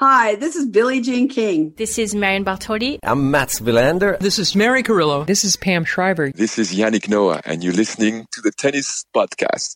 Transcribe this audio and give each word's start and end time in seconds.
Hi, 0.00 0.36
this 0.36 0.54
is 0.54 0.66
Billie 0.66 1.00
Jean 1.00 1.28
King. 1.28 1.74
This 1.76 1.98
is 1.98 2.14
Marion 2.14 2.44
Bartoli. 2.44 3.00
I'm 3.02 3.32
Mats 3.32 3.58
Wilander. 3.58 4.16
This 4.20 4.38
is 4.38 4.54
Mary 4.54 4.84
Carillo. 4.84 5.24
This 5.24 5.42
is 5.42 5.56
Pam 5.56 5.84
Shriver. 5.84 6.30
This 6.30 6.56
is 6.56 6.72
Yannick 6.72 7.08
Noah, 7.08 7.40
and 7.44 7.64
you're 7.64 7.72
listening 7.72 8.28
to 8.30 8.40
the 8.40 8.52
Tennis 8.52 9.04
Podcast. 9.12 9.74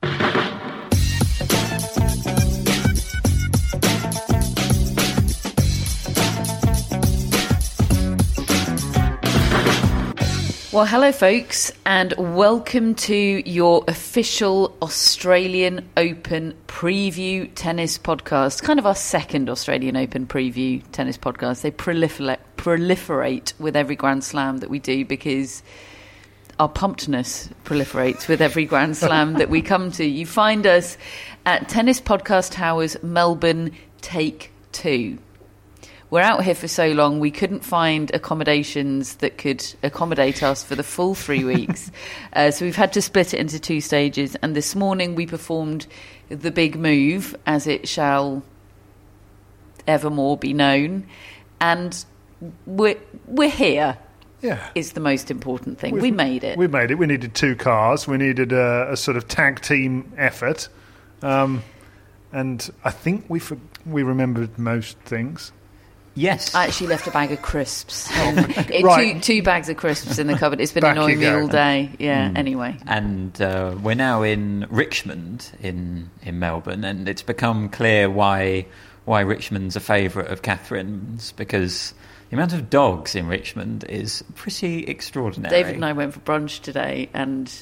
Well, 10.72 10.86
hello, 10.86 11.12
folks, 11.12 11.70
and 11.84 12.14
welcome 12.16 12.94
to 12.94 13.14
your 13.14 13.84
official 13.88 14.74
Australian 14.80 15.86
Open 15.98 16.54
preview 16.66 17.50
tennis 17.54 17.98
podcast. 17.98 18.62
Kind 18.62 18.78
of 18.78 18.86
our 18.86 18.94
second 18.94 19.50
Australian 19.50 19.98
Open 19.98 20.26
preview 20.26 20.82
tennis 20.92 21.18
podcast. 21.18 21.60
They 21.60 21.72
proliferate, 21.72 22.38
proliferate 22.56 23.52
with 23.60 23.76
every 23.76 23.96
Grand 23.96 24.24
Slam 24.24 24.60
that 24.60 24.70
we 24.70 24.78
do 24.78 25.04
because 25.04 25.62
our 26.58 26.70
pumpedness 26.70 27.50
proliferates 27.64 28.26
with 28.26 28.40
every 28.40 28.64
Grand 28.64 28.96
Slam 28.96 29.34
that 29.34 29.50
we 29.50 29.60
come 29.60 29.92
to. 29.92 30.06
You 30.06 30.24
find 30.24 30.66
us 30.66 30.96
at 31.44 31.68
Tennis 31.68 32.00
Podcast 32.00 32.52
Towers, 32.52 32.96
Melbourne, 33.02 33.72
Take 34.00 34.50
Two 34.72 35.18
we're 36.12 36.20
out 36.20 36.44
here 36.44 36.54
for 36.54 36.68
so 36.68 36.88
long, 36.88 37.20
we 37.20 37.30
couldn't 37.30 37.64
find 37.64 38.14
accommodations 38.14 39.16
that 39.16 39.38
could 39.38 39.64
accommodate 39.82 40.42
us 40.42 40.62
for 40.62 40.74
the 40.74 40.82
full 40.82 41.14
three 41.14 41.42
weeks. 41.42 41.90
uh, 42.34 42.50
so 42.50 42.66
we've 42.66 42.76
had 42.76 42.92
to 42.92 43.00
split 43.00 43.32
it 43.32 43.40
into 43.40 43.58
two 43.58 43.80
stages. 43.80 44.36
And 44.42 44.54
this 44.54 44.74
morning 44.74 45.14
we 45.14 45.24
performed 45.24 45.86
the 46.28 46.50
big 46.50 46.76
move, 46.76 47.34
as 47.46 47.66
it 47.66 47.88
shall 47.88 48.42
evermore 49.86 50.36
be 50.36 50.52
known. 50.52 51.06
And 51.62 52.04
we're, 52.66 53.00
we're 53.26 53.48
here. 53.48 53.96
Yeah. 54.42 54.68
Is 54.74 54.92
the 54.92 55.00
most 55.00 55.30
important 55.30 55.78
thing. 55.78 55.94
We've- 55.94 56.02
we 56.02 56.10
made 56.10 56.44
it. 56.44 56.58
We 56.58 56.66
made 56.66 56.90
it. 56.90 56.96
We 56.96 57.06
needed 57.06 57.34
two 57.34 57.56
cars. 57.56 58.06
We 58.06 58.18
needed 58.18 58.52
a, 58.52 58.92
a 58.92 58.98
sort 58.98 59.16
of 59.16 59.28
tag 59.28 59.62
team 59.62 60.12
effort. 60.18 60.68
Um, 61.22 61.62
and 62.32 62.68
I 62.84 62.90
think 62.90 63.24
we 63.30 63.38
for, 63.38 63.56
we 63.86 64.02
remembered 64.02 64.58
most 64.58 64.98
things. 64.98 65.52
Yes. 66.14 66.54
I 66.54 66.66
actually 66.66 66.88
left 66.88 67.06
a 67.06 67.10
bag 67.10 67.32
of 67.32 67.40
crisps. 67.42 68.10
Um, 68.22 68.38
it- 68.68 68.84
Right. 68.84 69.14
two, 69.14 69.20
two 69.20 69.42
bags 69.42 69.68
of 69.68 69.76
crisps 69.76 70.18
in 70.18 70.26
the 70.26 70.36
cupboard. 70.36 70.60
It's 70.60 70.72
been 70.72 70.82
Back 70.82 70.96
annoying 70.96 71.18
me 71.18 71.26
all 71.26 71.48
day. 71.48 71.90
Yeah, 71.98 72.28
Mm. 72.28 72.38
anyway. 72.38 72.76
And 72.86 73.40
uh, 73.40 73.74
we're 73.82 73.94
now 73.94 74.22
in 74.22 74.66
Richmond 74.70 75.50
in 75.60 76.10
in 76.22 76.38
Melbourne, 76.38 76.84
and 76.84 77.08
it's 77.08 77.22
become 77.22 77.68
clear 77.68 78.08
why 78.10 78.66
why 79.04 79.20
Richmond's 79.22 79.74
a 79.76 79.80
favourite 79.80 80.30
of 80.30 80.42
Catherine's 80.42 81.32
because 81.32 81.94
the 82.30 82.36
amount 82.36 82.52
of 82.52 82.70
dogs 82.70 83.14
in 83.14 83.26
Richmond 83.26 83.84
is 83.88 84.22
pretty 84.36 84.84
extraordinary. 84.86 85.50
David 85.54 85.74
and 85.74 85.84
I 85.84 85.92
went 85.92 86.14
for 86.14 86.20
brunch 86.20 86.60
today, 86.60 87.08
and 87.14 87.52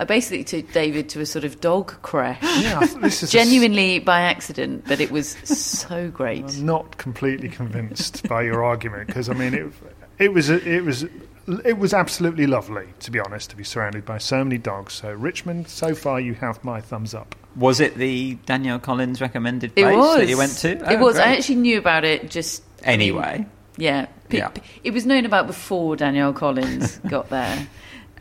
I 0.00 0.04
basically 0.04 0.44
took 0.44 0.72
David 0.72 1.10
to 1.10 1.20
a 1.20 1.26
sort 1.26 1.44
of 1.44 1.60
dog 1.60 1.92
crash. 2.00 2.38
Yeah, 2.42 2.80
this 3.02 3.22
is 3.22 3.22
a 3.22 3.26
s- 3.26 3.30
Genuinely 3.32 3.98
by 3.98 4.22
accident, 4.22 4.84
but 4.88 4.98
it 4.98 5.10
was 5.10 5.28
so 5.44 6.10
great. 6.10 6.42
I'm 6.44 6.64
not 6.64 6.96
completely 6.96 7.50
convinced 7.50 8.26
by 8.26 8.40
your 8.42 8.64
argument 8.64 9.08
because 9.08 9.28
I 9.28 9.34
mean 9.34 9.52
it. 9.54 9.72
It 10.18 10.32
was 10.32 10.48
it 10.48 10.84
was 10.84 11.04
it 11.64 11.78
was 11.78 11.92
absolutely 11.92 12.46
lovely 12.46 12.86
to 13.00 13.10
be 13.10 13.20
honest 13.20 13.50
to 13.50 13.56
be 13.56 13.64
surrounded 13.64 14.04
by 14.06 14.16
so 14.18 14.42
many 14.42 14.56
dogs. 14.58 14.94
So 14.94 15.12
Richmond, 15.12 15.68
so 15.68 15.94
far 15.94 16.18
you 16.18 16.32
have 16.34 16.64
my 16.64 16.80
thumbs 16.80 17.14
up. 17.14 17.34
Was 17.56 17.78
it 17.80 17.96
the 17.96 18.36
Danielle 18.46 18.78
Collins 18.78 19.20
recommended 19.20 19.74
place 19.74 20.16
that 20.16 20.28
you 20.28 20.38
went 20.38 20.52
to? 20.58 20.70
it 20.70 20.82
Oh, 20.86 20.96
was. 20.98 21.18
I 21.18 21.34
actually 21.36 21.56
knew 21.56 21.76
about 21.78 22.04
it 22.04 22.30
just 22.30 22.62
Anyway. 22.84 23.44
Yeah. 23.76 24.06
P- 24.30 24.38
Yeah. 24.38 24.48
p- 24.48 24.62
It 24.84 24.92
was 24.92 25.04
known 25.04 25.26
about 25.26 25.46
before 25.46 25.96
Danielle 25.96 26.32
Collins 26.32 26.96
got 27.08 27.28
there. 27.28 27.66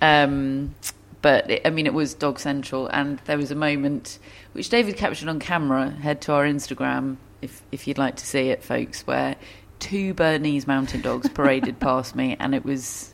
Um, 0.02 0.74
but 1.22 1.50
it, 1.50 1.62
I 1.66 1.70
mean, 1.70 1.86
it 1.86 1.94
was 1.94 2.14
Dog 2.14 2.40
Central, 2.40 2.88
and 2.88 3.20
there 3.26 3.38
was 3.38 3.52
a 3.52 3.56
moment 3.56 4.20
which 4.54 4.70
David 4.70 4.98
captured 4.98 5.30
on 5.30 5.40
camera. 5.40 5.90
Head 5.90 6.22
to 6.22 6.34
our 6.34 6.46
Instagram 6.46 7.18
if 7.42 7.62
if 7.72 7.88
you'd 7.88 7.98
like 7.98 8.16
to 8.18 8.26
see 8.26 8.50
it, 8.50 8.64
folks, 8.64 9.06
where 9.08 9.36
two 9.80 10.14
Bernese 10.14 10.68
Mountain 10.68 11.02
Dogs 11.02 11.30
paraded 11.34 11.80
past 11.80 12.16
me, 12.16 12.36
and 12.40 12.54
it 12.54 12.66
was 12.66 13.14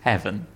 Heaven. 0.00 0.46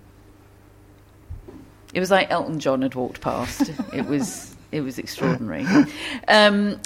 it 1.93 1.99
was 1.99 2.09
like 2.09 2.31
Elton 2.31 2.59
John 2.59 2.81
had 2.81 2.95
walked 2.95 3.21
past. 3.21 3.71
It 3.93 4.05
was 4.05 4.55
it 4.71 4.81
was 4.81 4.97
extraordinary. 4.97 5.65
Um, 6.27 6.79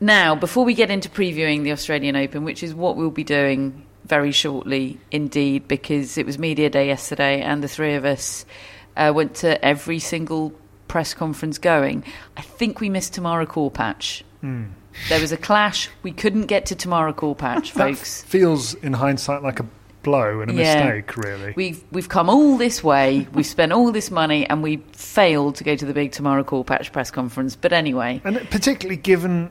now, 0.00 0.34
before 0.34 0.64
we 0.64 0.74
get 0.74 0.90
into 0.90 1.08
previewing 1.08 1.64
the 1.64 1.72
Australian 1.72 2.16
Open, 2.16 2.44
which 2.44 2.62
is 2.62 2.74
what 2.74 2.96
we'll 2.96 3.10
be 3.10 3.24
doing 3.24 3.85
very 4.06 4.32
shortly 4.32 4.98
indeed, 5.10 5.68
because 5.68 6.16
it 6.18 6.26
was 6.26 6.38
media 6.38 6.70
day 6.70 6.86
yesterday, 6.86 7.40
and 7.42 7.62
the 7.62 7.68
three 7.68 7.94
of 7.94 8.04
us 8.04 8.44
uh, 8.96 9.12
went 9.14 9.34
to 9.36 9.62
every 9.64 9.98
single 9.98 10.52
press 10.88 11.14
conference 11.14 11.58
going. 11.58 12.04
I 12.36 12.42
think 12.42 12.80
we 12.80 12.88
missed 12.88 13.14
Tamara 13.14 13.46
Korpatsch. 13.46 14.22
Hmm. 14.40 14.64
There 15.08 15.20
was 15.20 15.32
a 15.32 15.36
clash. 15.36 15.90
We 16.02 16.12
couldn't 16.12 16.46
get 16.46 16.66
to 16.66 16.74
Tamara 16.74 17.12
Korpatsch, 17.12 17.70
folks. 17.72 18.22
feels 18.22 18.74
in 18.74 18.94
hindsight 18.94 19.42
like 19.42 19.60
a 19.60 19.66
blow 20.02 20.40
and 20.40 20.50
a 20.52 20.54
Yeah. 20.54 20.84
mistake, 20.84 21.16
really. 21.16 21.52
We've 21.56 21.82
we've 21.90 22.08
come 22.08 22.30
all 22.30 22.56
this 22.56 22.82
way, 22.82 23.26
we've 23.34 23.44
spent 23.44 23.72
all 23.72 23.90
this 23.92 24.10
money, 24.10 24.46
and 24.48 24.62
we 24.62 24.76
failed 24.92 25.56
to 25.56 25.64
go 25.64 25.74
to 25.76 25.84
the 25.84 25.92
big 25.92 26.12
Tamara 26.12 26.44
Korpatsch 26.44 26.92
press 26.92 27.10
conference. 27.10 27.56
But 27.56 27.72
anyway, 27.72 28.22
and 28.24 28.36
particularly 28.50 28.96
given 28.96 29.50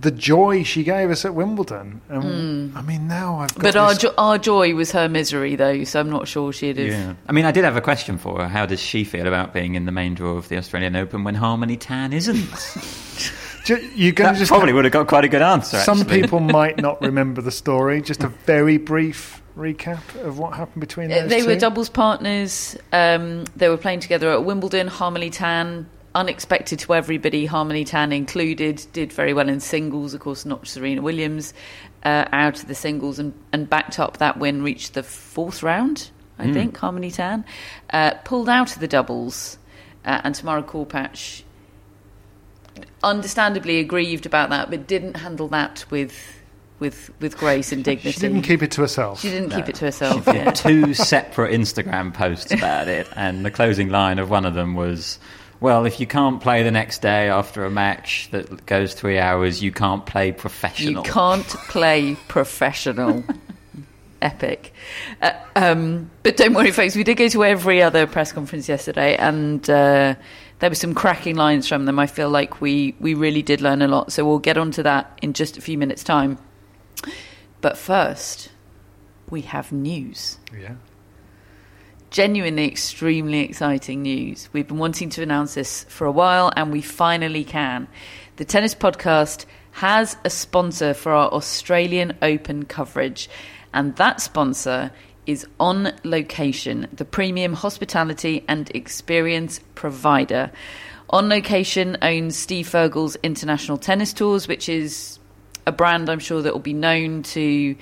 the 0.00 0.10
joy 0.10 0.62
she 0.62 0.82
gave 0.84 1.10
us 1.10 1.24
at 1.24 1.34
Wimbledon. 1.34 2.00
Um, 2.10 2.72
I 2.76 2.82
mean, 2.82 3.08
now 3.08 3.36
I've 3.40 3.54
got 3.54 3.62
but 3.62 3.76
our 3.76 3.94
jo- 3.94 4.14
our 4.18 4.38
joy 4.38 4.74
was 4.74 4.92
her 4.92 5.08
misery, 5.08 5.56
though. 5.56 5.84
So 5.84 6.00
I'm 6.00 6.10
not 6.10 6.28
sure 6.28 6.52
she'd 6.52 6.76
have. 6.76 6.86
Yeah. 6.88 7.14
I 7.26 7.32
mean, 7.32 7.44
I 7.46 7.50
did 7.52 7.64
have 7.64 7.76
a 7.76 7.80
question 7.80 8.18
for 8.18 8.38
her. 8.40 8.48
How 8.48 8.66
does 8.66 8.80
she 8.80 9.04
feel 9.04 9.26
about 9.26 9.52
being 9.54 9.74
in 9.74 9.86
the 9.86 9.92
main 9.92 10.14
draw 10.14 10.36
of 10.36 10.48
the 10.48 10.56
Australian 10.58 10.96
Open 10.96 11.24
when 11.24 11.34
Harmony 11.34 11.76
Tan 11.76 12.12
isn't? 12.12 12.36
You're 13.66 14.12
going 14.12 14.26
That 14.28 14.32
to 14.32 14.38
just 14.38 14.50
probably 14.50 14.72
would 14.72 14.84
have 14.84 14.92
got 14.92 15.06
quite 15.06 15.24
a 15.24 15.28
good 15.28 15.42
answer. 15.42 15.76
Some 15.78 16.00
actually. 16.00 16.22
people 16.22 16.40
might 16.58 16.78
not 16.78 17.00
remember 17.02 17.40
the 17.42 17.50
story. 17.52 18.00
Just 18.02 18.22
a 18.22 18.28
very 18.28 18.78
brief 18.78 19.42
recap 19.56 20.00
of 20.24 20.38
what 20.38 20.54
happened 20.54 20.80
between 20.80 21.12
Uh, 21.12 21.20
those 21.20 21.30
They 21.30 21.40
two. 21.42 21.46
were 21.46 21.56
doubles 21.56 21.88
partners. 21.90 22.76
Um, 22.92 23.44
they 23.56 23.68
were 23.68 23.76
playing 23.76 24.00
together 24.00 24.30
at 24.32 24.44
Wimbledon. 24.44 24.88
Harmony 24.88 25.28
Tan, 25.30 25.86
unexpected 26.14 26.78
to 26.80 26.94
everybody, 26.94 27.46
Harmony 27.46 27.84
Tan 27.84 28.12
included, 28.12 28.84
did 28.92 29.12
very 29.12 29.32
well 29.32 29.48
in 29.48 29.60
singles. 29.60 30.14
Of 30.14 30.20
course, 30.20 30.44
not 30.44 30.66
Serena 30.66 31.02
Williams 31.02 31.54
uh, 32.04 32.24
out 32.32 32.60
of 32.62 32.68
the 32.68 32.74
singles 32.74 33.18
and, 33.18 33.32
and 33.52 33.68
backed 33.70 33.98
up 33.98 34.16
that 34.18 34.38
win, 34.38 34.62
reached 34.62 34.94
the 34.94 35.02
fourth 35.02 35.62
round, 35.62 36.10
I 36.38 36.46
Mm. 36.46 36.54
think, 36.54 36.76
Harmony 36.78 37.10
Tan. 37.10 37.44
Uh, 37.92 38.14
pulled 38.24 38.48
out 38.48 38.74
of 38.74 38.80
the 38.80 38.88
doubles, 38.88 39.58
uh, 40.04 40.20
and 40.24 40.34
Tamara 40.34 40.62
Korpatsch, 40.62 41.42
understandably 43.02 43.78
aggrieved 43.78 44.26
about 44.26 44.50
that, 44.50 44.70
but 44.70 44.86
didn't 44.86 45.16
handle 45.18 45.48
that 45.48 45.84
with. 45.90 46.36
With, 46.80 47.10
with 47.20 47.36
grace 47.36 47.72
and 47.72 47.84
dignity. 47.84 48.12
She 48.12 48.20
didn't 48.20 48.40
keep 48.40 48.62
it 48.62 48.70
to 48.70 48.80
herself. 48.80 49.20
She 49.20 49.28
didn't 49.28 49.50
keep 49.50 49.68
it 49.68 49.74
to 49.74 49.84
herself. 49.84 50.24
She 50.24 50.32
did 50.32 50.54
two 50.54 50.94
separate 50.94 51.52
Instagram 51.52 52.14
posts 52.14 52.50
about 52.52 52.88
it, 52.88 53.06
and 53.14 53.44
the 53.44 53.50
closing 53.50 53.90
line 53.90 54.18
of 54.18 54.30
one 54.30 54.46
of 54.46 54.54
them 54.54 54.74
was, 54.74 55.18
Well, 55.60 55.84
if 55.84 56.00
you 56.00 56.06
can't 56.06 56.40
play 56.40 56.62
the 56.62 56.70
next 56.70 57.02
day 57.02 57.28
after 57.28 57.64
a 57.64 57.70
match 57.70 58.28
that 58.30 58.64
goes 58.64 58.94
three 58.94 59.18
hours, 59.18 59.62
you 59.62 59.72
can't 59.72 60.06
play 60.06 60.32
professional. 60.32 61.04
You 61.04 61.10
can't 61.10 61.46
play 61.46 62.16
professional. 62.28 63.22
Epic. 64.22 64.74
Uh, 65.22 65.32
um, 65.56 66.10
but 66.22 66.36
don't 66.36 66.52
worry, 66.52 66.70
folks, 66.72 66.94
we 66.94 67.04
did 67.04 67.16
go 67.16 67.28
to 67.28 67.44
every 67.44 67.82
other 67.82 68.06
press 68.06 68.32
conference 68.32 68.68
yesterday, 68.68 69.16
and 69.16 69.68
uh, 69.70 70.14
there 70.58 70.70
were 70.70 70.74
some 70.74 70.94
cracking 70.94 71.36
lines 71.36 71.66
from 71.66 71.86
them. 71.86 71.98
I 71.98 72.06
feel 72.06 72.28
like 72.28 72.60
we, 72.60 72.94
we 73.00 73.14
really 73.14 73.42
did 73.42 73.62
learn 73.62 73.80
a 73.80 73.88
lot. 73.88 74.12
So 74.12 74.26
we'll 74.26 74.38
get 74.38 74.58
onto 74.58 74.82
that 74.82 75.18
in 75.22 75.32
just 75.32 75.56
a 75.56 75.62
few 75.62 75.78
minutes' 75.78 76.04
time. 76.04 76.38
But 77.62 77.78
first, 77.78 78.50
we 79.30 79.42
have 79.42 79.72
news. 79.72 80.38
Yeah. 80.58 80.74
Genuinely 82.10 82.66
extremely 82.66 83.38
exciting 83.38 84.02
news. 84.02 84.48
We've 84.52 84.66
been 84.66 84.78
wanting 84.78 85.10
to 85.10 85.22
announce 85.22 85.54
this 85.54 85.84
for 85.84 86.08
a 86.08 86.10
while, 86.10 86.52
and 86.56 86.72
we 86.72 86.82
finally 86.82 87.44
can. 87.44 87.86
The 88.34 88.44
Tennis 88.44 88.74
Podcast 88.74 89.46
has 89.70 90.16
a 90.24 90.30
sponsor 90.30 90.92
for 90.92 91.12
our 91.12 91.28
Australian 91.28 92.16
Open 92.20 92.64
coverage, 92.64 93.30
and 93.72 93.94
that 93.94 94.20
sponsor 94.20 94.90
is 95.26 95.46
On 95.60 95.92
Location, 96.02 96.88
the 96.92 97.04
premium 97.04 97.52
hospitality 97.52 98.44
and 98.48 98.68
experience 98.74 99.60
provider. 99.76 100.50
On 101.10 101.28
Location 101.28 101.96
owns 102.02 102.36
Steve 102.36 102.66
Furgal's 102.66 103.16
International 103.22 103.78
Tennis 103.78 104.12
Tours, 104.12 104.48
which 104.48 104.68
is 104.68 105.20
a 105.64 105.70
brand 105.70 106.10
I'm 106.10 106.18
sure 106.18 106.42
that 106.42 106.52
will 106.52 106.58
be 106.58 106.72
known 106.72 107.22
to 107.22 107.76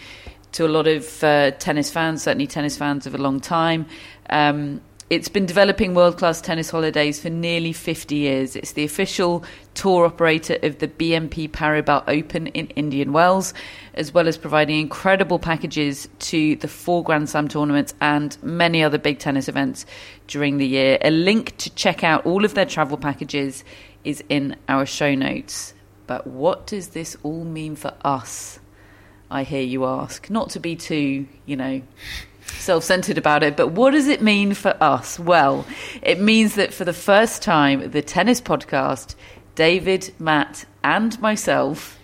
to 0.53 0.67
a 0.67 0.69
lot 0.69 0.87
of 0.87 1.23
uh, 1.23 1.51
tennis 1.53 1.91
fans, 1.91 2.23
certainly 2.23 2.47
tennis 2.47 2.77
fans 2.77 3.07
of 3.07 3.15
a 3.15 3.19
long 3.19 3.41
time. 3.41 3.87
Um, 4.31 4.81
it's 5.11 5.31
been 5.31 5.47
developing 5.47 5.95
world 5.95 6.19
class 6.19 6.43
tennis 6.43 6.69
holidays 6.69 7.19
for 7.19 7.31
nearly 7.31 7.73
50 7.73 8.15
years. 8.15 8.55
It's 8.55 8.73
the 8.73 8.85
official 8.85 9.43
tour 9.73 10.05
operator 10.05 10.59
of 10.63 10.81
the 10.81 10.89
BNP 10.89 11.49
Paribas 11.49 12.05
Open 12.07 12.49
in 12.49 12.67
Indian 12.69 13.15
Wells, 13.15 13.55
as 13.95 14.13
well 14.13 14.29
as 14.29 14.37
providing 14.37 14.79
incredible 14.79 15.39
packages 15.39 16.09
to 16.19 16.57
the 16.57 16.69
four 16.69 17.03
Grand 17.03 17.31
Slam 17.31 17.49
tournaments 17.49 17.95
and 18.03 18.37
many 18.43 18.83
other 18.83 18.99
big 18.99 19.19
tennis 19.19 19.49
events 19.49 19.87
during 20.27 20.59
the 20.59 20.67
year. 20.67 20.99
A 21.01 21.11
link 21.11 21.57
to 21.57 21.71
check 21.75 22.05
out 22.05 22.27
all 22.27 22.45
of 22.45 22.53
their 22.53 22.67
travel 22.67 22.99
packages 22.99 23.65
is 24.05 24.23
in 24.29 24.57
our 24.69 24.85
show 24.85 25.15
notes. 25.15 25.73
But 26.07 26.27
what 26.27 26.67
does 26.67 26.89
this 26.89 27.17
all 27.23 27.45
mean 27.45 27.77
for 27.77 27.95
us? 28.05 28.61
I 29.31 29.45
hear 29.45 29.63
you 29.63 29.87
ask. 29.87 30.29
Not 30.29 30.51
to 30.51 30.61
be 30.61 30.77
too, 30.77 31.27
you 31.47 31.57
know, 31.57 31.81
self 32.49 32.85
centered 32.85 33.19
about 33.19 33.43
it, 33.43 33.57
but 33.57 33.69
what 33.69 33.93
does 33.93 34.09
it 34.09 34.23
mean 34.23 34.55
for 34.55 34.77
us? 34.83 35.19
Well, 35.19 35.67
it 36.03 36.21
means 36.21 36.55
that 36.57 36.75
for 36.75 36.85
the 36.85 36.93
first 36.93 37.43
time, 37.43 37.91
the 37.91 38.03
tennis 38.03 38.41
podcast, 38.41 39.15
David, 39.55 40.13
Matt, 40.19 40.65
and 40.83 41.21
myself 41.21 41.99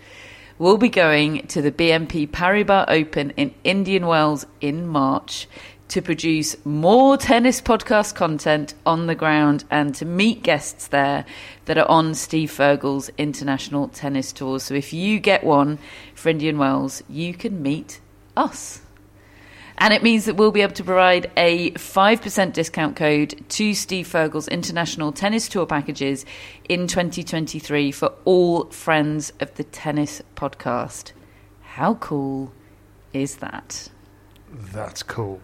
will 0.59 0.79
be 0.79 0.89
going 0.89 1.47
to 1.49 1.61
the 1.61 1.73
BNP 1.73 2.31
Paribas 2.31 2.87
Open 2.89 3.31
in 3.31 3.55
Indian 3.65 4.07
Wells 4.07 4.47
in 4.61 4.87
March 4.87 5.49
to 5.89 6.01
produce 6.01 6.57
more 6.65 7.17
tennis 7.17 7.61
podcast 7.61 8.15
content 8.15 8.75
on 8.87 9.07
the 9.07 9.15
ground 9.15 9.65
and 9.71 9.95
to 9.95 10.05
meet 10.05 10.43
guests 10.43 10.89
there 10.89 11.25
that 11.67 11.79
are 11.79 11.89
on 11.89 12.15
Steve 12.15 12.51
Furgal's 12.51 13.11
international 13.19 13.89
tennis 13.89 14.33
tours. 14.33 14.65
So 14.65 14.75
if 14.75 14.93
you 14.93 15.21
get 15.21 15.45
one 15.45 15.79
for 16.15 16.31
Indian 16.31 16.59
Wells, 16.59 17.03
you 17.09 17.35
can 17.35 17.63
meet 17.63 18.01
us. 18.37 18.84
And 19.79 19.93
it 19.93 20.03
means 20.03 20.25
that 20.27 20.37
we'll 20.37 20.53
be 20.53 20.61
able 20.63 20.75
to 20.75 20.85
provide 20.85 21.31
a 21.37 21.73
5% 21.73 22.53
discount 22.53 22.97
code 22.97 23.45
to 23.51 23.75
Steve 23.75 24.07
Furgal's 24.07 24.49
international 24.49 25.13
tennis 25.13 25.49
tour 25.49 25.67
packages 25.67 26.25
in 26.69 26.87
2023 26.87 27.91
for 27.91 28.13
all 28.25 28.67
friends 28.67 29.33
of 29.41 29.55
the 29.57 29.65
tennis 29.65 30.23
podcast. 30.37 31.13
How 31.63 31.95
cool 31.95 32.53
is 33.13 33.37
that? 33.37 33.89
That's 34.51 35.03
cool. 35.03 35.41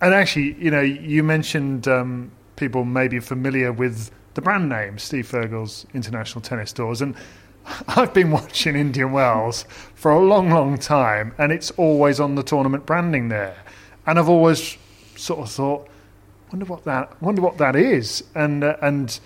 And 0.00 0.12
actually, 0.12 0.54
you 0.54 0.70
know, 0.70 0.82
you 0.82 1.22
mentioned 1.22 1.88
um, 1.88 2.30
people 2.56 2.84
maybe 2.84 3.20
familiar 3.20 3.72
with 3.72 4.10
the 4.34 4.42
brand 4.42 4.68
name 4.68 4.98
Steve 4.98 5.26
Furgal's 5.26 5.86
International 5.94 6.42
Tennis 6.42 6.72
Tours, 6.72 7.00
and 7.00 7.14
I've 7.88 8.12
been 8.12 8.30
watching 8.30 8.76
Indian 8.76 9.12
Wells 9.12 9.64
for 9.94 10.10
a 10.10 10.20
long, 10.20 10.50
long 10.50 10.78
time, 10.78 11.34
and 11.38 11.52
it's 11.52 11.70
always 11.72 12.20
on 12.20 12.34
the 12.34 12.42
tournament 12.42 12.86
branding 12.86 13.28
there. 13.28 13.56
And 14.06 14.18
I've 14.18 14.28
always 14.28 14.76
sort 15.16 15.40
of 15.40 15.50
thought, 15.50 15.88
wonder 16.50 16.66
what 16.66 16.84
that, 16.84 17.20
wonder 17.22 17.40
what 17.40 17.58
that 17.58 17.76
is, 17.76 18.24
and 18.34 18.64
uh, 18.64 18.76
and 18.82 19.18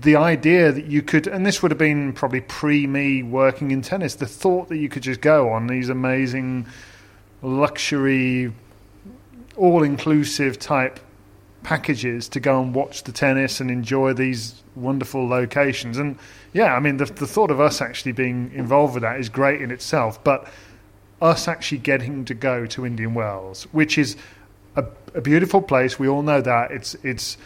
the 0.00 0.16
idea 0.16 0.72
that 0.72 0.86
you 0.86 1.00
could, 1.02 1.26
and 1.26 1.46
this 1.46 1.62
would 1.62 1.70
have 1.70 1.78
been 1.78 2.12
probably 2.12 2.40
pre 2.40 2.86
me 2.86 3.22
working 3.22 3.70
in 3.70 3.82
tennis, 3.82 4.14
the 4.14 4.26
thought 4.26 4.68
that 4.68 4.78
you 4.78 4.88
could 4.88 5.02
just 5.02 5.20
go 5.20 5.50
on 5.50 5.68
these 5.68 5.88
amazing 5.88 6.66
luxury, 7.42 8.52
all 9.56 9.82
inclusive 9.82 10.58
type 10.58 11.00
packages 11.62 12.28
to 12.28 12.40
go 12.40 12.62
and 12.62 12.74
watch 12.74 13.04
the 13.04 13.12
tennis 13.12 13.60
and 13.60 13.70
enjoy 13.70 14.12
these 14.12 14.62
wonderful 14.74 15.26
locations. 15.26 15.98
And 15.98 16.18
yeah, 16.56 16.74
I 16.74 16.80
mean, 16.80 16.96
the, 16.96 17.04
the 17.04 17.26
thought 17.26 17.50
of 17.50 17.60
us 17.60 17.82
actually 17.82 18.12
being 18.12 18.50
involved 18.54 18.94
with 18.94 19.02
that 19.02 19.20
is 19.20 19.28
great 19.28 19.60
in 19.60 19.70
itself, 19.70 20.24
but 20.24 20.48
us 21.20 21.48
actually 21.48 21.78
getting 21.78 22.24
to 22.24 22.32
go 22.32 22.64
to 22.64 22.86
Indian 22.86 23.12
Wells, 23.12 23.64
which 23.72 23.98
is 23.98 24.16
a, 24.74 24.86
a 25.14 25.20
beautiful 25.20 25.60
place, 25.60 25.98
we 25.98 26.08
all 26.08 26.22
know 26.22 26.40
that. 26.40 26.70
It's, 26.70 26.94
it's, 27.02 27.36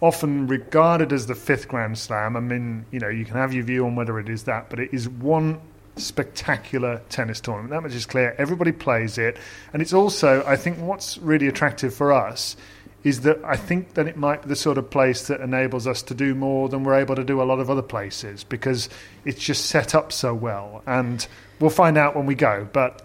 often 0.00 0.46
regarded 0.46 1.12
as 1.12 1.26
the 1.26 1.34
fifth 1.34 1.66
Grand 1.66 1.98
Slam. 1.98 2.36
I 2.36 2.40
mean, 2.40 2.86
you 2.92 3.00
know, 3.00 3.08
you 3.08 3.24
can 3.24 3.34
have 3.34 3.52
your 3.52 3.64
view 3.64 3.84
on 3.84 3.96
whether 3.96 4.20
it 4.20 4.28
is 4.28 4.44
that, 4.44 4.70
but 4.70 4.78
it 4.78 4.94
is 4.94 5.08
one 5.08 5.60
spectacular 5.96 7.02
tennis 7.08 7.40
tournament. 7.40 7.70
That 7.70 7.82
much 7.82 7.94
is 7.94 8.06
clear. 8.06 8.32
Everybody 8.38 8.70
plays 8.70 9.18
it. 9.18 9.36
And 9.72 9.82
it's 9.82 9.92
also, 9.92 10.44
I 10.46 10.54
think, 10.54 10.78
what's 10.78 11.18
really 11.18 11.48
attractive 11.48 11.92
for 11.92 12.12
us 12.12 12.56
is 13.04 13.20
that 13.20 13.42
I 13.44 13.56
think 13.56 13.94
that 13.94 14.06
it 14.06 14.16
might 14.16 14.42
be 14.42 14.48
the 14.48 14.56
sort 14.56 14.76
of 14.76 14.90
place 14.90 15.28
that 15.28 15.40
enables 15.40 15.86
us 15.86 16.02
to 16.02 16.14
do 16.14 16.34
more 16.34 16.68
than 16.68 16.82
we're 16.82 16.94
able 16.94 17.14
to 17.14 17.24
do 17.24 17.40
a 17.40 17.44
lot 17.44 17.60
of 17.60 17.70
other 17.70 17.82
places 17.82 18.44
because 18.44 18.88
it's 19.24 19.40
just 19.40 19.66
set 19.66 19.94
up 19.94 20.12
so 20.12 20.34
well. 20.34 20.82
And 20.86 21.26
we'll 21.60 21.70
find 21.70 21.96
out 21.96 22.16
when 22.16 22.26
we 22.26 22.34
go, 22.34 22.68
but 22.72 23.02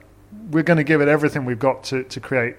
we're 0.49 0.63
going 0.63 0.77
to 0.77 0.83
give 0.83 1.01
it 1.01 1.07
everything 1.07 1.45
we've 1.45 1.59
got 1.59 1.83
to, 1.85 2.03
to 2.03 2.19
create 2.19 2.55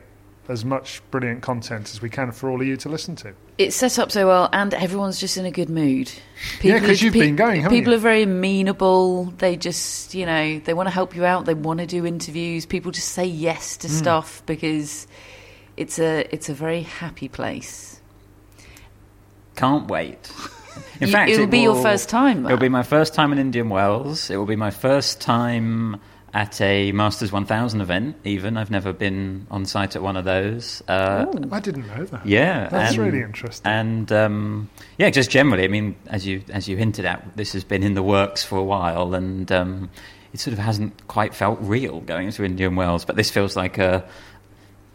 as 0.48 0.64
much 0.64 1.00
brilliant 1.10 1.42
content 1.42 1.90
as 1.90 2.02
we 2.02 2.10
can 2.10 2.31
for 2.31 2.50
all 2.50 2.60
of 2.60 2.66
you 2.66 2.76
to 2.76 2.88
listen 2.88 3.16
to. 3.16 3.34
It's 3.56 3.75
set 3.75 3.98
up 3.98 4.12
so 4.12 4.26
well, 4.26 4.48
and 4.52 4.75
everyone's 4.75 5.19
just 5.19 5.37
in 5.37 5.46
a 5.46 5.50
good 5.50 5.70
mood. 5.70 6.10
Yeah, 6.60 6.80
'cause 6.80 7.00
you've 7.00 7.14
been 7.14 7.37
going, 7.37 7.62
haven't 7.62 7.76
people 7.76 7.92
you? 7.92 7.98
are 7.98 8.02
very 8.02 8.22
amenable. 8.22 9.26
They 9.38 9.56
just, 9.56 10.14
you 10.14 10.26
know, 10.26 10.58
they 10.58 10.75
want 10.75 10.88
to 10.88 10.90
help 10.90 11.16
you 11.16 11.25
out. 11.25 11.47
They 11.47 11.54
want 11.54 11.80
to 11.80 11.87
do 11.87 12.04
interviews. 12.04 12.66
People 12.66 12.92
just 12.92 13.11
say 13.11 13.25
yes 13.25 13.78
to 13.78 13.88
hmm. 13.88 13.94
stuff 13.94 14.42
because 14.44 15.06
it's 15.76 15.99
a 15.99 16.26
it's 16.35 16.49
a 16.49 16.54
very 16.54 16.83
happy 16.83 17.28
place. 17.28 18.00
Can't 19.57 19.88
wait. 19.88 20.31
In 21.00 21.07
You- 21.09 21.12
fact, 21.12 21.31
it'll 21.31 21.45
it 21.45 21.50
be 21.50 21.61
your 21.61 21.81
first 21.81 22.09
time, 22.09 22.45
It'll 22.47 22.59
be 22.59 22.69
my 22.69 22.83
first 22.83 23.14
time 23.14 23.33
in 23.33 23.38
Indian 23.38 23.69
Wells. 23.69 24.28
It 24.31 24.37
will 24.37 24.47
be 24.47 24.57
my 24.57 24.71
first 24.73 25.21
time 25.21 26.00
at 26.33 26.61
a 26.61 26.90
Masters 26.90 27.31
1000 27.31 27.81
event. 27.81 28.16
Even 28.25 28.57
I've 28.57 28.73
never 28.73 28.93
been 28.93 29.47
on 29.52 29.66
site 29.66 29.95
at 29.95 30.02
one 30.02 30.16
of 30.16 30.25
those. 30.25 30.83
Uh, 30.88 31.26
I 31.52 31.61
didn't 31.61 31.87
know 31.87 32.04
that. 32.07 32.26
yeah, 32.26 32.69
That's 32.71 32.95
and- 32.97 33.04
really 33.04 33.21
interesting. 33.23 33.71
And 33.71 34.11
um, 34.11 34.69
yeah, 34.99 35.11
just 35.11 35.31
generally, 35.31 35.62
I 35.62 35.69
mean, 35.69 35.95
as 36.09 36.26
you 36.26 36.43
as 36.50 36.66
you 36.69 36.76
hinted 36.76 37.04
at, 37.04 37.37
this 37.37 37.52
has 37.52 37.62
been 37.62 37.85
in 37.85 37.95
the 37.95 38.02
works 38.02 38.43
for 38.45 38.59
a 38.59 38.64
while, 38.64 39.14
and 39.14 39.50
um, 39.52 39.90
it 40.33 40.40
sort 40.40 40.52
of 40.54 40.59
hasn't 40.59 41.07
quite 41.07 41.35
felt 41.37 41.59
real 41.61 42.00
going 42.00 42.33
to 42.33 42.45
Indian 42.45 42.75
Wells. 42.75 43.04
But 43.04 43.14
this 43.14 43.31
feels 43.31 43.54
like 43.54 43.78
a 43.78 44.04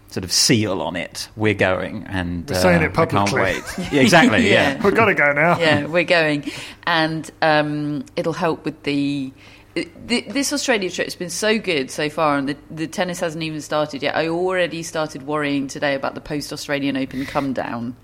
sort 0.10 0.24
of 0.24 0.32
seal 0.32 0.82
on 0.82 0.96
it. 0.96 1.30
We're 1.36 1.54
going, 1.54 2.04
and 2.08 2.48
We're 2.50 2.56
saying 2.56 2.82
uh, 2.84 2.86
it 2.88 2.98
I 2.98 3.06
can't 3.06 3.30
publicly. 3.30 3.42
wait. 3.42 3.64
Yeah, 3.94 4.02
exactly. 4.02 4.50
Yeah. 4.50 4.74
yeah. 4.74 4.82
We've 4.84 4.96
got 4.96 5.06
to 5.06 5.14
go 5.16 5.32
now. 5.34 5.58
yeah, 5.60 5.86
we're 5.86 6.04
going, 6.04 6.52
and 6.86 7.30
um, 7.42 8.06
it'll 8.16 8.34
help 8.34 8.66
with 8.66 8.84
the. 8.84 9.32
th- 9.76 9.88
This 10.28 10.52
Australia 10.52 10.90
trip's 10.90 11.16
been 11.16 11.30
so 11.30 11.58
good 11.60 11.92
so 11.92 12.10
far, 12.10 12.38
and 12.38 12.50
the, 12.50 12.58
the 12.72 12.88
tennis 12.88 13.20
hasn't 13.20 13.44
even 13.44 13.62
started 13.62 14.02
yet. 14.04 14.16
I 14.16 14.28
already 14.30 14.84
started 14.84 15.24
worrying 15.28 15.68
today 15.68 15.94
about 15.96 16.16
the 16.16 16.22
post 16.22 16.52
Australian 16.52 16.98
Open 16.98 17.26
come 17.26 17.54
down, 17.54 17.96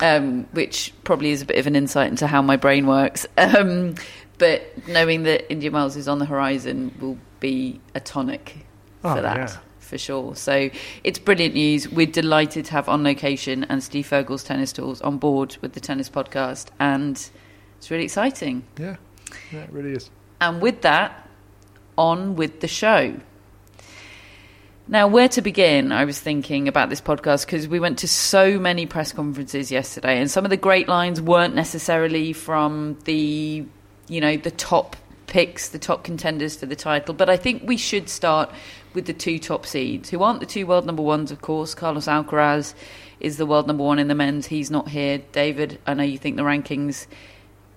um, 0.00 0.44
which 0.52 0.92
probably 1.04 1.30
is 1.30 1.42
a 1.42 1.46
bit 1.46 1.58
of 1.58 1.66
an 1.66 1.76
insight 1.76 2.10
into 2.10 2.26
how 2.26 2.42
my 2.42 2.56
brain 2.56 2.86
works. 2.86 3.26
Um, 3.38 3.94
but 4.38 4.86
knowing 4.86 5.24
that 5.24 5.50
Indian 5.50 5.72
Wells 5.72 5.96
is 5.96 6.06
on 6.06 6.20
the 6.20 6.24
horizon 6.24 6.94
will 7.00 7.18
be 7.40 7.80
a 7.96 7.98
tonic 8.00 8.64
for 9.02 9.08
Oh, 9.18 9.22
that 9.22 9.36
yeah. 9.36 9.56
For 9.88 9.96
sure. 9.96 10.36
So 10.36 10.68
it's 11.02 11.18
brilliant 11.18 11.54
news. 11.54 11.88
We're 11.88 12.04
delighted 12.04 12.66
to 12.66 12.72
have 12.72 12.90
on 12.90 13.02
location 13.04 13.64
and 13.64 13.82
Steve 13.82 14.06
Furgal's 14.06 14.44
tennis 14.44 14.70
tours 14.70 15.00
on 15.00 15.16
board 15.16 15.56
with 15.62 15.72
the 15.72 15.80
tennis 15.80 16.10
podcast, 16.10 16.66
and 16.78 17.16
it's 17.78 17.90
really 17.90 18.04
exciting. 18.04 18.64
Yeah, 18.78 18.96
yeah, 19.50 19.60
it 19.60 19.72
really 19.72 19.92
is. 19.92 20.10
And 20.42 20.60
with 20.60 20.82
that, 20.82 21.26
on 21.96 22.36
with 22.36 22.60
the 22.60 22.68
show. 22.68 23.18
Now, 24.88 25.08
where 25.08 25.28
to 25.30 25.40
begin? 25.40 25.90
I 25.90 26.04
was 26.04 26.20
thinking 26.20 26.68
about 26.68 26.90
this 26.90 27.00
podcast 27.00 27.46
because 27.46 27.66
we 27.66 27.80
went 27.80 28.00
to 28.00 28.08
so 28.08 28.58
many 28.58 28.84
press 28.84 29.12
conferences 29.12 29.70
yesterday, 29.70 30.18
and 30.18 30.30
some 30.30 30.44
of 30.44 30.50
the 30.50 30.58
great 30.58 30.86
lines 30.86 31.18
weren't 31.18 31.54
necessarily 31.54 32.34
from 32.34 32.98
the, 33.04 33.64
you 34.06 34.20
know, 34.20 34.36
the 34.36 34.50
top 34.50 34.96
picks, 35.28 35.68
the 35.68 35.78
top 35.78 36.04
contenders 36.04 36.56
for 36.56 36.66
the 36.66 36.74
title. 36.74 37.14
But 37.14 37.30
I 37.30 37.36
think 37.36 37.62
we 37.64 37.76
should 37.76 38.08
start 38.08 38.50
with 38.94 39.06
the 39.06 39.12
two 39.12 39.38
top 39.38 39.66
seeds, 39.66 40.10
who 40.10 40.22
aren't 40.22 40.40
the 40.40 40.46
two 40.46 40.66
world 40.66 40.86
number 40.86 41.02
ones, 41.02 41.30
of 41.30 41.40
course. 41.40 41.74
Carlos 41.74 42.06
Alcaraz 42.06 42.74
is 43.20 43.36
the 43.36 43.46
world 43.46 43.66
number 43.66 43.84
one 43.84 43.98
in 43.98 44.08
the 44.08 44.14
men's. 44.14 44.46
He's 44.46 44.70
not 44.70 44.88
here. 44.88 45.18
David, 45.32 45.78
I 45.86 45.94
know 45.94 46.04
you 46.04 46.18
think 46.18 46.36
the 46.36 46.42
rankings 46.42 47.06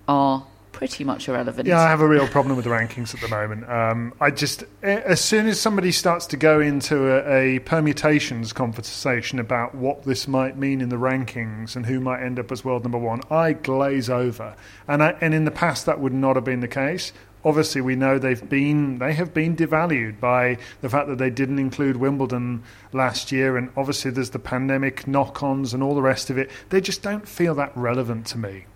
are 0.08 0.46
pretty 0.72 1.04
much 1.04 1.28
irrelevant. 1.28 1.68
Yeah, 1.68 1.80
I 1.80 1.88
have 1.88 2.00
a 2.00 2.08
real 2.08 2.26
problem 2.26 2.56
with 2.56 2.64
the 2.64 2.70
rankings 2.70 3.14
at 3.14 3.20
the 3.20 3.28
moment. 3.28 3.68
Um, 3.68 4.14
I 4.20 4.30
just, 4.30 4.64
as 4.82 5.20
soon 5.20 5.46
as 5.46 5.60
somebody 5.60 5.92
starts 5.92 6.26
to 6.26 6.36
go 6.36 6.60
into 6.60 7.08
a, 7.08 7.56
a, 7.56 7.58
permutations 7.60 8.52
conversation 8.52 9.38
about 9.38 9.74
what 9.74 10.02
this 10.02 10.26
might 10.26 10.56
mean 10.56 10.80
in 10.80 10.88
the 10.88 10.96
rankings 10.96 11.76
and 11.76 11.86
who 11.86 12.00
might 12.00 12.22
end 12.22 12.38
up 12.38 12.50
as 12.50 12.64
world 12.64 12.82
number 12.82 12.98
one, 12.98 13.20
I 13.30 13.52
glaze 13.52 14.10
over. 14.10 14.56
And 14.88 15.02
I, 15.02 15.10
and 15.20 15.34
in 15.34 15.44
the 15.44 15.50
past, 15.50 15.86
that 15.86 16.00
would 16.00 16.14
not 16.14 16.36
have 16.36 16.44
been 16.44 16.60
the 16.60 16.68
case. 16.68 17.12
Obviously, 17.44 17.80
we 17.80 17.96
know 17.96 18.18
they've 18.18 18.48
been 18.48 18.98
they 18.98 19.12
have 19.14 19.34
been 19.34 19.56
devalued 19.56 20.20
by 20.20 20.58
the 20.80 20.88
fact 20.88 21.08
that 21.08 21.18
they 21.18 21.30
didn't 21.30 21.58
include 21.58 21.96
Wimbledon 21.96 22.62
last 22.92 23.32
year, 23.32 23.56
and 23.56 23.70
obviously 23.76 24.10
there's 24.10 24.30
the 24.30 24.38
pandemic 24.38 25.06
knock-ons 25.06 25.74
and 25.74 25.82
all 25.82 25.94
the 25.94 26.02
rest 26.02 26.30
of 26.30 26.38
it. 26.38 26.50
They 26.68 26.80
just 26.80 27.02
don't 27.02 27.26
feel 27.26 27.54
that 27.56 27.76
relevant 27.76 28.26
to 28.26 28.38
me. 28.38 28.66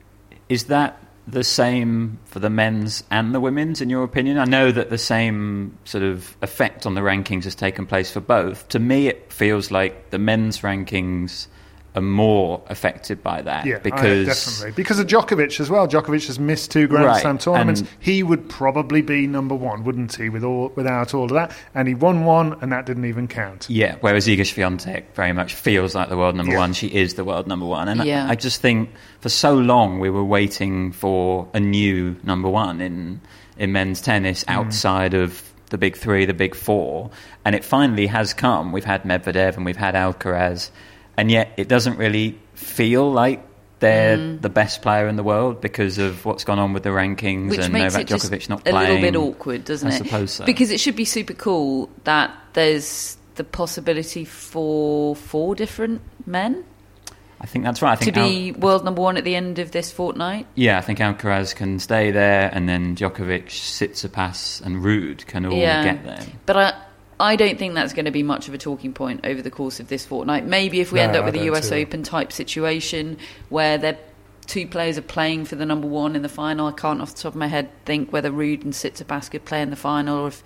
Is 0.49 0.65
that 0.65 1.01
the 1.29 1.45
same 1.45 2.19
for 2.27 2.39
the 2.39 2.51
men's 2.51 3.03
and 3.11 3.35
the 3.35 3.41
women's, 3.41 3.81
in 3.81 3.91
your 3.91 4.05
opinion? 4.05 4.39
I 4.39 4.45
know 4.45 4.71
that 4.71 4.91
the 4.91 4.99
same 4.99 5.77
sort 5.85 6.05
of 6.05 6.37
effect 6.43 6.87
on 6.87 6.95
the 6.95 7.01
rankings 7.01 7.45
has 7.45 7.55
taken 7.55 7.87
place 7.87 8.11
for 8.11 8.21
both. 8.21 8.69
To 8.69 8.79
me, 8.79 9.09
it 9.09 9.33
feels 9.33 9.71
like 9.71 10.11
the 10.11 10.19
men's 10.19 10.61
rankings 10.61 11.49
are 11.97 12.03
more 12.03 12.63
affected 12.69 13.23
by 13.23 13.41
that. 13.43 13.65
Yeah, 13.65 13.79
because 13.79 14.27
definitely 14.27 14.73
because 14.77 14.99
of 14.99 15.07
Djokovic 15.07 15.59
as 15.59 15.71
well. 15.71 15.89
Djokovic 15.89 16.27
has 16.27 16.39
missed 16.39 16.71
two 16.71 16.87
Grand 16.87 17.07
right, 17.07 17.23
Slam 17.23 17.39
tournaments. 17.39 17.83
He 17.99 18.23
would 18.23 18.49
probably 18.49 19.01
be 19.01 19.27
number 19.27 19.55
one, 19.55 19.83
wouldn't 19.83 20.15
he? 20.15 20.29
With 20.29 20.45
all 20.45 20.73
without 20.77 21.15
all 21.15 21.25
of 21.25 21.33
that, 21.33 21.57
and 21.75 21.89
he 21.89 21.95
won 21.95 22.25
one, 22.25 22.59
and 22.61 22.71
that 22.71 22.85
didn't 22.87 23.07
even 23.07 23.27
count. 23.27 23.67
Yeah, 23.71 23.97
whereas 24.01 24.27
Iga 24.27 24.41
Swiatek 24.41 25.05
very 25.15 25.33
much 25.33 25.55
feels 25.55 25.95
like 25.95 26.11
the 26.11 26.17
world 26.17 26.37
number 26.37 26.53
yeah. 26.53 26.59
one. 26.59 26.75
She 26.75 26.89
is 26.89 27.15
the 27.15 27.25
world 27.25 27.47
number 27.47 27.67
one, 27.67 27.89
and 27.89 28.05
yeah. 28.05 28.27
I, 28.27 28.33
I 28.33 28.35
just 28.35 28.61
think 28.61 28.91
for 29.21 29.31
so 29.31 29.55
long 29.55 29.99
we 29.99 30.11
were 30.11 30.25
waiting 30.25 30.93
for 30.93 31.49
a 31.55 31.61
new 31.61 32.17
number 32.23 32.49
one 32.49 32.81
in 32.81 33.21
in 33.57 33.73
men's 33.73 34.03
tennis 34.03 34.45
mm. 34.45 34.53
outside 34.53 35.13
mm. 35.13 35.23
of 35.23 35.43
the 35.71 35.79
big 35.79 35.97
three, 35.97 36.27
the 36.27 36.35
big 36.35 36.55
four, 36.55 37.11
and 37.45 37.55
it 37.55 37.65
finally 37.65 38.07
has 38.07 38.35
come. 38.35 38.71
We've 38.71 38.85
had 38.85 39.03
Medvedev 39.03 39.57
and 39.57 39.65
we've 39.65 39.77
had 39.77 39.95
Alcaraz 39.95 40.71
and 41.17 41.31
yet 41.31 41.53
it 41.57 41.69
doesn't 41.69 41.97
really 41.97 42.39
feel 42.55 43.11
like 43.11 43.45
they're 43.79 44.17
mm. 44.17 44.41
the 44.41 44.49
best 44.49 44.83
player 44.83 45.07
in 45.07 45.17
the 45.17 45.23
world 45.23 45.61
because 45.61 45.99
of 45.99 46.25
what's 46.25 46.45
gone 46.45 46.59
on 46.59 46.73
with 46.73 46.83
the 46.83 46.91
rankings 46.91 47.51
Which 47.51 47.61
and 47.61 47.73
makes 47.73 47.95
Novak 47.95 48.11
it 48.11 48.15
Djokovic 48.15 48.49
not 48.49 48.65
playing. 48.65 48.77
A 48.77 48.95
little 48.95 49.01
bit 49.01 49.17
awkward, 49.17 49.65
doesn't 49.65 49.91
I 49.91 49.93
it? 49.93 50.01
I 50.01 50.05
suppose 50.05 50.33
so. 50.33 50.45
Because 50.45 50.71
it 50.71 50.81
should 50.81 50.97
be 50.97 51.05
super 51.05 51.35
cool 51.35 51.91
that 52.05 52.35
there's 52.55 53.17
the 53.35 53.45
possibility 53.45 54.25
for 54.25 55.15
four 55.15 55.55
different 55.55 56.01
men. 56.27 56.65
I 57.39 57.45
think 57.45 57.65
that's 57.65 57.83
right. 57.83 57.93
I 57.93 57.97
think 57.97 58.15
to 58.15 58.23
be 58.23 58.55
Al- 58.55 58.61
world 58.61 58.85
number 58.85 59.03
one 59.03 59.19
at 59.19 59.25
the 59.25 59.37
end 59.37 59.59
of 59.59 59.71
this 59.71 59.93
fortnight. 59.93 60.47
Yeah, 60.55 60.79
I 60.79 60.81
think 60.81 61.01
Alcaraz 61.01 61.55
can 61.55 61.79
stay 61.79 62.11
there, 62.11 62.51
and 62.53 62.67
then 62.67 62.97
Djokovic, 62.97 63.49
Tsitsipas, 63.49 64.63
and 64.65 64.77
Ruud 64.77 65.27
can 65.27 65.45
all 65.45 65.53
yeah. 65.53 65.85
get 65.85 66.05
there. 66.05 66.27
But 66.47 66.57
I, 66.57 66.83
I 67.19 67.37
don't 67.37 67.59
think 67.59 67.75
that's 67.75 67.93
going 67.93 68.05
to 68.05 68.11
be 68.11 68.23
much 68.23 68.49
of 68.49 68.55
a 68.55 68.59
talking 68.59 68.93
point 68.93 69.25
over 69.25 69.41
the 69.41 69.51
course 69.51 69.81
of 69.81 69.89
this 69.89 70.05
fortnight. 70.05 70.45
Maybe 70.45 70.81
if 70.81 70.93
we 70.93 70.99
no, 70.99 71.05
end 71.05 71.17
up 71.17 71.25
with 71.25 71.35
a 71.35 71.45
US 71.45 71.73
Open 71.73 72.03
type 72.03 72.31
situation 72.31 73.17
where 73.49 73.79
they're 73.79 73.99
two 74.47 74.67
players 74.67 74.97
are 74.97 75.03
playing 75.03 75.45
for 75.45 75.57
the 75.57 75.67
number 75.67 75.87
one 75.89 76.15
in 76.15 76.23
the 76.23 76.29
final. 76.29 76.67
I 76.67 76.73
can't 76.73 77.01
off 77.01 77.15
the 77.15 77.23
top 77.23 77.33
of 77.33 77.37
my 77.37 77.49
head 77.49 77.71
think 77.85 78.13
whether 78.13 78.31
Ruud 78.31 78.63
and 78.65 78.73
Tsitsipas 78.73 79.31
could 79.31 79.45
play 79.45 79.61
in 79.63 79.71
the 79.71 79.77
final 79.77 80.19
or 80.19 80.29
if 80.29 80.43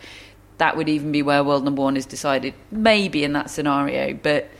that 0.59 0.77
would 0.77 0.89
even 0.89 1.13
be 1.13 1.23
where 1.23 1.43
world 1.43 1.65
number 1.65 1.83
one 1.83 1.97
is 1.97 2.07
decided. 2.07 2.55
Maybe 2.71 3.25
in 3.25 3.33
that 3.33 3.51
scenario, 3.51 4.15
but 4.15 4.51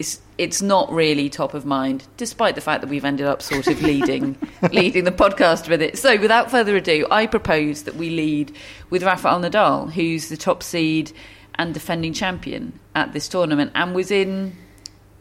it's 0.00 0.18
it's 0.38 0.62
not 0.62 0.90
really 0.90 1.28
top 1.28 1.52
of 1.52 1.66
mind, 1.66 2.06
despite 2.16 2.54
the 2.54 2.62
fact 2.62 2.80
that 2.80 2.88
we've 2.88 3.04
ended 3.04 3.26
up 3.26 3.42
sort 3.42 3.66
of 3.66 3.82
leading 3.82 4.36
leading 4.72 5.04
the 5.04 5.12
podcast 5.12 5.68
with 5.68 5.82
it. 5.82 5.98
So, 5.98 6.18
without 6.18 6.50
further 6.50 6.74
ado, 6.74 7.06
I 7.10 7.26
propose 7.26 7.82
that 7.82 7.96
we 7.96 8.08
lead 8.08 8.56
with 8.88 9.02
Rafael 9.02 9.40
Nadal, 9.40 9.92
who's 9.92 10.30
the 10.30 10.38
top 10.38 10.62
seed 10.62 11.12
and 11.56 11.74
defending 11.74 12.14
champion 12.14 12.80
at 12.94 13.12
this 13.12 13.28
tournament, 13.28 13.72
and 13.74 13.94
was 13.94 14.10
in 14.10 14.56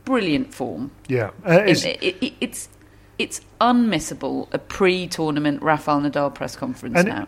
brilliant 0.05 0.53
form. 0.53 0.91
Yeah, 1.09 1.31
uh, 1.45 1.63
it's, 1.65 1.83
it, 1.83 2.01
it, 2.01 2.33
it's 2.39 2.69
it's 3.17 3.41
unmissable 3.59 4.47
a 4.53 4.59
pre-tournament 4.59 5.61
Rafael 5.61 5.99
Nadal 5.99 6.33
press 6.33 6.55
conference 6.55 7.03
now. 7.03 7.27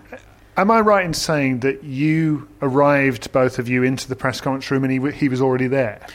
Am 0.56 0.70
I 0.70 0.80
right 0.82 1.06
in 1.06 1.14
saying 1.14 1.62
that 1.62 1.84
you 1.84 2.48
arrived, 2.62 3.32
both 3.32 3.58
of 3.58 3.68
you, 3.68 3.84
into 3.84 4.08
the 4.08 4.16
press 4.16 4.40
conference 4.40 4.70
room 4.70 4.84
and 4.84 4.92
he, 4.92 5.18
he 5.18 5.30
was 5.30 5.42
already 5.42 5.68
there? 5.68 6.06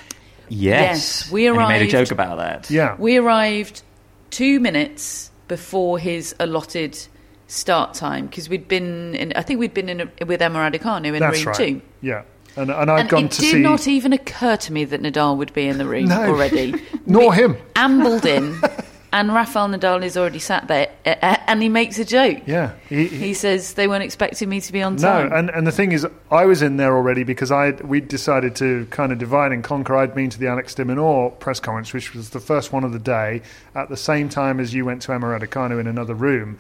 Yes. 0.48 1.24
yes 1.24 1.32
we 1.32 1.46
arrived. 1.48 1.60
And 1.62 1.72
he 1.72 1.78
made 1.80 1.88
a 1.88 1.90
joke 2.04 2.10
about 2.10 2.38
that. 2.38 2.70
Yeah. 2.70 2.96
We 2.98 3.16
arrived 3.16 3.82
two 4.30 4.60
minutes 4.60 5.30
before 5.48 5.98
his 5.98 6.34
allotted 6.40 6.98
start 7.46 7.94
time 7.94 8.26
because 8.26 8.48
we'd 8.48 8.68
been 8.68 9.14
in, 9.14 9.32
I 9.36 9.42
think 9.42 9.60
we'd 9.60 9.74
been 9.74 9.88
in 9.88 10.00
a, 10.02 10.24
with 10.26 10.42
Emma 10.42 10.58
Raducanu 10.58 11.06
in 11.14 11.20
That's 11.20 11.38
room 11.38 11.46
right. 11.46 11.56
two. 11.56 11.82
Yeah. 12.00 12.22
And, 12.56 12.70
and 12.70 12.90
I'd 12.90 13.00
and 13.00 13.08
gone 13.08 13.24
it 13.26 13.32
to 13.32 13.40
did 13.42 13.50
see. 13.52 13.60
not 13.60 13.86
even 13.86 14.12
occur 14.12 14.56
to 14.56 14.72
me 14.72 14.84
that 14.86 15.02
Nadal 15.02 15.36
would 15.36 15.52
be 15.52 15.66
in 15.68 15.78
the 15.78 15.86
room 15.86 16.06
no. 16.08 16.22
already. 16.22 16.74
Nor 17.04 17.34
we 17.34 17.34
him. 17.34 17.56
Ambled 17.76 18.24
in. 18.24 18.58
and 19.12 19.32
Rafael 19.32 19.68
Nadal 19.68 20.02
is 20.04 20.16
already 20.16 20.38
sat 20.38 20.68
there, 20.68 20.88
and 21.04 21.62
he 21.62 21.68
makes 21.68 21.98
a 21.98 22.04
joke. 22.04 22.42
Yeah, 22.46 22.74
he, 22.88 23.06
he, 23.06 23.16
he 23.18 23.34
says 23.34 23.74
they 23.74 23.88
weren't 23.88 24.02
expecting 24.02 24.48
me 24.48 24.60
to 24.60 24.72
be 24.72 24.82
on 24.82 24.96
time. 24.96 25.28
No, 25.28 25.36
and, 25.36 25.50
and 25.50 25.66
the 25.66 25.72
thing 25.72 25.92
is, 25.92 26.06
I 26.30 26.44
was 26.44 26.62
in 26.62 26.76
there 26.76 26.94
already 26.94 27.22
because 27.22 27.50
I 27.50 27.70
we 27.70 28.00
decided 28.00 28.56
to 28.56 28.86
kind 28.90 29.12
of 29.12 29.18
divide 29.18 29.52
and 29.52 29.62
conquer. 29.62 29.96
I'd 29.96 30.14
been 30.14 30.30
to 30.30 30.38
the 30.38 30.48
Alex 30.48 30.74
de 30.74 30.84
Minaur 30.84 31.38
press 31.38 31.60
conference, 31.60 31.92
which 31.92 32.14
was 32.14 32.30
the 32.30 32.40
first 32.40 32.72
one 32.72 32.84
of 32.84 32.92
the 32.92 32.98
day, 32.98 33.42
at 33.74 33.88
the 33.88 33.96
same 33.96 34.28
time 34.28 34.60
as 34.60 34.74
you 34.74 34.84
went 34.84 35.02
to 35.02 35.12
Emma 35.12 35.26
Raducanu 35.26 35.80
in 35.80 35.86
another 35.86 36.14
room. 36.14 36.58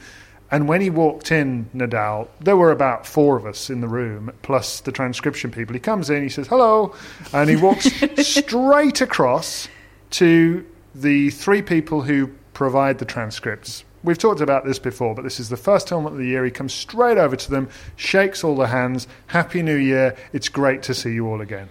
And 0.50 0.68
when 0.68 0.80
he 0.80 0.90
walked 0.90 1.32
in, 1.32 1.68
Nadal, 1.74 2.28
there 2.40 2.56
were 2.56 2.70
about 2.70 3.06
four 3.06 3.36
of 3.36 3.46
us 3.46 3.68
in 3.68 3.80
the 3.80 3.88
room, 3.88 4.32
plus 4.42 4.80
the 4.80 4.92
transcription 4.92 5.50
people. 5.50 5.74
He 5.74 5.80
comes 5.80 6.08
in, 6.08 6.22
he 6.22 6.28
says, 6.28 6.46
hello, 6.46 6.94
and 7.32 7.50
he 7.50 7.56
walks 7.56 7.90
straight 8.18 9.00
across 9.00 9.68
to 10.10 10.64
the 11.00 11.30
three 11.30 11.62
people 11.62 12.02
who 12.02 12.28
provide 12.54 12.98
the 12.98 13.04
transcripts. 13.04 13.84
We've 14.02 14.18
talked 14.18 14.40
about 14.40 14.64
this 14.64 14.78
before, 14.78 15.14
but 15.14 15.22
this 15.22 15.40
is 15.40 15.48
the 15.48 15.56
first 15.56 15.88
tournament 15.88 16.14
of 16.14 16.20
the 16.20 16.28
year. 16.28 16.44
He 16.44 16.50
comes 16.50 16.72
straight 16.72 17.18
over 17.18 17.36
to 17.36 17.50
them, 17.50 17.68
shakes 17.96 18.44
all 18.44 18.54
the 18.54 18.68
hands. 18.68 19.08
Happy 19.26 19.62
New 19.62 19.76
Year. 19.76 20.16
It's 20.32 20.48
great 20.48 20.82
to 20.84 20.94
see 20.94 21.12
you 21.12 21.26
all 21.26 21.40
again. 21.40 21.68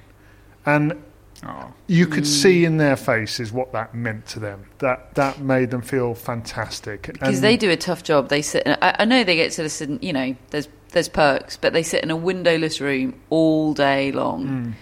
And 0.65 1.01
oh. 1.46 1.74
you 1.88 2.08
could 2.08 2.25
mm. 2.25 2.27
see 2.41 2.65
in 2.65 2.77
their 2.77 2.98
faces 2.98 3.53
what 3.53 3.72
that 3.72 3.96
meant 3.96 4.27
to 4.27 4.39
them. 4.39 4.65
That 4.79 5.15
that 5.15 5.39
made 5.39 5.72
them 5.72 5.82
feel 5.82 6.13
fantastic. 6.13 7.03
Because 7.03 7.41
they 7.41 7.55
do 7.55 7.70
a 7.70 7.77
tough 7.77 8.03
job. 8.03 8.29
They 8.29 8.41
sit. 8.41 8.63
In, 8.63 8.77
I, 8.82 8.96
I 9.00 9.05
know 9.05 9.24
they 9.24 9.36
get 9.36 9.53
to 9.53 9.63
listen. 9.63 10.00
You 10.01 10.12
know, 10.13 10.36
there's 10.50 10.67
there's 10.89 11.10
perks, 11.10 11.58
but 11.58 11.74
they 11.74 11.84
sit 11.84 12.03
in 12.03 12.12
a 12.12 12.15
windowless 12.17 12.82
room 12.82 13.20
all 13.29 13.74
day 13.74 14.12
long. 14.12 14.48
Mm. 14.48 14.74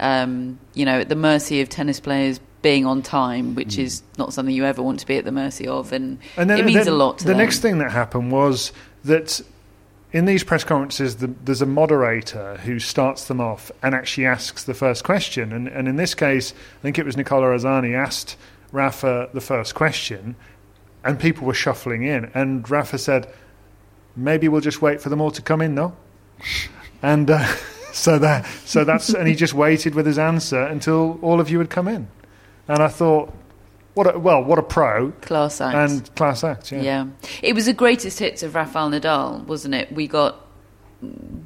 Um, 0.00 0.58
you 0.74 0.86
know, 0.86 1.00
at 1.00 1.08
the 1.08 1.16
mercy 1.16 1.60
of 1.60 1.68
tennis 1.68 2.00
players, 2.00 2.40
being 2.62 2.86
on 2.86 3.02
time, 3.02 3.54
which 3.54 3.76
is 3.76 4.02
not 4.18 4.32
something 4.32 4.54
you 4.54 4.64
ever 4.64 4.82
want 4.82 5.00
to 5.00 5.06
be 5.06 5.16
at 5.16 5.24
the 5.24 5.32
mercy 5.32 5.66
of, 5.66 5.92
and, 5.92 6.18
and 6.36 6.48
then, 6.48 6.60
it 6.60 6.64
means 6.64 6.86
a 6.86 6.92
lot. 6.92 7.18
the 7.18 7.24
them. 7.24 7.38
next 7.38 7.58
thing 7.60 7.78
that 7.78 7.90
happened 7.90 8.30
was 8.30 8.72
that 9.04 9.40
in 10.12 10.26
these 10.26 10.44
press 10.44 10.62
conferences, 10.62 11.16
the, 11.16 11.26
there's 11.26 11.62
a 11.62 11.66
moderator 11.66 12.58
who 12.58 12.78
starts 12.78 13.24
them 13.26 13.40
off 13.40 13.72
and 13.82 13.94
actually 13.94 14.26
asks 14.26 14.64
the 14.64 14.74
first 14.74 15.04
question. 15.04 15.52
And, 15.52 15.68
and 15.68 15.88
in 15.88 15.96
this 15.96 16.14
case, 16.14 16.52
I 16.78 16.82
think 16.82 16.98
it 16.98 17.06
was 17.06 17.16
Nicola 17.16 17.46
Razzani 17.46 17.94
asked 17.94 18.36
Rafa 18.72 19.30
the 19.32 19.40
first 19.40 19.74
question, 19.74 20.36
and 21.04 21.18
people 21.18 21.46
were 21.46 21.54
shuffling 21.54 22.04
in. 22.04 22.30
And 22.34 22.68
Rafa 22.70 22.98
said, 22.98 23.28
"Maybe 24.16 24.48
we'll 24.48 24.60
just 24.60 24.80
wait 24.80 25.00
for 25.00 25.08
them 25.08 25.20
all 25.20 25.30
to 25.30 25.42
come 25.42 25.60
in, 25.60 25.74
though." 25.74 25.94
and 27.02 27.30
uh, 27.30 27.46
so 27.92 28.18
that 28.18 28.46
so 28.64 28.84
that's 28.84 29.10
and 29.10 29.28
he 29.28 29.34
just 29.34 29.54
waited 29.54 29.94
with 29.94 30.06
his 30.06 30.18
answer 30.18 30.62
until 30.62 31.18
all 31.22 31.40
of 31.40 31.50
you 31.50 31.58
had 31.58 31.70
come 31.70 31.88
in. 31.88 32.08
And 32.68 32.82
I 32.82 32.88
thought, 32.88 33.34
what 33.94 34.14
a, 34.14 34.18
well, 34.18 34.42
what 34.42 34.58
a 34.58 34.62
pro. 34.62 35.10
Class 35.20 35.60
act. 35.60 35.76
And 35.76 36.14
class 36.14 36.44
act, 36.44 36.72
yeah. 36.72 36.82
Yeah. 36.82 37.06
It 37.42 37.54
was 37.54 37.66
the 37.66 37.72
greatest 37.72 38.18
hits 38.18 38.42
of 38.42 38.54
Rafael 38.54 38.90
Nadal, 38.90 39.44
wasn't 39.44 39.74
it? 39.74 39.92
We 39.92 40.06
got 40.06 40.36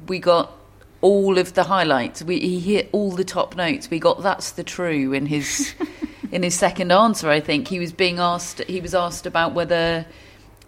we 0.07 0.19
got 0.19 0.53
all 1.01 1.37
of 1.37 1.53
the 1.53 1.63
highlights. 1.63 2.23
We 2.23 2.39
he 2.39 2.59
hit 2.59 2.89
all 2.91 3.11
the 3.11 3.25
top 3.25 3.55
notes. 3.55 3.89
We 3.89 3.99
got 3.99 4.23
that's 4.23 4.51
the 4.51 4.63
true 4.63 5.13
in 5.13 5.25
his 5.25 5.75
in 6.31 6.43
his 6.43 6.55
second 6.55 6.91
answer, 6.91 7.29
I 7.29 7.39
think. 7.39 7.67
He 7.67 7.79
was 7.79 7.91
being 7.91 8.19
asked 8.19 8.63
he 8.63 8.79
was 8.79 8.95
asked 8.95 9.25
about 9.25 9.53
whether 9.53 10.05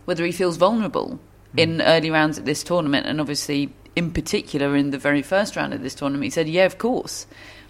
whether 0.05 0.25
he 0.25 0.31
feels 0.31 0.57
vulnerable 0.57 1.19
mm. 1.55 1.59
in 1.59 1.81
early 1.81 2.09
rounds 2.09 2.37
at 2.37 2.45
this 2.45 2.63
tournament 2.63 3.05
and 3.05 3.21
obviously 3.21 3.73
in 3.95 4.11
particular 4.11 4.75
in 4.75 4.91
the 4.91 4.97
very 4.97 5.21
first 5.21 5.55
round 5.55 5.73
of 5.73 5.81
this 5.81 5.95
tournament 5.95 6.25
he 6.25 6.29
said, 6.29 6.49
"Yeah, 6.49 6.65
of 6.65 6.77
course." 6.77 7.25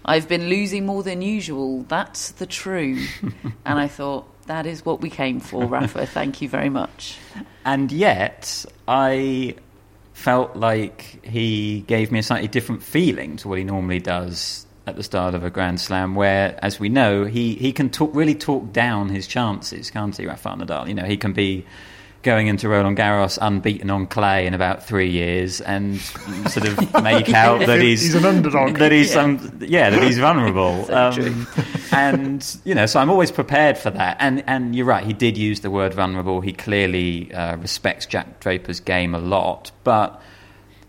I've 0.05 0.27
been 0.27 0.49
losing 0.49 0.85
more 0.85 1.03
than 1.03 1.21
usual. 1.21 1.83
That's 1.83 2.31
the 2.31 2.45
true. 2.45 3.05
and 3.65 3.79
I 3.79 3.87
thought, 3.87 4.27
that 4.47 4.65
is 4.65 4.83
what 4.83 5.01
we 5.01 5.09
came 5.09 5.39
for, 5.39 5.65
Rafa. 5.65 6.07
Thank 6.07 6.41
you 6.41 6.49
very 6.49 6.69
much. 6.69 7.17
And 7.65 7.91
yet, 7.91 8.65
I 8.87 9.55
felt 10.13 10.55
like 10.55 11.23
he 11.23 11.81
gave 11.81 12.11
me 12.11 12.19
a 12.19 12.23
slightly 12.23 12.47
different 12.47 12.81
feeling 12.81 13.37
to 13.37 13.47
what 13.47 13.57
he 13.59 13.63
normally 13.63 13.99
does 13.99 14.65
at 14.87 14.95
the 14.95 15.03
start 15.03 15.35
of 15.35 15.43
a 15.43 15.49
Grand 15.51 15.79
Slam, 15.79 16.15
where, 16.15 16.57
as 16.63 16.79
we 16.79 16.89
know, 16.89 17.25
he, 17.25 17.53
he 17.55 17.71
can 17.71 17.89
talk, 17.89 18.09
really 18.13 18.33
talk 18.33 18.73
down 18.73 19.09
his 19.09 19.27
chances, 19.27 19.91
can't 19.91 20.17
he, 20.17 20.25
Rafael 20.25 20.57
Nadal? 20.57 20.87
You 20.87 20.95
know, 20.95 21.05
he 21.05 21.15
can 21.15 21.31
be 21.31 21.65
going 22.21 22.47
into 22.47 22.67
Roland 22.67 22.97
Garros 22.97 23.38
unbeaten 23.41 23.89
on 23.89 24.05
clay 24.05 24.45
in 24.45 24.53
about 24.53 24.83
three 24.85 25.09
years 25.09 25.61
and 25.61 25.99
sort 26.01 26.67
of 26.67 27.03
make 27.03 27.33
out 27.33 27.59
that 27.65 27.81
he's 27.81 28.01
He's 28.01 28.15
an 28.15 28.25
underdog. 28.25 28.77
that 28.77 28.91
he's 28.91 29.13
some 29.13 29.59
yeah 29.61 29.89
that 29.89 30.03
he's 30.03 30.17
vulnerable. 30.19 30.88
Um, 30.99 31.47
and 31.91 32.57
you 32.65 32.75
know 32.75 32.85
so 32.85 32.99
I'm 32.99 33.09
always 33.09 33.31
prepared 33.31 33.77
for 33.77 33.89
that. 33.91 34.17
And 34.19 34.43
and 34.47 34.75
you're 34.75 34.85
right 34.85 35.03
he 35.05 35.13
did 35.13 35.38
use 35.38 35.61
the 35.61 35.71
word 35.71 35.93
vulnerable. 35.93 36.41
He 36.41 36.51
clearly 36.53 37.33
uh, 37.33 37.55
respects 37.57 38.05
Jack 38.05 38.39
Draper's 38.41 38.79
game 38.79 39.15
a 39.15 39.19
lot. 39.19 39.71
But 39.83 40.21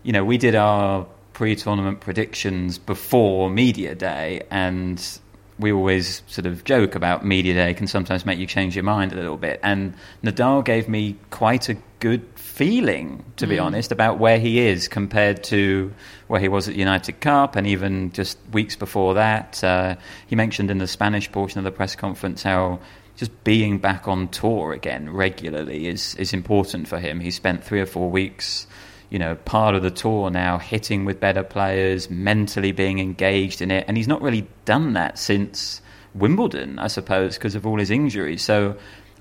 you 0.03 0.11
know 0.11 0.25
we 0.25 0.37
did 0.37 0.55
our 0.55 1.07
pre-tournament 1.33 2.01
predictions 2.01 2.77
before 2.77 3.49
media 3.49 3.95
day 3.95 4.43
and 4.51 5.19
we 5.61 5.71
always 5.71 6.23
sort 6.27 6.45
of 6.45 6.63
joke 6.63 6.95
about 6.95 7.25
media 7.25 7.53
day 7.53 7.73
can 7.73 7.87
sometimes 7.87 8.25
make 8.25 8.39
you 8.39 8.47
change 8.47 8.75
your 8.75 8.83
mind 8.83 9.13
a 9.13 9.15
little 9.15 9.37
bit. 9.37 9.59
And 9.63 9.93
Nadal 10.23 10.65
gave 10.65 10.89
me 10.89 11.15
quite 11.29 11.69
a 11.69 11.77
good 11.99 12.25
feeling, 12.35 13.23
to 13.37 13.47
be 13.47 13.55
Mm. 13.57 13.65
honest, 13.65 13.91
about 13.91 14.17
where 14.19 14.39
he 14.39 14.59
is 14.59 14.87
compared 14.87 15.43
to 15.45 15.93
where 16.27 16.41
he 16.41 16.47
was 16.47 16.67
at 16.67 16.75
United 16.75 17.19
Cup 17.21 17.55
and 17.55 17.67
even 17.67 18.11
just 18.11 18.37
weeks 18.51 18.75
before 18.75 19.13
that. 19.13 19.63
Uh, 19.63 19.95
he 20.27 20.35
mentioned 20.35 20.71
in 20.71 20.79
the 20.79 20.87
Spanish 20.87 21.31
portion 21.31 21.59
of 21.59 21.63
the 21.63 21.71
press 21.71 21.95
conference 21.95 22.43
how 22.43 22.79
just 23.15 23.31
being 23.43 23.77
back 23.77 24.07
on 24.07 24.27
tour 24.29 24.73
again 24.73 25.09
regularly 25.11 25.87
is, 25.87 26.15
is 26.15 26.33
important 26.33 26.87
for 26.87 26.97
him. 26.97 27.19
He 27.19 27.29
spent 27.29 27.63
three 27.63 27.79
or 27.79 27.85
four 27.85 28.09
weeks 28.09 28.65
you 29.11 29.19
know, 29.19 29.35
part 29.35 29.75
of 29.75 29.83
the 29.83 29.91
tour 29.91 30.31
now, 30.31 30.57
hitting 30.57 31.03
with 31.03 31.19
better 31.19 31.43
players, 31.43 32.09
mentally 32.09 32.71
being 32.71 32.99
engaged 32.99 33.61
in 33.61 33.69
it. 33.69 33.83
And 33.87 33.97
he's 33.97 34.07
not 34.07 34.21
really 34.21 34.47
done 34.63 34.93
that 34.93 35.19
since 35.19 35.81
Wimbledon, 36.15 36.79
I 36.79 36.87
suppose, 36.87 37.35
because 37.35 37.53
of 37.53 37.67
all 37.67 37.77
his 37.77 37.91
injuries. 37.91 38.41
So 38.41 38.77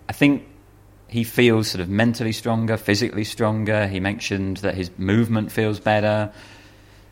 I 0.09 0.13
think 0.13 0.47
he 1.09 1.25
feels 1.25 1.69
sort 1.69 1.81
of 1.81 1.89
mentally 1.89 2.31
stronger, 2.31 2.77
physically 2.77 3.25
stronger. 3.25 3.89
He 3.89 3.99
mentioned 3.99 4.59
that 4.59 4.77
his 4.77 4.97
movement 4.97 5.51
feels 5.51 5.81
better. 5.81 6.33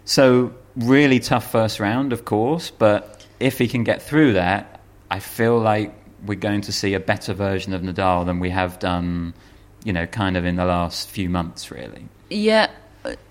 So, 0.04 0.54
really 0.76 1.18
tough 1.18 1.50
first 1.50 1.80
round, 1.80 2.12
of 2.12 2.24
course, 2.24 2.70
but 2.70 3.26
if 3.40 3.58
he 3.58 3.66
can 3.66 3.82
get 3.82 4.00
through 4.00 4.34
that, 4.34 4.80
I 5.10 5.18
feel 5.18 5.58
like 5.58 5.92
we're 6.24 6.36
going 6.36 6.60
to 6.62 6.72
see 6.72 6.94
a 6.94 7.00
better 7.00 7.34
version 7.34 7.74
of 7.74 7.82
Nadal 7.82 8.24
than 8.24 8.38
we 8.38 8.50
have 8.50 8.78
done, 8.78 9.34
you 9.82 9.92
know, 9.92 10.06
kind 10.06 10.36
of 10.36 10.44
in 10.44 10.54
the 10.54 10.64
last 10.64 11.08
few 11.08 11.28
months, 11.28 11.72
really. 11.72 12.08
Yeah, 12.30 12.70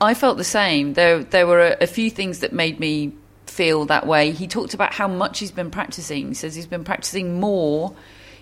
I 0.02 0.14
felt 0.14 0.38
the 0.38 0.44
same. 0.44 0.94
There, 0.94 1.24
there 1.24 1.48
were 1.48 1.68
a, 1.68 1.78
a 1.82 1.88
few 1.88 2.10
things 2.10 2.40
that 2.40 2.54
made 2.54 2.80
me 2.80 3.14
feel 3.46 3.86
that 3.86 4.06
way. 4.06 4.32
He 4.32 4.48
talked 4.48 4.74
about 4.74 4.94
how 4.94 5.08
much 5.08 5.40
he's 5.40 5.52
been 5.52 5.72
practicing. 5.72 6.30
He 6.30 6.34
says 6.34 6.56
he's 6.56 6.68
been 6.68 6.84
practicing 6.84 7.40
more. 7.40 7.96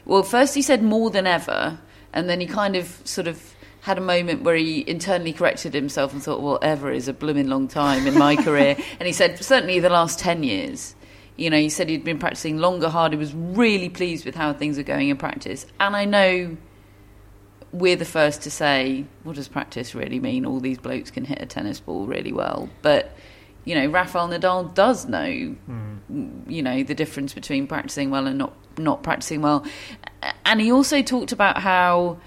Well, 0.06 0.24
first 0.24 0.56
he 0.56 0.62
said 0.62 0.84
more 0.84 1.10
than 1.10 1.26
ever, 1.26 1.80
and 2.14 2.30
then 2.30 2.40
he 2.40 2.48
kind 2.48 2.76
of 2.76 3.02
sort 3.06 3.28
of 3.28 3.56
had 3.82 3.98
a 3.98 4.02
moment 4.02 4.42
where 4.42 4.56
he 4.56 4.84
internally 4.90 5.32
corrected 5.32 5.74
himself 5.74 6.12
and 6.12 6.22
thought, 6.22 6.42
well, 6.42 6.58
ever 6.62 6.92
is 6.92 7.08
a 7.08 7.14
blooming 7.14 7.48
long 7.48 7.68
time 7.68 8.08
in 8.08 8.18
my 8.18 8.36
career. 8.36 8.76
And 9.00 9.06
he 9.06 9.14
said, 9.14 9.44
certainly 9.44 9.80
the 9.80 9.90
last 9.90 10.18
10 10.18 10.42
years. 10.42 10.96
You 11.38 11.52
know, 11.52 11.58
he 11.58 11.70
said 11.70 11.90
he'd 11.90 12.04
been 12.04 12.18
practicing 12.18 12.58
longer, 12.58 12.90
hard. 12.90 13.12
He 13.12 13.18
was 13.18 13.34
really 13.36 13.90
pleased 13.90 14.26
with 14.26 14.34
how 14.34 14.54
things 14.54 14.80
are 14.80 14.84
going 14.84 15.10
in 15.10 15.18
practice. 15.18 15.68
And 15.80 15.96
I 15.96 16.06
know 16.06 16.58
we're 17.76 17.98
the 17.98 18.06
first 18.06 18.42
to 18.44 18.52
say, 18.52 19.06
what 19.24 19.36
does 19.36 19.48
practice 19.48 19.94
really 19.94 20.20
mean? 20.20 20.46
All 20.46 20.60
these 20.60 20.78
blokes 20.78 21.12
can 21.12 21.26
hit 21.26 21.42
a 21.42 21.46
tennis 21.46 21.80
ball 21.80 22.08
really 22.08 22.32
well. 22.32 22.70
But, 22.82 23.16
you 23.66 23.76
know, 23.76 23.88
Rafael 23.88 24.30
Nadal 24.30 24.74
does 24.74 25.06
know, 25.06 25.56
hmm. 25.66 26.40
you 26.48 26.64
know, 26.64 26.84
the 26.84 26.96
difference 26.96 27.34
between 27.34 27.68
practicing 27.68 28.10
well 28.10 28.28
and 28.28 28.38
not, 28.38 28.54
not 28.78 29.04
practicing 29.04 29.42
well. 29.42 29.66
And 30.46 30.62
he 30.62 30.72
also 30.72 31.02
talked 31.02 31.34
about 31.34 31.58
how 31.58 32.18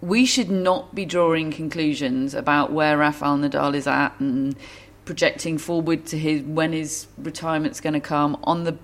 we 0.00 0.26
should 0.26 0.50
not 0.50 0.94
be 0.94 1.06
drawing 1.06 1.52
conclusions 1.52 2.34
about 2.34 2.72
where 2.72 2.98
Rafael 2.98 3.38
Nadal 3.38 3.74
is 3.74 3.86
at 3.86 4.18
and 4.18 4.56
projecting 5.04 5.56
forward 5.56 6.04
to 6.06 6.18
his 6.18 6.42
when 6.42 6.72
his 6.72 7.06
retirement's 7.16 7.80
going 7.80 7.92
to 7.94 8.00
come 8.00 8.38
on 8.44 8.64
the 8.64 8.76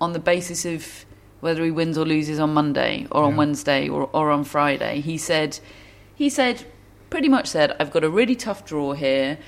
on 0.00 0.12
the 0.12 0.18
basis 0.18 0.64
of 0.64 1.05
whether 1.46 1.62
he 1.64 1.70
wins 1.70 1.96
or 1.96 2.04
loses 2.04 2.40
on 2.40 2.52
Monday 2.52 3.06
or 3.12 3.22
on 3.22 3.30
Yeah. 3.30 3.38
Wednesday 3.38 3.88
or, 3.88 4.10
or 4.12 4.32
on 4.32 4.42
Friday. 4.42 5.00
He 5.00 5.16
said 5.16 5.60
he 6.12 6.28
said 6.28 6.64
pretty 7.08 7.28
much 7.28 7.46
said 7.46 7.68
I've 7.78 7.92
got 7.92 8.02
a 8.02 8.10
really 8.10 8.34
tough 8.34 8.64
draw 8.64 8.92
here. 8.94 9.38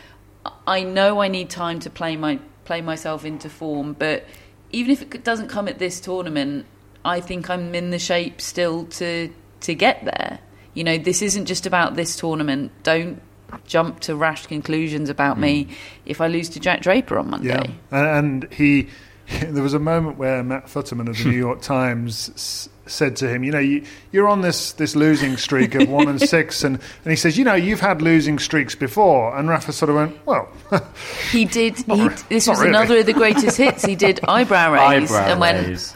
I 0.67 0.85
know 0.85 1.21
I 1.21 1.27
need 1.27 1.51
time 1.51 1.81
to 1.81 1.91
play 1.91 2.15
my 2.17 2.39
play 2.65 2.81
myself 2.83 3.25
into 3.25 3.49
form, 3.51 3.97
but 3.99 4.25
even 4.71 4.93
if 4.93 5.03
it 5.03 5.25
doesn't 5.25 5.49
come 5.49 5.67
at 5.67 5.79
this 5.81 6.01
tournament, 6.01 6.67
I 7.05 7.21
think 7.21 7.51
I'm 7.51 7.75
in 7.75 7.91
the 7.91 7.99
shape 7.99 8.41
still 8.41 8.85
to 9.01 9.31
to 9.67 9.75
get 9.75 10.05
there. 10.05 10.39
You 10.75 10.85
know, 10.85 10.99
this 10.99 11.21
isn't 11.21 11.47
just 11.47 11.67
about 11.67 11.97
this 11.97 12.15
tournament. 12.15 12.71
Don't 12.85 13.21
jump 13.67 13.99
to 14.01 14.15
rash 14.15 14.47
conclusions 14.47 15.09
about 15.11 15.39
me 15.39 15.65
hmm. 15.65 15.73
if 16.07 16.21
I 16.21 16.29
lose 16.29 16.49
to 16.51 16.61
Jack 16.61 16.83
Draper 16.83 17.19
on 17.19 17.31
Monday. 17.31 17.49
Yeah, 17.49 18.19
and 18.21 18.47
he, 18.53 18.89
there 19.43 19.63
was 19.63 19.75
a 19.75 19.79
moment 19.79 20.17
where 20.19 20.43
Matt 20.43 20.67
Futterman 20.67 21.09
of 21.09 21.17
the 21.19 21.25
New 21.25 21.37
York 21.37 21.61
Times 21.61 22.31
s- 22.35 22.69
said 22.87 23.17
to 23.17 23.29
him, 23.29 23.45
"You 23.45 23.53
know, 23.53 23.59
you, 23.59 23.85
you're 24.13 24.29
on 24.29 24.41
this 24.41 24.73
this 24.73 24.97
losing 24.97 25.37
streak 25.37 25.75
of 25.75 25.89
one 25.89 26.09
and 26.09 26.21
six, 26.21 26.65
and 26.65 26.77
and 27.05 27.11
he 27.11 27.17
says, 27.17 27.37
you 27.37 27.45
know, 27.45 27.55
you've 27.55 27.81
had 27.81 28.01
losing 28.01 28.39
streaks 28.39 28.75
before." 28.75 29.37
And 29.37 29.49
Rafa 29.49 29.73
sort 29.73 29.91
of 29.91 29.97
went, 29.97 30.27
"Well, 30.27 30.49
He 31.31 31.45
did. 31.45 31.77
He, 31.79 32.09
re- 32.09 32.15
this 32.29 32.47
was 32.49 32.59
really. 32.59 32.71
another 32.71 32.99
of 32.99 33.07
the 33.07 33.13
greatest 33.13 33.57
hits. 33.59 33.85
He 33.85 33.97
did 33.97 34.21
eyebrow 34.29 34.73
raise 34.73 35.11
Eyebrow 35.13 35.31
and 35.33 35.41
went, 35.41 35.67
raise. 35.69 35.95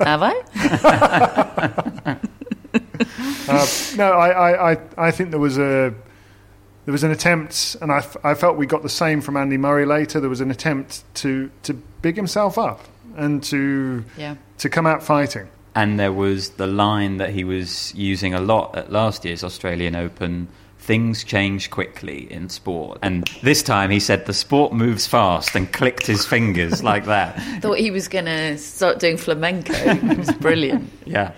"Have 0.00 0.22
I?" 0.22 2.18
uh, 3.48 3.66
no, 3.96 4.12
I, 4.12 4.28
I, 4.28 4.72
I, 4.72 4.78
I 4.98 5.10
think 5.10 5.30
there 5.30 5.40
was 5.40 5.58
a." 5.58 5.94
There 6.86 6.92
was 6.92 7.04
an 7.04 7.10
attempt, 7.10 7.76
and 7.82 7.92
I, 7.92 7.98
f- 7.98 8.16
I 8.24 8.32
felt 8.34 8.56
we 8.56 8.64
got 8.66 8.82
the 8.82 8.88
same 8.88 9.20
from 9.20 9.36
Andy 9.36 9.58
Murray 9.58 9.84
later. 9.84 10.18
There 10.18 10.30
was 10.30 10.40
an 10.40 10.50
attempt 10.50 11.04
to, 11.16 11.50
to 11.64 11.80
big 12.02 12.16
himself 12.16 12.58
up 12.58 12.80
and 13.16 13.42
to 13.44 14.04
Yeah. 14.16 14.36
to 14.58 14.68
come 14.68 14.86
out 14.86 15.02
fighting. 15.02 15.48
And 15.74 15.98
there 16.00 16.12
was 16.12 16.50
the 16.50 16.66
line 16.66 17.18
that 17.18 17.30
he 17.30 17.44
was 17.44 17.94
using 17.94 18.34
a 18.34 18.40
lot 18.40 18.76
at 18.76 18.90
last 18.90 19.24
year's 19.24 19.44
Australian 19.44 19.94
Open 19.94 20.48
things 20.78 21.22
change 21.24 21.70
quickly 21.70 22.26
in 22.32 22.48
sport. 22.48 22.98
And 23.02 23.28
this 23.42 23.62
time 23.62 23.90
he 23.90 24.00
said 24.00 24.24
the 24.26 24.32
sport 24.32 24.72
moves 24.72 25.06
fast 25.06 25.54
and 25.54 25.70
clicked 25.72 26.06
his 26.06 26.24
fingers 26.26 26.82
like 26.90 27.04
that. 27.04 27.38
Thought 27.60 27.78
he 27.78 27.90
was 27.90 28.08
going 28.08 28.24
to 28.24 28.56
start 28.58 28.98
doing 28.98 29.16
flamenco. 29.18 29.74
It 29.74 30.18
was 30.18 30.32
brilliant. 30.32 30.90
Yeah. 31.06 31.32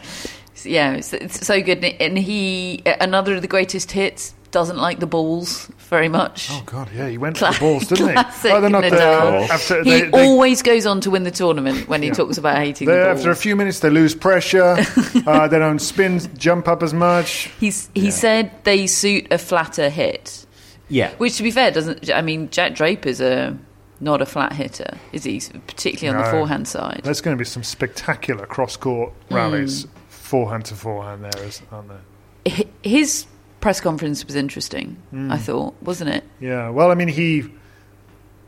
Yeah, 0.64 0.92
it's, 0.92 1.12
it's 1.12 1.44
so 1.44 1.61
good. 1.61 1.83
And 1.85 2.16
he, 2.16 2.83
another 3.01 3.35
of 3.35 3.42
the 3.42 3.48
greatest 3.48 3.90
hits, 3.90 4.33
doesn't 4.53 4.77
like 4.79 5.01
the 5.01 5.09
balls 5.09 5.68
very 5.92 6.09
much. 6.09 6.48
Oh 6.50 6.62
God, 6.66 6.88
yeah, 6.94 7.07
he 7.09 7.18
went 7.18 7.37
Cla- 7.37 7.52
for 7.52 7.59
the 7.59 7.61
balls, 7.61 7.87
didn't 7.87 8.09
he? 8.09 8.12
classic 8.14 8.50
Oh, 8.52 8.61
they're 8.62 8.70
not 8.70 8.83
Nadal. 8.83 8.90
there. 8.90 9.52
After, 9.52 9.85
he 9.85 9.90
they, 9.90 10.00
they, 10.11 10.26
always 10.26 10.62
goes 10.62 10.87
on 10.87 11.00
to 11.02 11.11
win 11.11 11.22
the 11.24 11.31
tournament 11.31 11.87
when 11.87 12.02
he 12.02 12.11
talks 12.11 12.38
about 12.38 12.57
hating 12.57 12.88
they- 12.88 12.94
the 12.96 13.05
balls. 13.05 13.18
after 13.18 13.31
a 13.31 13.37
few 13.37 13.55
minutes, 13.55 13.81
they 13.81 13.90
lose 13.90 14.14
pressure. 14.14 14.76
uh, 15.26 15.46
they 15.48 15.59
don't 15.59 15.78
spin, 15.81 16.18
jump 16.38 16.66
up 16.66 16.83
as 16.83 16.94
much. 16.94 17.50
He's, 17.61 17.90
he 17.94 18.11
said 18.11 18.50
they 18.64 18.87
suit 18.87 19.31
a 19.31 19.37
flatter 19.38 19.90
hit, 19.90 20.46
Yeah. 20.88 21.11
which, 21.18 21.37
to 21.37 21.42
be 21.42 21.50
fair, 21.50 21.70
doesn't. 21.70 22.11
I 22.11 22.22
mean, 22.22 22.48
Jack 22.50 22.74
Draper's 22.74 23.20
a 23.20 23.57
not 24.00 24.20
a 24.22 24.26
flat 24.26 24.55
hitter, 24.55 24.96
is 25.12 25.24
he? 25.24 25.40
Particularly 25.68 26.18
on 26.18 26.24
the 26.24 26.31
forehand 26.31 26.66
side. 26.66 27.02
There's 27.05 27.20
going 27.20 27.37
to 27.37 27.38
be 27.38 27.44
some 27.44 27.62
spectacular 27.62 28.46
cross-court 28.46 29.12
Hmm. 29.28 29.35
rallies, 29.35 29.87
forehand 30.09 30.64
to 30.64 30.74
forehand. 30.74 31.22
There 31.24 31.44
is, 31.44 31.61
aren't 31.70 31.88
there? 31.88 32.64
His 32.83 33.26
press 33.62 33.81
conference 33.81 34.27
was 34.27 34.37
interesting. 34.37 34.96
Hmm. 35.11 35.33
I 35.33 35.38
thought, 35.38 35.75
wasn't 35.83 36.11
it? 36.11 36.25
Yeah. 36.40 36.68
Well, 36.68 36.90
I 36.90 36.94
mean, 36.94 37.09
he 37.09 37.51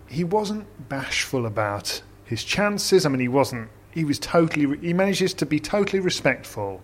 he 0.08 0.24
wasn't 0.24 0.66
bashful 0.90 1.46
about 1.46 2.02
his 2.26 2.44
chances. 2.44 3.06
I 3.06 3.08
mean, 3.08 3.20
he 3.20 3.28
wasn't. 3.28 3.70
He 3.92 4.04
was 4.04 4.18
totally. 4.18 4.76
He 4.78 4.92
manages 4.92 5.32
to 5.34 5.46
be 5.46 5.58
totally 5.58 6.00
respectful, 6.00 6.82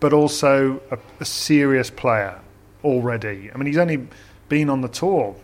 but 0.00 0.12
also 0.12 0.82
a, 0.90 0.98
a 1.20 1.24
serious 1.24 1.90
player 1.90 2.40
already. 2.82 3.50
I 3.52 3.56
mean, 3.56 3.66
he's 3.66 3.78
only 3.78 4.08
been 4.48 4.70
on 4.70 4.80
the 4.80 4.88
tour. 4.88 5.36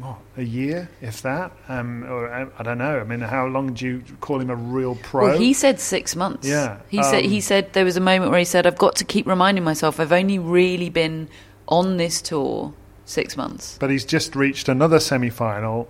What, 0.00 0.18
a 0.36 0.42
year, 0.42 0.88
if 1.00 1.22
that, 1.22 1.52
um, 1.68 2.04
or 2.04 2.32
I, 2.32 2.46
I 2.58 2.62
don't 2.62 2.78
know. 2.78 2.98
I 3.00 3.04
mean, 3.04 3.20
how 3.20 3.46
long 3.46 3.74
do 3.74 3.86
you 3.86 4.02
call 4.20 4.40
him 4.40 4.50
a 4.50 4.56
real 4.56 4.94
pro? 4.96 5.28
Well, 5.28 5.38
he 5.38 5.52
said 5.52 5.80
six 5.80 6.16
months. 6.16 6.48
Yeah, 6.48 6.80
He 6.88 7.02
said 7.02 7.24
um, 7.24 7.30
he 7.30 7.40
said 7.40 7.72
there 7.72 7.84
was 7.84 7.96
a 7.96 8.00
moment 8.00 8.30
where 8.30 8.38
he 8.38 8.44
said, 8.44 8.66
"I've 8.66 8.78
got 8.78 8.96
to 8.96 9.04
keep 9.04 9.26
reminding 9.26 9.64
myself 9.64 10.00
I've 10.00 10.12
only 10.12 10.38
really 10.38 10.88
been 10.88 11.28
on 11.68 11.96
this 11.96 12.22
tour 12.22 12.72
six 13.04 13.36
months." 13.36 13.76
but 13.78 13.90
he's 13.90 14.04
just 14.04 14.34
reached 14.34 14.68
another 14.68 14.98
semi-final, 14.98 15.88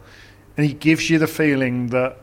and 0.57 0.67
he 0.67 0.73
gives 0.73 1.09
you 1.09 1.19
the 1.19 1.27
feeling 1.27 1.89
that 1.89 2.19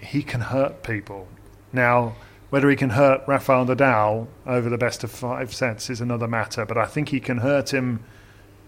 he 0.00 0.22
can 0.22 0.40
hurt 0.40 0.82
people. 0.82 1.28
Now, 1.72 2.16
whether 2.50 2.68
he 2.70 2.76
can 2.76 2.90
hurt 2.90 3.22
Rafael 3.26 3.66
Nadal 3.66 4.28
over 4.46 4.68
the 4.68 4.78
best 4.78 5.04
of 5.04 5.10
five 5.10 5.54
sets 5.54 5.90
is 5.90 6.00
another 6.00 6.28
matter, 6.28 6.64
but 6.64 6.78
I 6.78 6.86
think 6.86 7.10
he 7.10 7.20
can 7.20 7.38
hurt 7.38 7.72
him 7.72 8.04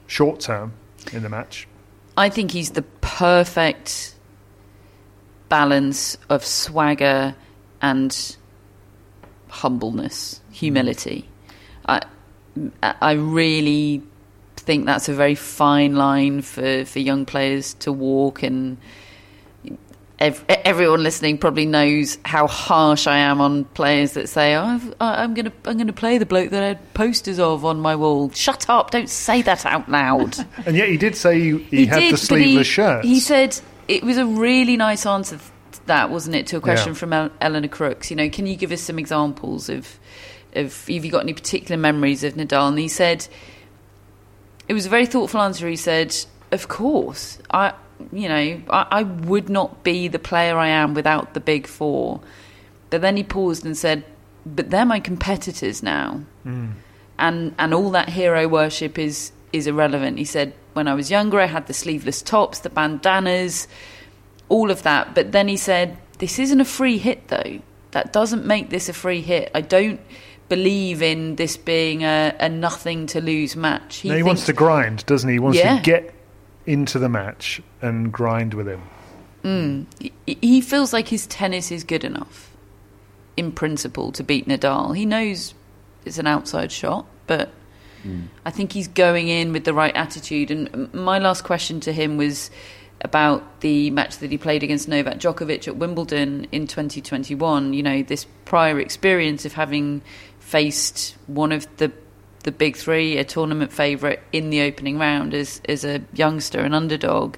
short 0.07 0.41
term 0.41 0.73
in 1.13 1.23
the 1.23 1.29
match. 1.29 1.67
I 2.19 2.31
think 2.31 2.51
he's 2.51 2.71
the 2.71 2.83
perfect 2.83 4.17
balance 5.49 6.19
of 6.29 6.45
swagger 6.45 7.37
and 7.81 8.37
humbleness, 9.49 10.41
humility. 10.51 11.29
Mm. 11.89 12.03
I, 12.83 12.95
I 13.01 13.13
really 13.13 14.03
think 14.57 14.85
that's 14.85 15.09
a 15.09 15.15
very 15.15 15.37
fine 15.37 15.95
line 15.95 16.43
for, 16.43 16.85
for 16.85 16.99
young 16.99 17.25
players 17.25 17.75
to 17.75 17.93
walk 17.93 18.43
and 18.43 18.79
ev- 20.19 20.45
everyone 20.49 21.03
listening 21.03 21.39
probably 21.39 21.67
knows 21.67 22.19
how 22.25 22.47
harsh 22.47 23.07
I 23.07 23.19
am 23.19 23.41
on 23.41 23.65
players 23.65 24.13
that 24.13 24.29
say, 24.29 24.55
oh, 24.57 24.81
I'm 25.01 25.35
going 25.35 25.47
to 25.47 25.53
I'm 25.65 25.77
going 25.77 25.87
to 25.87 25.93
play 25.93 26.19
the 26.19 26.27
bloke 26.27 26.51
that 26.51 26.63
I 26.63 26.69
had 26.69 26.95
posters 26.95 27.39
of 27.39 27.65
on 27.65 27.81
my 27.81 27.97
wall. 27.97 28.31
Shut 28.31 28.69
up! 28.69 28.91
Don't 28.91 29.09
say 29.09 29.43
that 29.43 29.65
out 29.67 29.89
loud. 29.89 30.37
and 30.67 30.77
yet 30.77 30.89
he 30.89 30.97
did 30.97 31.17
say 31.17 31.41
he, 31.41 31.59
he, 31.59 31.87
had 31.87 32.01
did, 32.01 32.13
the 32.15 32.19
sleeveless 32.19 32.67
he, 32.67 32.73
shirt. 32.73 33.05
He 33.05 33.21
said 33.21 33.59
it 33.87 34.03
was 34.03 34.19
a 34.19 34.27
really 34.27 34.77
nice 34.77 35.07
answer 35.07 35.39
that, 35.87 36.11
wasn't 36.11 36.37
it? 36.37 36.47
To 36.49 36.57
a 36.57 36.61
question 36.61 36.93
yeah. 36.93 36.99
from 36.99 37.13
El- 37.13 37.31
Eleanor 37.41 37.69
Crooks. 37.69 38.11
You 38.11 38.17
know, 38.17 38.29
can 38.29 38.47
you 38.47 38.57
give 38.57 38.73
us 38.73 38.81
some 38.81 38.99
examples 38.99 39.69
of 39.69 39.99
of 40.55 40.87
have 40.87 41.05
you 41.05 41.11
got 41.11 41.23
any 41.23 41.35
particular 41.35 41.79
memories 41.79 42.25
of 42.25 42.35
Nadal? 42.35 42.69
And 42.69 42.79
he 42.79 42.89
said 42.89 43.27
it 44.69 44.75
was 44.75 44.87
a 44.87 44.89
very 44.89 45.07
thoughtful 45.07 45.41
answer. 45.41 45.69
He 45.69 45.77
said, 45.77 46.15
"Of 46.53 46.69
course, 46.69 47.39
I." 47.51 47.75
you 48.13 48.29
know, 48.29 48.61
I, 48.71 48.87
I 48.91 49.03
would 49.03 49.49
not 49.49 49.83
be 49.83 50.09
the 50.09 50.19
player 50.19 50.57
I 50.57 50.69
am 50.69 50.95
without 50.95 51.35
the 51.35 51.41
big 51.41 51.67
four. 51.67 52.21
But 52.91 53.01
then 53.01 53.17
he 53.17 53.25
paused 53.25 53.65
and 53.65 53.77
said, 53.77 54.05
"But 54.47 54.71
they're 54.71 54.87
my 54.87 55.01
competitors 55.01 55.83
now, 55.83 56.23
mm. 56.47 56.73
and 57.19 57.55
and 57.59 57.75
all 57.75 57.91
that 57.91 58.09
hero 58.09 58.49
worship 58.49 58.99
is 58.99 59.33
is 59.53 59.67
irrelevant." 59.67 60.19
He 60.19 60.25
said, 60.25 60.55
"When 60.73 60.89
I 60.89 60.95
was 60.95 61.11
younger, 61.11 61.41
I 61.41 61.47
had 61.47 61.67
the 61.67 61.75
sleeveless 61.75 62.23
tops, 62.23 62.61
the 62.61 62.71
bandanas, 62.71 63.69
all 64.49 64.71
of 64.71 64.83
that. 64.85 65.15
But 65.15 65.33
then 65.33 65.49
he 65.49 65.57
said, 65.57 65.99
this 66.19 66.39
isn't 66.39 66.61
a 66.61 66.65
free 66.65 66.99
hit, 66.99 67.29
though. 67.29 67.61
That 67.93 68.13
doesn't 68.13 68.45
make 68.45 68.71
this 68.71 68.89
a 68.89 68.93
free 68.93 69.21
hit. 69.21 69.51
I 69.55 69.61
don't." 69.61 70.01
believe 70.49 71.03
in 71.03 71.37
this 71.37 71.59
being 71.59 72.05
a, 72.05 72.35
a 72.41 72.49
nothing 72.49 73.07
to 73.07 73.21
lose 73.21 73.55
match. 73.55 73.97
He, 73.97 74.09
no, 74.09 74.15
he 74.15 74.21
thinks, 74.21 74.27
wants 74.27 74.47
to 74.47 74.53
grind, 74.55 75.05
doesn't 75.05 75.29
he? 75.29 75.35
He 75.35 75.39
wants 75.39 75.59
yeah. 75.59 75.77
to 75.77 75.83
get 75.83 76.15
into 76.69 76.99
the 76.99 77.09
match 77.09 77.63
and 77.81 78.13
grind 78.13 78.53
with 78.53 78.69
him. 78.69 78.83
Mm. 79.43 79.87
He 80.27 80.61
feels 80.61 80.93
like 80.93 81.09
his 81.09 81.27
tennis 81.27 81.73
is 81.73 81.83
good 81.83 82.05
enough, 82.05 82.55
in 83.39 83.53
principle, 83.53 84.13
to 84.13 84.23
beat 84.23 84.47
Nadal. 84.47 84.95
He 84.95 85.07
knows 85.07 85.55
it's 86.05 86.19
an 86.19 86.27
outside 86.27 86.71
shot, 86.71 87.07
but 87.27 87.51
mm. 88.05 88.27
I 88.45 88.51
think 88.51 88.73
he's 88.73 88.87
going 88.87 89.29
in 89.29 89.53
with 89.55 89.65
the 89.65 89.73
right 89.73 89.97
attitude. 89.97 90.51
And 90.51 90.93
my 90.93 91.19
last 91.19 91.43
question 91.43 91.81
to 91.81 91.93
him 91.93 92.19
was 92.19 92.51
about 93.01 93.63
the 93.63 93.91
match 93.91 94.19
that 94.19 94.31
he 94.31 94.37
played 94.37 94.63
against 94.63 94.89
Novak 94.89 95.19
Djokovic 95.19 95.69
at 95.69 95.77
Wimbledon 95.77 96.49
in 96.53 96.67
2021. 96.67 97.73
You 97.73 97.83
know, 97.83 98.03
this 98.03 98.27
prior 98.45 98.79
experience 98.79 99.47
of 99.47 99.55
having 99.55 100.03
faced 100.39 101.17
one 101.29 101.53
of 101.53 101.67
the 101.79 101.91
the 102.49 102.53
big 102.53 102.77
three, 102.77 103.19
a 103.19 103.25
tournament 103.25 103.71
favourite 103.71 104.21
in 104.33 104.49
the 104.49 104.63
opening 104.63 104.99
round 104.99 105.35
as 105.35 105.61
as 105.69 105.85
a 105.85 106.01
youngster, 106.15 106.61
an 106.61 106.73
underdog. 106.73 107.37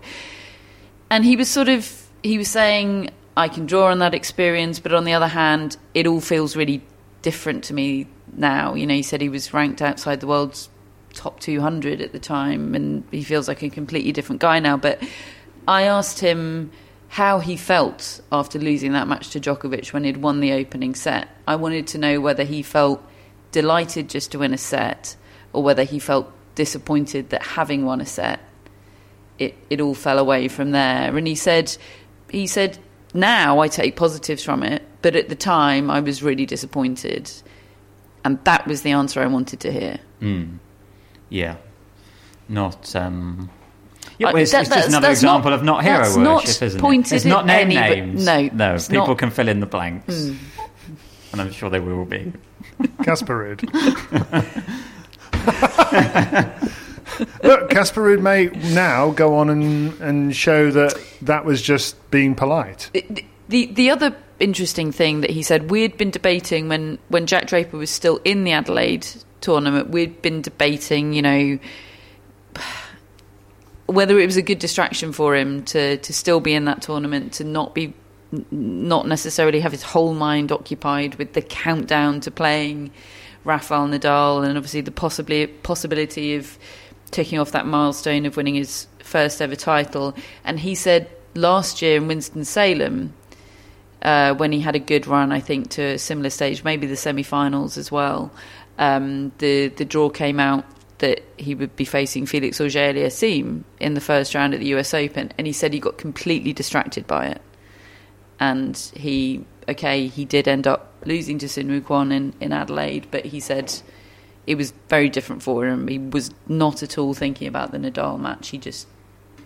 And 1.11 1.25
he 1.25 1.35
was 1.35 1.51
sort 1.51 1.69
of 1.69 2.09
he 2.23 2.39
was 2.39 2.47
saying, 2.47 3.11
I 3.37 3.49
can 3.49 3.67
draw 3.67 3.91
on 3.91 3.99
that 3.99 4.15
experience, 4.15 4.79
but 4.79 4.95
on 4.95 5.03
the 5.03 5.13
other 5.13 5.27
hand, 5.27 5.77
it 5.95 6.07
all 6.07 6.21
feels 6.21 6.55
really 6.55 6.81
different 7.23 7.65
to 7.65 7.75
me 7.75 8.07
now. 8.37 8.75
You 8.75 8.87
know, 8.87 8.95
he 8.95 9.03
said 9.03 9.21
he 9.21 9.29
was 9.29 9.53
ranked 9.53 9.83
outside 9.83 10.21
the 10.21 10.29
world's 10.29 10.69
top 11.13 11.41
200 11.41 12.01
at 12.01 12.13
the 12.13 12.21
time, 12.21 12.77
and 12.77 13.03
he 13.11 13.25
feels 13.25 13.49
like 13.49 13.63
a 13.63 13.69
completely 13.69 14.13
different 14.13 14.41
guy 14.41 14.61
now. 14.61 14.77
But 14.77 15.03
I 15.67 15.83
asked 15.83 16.21
him 16.21 16.71
how 17.09 17.41
he 17.41 17.57
felt 17.57 18.21
after 18.31 18.61
losing 18.61 18.93
that 18.93 19.09
match 19.09 19.31
to 19.31 19.41
Djokovic 19.41 19.93
when 19.93 20.05
he'd 20.05 20.19
won 20.19 20.39
the 20.39 20.53
opening 20.53 20.95
set. 20.95 21.27
I 21.49 21.57
wanted 21.57 21.89
to 21.89 21.99
know 21.99 22.21
whether 22.21 22.45
he 22.45 22.63
felt 22.63 23.03
delighted 23.53 24.09
just 24.09 24.33
to 24.33 24.39
win 24.39 24.55
a 24.55 24.59
set 24.59 25.17
or 25.53 25.63
whether 25.63 25.85
he 25.85 25.99
felt 25.99 26.31
disappointed 26.55 27.31
that 27.31 27.43
having 27.43 27.85
won 27.85 28.01
a 28.01 28.07
set 28.07 28.41
it, 29.39 29.57
it 29.71 29.81
all 29.81 29.95
fell 29.95 30.19
away 30.19 30.49
from 30.49 30.73
there 30.73 31.17
and 31.17 31.27
he 31.27 31.35
said 31.35 31.77
he 32.31 32.47
said 32.47 32.79
now 33.15 33.61
I 33.61 33.69
take 33.69 33.97
positives 33.97 34.43
from 34.43 34.63
it 34.63 34.83
but 35.03 35.17
at 35.17 35.29
the 35.29 35.35
time 35.35 35.91
I 35.91 36.01
was 36.01 36.23
really 36.23 36.47
disappointed 36.47 37.31
and 38.25 38.43
that 38.45 38.67
was 38.67 38.83
the 38.83 38.91
answer 38.91 39.21
I 39.23 39.27
wanted 39.27 39.61
to 39.61 39.73
hear 39.73 39.99
mm. 40.21 40.59
yeah 41.29 41.57
not 42.49 42.95
um 42.95 43.51
yeah, 44.19 44.33
well, 44.33 44.43
it's, 44.43 44.53
that, 44.53 44.63
it's 44.63 44.71
just 44.71 44.89
another 44.89 45.11
example 45.11 45.51
not, 45.51 45.61
of 45.61 45.65
not 45.65 45.83
hero 45.83 46.01
worship, 46.01 46.21
not 46.21 46.45
isn't 46.45 46.85
it? 46.85 47.13
It's 47.13 47.25
not 47.25 47.47
name 47.47 47.71
any, 47.71 47.75
names. 47.77 48.27
No, 48.27 48.43
no. 48.53 48.77
People 48.79 49.07
not, 49.07 49.19
can 49.19 49.31
fill 49.31 49.49
in 49.49 49.61
the 49.61 49.67
blanks, 49.67 50.15
mm. 50.15 50.37
and 51.33 51.41
I'm 51.41 51.51
sure 51.51 51.71
they 51.71 51.81
will 51.81 52.05
be. 52.05 52.31
Casper 53.03 53.57
Look, 57.43 57.71
Casper 57.71 58.19
may 58.19 58.47
now 58.47 59.11
go 59.11 59.37
on 59.37 59.51
and, 59.51 60.01
and 60.01 60.35
show 60.35 60.71
that 60.71 60.95
that 61.23 61.45
was 61.45 61.61
just 61.61 62.11
being 62.11 62.35
polite. 62.35 62.91
The, 62.93 63.25
the, 63.49 63.67
the 63.67 63.91
other 63.91 64.17
interesting 64.39 64.93
thing 64.93 65.21
that 65.21 65.31
he 65.31 65.43
said, 65.43 65.71
we'd 65.71 65.97
been 65.97 66.11
debating 66.11 66.69
when, 66.69 66.99
when 67.09 67.27
Jack 67.27 67.47
Draper 67.47 67.77
was 67.77 67.91
still 67.91 68.21
in 68.25 68.45
the 68.45 68.53
Adelaide 68.53 69.07
tournament, 69.41 69.91
we'd 69.91 70.23
been 70.23 70.43
debating, 70.43 71.13
you 71.13 71.23
know, 71.23 71.59
whether 73.87 74.19
it 74.19 74.27
was 74.27 74.37
a 74.37 74.43
good 74.43 74.59
distraction 74.59 75.13
for 75.13 75.35
him 75.35 75.65
to, 75.65 75.97
to 75.99 76.13
still 76.13 76.41
be 76.41 76.55
in 76.55 76.65
that 76.67 76.81
tournament, 76.83 77.35
to 77.35 77.45
not 77.45 77.75
be 77.75 77.93
not 78.51 79.07
necessarily 79.07 79.61
have 79.61 79.73
his 79.73 79.83
whole 79.83 80.15
mind 80.15 80.53
occupied 80.53 81.17
with 81.17 81.33
the 81.33 81.43
countdown 81.43 82.21
to 82.21 82.31
playing 82.31 82.93
Rafael 83.45 83.89
Nadal 83.89 84.45
and 84.45 84.57
obviously 84.57 84.81
the 84.83 84.91
possibly 84.91 85.47
possibility 85.47 86.37
of 86.37 86.59
ticking 87.11 87.39
off 87.39 87.53
that 87.53 87.67
milestone 87.67 88.27
of 88.27 88.37
winning 88.37 88.55
his 88.55 88.87
first 89.01 89.43
ever 89.43 89.57
title. 89.57 90.15
And 90.45 90.61
he 90.61 90.75
said 90.75 91.11
last 91.35 91.83
year 91.83 91.97
in 91.97 92.07
Winston 92.07 92.45
Salem, 92.45 93.15
uh, 94.03 94.35
when 94.35 94.53
he 94.53 94.61
had 94.61 94.77
a 94.77 94.81
good 94.81 95.07
run, 95.07 95.33
I 95.33 95.41
think 95.41 95.71
to 95.71 95.83
a 95.83 95.99
similar 95.99 96.31
stage, 96.31 96.65
maybe 96.65 96.87
the 96.87 96.97
semi-finals 96.97 97.77
as 97.77 97.91
well. 97.91 98.31
Um, 98.79 99.33
the 99.39 99.69
the 99.69 99.85
draw 99.85 100.09
came 100.09 100.41
out 100.41 100.65
that 100.99 101.23
he 101.37 101.55
would 101.55 101.77
be 101.77 101.85
facing 101.85 102.25
Felix 102.25 102.61
Auger-Aliassime 102.61 103.65
in 103.79 103.95
the 103.95 104.01
first 104.01 104.35
round 104.35 104.55
at 104.55 104.61
the 104.61 104.67
US 104.75 104.95
Open, 104.95 105.33
and 105.37 105.47
he 105.47 105.53
said 105.53 105.75
he 105.75 105.81
got 105.81 105.99
completely 105.99 106.55
distracted 106.55 107.07
by 107.07 107.27
it 107.27 107.43
and 108.41 108.77
he 108.97 109.45
okay 109.69 110.09
he 110.09 110.25
did 110.25 110.49
end 110.49 110.67
up 110.67 110.93
losing 111.05 111.39
to 111.39 111.47
Soonwoo 111.47 111.83
Kwon 111.83 112.13
in, 112.13 112.35
in 112.41 112.53
Adelaide, 112.53 113.07
but 113.11 113.27
he 113.27 113.41
said 113.41 113.73
it 114.47 114.57
was 114.57 114.73
very 114.89 115.09
different 115.09 115.43
for 115.43 115.67
him. 115.67 115.87
He 115.87 115.99
was 115.99 116.31
not 116.49 116.83
at 116.83 116.99
all 116.99 117.15
thinking 117.15 117.47
about 117.47 117.71
the 117.71 117.79
Nadal 117.79 118.19
match. 118.19 118.49
He 118.49 118.59
just 118.59 118.89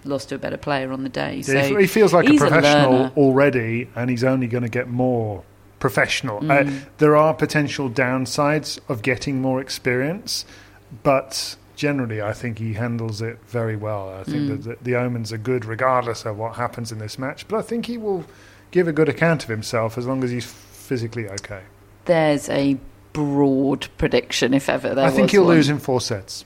lost 0.04 0.30
to 0.30 0.36
a 0.36 0.38
better 0.38 0.56
player 0.56 0.92
on 0.92 1.02
the 1.02 1.08
day. 1.08 1.42
So 1.42 1.52
yeah, 1.52 1.78
he 1.78 1.86
feels 1.86 2.12
like 2.12 2.28
a 2.28 2.36
professional 2.36 3.06
a 3.06 3.12
already, 3.16 3.88
and 3.94 4.08
he's 4.08 4.24
only 4.24 4.46
going 4.46 4.62
to 4.62 4.68
get 4.68 4.88
more 4.88 5.44
professional. 5.78 6.38
Uh, 6.38 6.40
mm. 6.40 6.82
Uh, 6.82 6.84
there 6.98 7.16
are 7.16 7.34
potential 7.34 7.90
downsides 7.90 8.78
of 8.88 9.02
getting 9.02 9.40
more 9.40 9.60
experience, 9.60 10.44
but 11.02 11.56
generally, 11.76 12.22
I 12.22 12.32
think 12.32 12.58
he 12.58 12.74
handles 12.74 13.20
it 13.20 13.38
very 13.46 13.76
well. 13.76 14.08
I 14.08 14.24
think 14.24 14.36
mm. 14.36 14.48
that 14.64 14.78
the, 14.84 14.92
the 14.92 14.96
omens 14.96 15.32
are 15.32 15.38
good, 15.38 15.64
regardless 15.64 16.24
of 16.24 16.38
what 16.38 16.56
happens 16.56 16.92
in 16.92 16.98
this 16.98 17.18
match. 17.18 17.46
But 17.48 17.58
I 17.58 17.62
think 17.62 17.86
he 17.86 17.98
will 17.98 18.24
give 18.74 18.88
a 18.88 18.92
good 18.92 19.08
account 19.08 19.44
of 19.44 19.48
himself 19.48 19.96
as 19.96 20.04
long 20.04 20.24
as 20.24 20.32
he's 20.32 20.44
physically 20.44 21.28
okay. 21.28 21.62
There's 22.06 22.48
a 22.48 22.76
broad 23.12 23.86
prediction, 23.98 24.52
if 24.52 24.68
ever 24.68 24.96
there 24.96 25.06
I 25.06 25.10
think 25.10 25.30
he'll 25.30 25.44
one. 25.44 25.54
lose 25.54 25.68
in 25.68 25.78
four 25.78 26.00
sets. 26.00 26.44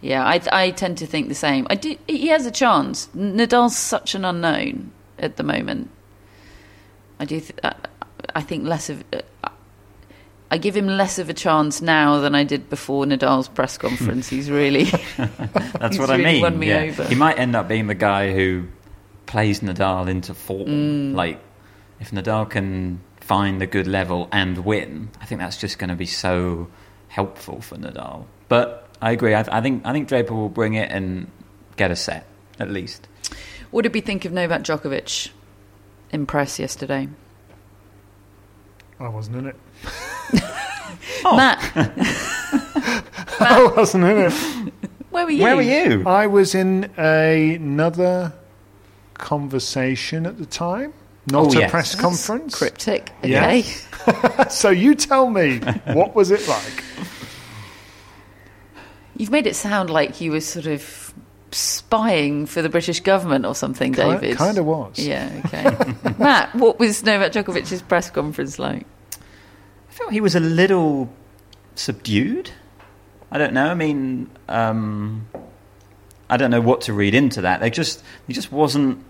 Yeah, 0.00 0.24
I, 0.24 0.40
I 0.50 0.70
tend 0.70 0.96
to 0.98 1.06
think 1.06 1.28
the 1.28 1.34
same. 1.34 1.66
I 1.68 1.74
do, 1.74 1.96
he 2.06 2.28
has 2.28 2.46
a 2.46 2.50
chance. 2.50 3.08
Nadal's 3.14 3.76
such 3.76 4.14
an 4.14 4.24
unknown 4.24 4.90
at 5.18 5.36
the 5.36 5.42
moment. 5.42 5.90
I 7.20 7.26
do. 7.26 7.40
Th- 7.40 7.60
I, 7.62 7.74
I 8.34 8.40
think 8.40 8.64
less 8.64 8.88
of. 8.88 9.04
Uh, 9.12 9.20
I 10.50 10.58
give 10.58 10.76
him 10.76 10.86
less 10.86 11.18
of 11.18 11.28
a 11.28 11.34
chance 11.34 11.82
now 11.82 12.20
than 12.20 12.34
I 12.34 12.44
did 12.44 12.70
before 12.70 13.04
Nadal's 13.04 13.48
press 13.48 13.76
conference. 13.86 14.28
He's 14.28 14.50
really. 14.50 14.84
That's 15.16 15.96
he's 15.96 15.98
what 15.98 16.08
really 16.08 16.24
I 16.24 16.32
mean. 16.32 16.42
Won 16.42 16.58
me 16.58 16.68
yeah. 16.68 16.80
over. 16.80 17.04
He 17.04 17.14
might 17.14 17.38
end 17.38 17.54
up 17.54 17.68
being 17.68 17.86
the 17.86 17.94
guy 17.94 18.32
who 18.32 18.66
plays 19.26 19.60
Nadal 19.60 20.08
into 20.08 20.34
form. 20.34 20.68
Mm. 20.68 21.14
Like 21.14 21.40
if 22.00 22.10
Nadal 22.10 22.48
can 22.48 23.00
find 23.20 23.60
a 23.62 23.66
good 23.66 23.86
level 23.86 24.28
and 24.32 24.64
win, 24.64 25.10
I 25.20 25.26
think 25.26 25.40
that's 25.40 25.56
just 25.56 25.78
going 25.78 25.90
to 25.90 25.96
be 25.96 26.06
so 26.06 26.68
helpful 27.08 27.60
for 27.60 27.76
Nadal. 27.76 28.26
But 28.48 28.88
I 29.00 29.12
agree. 29.12 29.34
I, 29.34 29.40
I, 29.50 29.60
think 29.60 29.84
I 29.84 29.92
think 29.92 30.08
Draper 30.08 30.34
will 30.34 30.48
bring 30.48 30.74
it 30.74 30.90
and 30.90 31.30
get 31.76 31.90
a 31.90 31.96
set 31.96 32.26
at 32.58 32.70
least. 32.70 33.08
What 33.70 33.82
did 33.82 33.92
we 33.94 34.00
think 34.00 34.24
of 34.24 34.32
Novak 34.32 34.62
Djokovic 34.62 35.30
in 36.10 36.26
press 36.26 36.58
yesterday? 36.58 37.08
I 38.98 39.08
wasn't 39.08 39.36
in 39.36 39.46
it. 39.46 39.56
Oh. 41.24 41.36
Matt, 41.36 41.58
I 43.40 43.72
wasn't 43.76 44.04
in 44.04 44.18
it. 44.18 44.72
where 45.10 45.24
were 45.24 45.30
you? 45.30 45.42
Where 45.42 45.56
were 45.56 45.62
you? 45.62 46.04
I 46.06 46.26
was 46.26 46.54
in 46.54 46.90
a, 46.96 47.54
another 47.54 48.32
conversation 49.14 50.26
at 50.26 50.38
the 50.38 50.46
time, 50.46 50.94
not 51.30 51.46
Oh, 51.46 51.58
a 51.58 51.60
yes. 51.60 51.70
press 51.70 51.94
conference. 51.94 52.54
Cryptic. 52.56 53.12
Yeah. 53.22 53.46
Okay. 53.46 53.64
So 54.50 54.70
you 54.70 54.94
tell 54.94 55.28
me, 55.28 55.58
what 55.92 56.14
was 56.14 56.30
it 56.30 56.46
like? 56.46 56.84
You've 59.16 59.30
made 59.30 59.46
it 59.46 59.56
sound 59.56 59.90
like 59.90 60.20
you 60.20 60.30
were 60.30 60.40
sort 60.40 60.66
of 60.66 61.12
spying 61.50 62.46
for 62.46 62.60
the 62.62 62.68
British 62.68 63.00
government 63.00 63.46
or 63.46 63.54
something, 63.54 63.92
Ki- 63.92 64.02
David. 64.02 64.36
kinda 64.38 64.62
was. 64.62 64.98
Yeah, 64.98 65.30
okay. 65.46 65.64
Matt, 66.18 66.54
what 66.54 66.78
was 66.78 67.02
Novak 67.02 67.32
Djokovic's 67.32 67.80
press 67.82 68.10
conference 68.10 68.58
like? 68.58 68.86
I 69.14 69.92
felt 69.92 70.12
he 70.12 70.20
was 70.20 70.34
a 70.36 70.40
little 70.40 71.08
subdued. 71.74 72.50
I 73.30 73.38
don't 73.38 73.54
know. 73.54 73.66
I 73.68 73.74
mean, 73.74 74.30
um, 74.48 75.26
I 76.28 76.36
don't 76.36 76.50
know 76.50 76.60
what 76.60 76.82
to 76.82 76.92
read 76.92 77.14
into 77.14 77.40
that. 77.40 77.60
They 77.60 77.70
just 77.70 78.02
he 78.26 78.34
just 78.34 78.52
wasn't 78.52 79.02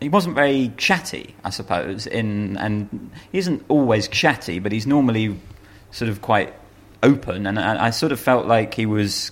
he 0.00 0.08
wasn't 0.08 0.34
very 0.34 0.72
chatty, 0.76 1.34
I 1.44 1.50
suppose. 1.50 2.06
In 2.06 2.56
and 2.56 3.10
he 3.32 3.38
isn't 3.38 3.64
always 3.68 4.08
chatty, 4.08 4.58
but 4.58 4.72
he's 4.72 4.86
normally 4.86 5.38
sort 5.90 6.08
of 6.08 6.22
quite 6.22 6.54
open. 7.02 7.46
And 7.46 7.58
I, 7.58 7.86
I 7.86 7.90
sort 7.90 8.12
of 8.12 8.20
felt 8.20 8.46
like 8.46 8.74
he 8.74 8.86
was 8.86 9.30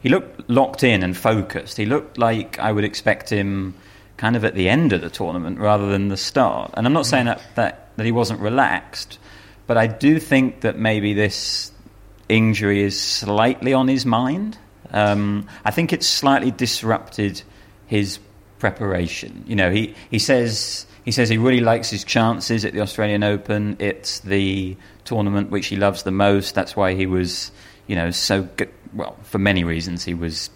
he 0.00 0.08
looked 0.08 0.48
locked 0.48 0.84
in 0.84 1.02
and 1.02 1.16
focused. 1.16 1.76
He 1.76 1.86
looked 1.86 2.18
like 2.18 2.58
I 2.58 2.72
would 2.72 2.84
expect 2.84 3.30
him 3.30 3.74
kind 4.16 4.36
of 4.36 4.44
at 4.44 4.54
the 4.54 4.68
end 4.68 4.92
of 4.92 5.00
the 5.00 5.10
tournament 5.10 5.58
rather 5.58 5.88
than 5.88 6.08
the 6.08 6.16
start. 6.16 6.70
And 6.74 6.86
I'm 6.86 6.92
not 6.92 7.06
saying 7.06 7.26
that, 7.26 7.42
that, 7.54 7.90
that 7.96 8.06
he 8.06 8.12
wasn't 8.12 8.40
relaxed, 8.40 9.18
but 9.66 9.76
I 9.76 9.86
do 9.86 10.18
think 10.18 10.62
that 10.62 10.78
maybe 10.78 11.12
this 11.12 11.70
injury 12.28 12.82
is 12.82 12.98
slightly 12.98 13.72
on 13.72 13.88
his 13.88 14.06
mind. 14.06 14.58
Um, 14.90 15.48
I 15.64 15.70
think 15.70 15.92
it's 15.92 16.06
slightly 16.06 16.50
disrupted 16.50 17.42
his 17.86 18.18
preparation. 18.58 19.44
You 19.46 19.56
know, 19.56 19.70
he, 19.70 19.94
he 20.10 20.18
says 20.18 20.86
he 21.04 21.12
says 21.12 21.28
he 21.28 21.38
really 21.38 21.60
likes 21.60 21.88
his 21.88 22.04
chances 22.04 22.64
at 22.64 22.72
the 22.72 22.80
Australian 22.80 23.22
Open. 23.22 23.76
It's 23.78 24.20
the 24.20 24.76
tournament 25.04 25.50
which 25.50 25.66
he 25.66 25.76
loves 25.76 26.02
the 26.02 26.10
most. 26.10 26.54
That's 26.54 26.74
why 26.74 26.94
he 26.94 27.06
was, 27.06 27.52
you 27.86 27.94
know, 27.94 28.10
so 28.10 28.42
gu- 28.42 28.66
well 28.92 29.16
for 29.22 29.38
many 29.38 29.64
reasons 29.64 30.04
he 30.04 30.14
was 30.14 30.50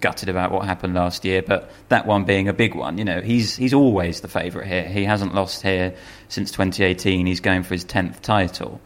gutted 0.00 0.28
about 0.28 0.52
what 0.52 0.64
happened 0.64 0.94
last 0.94 1.24
year, 1.24 1.42
but 1.42 1.70
that 1.88 2.06
one 2.06 2.24
being 2.24 2.48
a 2.48 2.52
big 2.52 2.74
one. 2.74 2.98
You 2.98 3.04
know, 3.04 3.20
he's 3.20 3.56
he's 3.56 3.74
always 3.74 4.20
the 4.20 4.28
favourite 4.28 4.66
here. 4.66 4.84
He 4.84 5.04
hasn't 5.04 5.34
lost 5.34 5.62
here 5.62 5.94
since 6.28 6.50
2018. 6.50 7.26
He's 7.26 7.40
going 7.40 7.62
for 7.62 7.74
his 7.74 7.84
10th 7.84 8.20
title. 8.20 8.80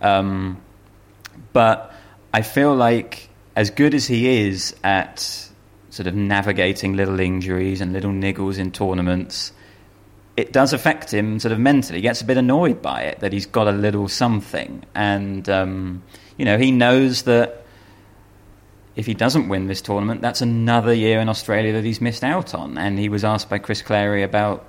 Um, 0.00 0.60
but 1.52 1.94
I 2.32 2.42
feel 2.42 2.74
like 2.74 3.28
as 3.54 3.70
good 3.70 3.94
as 3.94 4.06
he 4.06 4.46
is 4.46 4.74
at 4.82 5.48
sort 5.92 6.06
of 6.06 6.14
navigating 6.14 6.94
little 6.96 7.20
injuries 7.20 7.82
and 7.82 7.92
little 7.92 8.10
niggles 8.10 8.56
in 8.56 8.70
tournaments, 8.70 9.52
it 10.38 10.50
does 10.50 10.72
affect 10.72 11.12
him 11.12 11.38
sort 11.38 11.52
of 11.52 11.58
mentally. 11.58 11.98
He 11.98 12.02
gets 12.02 12.22
a 12.22 12.24
bit 12.24 12.38
annoyed 12.38 12.80
by 12.80 13.02
it 13.02 13.20
that 13.20 13.34
he's 13.34 13.44
got 13.44 13.68
a 13.68 13.72
little 13.72 14.08
something, 14.08 14.84
and 14.94 15.46
um, 15.50 16.02
you 16.38 16.46
know 16.46 16.56
he 16.56 16.70
knows 16.70 17.24
that 17.24 17.66
if 18.96 19.04
he 19.04 19.12
doesn't 19.12 19.48
win 19.48 19.66
this 19.66 19.82
tournament, 19.82 20.22
that's 20.22 20.40
another 20.40 20.94
year 20.94 21.20
in 21.20 21.28
Australia 21.28 21.74
that 21.74 21.84
he's 21.84 22.00
missed 22.00 22.24
out 22.24 22.54
on. 22.54 22.78
And 22.78 22.98
he 22.98 23.10
was 23.10 23.22
asked 23.22 23.48
by 23.48 23.58
Chris 23.58 23.82
Clarey 23.82 24.24
about 24.24 24.66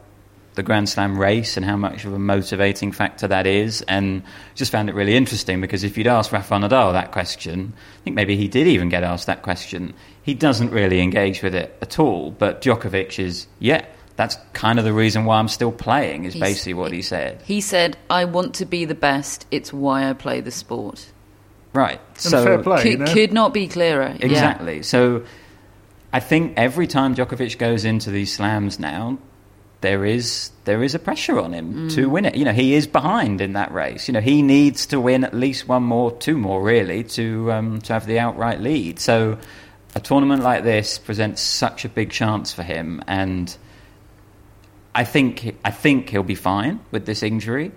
the 0.55 0.63
Grand 0.63 0.88
Slam 0.88 1.17
race 1.17 1.57
and 1.57 1.65
how 1.65 1.75
much 1.77 2.05
of 2.05 2.13
a 2.13 2.19
motivating 2.19 2.91
factor 2.91 3.29
that 3.29 3.47
is, 3.47 3.81
and 3.83 4.23
just 4.55 4.73
found 4.73 4.89
it 4.89 4.95
really 4.95 5.15
interesting 5.15 5.62
because 5.62 5.86
if 5.86 5.97
you'd 5.97 6.07
asked 6.07 6.33
Rafa 6.33 6.55
Nadal 6.55 6.91
that 6.91 7.13
question, 7.13 7.73
I 7.75 8.03
think 8.03 8.15
maybe 8.15 8.36
he 8.36 8.49
did 8.49 8.67
even 8.67 8.89
get 8.89 9.03
asked 9.03 9.27
that 9.27 9.41
question. 9.41 9.93
He 10.23 10.33
doesn't 10.33 10.71
really 10.71 11.01
engage 11.01 11.43
with 11.43 11.53
it 11.53 11.75
at 11.81 11.99
all, 11.99 12.31
but 12.31 12.62
Djokovic 12.62 13.19
is, 13.19 13.45
yeah, 13.59 13.86
that's 14.15 14.38
kind 14.53 14.79
of 14.79 14.86
the 14.86 14.93
reason 14.93 15.25
why 15.25 15.38
I'm 15.38 15.47
still 15.49 15.71
playing, 15.71 16.25
is 16.25 16.33
He's- 16.33 16.47
basically 16.49 16.73
what 16.75 16.91
he 16.91 17.01
said. 17.01 17.41
He 17.45 17.62
said, 17.62 17.97
I 18.09 18.25
want 18.25 18.55
to 18.55 18.65
be 18.65 18.86
the 18.86 18.95
best. 18.95 19.45
It's 19.51 19.73
why 19.73 20.09
I 20.09 20.13
play 20.13 20.39
the 20.41 20.51
sport. 20.51 21.12
Right. 21.73 21.99
And 22.09 22.17
So 22.19 22.43
fair 22.43 22.59
play, 22.63 22.81
could, 22.83 22.91
you 22.91 22.97
know? 22.99 23.13
could 23.13 23.33
not 23.33 23.53
be 23.53 23.67
clearer. 23.67 24.15
Yeah. 24.19 24.25
Exactly. 24.25 24.83
So 24.83 25.23
I 26.13 26.19
think 26.19 26.53
every 26.57 26.86
time 26.88 27.15
Djokovic 27.15 27.57
goes 27.57 27.83
into 27.83 28.12
these 28.12 28.31
slams 28.33 28.79
now, 28.79 29.17
there 29.81 30.05
is 30.05 30.51
there 30.63 30.81
is 30.83 30.95
a 30.95 30.99
pressure 30.99 31.38
on 31.39 31.51
him 31.51 31.89
to 31.89 32.05
win 32.09 32.23
it. 32.25 32.36
You 32.36 32.45
know, 32.45 32.53
he 32.53 32.73
is 32.75 32.88
behind 32.88 33.41
in 33.41 33.53
that 33.53 33.73
race. 33.73 34.07
You 34.07 34.13
know, 34.13 34.21
he 34.21 34.41
needs 34.41 34.86
to 34.88 34.99
win 34.99 35.25
at 35.25 35.33
least 35.33 35.67
one 35.67 35.83
more, 35.83 36.12
two 36.12 36.38
more, 36.38 36.62
really, 36.63 37.03
to 37.03 37.51
um, 37.51 37.81
to 37.81 37.93
have 37.93 38.05
the 38.05 38.19
outright 38.19 38.62
lead. 38.62 38.99
So 38.99 39.38
a 39.95 39.99
tournament 39.99 40.43
like 40.43 40.63
this 40.63 40.97
presents 40.97 41.41
such 41.41 41.86
a 41.86 41.89
big 41.89 42.10
chance 42.12 42.53
for 42.53 42.63
him, 42.63 43.01
and 43.08 43.56
I 44.95 45.03
think 45.03 45.56
I 45.63 45.71
think 45.71 46.10
he'll 46.10 46.23
be 46.23 46.36
fine 46.36 46.79
with 46.91 47.06
this 47.06 47.23
injury. 47.23 47.71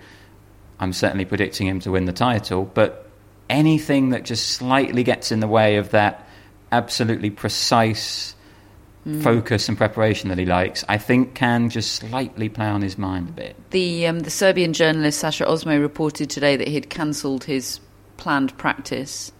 I'm 0.78 0.92
certainly 0.92 1.24
predicting 1.24 1.66
him 1.66 1.80
to 1.80 1.90
win 1.90 2.04
the 2.04 2.12
title, 2.12 2.64
but 2.64 3.08
anything 3.48 4.10
that 4.10 4.24
just 4.24 4.48
slightly 4.48 5.02
gets 5.02 5.32
in 5.32 5.40
the 5.40 5.48
way 5.48 5.76
of 5.76 5.90
that 5.90 6.26
absolutely 6.72 7.30
precise 7.30 8.34
focus 9.22 9.68
and 9.68 9.78
preparation 9.78 10.30
that 10.30 10.38
he 10.38 10.44
likes, 10.44 10.84
I 10.88 10.98
think 10.98 11.36
can 11.36 11.70
just 11.70 11.94
slightly 11.94 12.48
play 12.48 12.66
on 12.66 12.82
his 12.82 12.98
mind 12.98 13.28
a 13.28 13.32
bit. 13.32 13.70
The 13.70 14.06
um, 14.08 14.20
the 14.20 14.30
Serbian 14.30 14.72
journalist 14.72 15.20
Sasha 15.20 15.46
Ozmo 15.46 15.80
reported 15.80 16.28
today 16.28 16.56
that 16.56 16.66
he'd 16.66 16.90
cancelled 16.90 17.44
his 17.44 17.78
planned 18.16 18.56
practice. 18.58 19.30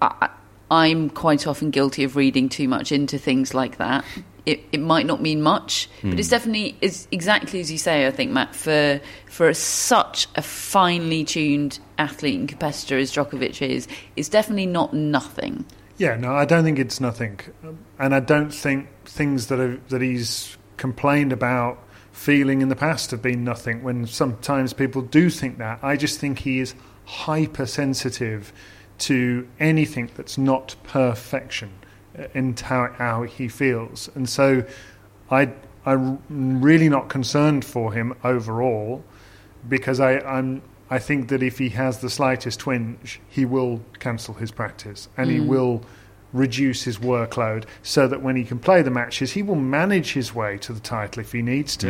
I, 0.00 0.14
I- 0.22 0.30
I'm 0.70 1.10
quite 1.10 1.46
often 1.46 1.70
guilty 1.70 2.04
of 2.04 2.16
reading 2.16 2.48
too 2.48 2.68
much 2.68 2.90
into 2.92 3.18
things 3.18 3.54
like 3.54 3.76
that. 3.78 4.04
It, 4.44 4.64
it 4.72 4.80
might 4.80 5.06
not 5.06 5.20
mean 5.20 5.42
much, 5.42 5.88
but 6.02 6.20
it's 6.20 6.28
definitely 6.28 6.76
it's 6.80 7.08
exactly 7.10 7.60
as 7.60 7.70
you 7.70 7.78
say. 7.78 8.06
I 8.06 8.12
think 8.12 8.30
Matt 8.30 8.54
for 8.54 9.00
for 9.28 9.52
such 9.54 10.28
a 10.36 10.42
finely 10.42 11.24
tuned 11.24 11.80
athlete 11.98 12.38
and 12.38 12.48
competitor 12.48 12.96
as 12.96 13.12
Djokovic 13.12 13.60
is, 13.60 13.88
it's 14.14 14.28
definitely 14.28 14.66
not 14.66 14.94
nothing. 14.94 15.64
Yeah, 15.98 16.16
no, 16.16 16.34
I 16.34 16.44
don't 16.44 16.62
think 16.62 16.78
it's 16.78 17.00
nothing, 17.00 17.40
Um, 17.64 17.78
and 17.98 18.14
I 18.14 18.20
don't 18.20 18.52
think 18.52 18.88
things 19.06 19.46
that 19.46 19.58
are, 19.58 19.80
that 19.88 20.02
he's 20.02 20.56
complained 20.76 21.32
about 21.32 21.82
feeling 22.12 22.60
in 22.60 22.68
the 22.68 22.76
past 22.76 23.10
have 23.12 23.22
been 23.22 23.44
nothing. 23.44 23.82
When 23.82 24.06
sometimes 24.06 24.72
people 24.72 25.02
do 25.02 25.30
think 25.30 25.58
that, 25.58 25.80
I 25.82 25.96
just 25.96 26.20
think 26.20 26.40
he 26.40 26.60
is 26.60 26.74
hypersensitive 27.06 28.52
to 28.98 29.46
anything 29.60 30.10
that's 30.16 30.38
not 30.38 30.76
perfection 30.84 31.70
uh, 32.18 32.24
in 32.34 32.56
how 32.56 32.92
how 32.92 33.22
he 33.22 33.48
feels, 33.48 34.08
and 34.14 34.28
so 34.28 34.64
I 35.30 35.52
I'm 35.84 36.20
really 36.60 36.88
not 36.88 37.08
concerned 37.08 37.64
for 37.64 37.92
him 37.92 38.14
overall 38.24 39.04
because 39.68 40.00
I, 40.00 40.18
I'm 40.18 40.62
I 40.90 40.98
think 40.98 41.28
that 41.28 41.42
if 41.42 41.58
he 41.58 41.70
has 41.70 41.98
the 42.00 42.10
slightest 42.10 42.60
twinge, 42.60 43.20
he 43.28 43.44
will 43.44 43.80
cancel 43.98 44.34
his 44.34 44.50
practice 44.52 45.08
and 45.16 45.30
he 45.30 45.40
will 45.40 45.82
reduce 46.32 46.82
his 46.84 46.98
workload 46.98 47.64
so 47.82 48.06
that 48.06 48.22
when 48.22 48.36
he 48.36 48.44
can 48.44 48.58
play 48.58 48.82
the 48.82 48.90
matches, 48.90 49.32
he 49.32 49.42
will 49.42 49.56
manage 49.56 50.12
his 50.12 50.34
way 50.34 50.58
to 50.58 50.72
the 50.72 50.80
title 50.80 51.20
if 51.20 51.32
he 51.32 51.42
needs 51.42 51.76
to. 51.78 51.88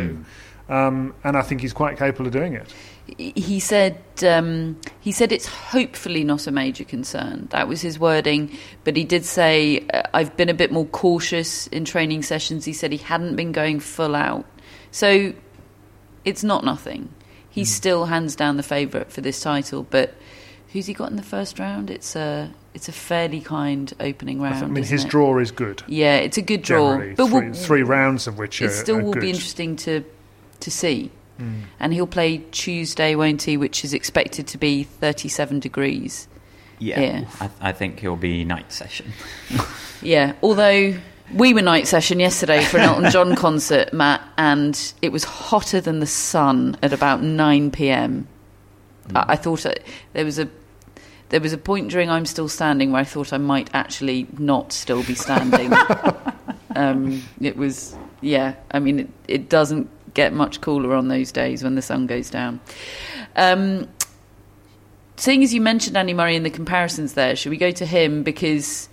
Um, 0.69 1.13
and 1.23 1.37
I 1.37 1.41
think 1.43 1.61
he's 1.61 1.73
quite 1.73 1.97
capable 1.97 2.25
of 2.27 2.33
doing 2.33 2.53
it. 2.53 2.73
He 3.17 3.59
said 3.59 3.97
um, 4.27 4.79
he 4.99 5.11
said 5.11 5.31
it's 5.31 5.45
hopefully 5.47 6.23
not 6.23 6.47
a 6.47 6.51
major 6.51 6.83
concern. 6.83 7.47
That 7.51 7.67
was 7.67 7.81
his 7.81 7.97
wording, 7.99 8.57
but 8.83 8.97
he 8.97 9.03
did 9.03 9.23
say 9.25 9.85
uh, 9.93 10.03
I've 10.13 10.35
been 10.35 10.49
a 10.49 10.53
bit 10.53 10.71
more 10.71 10.85
cautious 10.85 11.67
in 11.67 11.85
training 11.85 12.23
sessions. 12.23 12.65
He 12.65 12.73
said 12.73 12.91
he 12.91 12.97
hadn't 12.97 13.35
been 13.35 13.51
going 13.51 13.79
full 13.79 14.15
out, 14.15 14.45
so 14.91 15.33
it's 16.25 16.43
not 16.43 16.63
nothing. 16.65 17.09
He's 17.49 17.73
still 17.73 18.05
hands 18.05 18.35
down 18.35 18.57
the 18.57 18.63
favourite 18.63 19.11
for 19.11 19.21
this 19.21 19.41
title, 19.41 19.83
but 19.89 20.13
who's 20.73 20.85
he 20.85 20.93
got 20.93 21.09
in 21.09 21.15
the 21.15 21.23
first 21.23 21.57
round? 21.59 21.89
It's 21.89 22.15
a 22.15 22.53
it's 22.73 22.87
a 22.89 22.91
fairly 22.91 23.41
kind 23.41 23.91
opening 23.99 24.39
round. 24.41 24.63
I 24.63 24.67
mean, 24.67 24.83
his 24.83 25.05
it? 25.05 25.09
draw 25.09 25.39
is 25.39 25.49
good. 25.51 25.81
Yeah, 25.87 26.17
it's 26.17 26.37
a 26.37 26.41
good 26.43 26.61
draw, 26.61 26.91
Generally, 26.93 27.15
but 27.15 27.27
three, 27.29 27.39
we'll- 27.45 27.53
three 27.53 27.83
rounds 27.83 28.27
of 28.27 28.37
which 28.37 28.61
it 28.61 28.65
are, 28.65 28.69
still 28.69 28.97
are 28.97 29.03
will 29.03 29.13
good. 29.13 29.21
be 29.21 29.29
interesting 29.29 29.75
to 29.77 30.03
to 30.59 30.69
see. 30.71 31.11
And 31.79 31.93
he'll 31.93 32.07
play 32.07 32.39
Tuesday, 32.51 33.15
won't 33.15 33.43
he? 33.43 33.57
Which 33.57 33.85
is 33.85 33.93
expected 33.93 34.47
to 34.47 34.57
be 34.57 34.83
37 34.83 35.59
degrees. 35.59 36.27
Yeah, 36.79 36.99
Yeah. 36.99 37.25
I, 37.39 37.49
I 37.69 37.71
think 37.71 37.99
he'll 37.99 38.15
be 38.15 38.43
night 38.43 38.71
session. 38.71 39.11
Yeah, 40.01 40.33
although 40.43 40.93
we 41.33 41.53
were 41.55 41.63
night 41.63 41.87
session 41.87 42.19
yesterday 42.19 42.63
for 42.63 42.77
an 42.77 42.83
Elton 42.83 43.09
John 43.11 43.35
concert, 43.35 43.93
Matt, 43.93 44.21
and 44.37 44.93
it 45.01 45.11
was 45.11 45.23
hotter 45.23 45.81
than 45.81 45.99
the 45.99 46.05
sun 46.05 46.77
at 46.83 46.93
about 46.93 47.23
9 47.23 47.71
p.m. 47.71 48.27
I, 49.15 49.25
I 49.29 49.35
thought 49.35 49.65
uh, 49.65 49.73
there 50.13 50.23
was 50.23 50.37
a 50.37 50.47
there 51.29 51.41
was 51.41 51.51
a 51.51 51.57
point 51.57 51.89
during 51.89 52.09
I'm 52.09 52.25
Still 52.25 52.47
Standing 52.47 52.91
where 52.91 53.01
I 53.01 53.05
thought 53.05 53.33
I 53.33 53.37
might 53.37 53.69
actually 53.73 54.27
not 54.37 54.71
still 54.71 55.03
be 55.03 55.15
standing. 55.15 55.73
um, 56.75 57.21
it 57.41 57.57
was, 57.57 57.97
yeah, 58.21 58.53
I 58.71 58.79
mean, 58.79 58.99
it, 58.99 59.09
it 59.27 59.49
doesn't 59.49 59.89
get 60.17 60.33
much 60.33 60.59
cooler 60.59 60.95
on 60.95 61.07
those 61.07 61.31
days 61.31 61.63
when 61.63 61.75
the 61.75 61.81
sun 61.81 62.07
goes 62.07 62.29
down. 62.29 62.59
Um, 63.35 63.87
seeing 65.15 65.43
as 65.43 65.53
you 65.53 65.61
mentioned 65.61 65.95
Andy 65.95 66.13
Murray 66.13 66.35
in 66.35 66.43
the 66.43 66.49
comparisons 66.49 67.13
there, 67.13 67.35
should 67.35 67.51
we 67.51 67.57
go 67.57 67.71
to 67.71 67.85
him 67.85 68.23
because 68.23 68.89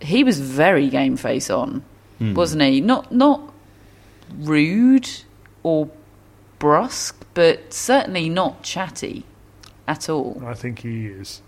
he 0.00 0.22
was 0.24 0.38
very 0.40 0.88
game 0.88 1.16
face 1.16 1.50
on, 1.50 1.84
wasn't 2.20 2.62
he? 2.62 2.80
Not 2.80 3.12
not 3.12 3.52
rude 4.38 5.10
or 5.64 5.90
brusque, 6.60 7.26
but 7.34 7.74
certainly 7.74 8.28
not 8.28 8.62
chatty 8.62 9.24
at 9.88 10.08
all. 10.08 10.40
I 10.46 10.54
think 10.54 10.78
he 10.80 11.06
is 11.06 11.42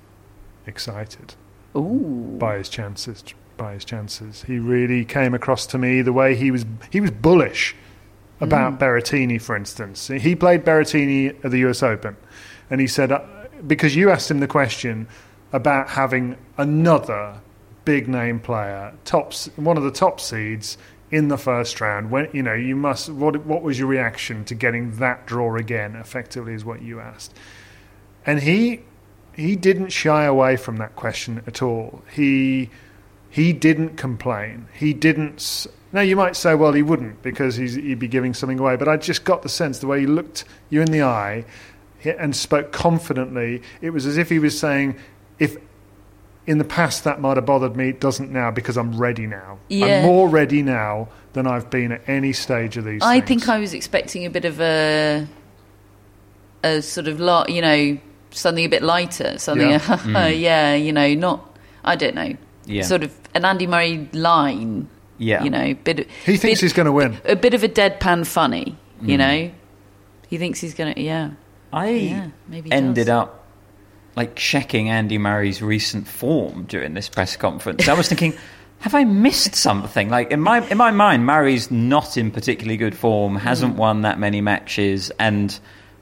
excited 0.66 1.34
Ooh, 1.76 2.36
by 2.38 2.58
his 2.58 2.68
chances. 2.68 3.22
By 3.56 3.74
his 3.74 3.84
chances, 3.84 4.42
he 4.42 4.58
really 4.58 5.04
came 5.04 5.32
across 5.32 5.64
to 5.66 5.78
me 5.78 6.02
the 6.02 6.12
way 6.12 6.34
he 6.34 6.50
was. 6.50 6.66
He 6.90 7.00
was 7.00 7.12
bullish 7.12 7.76
about 8.44 8.78
Berrettini, 8.78 9.40
for 9.40 9.56
instance. 9.56 10.08
He 10.08 10.34
played 10.34 10.64
Berrettini 10.64 11.44
at 11.44 11.50
the 11.50 11.58
U.S. 11.60 11.82
Open, 11.82 12.16
and 12.70 12.80
he 12.80 12.86
said 12.86 13.12
uh, 13.12 13.22
because 13.66 13.96
you 13.96 14.10
asked 14.10 14.30
him 14.30 14.40
the 14.40 14.46
question 14.46 15.08
about 15.52 15.88
having 15.90 16.36
another 16.58 17.40
big 17.84 18.08
name 18.08 18.40
player, 18.40 18.94
tops 19.04 19.48
one 19.56 19.76
of 19.76 19.82
the 19.82 19.90
top 19.90 20.20
seeds 20.20 20.78
in 21.10 21.28
the 21.28 21.38
first 21.38 21.80
round. 21.80 22.10
When 22.10 22.28
you 22.32 22.42
know 22.42 22.54
you 22.54 22.76
must. 22.76 23.08
What 23.10 23.44
what 23.44 23.62
was 23.62 23.78
your 23.78 23.88
reaction 23.88 24.44
to 24.46 24.54
getting 24.54 24.96
that 24.96 25.26
draw 25.26 25.56
again? 25.56 25.96
Effectively, 25.96 26.54
is 26.54 26.64
what 26.64 26.82
you 26.82 27.00
asked, 27.00 27.34
and 28.26 28.40
he 28.40 28.82
he 29.34 29.56
didn't 29.56 29.90
shy 29.90 30.24
away 30.24 30.56
from 30.56 30.76
that 30.78 30.96
question 30.96 31.42
at 31.46 31.62
all. 31.62 32.02
He 32.12 32.70
he 33.30 33.52
didn't 33.52 33.96
complain. 33.96 34.68
He 34.72 34.92
didn't. 34.92 35.66
S- 35.94 35.96
Now 35.96 36.00
you 36.02 36.16
might 36.16 36.36
say, 36.36 36.54
well, 36.54 36.72
he 36.72 36.82
wouldn't 36.82 37.22
because 37.22 37.56
he's, 37.56 37.74
he'd 37.74 37.98
be 37.98 38.08
giving 38.08 38.34
something 38.34 38.58
away. 38.58 38.76
But 38.76 38.88
I 38.88 38.96
just 38.96 39.24
got 39.24 39.42
the 39.42 39.48
sense 39.48 39.78
the 39.78 39.86
way 39.86 40.00
he 40.00 40.06
looked 40.06 40.44
you 40.70 40.80
in 40.82 40.90
the 40.90 41.02
eye 41.02 41.44
and 42.04 42.34
spoke 42.36 42.72
confidently. 42.72 43.62
It 43.80 43.90
was 43.90 44.04
as 44.06 44.16
if 44.18 44.28
he 44.28 44.38
was 44.38 44.58
saying, 44.58 44.96
if 45.38 45.56
in 46.46 46.58
the 46.58 46.64
past 46.64 47.04
that 47.04 47.20
might 47.20 47.36
have 47.38 47.46
bothered 47.46 47.74
me, 47.76 47.88
it 47.88 48.00
doesn't 48.00 48.30
now 48.30 48.50
because 48.50 48.76
I'm 48.76 48.98
ready 48.98 49.26
now. 49.26 49.58
Yeah. 49.70 49.86
I'm 50.00 50.02
more 50.04 50.28
ready 50.28 50.62
now 50.62 51.08
than 51.32 51.46
I've 51.46 51.70
been 51.70 51.90
at 51.92 52.06
any 52.08 52.32
stage 52.34 52.76
of 52.76 52.84
these. 52.84 53.00
I 53.02 53.16
things. 53.20 53.28
think 53.28 53.48
I 53.48 53.58
was 53.58 53.72
expecting 53.74 54.26
a 54.26 54.30
bit 54.30 54.44
of 54.44 54.60
a 54.60 55.26
a 56.62 56.80
sort 56.82 57.08
of 57.08 57.20
lot, 57.20 57.48
you 57.50 57.60
know, 57.62 57.98
something 58.30 58.64
a 58.64 58.68
bit 58.68 58.82
lighter, 58.82 59.38
something, 59.38 59.68
Yeah. 59.70 59.78
Mm. 59.78 60.40
yeah, 60.40 60.74
you 60.74 60.92
know, 60.92 61.14
not 61.14 61.56
I 61.84 61.96
don't 61.96 62.14
know, 62.14 62.34
Yeah. 62.66 62.82
sort 62.84 63.02
of 63.04 63.12
an 63.34 63.44
Andy 63.44 63.66
Murray 63.66 64.08
line, 64.12 64.88
Yeah. 65.18 65.44
you 65.44 65.50
know, 65.50 65.74
bit. 65.74 66.08
He 66.24 66.36
thinks 66.36 66.60
bit- 66.60 66.60
he's 66.60 66.72
going 66.72 66.86
to 66.86 66.92
win. 66.92 67.18
a 67.24 67.36
bit 67.36 67.54
of 67.54 67.62
a 67.62 67.68
deadpan 67.68 68.26
funny, 68.26 68.76
you 69.00 69.14
hmm. 69.14 69.20
know. 69.20 69.50
He 70.28 70.38
thinks 70.38 70.60
he's 70.60 70.74
gonna, 70.74 70.94
yeah. 70.96 71.30
I 71.72 71.88
Yeah, 71.90 72.28
maybe 72.48 72.72
ended 72.72 73.06
does. 73.06 73.22
up 73.22 73.44
like 74.16 74.36
checking 74.36 74.90
Andy 74.90 75.18
Murray's 75.18 75.60
recent 75.60 76.06
form 76.06 76.64
during 76.64 76.94
this 76.94 77.08
press 77.08 77.36
conference. 77.36 77.88
I 77.88 77.94
was 77.94 78.08
thinking, 78.08 78.34
have 78.78 78.94
I 78.94 79.04
missed 79.04 79.54
something? 79.54 80.08
Like 80.08 80.30
in 80.30 80.40
my 80.40 80.66
in 80.68 80.78
my 80.78 80.90
mind, 80.90 81.26
Murray's 81.26 81.70
not 81.70 82.16
in 82.16 82.30
particularly 82.30 82.76
good 82.76 82.96
form, 82.96 83.34
mm-hmm. 83.34 83.46
hasn't 83.46 83.76
won 83.76 84.02
that 84.02 84.18
many 84.18 84.40
matches, 84.40 85.10
and 85.18 85.58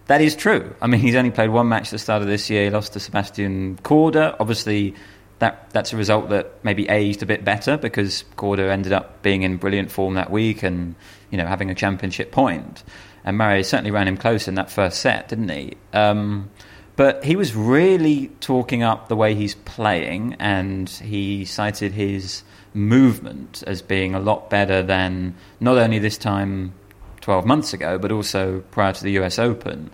that 0.07 0.21
is 0.21 0.37
true. 0.37 0.75
I 0.81 0.87
mean, 0.89 1.01
he's 1.01 1.15
only 1.15 1.31
played 1.31 1.51
one 1.51 1.69
match 1.69 1.87
at 1.89 1.91
the 1.93 1.99
start 1.99 2.23
of 2.23 2.29
this 2.29 2.51
year. 2.51 2.65
He 2.65 2.71
lost 2.71 2.93
to 2.95 3.01
Sebastian 3.01 3.79
Korda. 3.83 4.37
Obviously, 4.41 4.95
that 5.43 5.69
that's 5.71 5.93
a 5.93 5.97
result 5.97 6.29
that 6.29 6.53
maybe 6.63 6.89
aged 6.89 7.21
a 7.21 7.27
bit 7.27 7.45
better 7.45 7.77
because 7.77 8.25
Korda 8.37 8.71
ended 8.71 8.93
up 8.93 9.23
being 9.23 9.43
in 9.43 9.57
brilliant 9.57 9.91
form 9.91 10.15
that 10.15 10.31
week 10.31 10.63
and 10.63 10.95
you 11.33 11.37
know 11.37 11.47
having 11.47 11.69
a 11.69 11.75
championship 11.75 12.31
point. 12.31 12.85
And 13.25 13.37
Murray 13.37 13.65
certainly 13.65 13.91
ran 13.91 14.07
him 14.07 14.17
close 14.17 14.47
in 14.47 14.55
that 14.55 14.71
first 14.71 15.01
set, 15.01 15.29
didn't 15.29 15.49
he? 15.49 15.75
Um, 15.93 16.49
but 16.95 17.25
he 17.25 17.35
was 17.35 17.57
really 17.57 18.29
talking 18.39 18.85
up 18.85 19.09
the 19.09 19.17
way 19.17 19.35
he's 19.35 19.57
playing, 19.57 20.37
and 20.39 20.89
he 20.89 21.45
cited 21.45 21.93
his 21.93 22.45
movement 22.73 23.65
as 23.67 23.83
being 23.83 24.15
a 24.15 24.21
lot 24.21 24.49
better 24.49 24.81
than 24.81 25.35
not 25.59 25.77
only 25.77 25.99
this 25.99 26.19
time 26.19 26.73
12 27.21 27.45
months 27.45 27.73
ago, 27.73 27.99
but 27.99 28.13
also 28.13 28.61
prior 28.71 28.93
to 28.93 29.03
the 29.03 29.19
US 29.19 29.41
Open. 29.41 29.91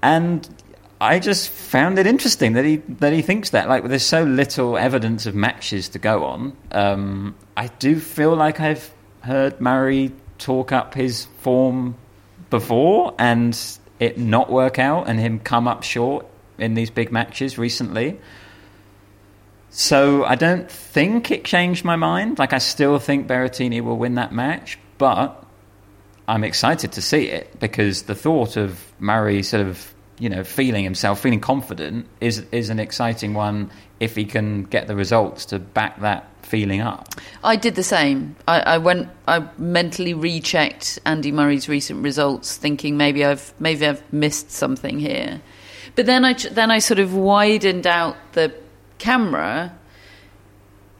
And 0.00 0.48
I 1.04 1.18
just 1.18 1.50
found 1.50 1.98
it 1.98 2.06
interesting 2.06 2.54
that 2.54 2.64
he 2.64 2.76
that 2.76 3.12
he 3.12 3.20
thinks 3.20 3.50
that. 3.50 3.68
Like, 3.68 3.84
there's 3.84 4.06
so 4.06 4.24
little 4.24 4.78
evidence 4.78 5.26
of 5.26 5.34
matches 5.34 5.90
to 5.90 5.98
go 5.98 6.24
on. 6.24 6.56
Um, 6.72 7.34
I 7.56 7.66
do 7.66 8.00
feel 8.00 8.34
like 8.34 8.58
I've 8.58 8.90
heard 9.20 9.60
Murray 9.60 10.12
talk 10.38 10.72
up 10.72 10.94
his 10.94 11.26
form 11.40 11.96
before 12.48 13.14
and 13.18 13.58
it 14.00 14.16
not 14.18 14.50
work 14.50 14.78
out, 14.78 15.06
and 15.06 15.20
him 15.20 15.40
come 15.40 15.68
up 15.68 15.82
short 15.82 16.26
in 16.56 16.72
these 16.72 16.88
big 16.90 17.12
matches 17.12 17.58
recently. 17.58 18.18
So 19.68 20.24
I 20.24 20.36
don't 20.36 20.70
think 20.70 21.30
it 21.30 21.44
changed 21.44 21.84
my 21.84 21.96
mind. 21.96 22.38
Like 22.38 22.54
I 22.54 22.58
still 22.58 22.98
think 22.98 23.26
Berrettini 23.26 23.82
will 23.82 23.98
win 23.98 24.14
that 24.14 24.32
match, 24.32 24.78
but 24.96 25.44
I'm 26.26 26.44
excited 26.44 26.92
to 26.92 27.02
see 27.02 27.28
it 27.28 27.60
because 27.60 28.04
the 28.04 28.14
thought 28.14 28.56
of 28.56 28.80
Murray 28.98 29.42
sort 29.42 29.66
of 29.66 29.94
you 30.18 30.28
know 30.28 30.44
feeling 30.44 30.84
himself, 30.84 31.20
feeling 31.20 31.40
confident 31.40 32.06
is 32.20 32.44
is 32.52 32.70
an 32.70 32.78
exciting 32.78 33.34
one 33.34 33.70
if 34.00 34.14
he 34.14 34.24
can 34.24 34.64
get 34.64 34.86
the 34.86 34.96
results 34.96 35.46
to 35.46 35.58
back 35.58 36.00
that 36.00 36.28
feeling 36.42 36.80
up. 36.80 37.08
I 37.42 37.56
did 37.56 37.74
the 37.74 37.82
same. 37.82 38.36
I, 38.46 38.60
I 38.60 38.78
went. 38.78 39.08
I 39.26 39.48
mentally 39.58 40.14
rechecked 40.14 40.98
Andy 41.04 41.32
Murray's 41.32 41.68
recent 41.68 42.02
results, 42.02 42.56
thinking 42.56 42.96
maybe 42.96 43.24
I've 43.24 43.52
maybe 43.58 43.86
I've 43.86 44.12
missed 44.12 44.50
something 44.50 44.98
here. 44.98 45.40
But 45.96 46.06
then 46.06 46.24
I 46.24 46.34
then 46.34 46.70
I 46.70 46.78
sort 46.78 47.00
of 47.00 47.14
widened 47.14 47.86
out 47.86 48.16
the 48.32 48.54
camera 48.98 49.76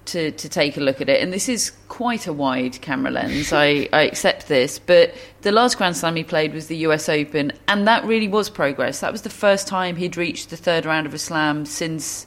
to 0.07 0.31
to 0.33 0.49
take 0.49 0.77
a 0.77 0.81
look 0.81 1.01
at 1.01 1.09
it, 1.09 1.23
and 1.23 1.33
this 1.33 1.49
is 1.49 1.71
quite 1.88 2.27
a 2.27 2.33
wide 2.33 2.81
camera 2.83 3.11
lens. 3.11 3.53
I, 3.53 3.88
I 3.93 4.03
accept 4.03 4.49
this, 4.49 4.79
but 4.79 5.14
the 5.43 5.53
last 5.53 5.79
Grand 5.79 5.97
Slam 5.97 6.17
he 6.17 6.25
played 6.25 6.53
was 6.55 6.67
the 6.67 6.77
U.S. 6.79 7.09
Open, 7.09 7.53
and 7.69 7.87
that 7.87 8.05
really 8.05 8.29
was 8.29 8.51
progress. 8.51 9.01
That 9.01 9.12
was 9.12 9.23
the 9.23 9.31
first 9.31 9.67
time 9.67 9.97
he'd 9.97 10.17
reached 10.17 10.51
the 10.51 10.57
third 10.57 10.85
round 10.85 11.07
of 11.07 11.14
a 11.14 11.19
slam 11.19 11.64
since 11.67 12.27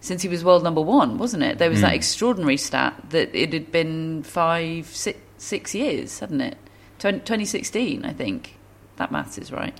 since 0.00 0.22
he 0.22 0.28
was 0.28 0.44
world 0.44 0.62
number 0.62 0.80
one, 0.80 1.18
wasn't 1.18 1.42
it? 1.42 1.58
There 1.58 1.68
was 1.70 1.80
that 1.80 1.94
extraordinary 1.94 2.56
stat 2.56 2.94
that 3.10 3.34
it 3.34 3.52
had 3.52 3.72
been 3.72 4.22
five, 4.22 4.86
six, 4.86 5.18
six 5.36 5.74
years, 5.74 6.20
hadn't 6.20 6.40
it? 6.40 6.56
Twen- 7.00 7.20
2016, 7.20 8.04
I 8.04 8.12
think. 8.12 8.56
That 8.96 9.10
maths 9.10 9.36
is 9.36 9.50
right. 9.50 9.76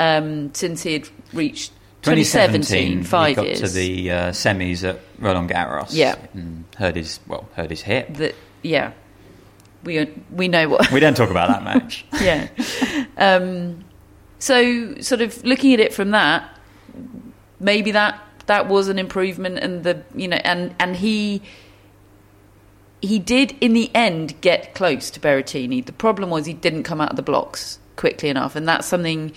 Um, 0.00 0.52
since 0.52 0.82
he 0.82 0.94
had 0.94 1.08
reached 1.32 1.72
2017, 2.02 3.04
five 3.04 3.28
he 3.30 3.34
got 3.34 3.46
years. 3.46 3.60
to 3.60 3.68
the 3.68 4.10
uh, 4.10 4.30
semis 4.30 4.82
at 4.88 5.00
Roland 5.18 5.50
Garros. 5.50 5.90
Yeah. 5.94 6.16
and 6.34 6.64
hurt 6.76 6.96
his 6.96 7.20
well, 7.26 7.48
hurt 7.54 7.70
his 7.70 7.82
hip. 7.82 8.14
that, 8.14 8.34
yeah, 8.62 8.92
we 9.84 10.08
we 10.30 10.48
know 10.48 10.68
what. 10.68 10.90
We 10.90 11.00
don't 11.00 11.16
talk 11.16 11.30
about 11.30 11.48
that 11.48 11.62
match. 11.64 12.04
yeah. 12.20 12.48
Um, 13.16 13.84
so, 14.38 14.96
sort 15.00 15.20
of 15.20 15.44
looking 15.44 15.72
at 15.72 15.80
it 15.80 15.94
from 15.94 16.10
that, 16.10 16.48
maybe 17.60 17.92
that 17.92 18.20
that 18.46 18.68
was 18.68 18.88
an 18.88 18.98
improvement, 18.98 19.58
and 19.58 19.84
the 19.84 20.02
you 20.16 20.26
know, 20.28 20.38
and 20.42 20.74
and 20.80 20.96
he 20.96 21.42
he 23.00 23.18
did 23.18 23.56
in 23.60 23.72
the 23.72 23.90
end 23.94 24.40
get 24.40 24.74
close 24.74 25.10
to 25.12 25.20
Berrettini. 25.20 25.84
The 25.84 25.92
problem 25.92 26.30
was 26.30 26.46
he 26.46 26.52
didn't 26.52 26.82
come 26.82 27.00
out 27.00 27.10
of 27.10 27.16
the 27.16 27.22
blocks 27.22 27.78
quickly 27.96 28.28
enough, 28.28 28.56
and 28.56 28.66
that's 28.66 28.86
something 28.86 29.32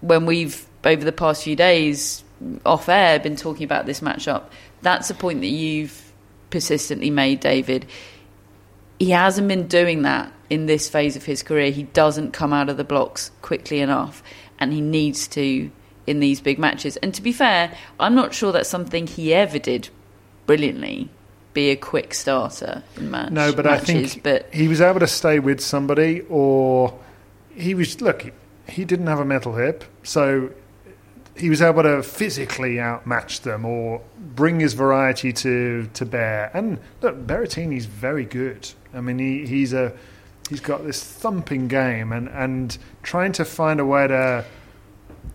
when 0.00 0.26
we've 0.26 0.66
over 0.84 1.04
the 1.04 1.12
past 1.12 1.44
few 1.44 1.56
days 1.56 2.24
off 2.64 2.88
air 2.88 3.18
been 3.18 3.36
talking 3.36 3.64
about 3.64 3.86
this 3.86 4.00
matchup. 4.00 4.44
That's 4.82 5.10
a 5.10 5.14
point 5.14 5.40
that 5.40 5.48
you've 5.48 6.12
persistently 6.50 7.10
made, 7.10 7.40
David 7.40 7.86
he 9.00 9.10
hasn't 9.10 9.48
been 9.48 9.66
doing 9.66 10.02
that 10.02 10.30
in 10.50 10.66
this 10.66 10.88
phase 10.88 11.16
of 11.16 11.24
his 11.24 11.42
career. 11.42 11.72
He 11.72 11.84
doesn't 11.84 12.32
come 12.32 12.52
out 12.52 12.68
of 12.68 12.76
the 12.76 12.84
blocks 12.84 13.30
quickly 13.40 13.80
enough, 13.80 14.22
and 14.60 14.74
he 14.74 14.82
needs 14.82 15.26
to 15.28 15.70
in 16.06 16.20
these 16.20 16.40
big 16.40 16.58
matches. 16.58 16.98
And 16.98 17.14
to 17.14 17.22
be 17.22 17.32
fair, 17.32 17.74
I'm 17.98 18.14
not 18.14 18.34
sure 18.34 18.52
that's 18.52 18.68
something 18.68 19.06
he 19.06 19.32
ever 19.32 19.58
did 19.58 19.88
brilliantly. 20.46 21.08
Be 21.54 21.70
a 21.70 21.76
quick 21.76 22.14
starter 22.14 22.84
in 22.96 23.10
match 23.10 23.32
No, 23.32 23.52
but 23.52 23.64
matches, 23.64 23.88
I 23.88 24.08
think 24.08 24.22
but 24.22 24.54
he 24.54 24.68
was 24.68 24.80
able 24.80 25.00
to 25.00 25.08
stay 25.08 25.40
with 25.40 25.60
somebody, 25.60 26.20
or 26.28 26.96
he 27.54 27.74
was 27.74 28.00
look. 28.02 28.22
He, 28.22 28.30
he 28.68 28.84
didn't 28.84 29.06
have 29.06 29.18
a 29.18 29.24
metal 29.24 29.54
hip, 29.54 29.82
so 30.04 30.52
he 31.40 31.50
was 31.50 31.62
able 31.62 31.82
to 31.82 32.02
physically 32.02 32.78
outmatch 32.78 33.40
them 33.40 33.64
or 33.64 34.00
bring 34.18 34.60
his 34.60 34.74
variety 34.74 35.32
to 35.32 35.88
to 35.94 36.04
bear. 36.04 36.50
And 36.54 36.78
look, 37.02 37.26
Berrettini's 37.26 37.86
very 37.86 38.24
good. 38.24 38.68
I 38.94 39.00
mean, 39.00 39.18
he, 39.18 39.46
he's 39.46 39.72
a 39.72 39.92
he's 40.48 40.60
got 40.60 40.84
this 40.84 41.02
thumping 41.02 41.68
game, 41.68 42.12
and 42.12 42.28
and 42.28 42.76
trying 43.02 43.32
to 43.32 43.44
find 43.44 43.80
a 43.80 43.84
way 43.84 44.06
to 44.06 44.44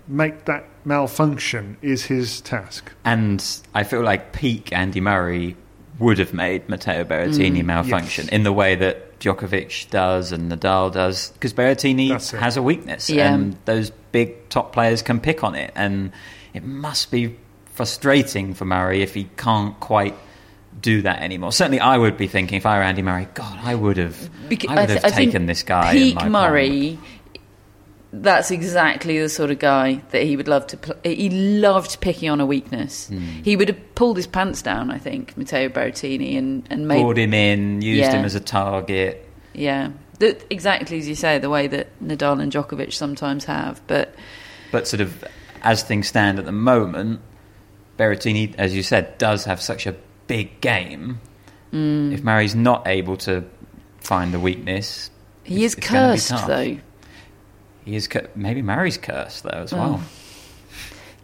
make 0.07 0.45
that 0.45 0.65
malfunction 0.85 1.77
is 1.81 2.05
his 2.05 2.41
task. 2.41 2.91
And 3.03 3.43
I 3.73 3.83
feel 3.83 4.01
like 4.01 4.33
peak 4.33 4.71
Andy 4.71 5.01
Murray 5.01 5.55
would 5.99 6.19
have 6.19 6.33
made 6.33 6.67
Matteo 6.69 7.03
Berrettini 7.03 7.61
Mm. 7.61 7.65
malfunction 7.65 8.29
in 8.29 8.43
the 8.43 8.53
way 8.53 8.75
that 8.75 9.04
Djokovic 9.19 9.89
does 9.89 10.31
and 10.31 10.51
Nadal 10.51 10.91
does, 10.91 11.31
because 11.31 11.53
Berrettini 11.53 12.09
has 12.39 12.57
a 12.57 12.61
weakness, 12.61 13.09
Yeah. 13.09 13.33
and 13.33 13.55
those 13.65 13.91
big 14.11 14.49
top 14.49 14.73
players 14.73 15.01
can 15.01 15.19
pick 15.19 15.43
on 15.43 15.55
it, 15.55 15.71
and 15.75 16.11
it 16.53 16.63
must 16.63 17.11
be 17.11 17.35
frustrating 17.73 18.53
for 18.53 18.65
Murray 18.65 19.01
if 19.01 19.13
he 19.13 19.27
can't 19.37 19.77
quite 19.79 20.15
do 20.81 21.01
that 21.03 21.21
anymore. 21.21 21.51
Certainly, 21.51 21.79
I 21.79 21.97
would 21.97 22.17
be 22.17 22.27
thinking 22.27 22.57
if 22.57 22.65
I 22.65 22.77
were 22.77 22.83
Andy 22.83 23.01
Murray, 23.01 23.27
God, 23.33 23.59
I 23.63 23.75
would 23.75 23.97
have, 23.97 24.15
Beca- 24.49 24.69
I 24.69 24.81
would 24.81 24.87
th- 24.87 25.01
have 25.01 25.13
think 25.13 25.31
taken 25.31 25.45
this 25.45 25.63
guy. 25.63 25.91
in 25.93 25.97
Peak 25.97 26.15
my 26.15 26.21
palm. 26.23 26.31
Murray. 26.33 26.99
That's 28.21 28.49
exactly 28.51 29.19
the 29.19 29.29
sort 29.29 29.51
of 29.51 29.59
guy 29.59 30.01
that 30.11 30.23
he 30.23 30.37
would 30.37 30.47
love 30.47 30.67
to. 30.67 30.77
Pl- 30.77 30.95
he 31.03 31.29
loved 31.29 31.99
picking 32.01 32.29
on 32.29 32.39
a 32.39 32.45
weakness. 32.45 33.07
Hmm. 33.07 33.17
He 33.43 33.55
would 33.55 33.67
have 33.67 33.95
pulled 33.95 34.17
his 34.17 34.27
pants 34.27 34.61
down. 34.61 34.89
I 34.91 34.97
think 34.97 35.35
Matteo 35.37 35.69
Berrettini 35.69 36.37
and 36.37 36.65
and 36.69 36.87
made 36.87 37.01
Poured 37.01 37.17
him 37.17 37.33
in, 37.33 37.81
used 37.81 37.99
Yeah. 38.01 38.13
him 38.13 38.25
as 38.25 38.35
a 38.35 38.39
target. 38.39 39.27
yeah, 39.53 39.89
the, 40.19 40.37
exactly 40.49 40.97
as 40.99 41.07
you 41.07 41.15
say, 41.15 41.39
the 41.39 41.49
way 41.49 41.67
that 41.67 41.87
Nadal 42.03 42.41
and 42.41 42.51
Djokovic 42.51 42.93
sometimes 42.93 43.45
have. 43.45 43.81
But 43.87 44.15
But 44.71 44.87
sort 44.87 45.01
of 45.01 45.23
as 45.61 45.83
things 45.83 46.07
stand 46.07 46.39
at 46.39 46.45
the 46.45 46.51
moment, 46.51 47.19
Berrettini, 47.97 48.53
as 48.57 48.75
you 48.75 48.83
said, 48.83 49.17
does 49.17 49.45
have 49.45 49.61
such 49.61 49.87
a 49.87 49.95
big 50.27 50.61
game. 50.61 51.19
Mm. 51.73 52.13
If 52.13 52.23
Murray's 52.23 52.55
not 52.55 52.87
able 52.87 53.17
to 53.17 53.43
find 53.99 54.33
the 54.33 54.39
weakness, 54.39 55.09
he 55.43 55.63
is 55.63 55.73
it's 55.75 55.87
gonna 55.89 56.13
be 56.13 56.19
cursed 56.19 56.47
though. 56.47 56.77
He 57.85 57.95
is 57.95 58.07
cu- 58.07 58.27
maybe 58.35 58.61
Murray's 58.61 58.97
cursed 58.97 59.43
though 59.43 59.49
as 59.49 59.71
Oh. 59.73 59.77
well. 59.77 59.93
Hmm. 59.97 60.03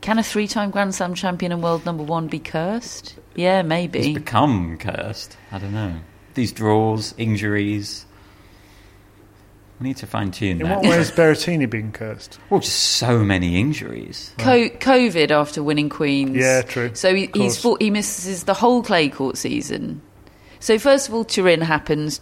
Can 0.01 0.17
a 0.17 0.23
three-time 0.23 0.71
Grand 0.71 0.95
Slam 0.95 1.13
champion 1.13 1.51
and 1.51 1.61
world 1.61 1.85
number 1.85 2.01
one 2.03 2.27
be 2.27 2.39
cursed? 2.39 3.15
Yeah, 3.35 3.61
He's 3.61 3.69
maybe. 3.69 4.13
become 4.15 4.77
cursed. 4.79 5.37
I 5.51 5.59
don't 5.59 5.73
know. 5.73 5.93
These 6.33 6.53
draws, 6.53 7.13
injuries. 7.19 8.05
We 9.79 9.87
need 9.89 9.97
to 9.97 10.07
fine 10.07 10.31
tune 10.31 10.59
that. 10.59 10.65
In 10.65 10.69
what 10.71 10.81
way 10.83 10.89
has 10.91 11.11
Berrettini 11.15 11.69
been 11.69 11.91
cursed? 11.91 12.39
Well, 12.49 12.59
just 12.61 12.75
so 12.77 13.19
many 13.19 13.59
injuries. 13.59 14.33
Co- 14.39 14.69
COVID 14.69 15.29
after 15.31 15.61
winning 15.61 15.89
Queens. 15.89 16.35
Yeah, 16.37 16.61
true. 16.61 16.91
So 16.93 17.13
he, 17.13 17.29
he's 17.33 17.59
fought, 17.59 17.81
he 17.81 17.89
misses 17.91 18.43
the 18.45 18.53
whole 18.53 18.81
clay 18.83 19.09
court 19.09 19.37
season. 19.37 20.01
So 20.59 20.77
first 20.79 21.09
of 21.09 21.13
all, 21.15 21.23
Turin 21.25 21.61
happens 21.61 22.19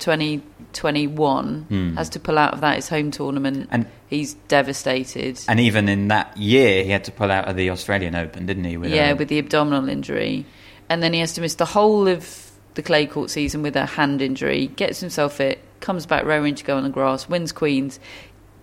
2021. 0.74 1.62
Hmm. 1.70 1.96
Has 1.96 2.10
to 2.10 2.20
pull 2.20 2.38
out 2.38 2.54
of 2.54 2.62
that 2.62 2.76
his 2.76 2.90
home 2.90 3.12
tournament. 3.12 3.68
And- 3.72 3.86
he's 4.08 4.34
devastated. 4.48 5.40
And 5.48 5.60
even 5.60 5.88
in 5.88 6.08
that 6.08 6.36
year, 6.36 6.84
he 6.84 6.90
had 6.90 7.04
to 7.06 7.12
pull 7.12 7.32
out 7.32 7.48
of 7.48 7.56
the 7.56 7.70
Australian 7.70 8.16
Open, 8.16 8.46
didn't 8.46 8.64
he? 8.64 8.76
With 8.78 8.92
yeah, 8.92 9.12
a- 9.12 9.16
with 9.16 9.28
the 9.30 9.38
abdominal 9.40 9.88
injury, 9.88 10.46
and 10.90 11.04
then 11.04 11.14
he 11.14 11.20
has 11.20 11.34
to 11.34 11.42
miss 11.42 11.56
the 11.56 11.66
whole 11.66 12.08
of 12.08 12.52
the 12.76 12.82
clay 12.82 13.06
court 13.06 13.30
season 13.30 13.62
with 13.62 13.76
a 13.76 13.86
hand 13.86 14.22
injury. 14.22 14.68
Gets 14.68 15.00
himself 15.00 15.34
fit, 15.36 15.60
comes 15.80 16.06
back 16.06 16.26
raring 16.26 16.56
to 16.56 16.64
go 16.64 16.78
on 16.78 16.84
the 16.84 16.90
grass, 16.90 17.30
wins 17.30 17.52
Queens, 17.52 18.00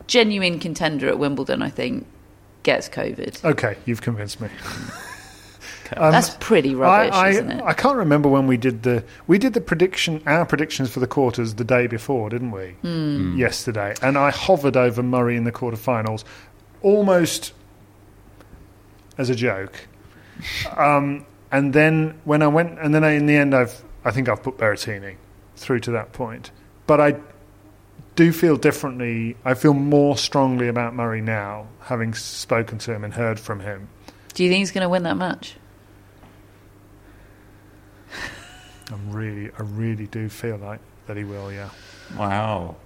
genuine 0.07 0.59
contender 0.59 1.09
at 1.09 1.19
Wimbledon. 1.19 1.63
I 1.63 1.71
think 1.71 2.07
gets 2.63 2.89
COVID. 2.89 3.45
Okay, 3.45 3.77
you've 3.85 4.03
convinced 4.03 4.41
me. 4.41 4.49
Um, 5.97 6.13
That's 6.13 6.31
pretty 6.41 6.75
rubbish, 6.75 7.15
I, 7.15 7.27
I, 7.27 7.29
isn't 7.31 7.51
it? 7.51 7.63
I 7.63 7.73
can't 7.73 7.97
remember 7.97 8.29
when 8.29 8.47
we 8.47 8.57
did 8.57 8.83
the 8.83 9.05
we 9.27 9.39
did 9.39 9.55
the 9.55 9.61
prediction 9.61 10.23
our 10.27 10.47
predictions 10.47 10.91
for 10.91 11.01
the 11.01 11.07
quarters 11.07 11.55
the 11.55 11.65
day 11.65 11.87
before, 11.87 12.31
didn't 12.31 12.51
we? 12.51 12.71
Hmm. 12.83 13.37
Yesterday, 13.37 13.95
and 14.03 14.17
I 14.17 14.31
hovered 14.31 14.77
over 14.77 15.03
Murray 15.03 15.37
in 15.37 15.45
the 15.45 15.53
quarterfinals, 15.53 16.25
almost 16.83 17.53
as 19.19 19.31
a 19.31 19.35
joke. 19.35 19.87
Um, 20.77 21.27
and 21.51 21.73
then 21.73 22.21
when 22.25 22.43
I 22.43 22.49
went, 22.49 22.79
and 22.79 22.95
then 22.95 23.05
I, 23.05 23.13
in 23.13 23.27
the 23.27 23.37
end, 23.37 23.55
I've 23.55 23.83
I 24.05 24.11
think 24.11 24.29
I've 24.29 24.43
put 24.43 24.59
Berrettini 24.59 25.17
through 25.57 25.81
to 25.81 25.91
that 25.93 26.13
point, 26.13 26.51
but 26.87 27.01
I 27.01 27.17
do 28.15 28.33
feel 28.33 28.57
differently. 28.57 29.37
I 29.45 29.55
feel 29.55 29.75
more 29.75 30.17
strongly 30.17 30.69
about 30.69 30.95
Murray 30.95 31.21
now, 31.21 31.69
having 31.81 32.15
spoken 32.15 32.79
to 32.79 32.93
him 32.95 33.05
and 33.05 33.15
heard 33.15 33.39
from 33.39 33.61
him. 33.61 33.89
Do 34.35 34.45
you 34.45 34.51
think 34.51 34.61
he's 34.61 34.73
going 34.73 34.83
to 34.83 34.89
win 34.89 35.05
that 35.05 35.17
match? 35.17 35.55
I'm 38.93 39.11
really, 39.11 39.51
I 39.59 39.63
really 39.63 40.07
do 40.07 40.29
feel 40.29 40.57
like 40.59 40.81
that 41.07 41.17
he 41.17 41.25
will, 41.25 41.53
yeah. 41.53 41.71
Wow. 42.17 42.77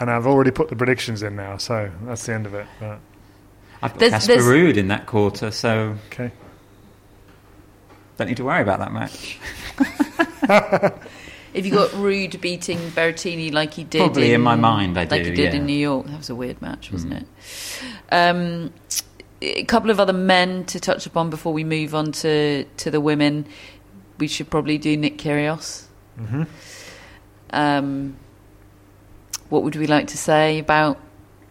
And 0.00 0.10
I've 0.10 0.26
already 0.26 0.50
put 0.50 0.68
the 0.68 0.76
predictions 0.76 1.22
in 1.22 1.36
now, 1.36 1.56
so 1.56 1.90
that's 2.02 2.26
the 2.26 2.34
end 2.34 2.46
of 2.46 2.54
it. 2.54 2.66
But 2.80 2.98
I've 3.82 3.92
got 3.92 3.98
There's- 4.00 4.12
Casper 4.12 4.32
there's- 4.42 4.44
Ruud 4.46 4.76
in 4.76 4.88
that 4.88 5.06
quarter, 5.06 5.50
so 5.50 5.96
okay, 6.10 6.32
don't 8.16 8.28
need 8.28 8.36
to 8.38 8.44
worry 8.44 8.62
about 8.62 8.78
that 8.80 8.92
match. 8.92 9.38
If 11.54 11.64
you 11.64 11.70
got 11.70 11.90
Ruud 11.90 12.40
beating 12.40 12.78
Berrettini 12.90 13.52
like 13.52 13.74
he 13.74 13.84
did, 13.84 14.00
Probably 14.00 14.34
in 14.34 14.40
my 14.40 14.56
mind 14.56 14.98
I 14.98 15.02
like 15.04 15.22
do, 15.22 15.30
he 15.30 15.36
did 15.36 15.52
yeah. 15.54 15.60
In 15.60 15.66
New 15.66 15.72
York, 15.72 16.06
that 16.06 16.18
was 16.18 16.28
a 16.28 16.34
weird 16.34 16.60
match, 16.60 16.90
wasn't 16.90 17.12
it? 17.12 17.26
Um, 18.10 18.72
a 19.40 19.62
couple 19.62 19.90
of 19.90 20.00
other 20.00 20.12
men 20.12 20.64
to 20.64 20.80
touch 20.80 21.06
upon 21.06 21.30
before 21.30 21.52
we 21.52 21.62
move 21.62 21.94
on 21.94 22.10
to 22.10 22.64
to 22.64 22.90
the 22.90 23.00
women. 23.00 23.46
We 24.18 24.28
should 24.28 24.50
probably 24.50 24.78
do 24.78 24.96
Nick 24.96 25.18
Kyrgios. 25.18 25.84
Mhm. 26.20 26.46
Um, 27.50 28.16
what 29.48 29.62
would 29.62 29.76
we 29.76 29.86
like 29.86 30.08
to 30.08 30.18
say 30.18 30.58
about 30.58 30.98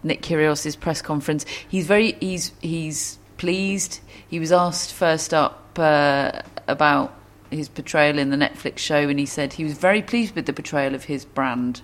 Nick 0.04 0.22
Kyrgios's 0.22 0.76
press 0.76 1.02
conference? 1.02 1.46
He's 1.68 1.88
very 1.88 2.14
he's 2.20 2.52
he's 2.62 3.18
pleased. 3.38 4.00
He 4.28 4.40
was 4.40 4.52
asked 4.52 4.94
first 4.94 5.34
up 5.34 5.78
uh, 5.78 6.42
about 6.68 7.14
his 7.52 7.70
portrayal 7.70 8.18
in 8.18 8.30
the 8.30 8.38
Netflix 8.38 8.80
show, 8.80 9.08
and 9.10 9.20
he 9.20 9.26
said 9.26 9.54
he 9.54 9.64
was 9.64 9.74
very 9.74 10.02
pleased 10.02 10.36
with 10.36 10.46
the 10.46 10.54
portrayal 10.54 10.96
of 10.96 11.06
his 11.06 11.24
brand. 11.26 11.82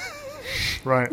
right, 0.84 1.12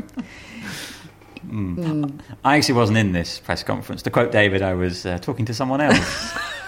I 2.44 2.58
actually 2.58 2.76
wasn't 2.76 2.98
in 2.98 3.12
this 3.12 3.40
press 3.40 3.64
conference. 3.64 4.02
To 4.04 4.10
quote 4.10 4.32
David, 4.32 4.62
I 4.62 4.74
was 4.74 5.06
uh, 5.06 5.18
talking 5.20 5.46
to 5.46 5.54
someone 5.54 5.82
else. 5.82 6.38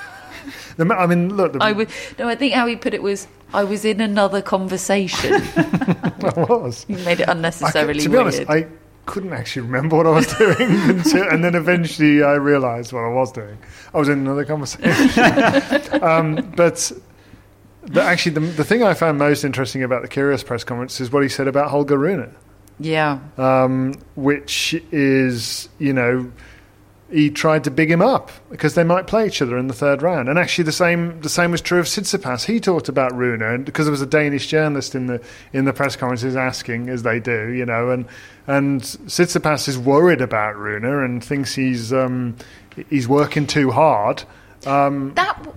The 0.82 0.96
I 0.96 1.06
mean, 1.08 1.36
look, 1.36 1.54
the, 1.54 1.60
I 1.62 1.72
would 1.72 1.90
no, 2.18 2.28
I 2.28 2.36
think 2.36 2.54
how 2.54 2.66
he 2.68 2.76
put 2.76 2.94
it 2.94 3.04
was 3.04 3.28
I 3.54 3.64
was 3.64 3.86
in 3.86 4.02
another 4.02 4.42
conversation. 4.42 5.34
I 5.56 6.34
was. 6.50 6.86
he 6.86 6.96
made 6.96 7.20
it 7.20 7.30
I 7.30 7.34
unnecessarily 7.34 8.00
to 8.02 8.10
be 8.10 8.16
weird. 8.16 8.22
honest, 8.28 8.50
I 8.50 8.68
couldn't 9.06 9.34
actually 9.34 9.64
remember 9.64 9.98
what 9.98 10.08
I 10.08 10.12
was 10.12 10.28
doing, 10.38 10.56
until, 10.60 11.28
and 11.30 11.44
then 11.44 11.56
eventually 11.56 12.24
I 12.24 12.34
realised 12.34 12.94
what 12.94 13.04
I 13.04 13.10
was 13.10 13.32
doing. 13.32 13.58
I 13.94 13.98
was 13.98 14.10
in 14.10 14.20
another 14.20 14.46
conversation. 14.46 14.84
um, 16.04 16.54
but 16.56 16.92
the, 17.84 18.02
actually, 18.02 18.34
the, 18.34 18.40
the 18.42 18.64
thing 18.64 18.84
I 18.84 18.94
found 18.94 19.18
most 19.18 19.44
interesting 19.44 19.84
about 19.84 20.02
the 20.04 20.08
Kyrgios 20.08 20.46
press 20.46 20.64
conference 20.64 21.02
is 21.02 21.12
what 21.12 21.24
he 21.24 21.30
said 21.30 21.48
about 21.48 21.70
Holger 21.72 21.98
Rune. 21.98 22.34
yeah, 22.80 23.20
um, 23.38 23.96
which 24.16 24.76
is, 24.92 25.68
you 25.80 25.94
know, 25.94 26.32
he 27.12 27.30
tried 27.30 27.64
to 27.66 27.72
big 27.72 27.92
him 27.92 28.02
up 28.02 28.32
because 28.50 28.76
they 28.76 28.84
might 28.84 29.08
play 29.08 29.28
each 29.28 29.42
other 29.42 29.58
in 29.58 29.68
the 29.68 29.74
third 29.74 30.02
round. 30.02 30.30
And 30.30 30.40
actually, 30.40 30.64
the 30.64 30.72
same 30.72 31.22
the 31.22 31.30
same 31.30 31.52
was 31.52 31.62
true 31.62 31.80
of 31.80 31.86
Tsitsipas. 31.86 32.46
He 32.46 32.60
talked 32.60 32.90
about 32.90 33.14
Rune, 33.16 33.64
because 33.64 33.86
there 33.86 33.92
was 33.92 34.02
a 34.02 34.08
Danish 34.08 34.48
journalist 34.48 34.96
in 34.96 35.08
the 35.08 35.22
in 35.54 35.66
the 35.66 35.74
press 35.74 35.96
conferences 35.96 36.36
asking, 36.36 36.90
as 36.90 37.04
they 37.04 37.20
do, 37.20 37.50
you 37.50 37.66
know, 37.66 37.90
and 37.90 38.06
and 38.48 38.82
Tsitsipas 38.82 39.68
is 39.68 39.78
worried 39.78 40.22
about 40.22 40.56
Rune 40.58 40.86
and 40.86 41.24
thinks 41.24 41.54
he's 41.54 41.92
um, 41.94 42.36
he's 42.90 43.08
working 43.08 43.48
too 43.48 43.72
hard. 43.72 44.24
Um, 44.66 45.14
that 45.16 45.48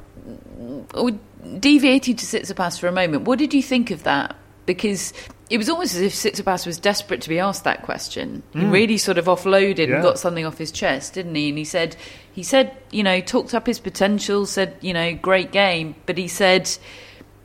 w- 0.88 1.18
deviated 1.60 2.18
to 2.18 2.26
Tsitsipas 2.26 2.78
for 2.78 2.88
a 2.88 2.92
moment. 2.92 3.24
What 3.24 3.38
did 3.38 3.54
you 3.54 3.62
think 3.62 3.90
of 3.90 4.02
that? 4.04 4.36
Because 4.66 5.12
it 5.54 5.58
was 5.58 5.68
almost 5.68 5.94
as 5.94 6.00
if 6.02 6.12
Tsitsipas 6.14 6.66
was 6.66 6.78
desperate 6.78 7.20
to 7.22 7.28
be 7.28 7.38
asked 7.38 7.62
that 7.62 7.82
question. 7.82 8.42
He 8.52 8.64
really 8.64 8.96
sort 8.98 9.18
of 9.18 9.26
offloaded 9.26 9.76
Mm. 9.76 9.88
Yeah. 9.88 9.94
and 9.94 10.02
got 10.02 10.18
something 10.18 10.44
off 10.44 10.58
his 10.58 10.72
chest, 10.72 11.14
didn't 11.14 11.34
he? 11.36 11.48
And 11.50 11.56
he 11.58 11.64
said, 11.64 11.94
he 12.32 12.42
said, 12.42 12.76
you 12.90 13.02
know, 13.04 13.20
talked 13.20 13.54
up 13.54 13.66
his 13.66 13.78
potential, 13.78 14.46
said, 14.46 14.74
you 14.80 14.92
know, 14.92 15.14
great 15.14 15.52
game, 15.52 15.94
but 16.06 16.18
he 16.18 16.26
said 16.26 16.68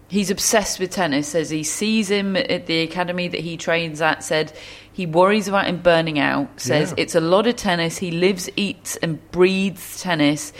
he's 0.07 0.31
obsessed 0.31 0.79
with 0.79 0.89
tennis. 0.89 1.27
Says 1.29 1.51
he 1.51 1.61
sees 1.63 2.09
him 2.09 2.35
at 2.35 2.65
the 2.65 2.79
academy 2.81 3.27
that 3.27 3.41
he 3.41 3.57
trains 3.57 4.01
at. 4.01 4.23
Said 4.23 4.51
he 4.91 5.05
worries 5.05 5.47
about 5.47 5.67
him 5.67 5.77
burning 5.77 6.17
out. 6.17 6.47
Says 6.59 6.89
Yeah. 6.97 7.03
it's 7.03 7.13
a 7.15 7.21
lot 7.21 7.45
of 7.45 7.55
tennis. 7.57 7.99
He 7.99 8.09
lives, 8.11 8.49
eats, 8.55 8.95
and 8.97 9.19
breathes 9.31 10.01
tennis 10.01 10.51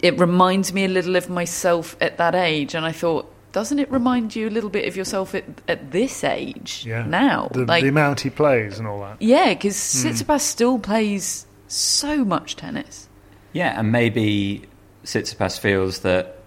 it 0.00 0.18
reminds 0.18 0.72
me 0.72 0.84
a 0.84 0.88
little 0.88 1.14
of 1.14 1.30
myself 1.30 1.96
at 2.00 2.16
that 2.18 2.34
age 2.34 2.74
and 2.74 2.84
i 2.84 2.90
thought 2.90 3.31
doesn't 3.52 3.78
it 3.78 3.90
remind 3.90 4.34
you 4.34 4.48
a 4.48 4.50
little 4.50 4.70
bit 4.70 4.88
of 4.88 4.96
yourself 4.96 5.34
at, 5.34 5.44
at 5.68 5.90
this 5.92 6.24
age 6.24 6.84
yeah, 6.86 7.04
now 7.06 7.48
the, 7.52 7.64
like 7.64 7.82
the 7.82 7.88
amount 7.88 8.20
he 8.20 8.30
plays 8.30 8.78
and 8.78 8.88
all 8.88 9.00
that. 9.00 9.20
yeah 9.20 9.52
because 9.54 9.76
Tsitsipas 9.76 10.26
hmm. 10.26 10.38
still 10.38 10.78
plays 10.78 11.46
so 11.68 12.24
much 12.24 12.56
tennis 12.56 13.08
yeah, 13.52 13.78
and 13.78 13.92
maybe 13.92 14.62
Tsitsipas 15.04 15.58
feels 15.58 16.00
that 16.00 16.38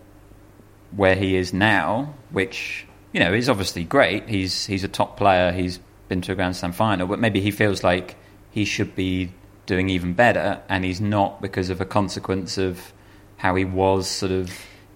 where 0.95 1.15
he 1.15 1.35
is 1.35 1.53
now, 1.53 2.13
which 2.31 2.85
you 3.11 3.19
know 3.19 3.33
is 3.33 3.49
obviously 3.49 3.83
great. 3.83 4.27
He's 4.27 4.65
he's 4.65 4.83
a 4.83 4.87
top 4.87 5.17
player. 5.17 5.51
He's 5.51 5.79
been 6.07 6.21
to 6.21 6.31
a 6.31 6.35
Grand 6.35 6.55
Slam 6.55 6.71
final, 6.71 7.07
but 7.07 7.19
maybe 7.19 7.41
he 7.41 7.51
feels 7.51 7.83
like 7.83 8.15
he 8.51 8.65
should 8.65 8.95
be 8.95 9.31
doing 9.65 9.89
even 9.89 10.13
better, 10.13 10.61
and 10.67 10.83
he's 10.83 11.01
not 11.01 11.41
because 11.41 11.69
of 11.69 11.79
a 11.79 11.85
consequence 11.85 12.57
of 12.57 12.93
how 13.37 13.55
he 13.55 13.65
was 13.65 14.07
sort 14.07 14.31
of 14.31 14.51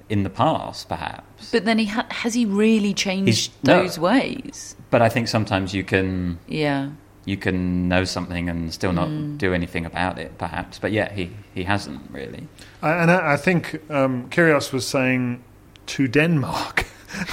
in 0.09 0.23
the 0.23 0.29
past, 0.29 0.89
perhaps. 0.89 1.51
But 1.51 1.65
then 1.65 1.77
he 1.77 1.85
ha- 1.85 2.07
has 2.09 2.33
he 2.33 2.45
really 2.45 2.93
changed 2.93 3.27
He's- 3.27 3.49
no. 3.63 3.81
those 3.81 3.99
ways? 3.99 4.75
But 4.89 5.01
I 5.01 5.09
think 5.09 5.27
sometimes 5.27 5.73
you 5.73 5.83
can 5.83 6.39
Yeah. 6.47 6.89
you 7.25 7.37
can 7.37 7.87
know 7.87 8.05
something 8.05 8.49
and 8.49 8.73
still 8.73 8.91
not 8.93 9.07
Mm. 9.07 9.37
do 9.37 9.53
anything 9.53 9.85
about 9.85 10.17
it, 10.17 10.37
perhaps. 10.39 10.79
But 10.79 10.91
yeah, 10.91 11.11
he, 11.13 11.29
he 11.53 11.63
hasn't 11.63 12.01
really. 12.11 12.47
I- 12.81 12.93
And 13.03 13.11
I, 13.11 13.33
I 13.33 13.37
think 13.37 13.79
um, 13.91 14.25
Kyrgios 14.31 14.73
was 14.73 14.87
saying 14.87 15.43
to 15.87 16.07
Denmark, 16.07 16.85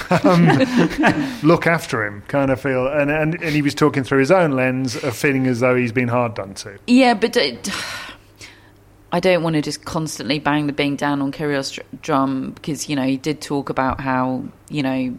um, 0.23 0.47
look 1.43 1.65
after 1.67 2.05
him, 2.05 2.21
kind 2.27 2.51
of 2.51 2.59
feel. 2.61 2.87
And, 2.87 3.09
and, 3.11 3.35
and 3.41 3.55
he 3.55 3.61
was 3.61 3.73
talking 3.75 4.03
through 4.03 4.19
his 4.19 4.31
own 4.31 4.51
lens 4.51 4.95
of 5.03 5.15
feeling 5.15 5.47
as 5.47 5.59
though 5.59 5.75
he's 5.75 5.91
been 5.91 6.09
hard 6.09 6.35
done 6.35 6.53
to. 6.55 6.77
Yeah, 6.87 7.13
but 7.15 7.33
d- 7.33 7.57
I 9.11 9.19
don't 9.19 9.41
want 9.41 9.55
to 9.55 9.61
just 9.61 9.85
constantly 9.85 10.39
bang 10.39 10.67
the 10.67 10.73
bing 10.73 10.95
down 10.97 11.21
on 11.21 11.31
Kyrgios 11.31 11.73
dr- 11.73 12.01
drum 12.01 12.51
because 12.51 12.89
you 12.89 12.95
know 12.95 13.03
he 13.03 13.17
did 13.17 13.41
talk 13.41 13.69
about 13.69 14.01
how 14.01 14.43
you 14.69 14.83
know 14.83 15.17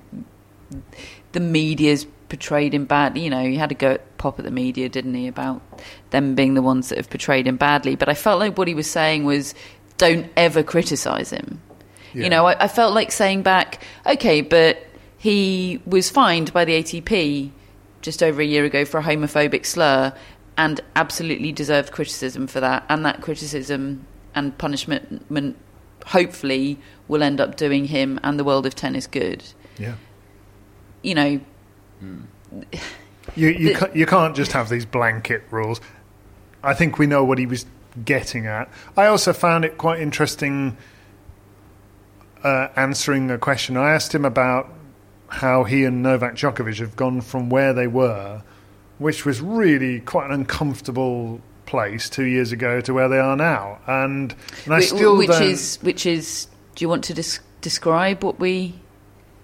the 1.33 1.41
media's 1.41 2.07
portrayed 2.29 2.75
him 2.75 2.85
badly. 2.85 3.23
You 3.23 3.31
know, 3.31 3.45
he 3.45 3.57
had 3.57 3.73
a 3.73 3.75
go 3.75 3.93
at 3.93 4.19
pop 4.19 4.39
at 4.39 4.45
the 4.45 4.51
media, 4.51 4.89
didn't 4.89 5.15
he, 5.15 5.27
about 5.27 5.63
them 6.11 6.35
being 6.35 6.55
the 6.55 6.63
ones 6.63 6.89
that 6.89 6.99
have 6.99 7.11
portrayed 7.11 7.47
him 7.47 7.57
badly. 7.57 7.97
But 7.97 8.09
I 8.09 8.15
felt 8.15 8.39
like 8.39 8.59
what 8.59 8.69
he 8.69 8.75
was 8.75 8.91
saying 8.91 9.25
was, 9.25 9.55
don't 9.97 10.31
ever 10.37 10.63
criticise 10.63 11.31
him. 11.31 11.61
Yeah. 12.15 12.25
You 12.25 12.31
know, 12.31 12.47
I, 12.47 12.65
I 12.65 12.69
felt 12.69 12.95
like 12.95 13.13
saying 13.13 13.43
back, 13.43 13.83
okay, 14.07 14.41
but 14.41 14.87
he 15.19 15.83
was 15.87 16.11
fined 16.11 16.53
by 16.53 16.65
the 16.65 16.83
ATP 16.83 17.51
just 18.01 18.23
over 18.23 18.41
a 18.41 18.45
year 18.45 18.65
ago 18.65 18.85
for 18.85 19.01
a 19.01 19.03
homophobic 19.03 19.67
slur 19.67 20.15
and 20.59 20.81
absolutely 20.97 21.53
deserved 21.53 21.93
criticism 21.93 22.47
for 22.47 22.61
that. 22.61 22.85
And 22.91 23.07
that 23.07 23.23
criticism 23.23 24.05
and 24.35 24.57
punishment, 24.59 25.25
hopefully, 26.05 26.79
will 27.07 27.23
end 27.23 27.41
up 27.41 27.57
doing 27.57 27.87
him 27.87 28.21
and 28.23 28.39
the 28.39 28.45
world 28.45 28.67
of 28.67 28.75
tennis 28.75 29.07
good. 29.07 29.43
Yeah. 29.79 29.95
You 31.03 31.15
know, 31.15 31.41
You, 33.37 33.49
you, 33.49 33.69
The- 33.69 33.75
ca- 33.75 33.91
you 33.95 34.07
can't 34.07 34.35
just 34.37 34.53
have 34.53 34.69
these 34.69 34.85
blanket 34.85 35.43
rules. 35.51 35.81
I 36.63 36.75
think 36.75 36.99
we 36.99 37.07
know 37.07 37.25
what 37.25 37.39
he 37.39 37.47
was 37.47 37.65
getting 38.05 38.47
at. 38.47 38.69
I 38.97 39.07
also 39.07 39.33
found 39.33 39.65
it 39.65 39.79
quite 39.79 40.01
interesting 40.01 40.77
uh, 42.43 42.69
answering 42.77 43.31
a 43.31 43.39
question. 43.39 43.77
I 43.77 43.93
asked 43.93 44.15
him 44.15 44.25
about 44.25 44.73
how 45.29 45.65
he 45.65 45.85
and 45.85 46.03
Novak 46.03 46.35
Djokovic 46.35 46.79
have 46.79 46.97
gone 46.97 47.21
from 47.21 47.51
where 47.51 47.73
they 47.73 47.87
were, 47.87 48.43
which 48.99 49.25
was 49.25 49.41
really 49.41 50.01
quite 50.01 50.27
an 50.27 50.33
uncomfortable 50.33 51.41
place 51.67 52.09
two 52.09 52.25
years 52.25 52.53
ago, 52.53 52.81
to 52.81 52.93
where 52.95 53.09
they 53.09 53.19
are 53.19 53.37
now. 53.37 53.79
And, 53.87 54.35
and 54.65 54.75
I 54.75 54.81
still 54.81 55.17
which 55.17 55.29
don't, 55.29 55.43
is 55.43 55.79
which 55.83 56.07
is. 56.07 56.47
Do 56.75 56.85
you 56.85 56.89
want 56.89 57.05
to 57.05 57.15
des- 57.15 57.41
describe 57.61 58.23
what 58.23 58.39
we 58.39 58.75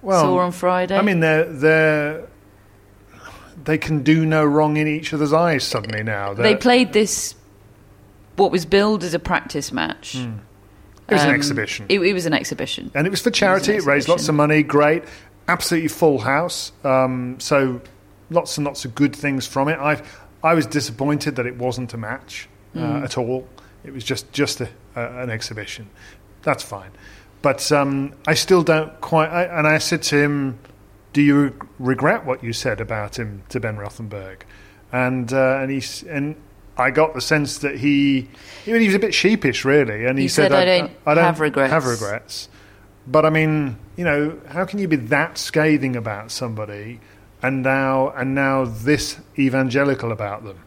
well, 0.03 0.21
saw 0.23 0.39
on 0.39 0.53
Friday? 0.53 0.97
I 0.97 1.03
mean, 1.03 1.21
they're 1.21 1.45
they're 1.45 2.29
they 3.65 3.79
can 3.79 4.03
do 4.03 4.27
no 4.27 4.45
wrong 4.45 4.77
in 4.77 4.87
each 4.87 5.13
other's 5.15 5.33
eyes 5.33 5.65
suddenly 5.65 6.03
now. 6.03 6.35
they 6.35 6.43
They're- 6.43 6.57
played 6.59 6.93
this 6.93 7.35
what 8.37 8.51
was 8.51 8.67
billed 8.67 9.05
as 9.05 9.15
a 9.15 9.19
practice 9.19 9.73
match. 9.73 10.17
Hmm. 10.17 10.39
It 11.09 11.15
was 11.15 11.23
an 11.23 11.29
Um, 11.31 11.35
exhibition. 11.35 11.87
It, 11.89 12.01
it 12.01 12.13
was 12.15 12.25
an 12.27 12.33
exhibition. 12.33 12.91
and 12.95 13.07
it 13.07 13.11
was 13.11 13.21
for 13.21 13.31
charity. 13.31 13.75
It, 13.75 13.85
raised 13.85 14.09
lots 14.09 14.29
of 14.29 14.35
money. 14.35 14.63
Great, 14.63 15.05
absolutely 15.49 15.89
full 15.89 16.19
house. 16.21 16.73
Um, 16.83 17.37
so 17.39 17.81
lots 18.31 18.57
and 18.59 18.65
lots 18.67 18.85
of 18.85 18.95
good 18.95 19.15
things 19.15 19.47
from 19.47 19.69
it. 19.69 19.79
I 19.79 20.03
I 20.43 20.55
was 20.55 20.67
disappointed 20.67 21.37
that 21.37 21.47
it 21.47 21.57
wasn't 21.57 21.95
a 21.95 21.97
match 21.99 22.49
uh, 22.75 22.79
Mm. 22.79 23.05
at 23.05 23.17
all. 23.19 23.47
It 23.85 23.93
was 23.93 24.05
just 24.05 24.31
just 24.33 24.61
a, 24.61 24.69
an 24.95 25.31
exhibition. 25.31 25.89
That's 26.43 26.63
fine, 26.63 26.91
but 27.43 27.71
um, 27.73 28.15
I 28.27 28.35
still 28.35 28.63
don't 28.63 29.01
quite. 29.01 29.29
I, 29.29 29.45
and 29.45 29.67
I 29.67 29.79
said 29.79 30.03
to 30.05 30.17
him, 30.17 30.59
"Do 31.13 31.23
you 31.23 31.37
re- 31.43 31.53
regret 31.79 32.25
what 32.27 32.43
you 32.45 32.53
said 32.53 32.81
about 32.81 33.19
him 33.19 33.43
to 33.51 33.61
Ben 33.61 33.77
Rothenberg?" 33.77 34.43
And 34.93 35.33
uh, 35.33 35.59
and 35.61 35.71
he 35.71 35.83
and. 36.09 36.37
I 36.77 36.91
got 36.91 37.15
the 37.15 37.21
sense 37.21 37.59
that 37.59 37.77
he, 37.77 38.29
he 38.65 38.73
was 38.73 38.97
a 38.97 38.99
bit 38.99 39.15
sheepish, 39.15 39.65
really, 39.65 40.07
and 40.07 40.19
he, 40.19 40.25
He 40.25 40.29
said, 40.29 40.51
"I 40.51 40.65
don't 41.15 41.23
have 41.23 41.39
regrets." 41.39 41.73
Have 41.73 41.87
regrets. 41.87 42.49
But 43.07 43.25
I 43.25 43.31
mean, 43.31 43.77
you 43.97 44.03
know, 44.05 44.41
how 44.49 44.65
can 44.65 44.81
you 44.81 44.89
be 44.89 44.97
that 44.97 45.39
scathing 45.39 45.95
about 45.95 46.33
somebody 46.33 46.99
and 47.47 47.63
now 47.63 48.11
and 48.11 48.35
now 48.35 48.65
this 48.65 49.19
evangelical 49.39 50.13
about 50.13 50.45
them? 50.45 50.59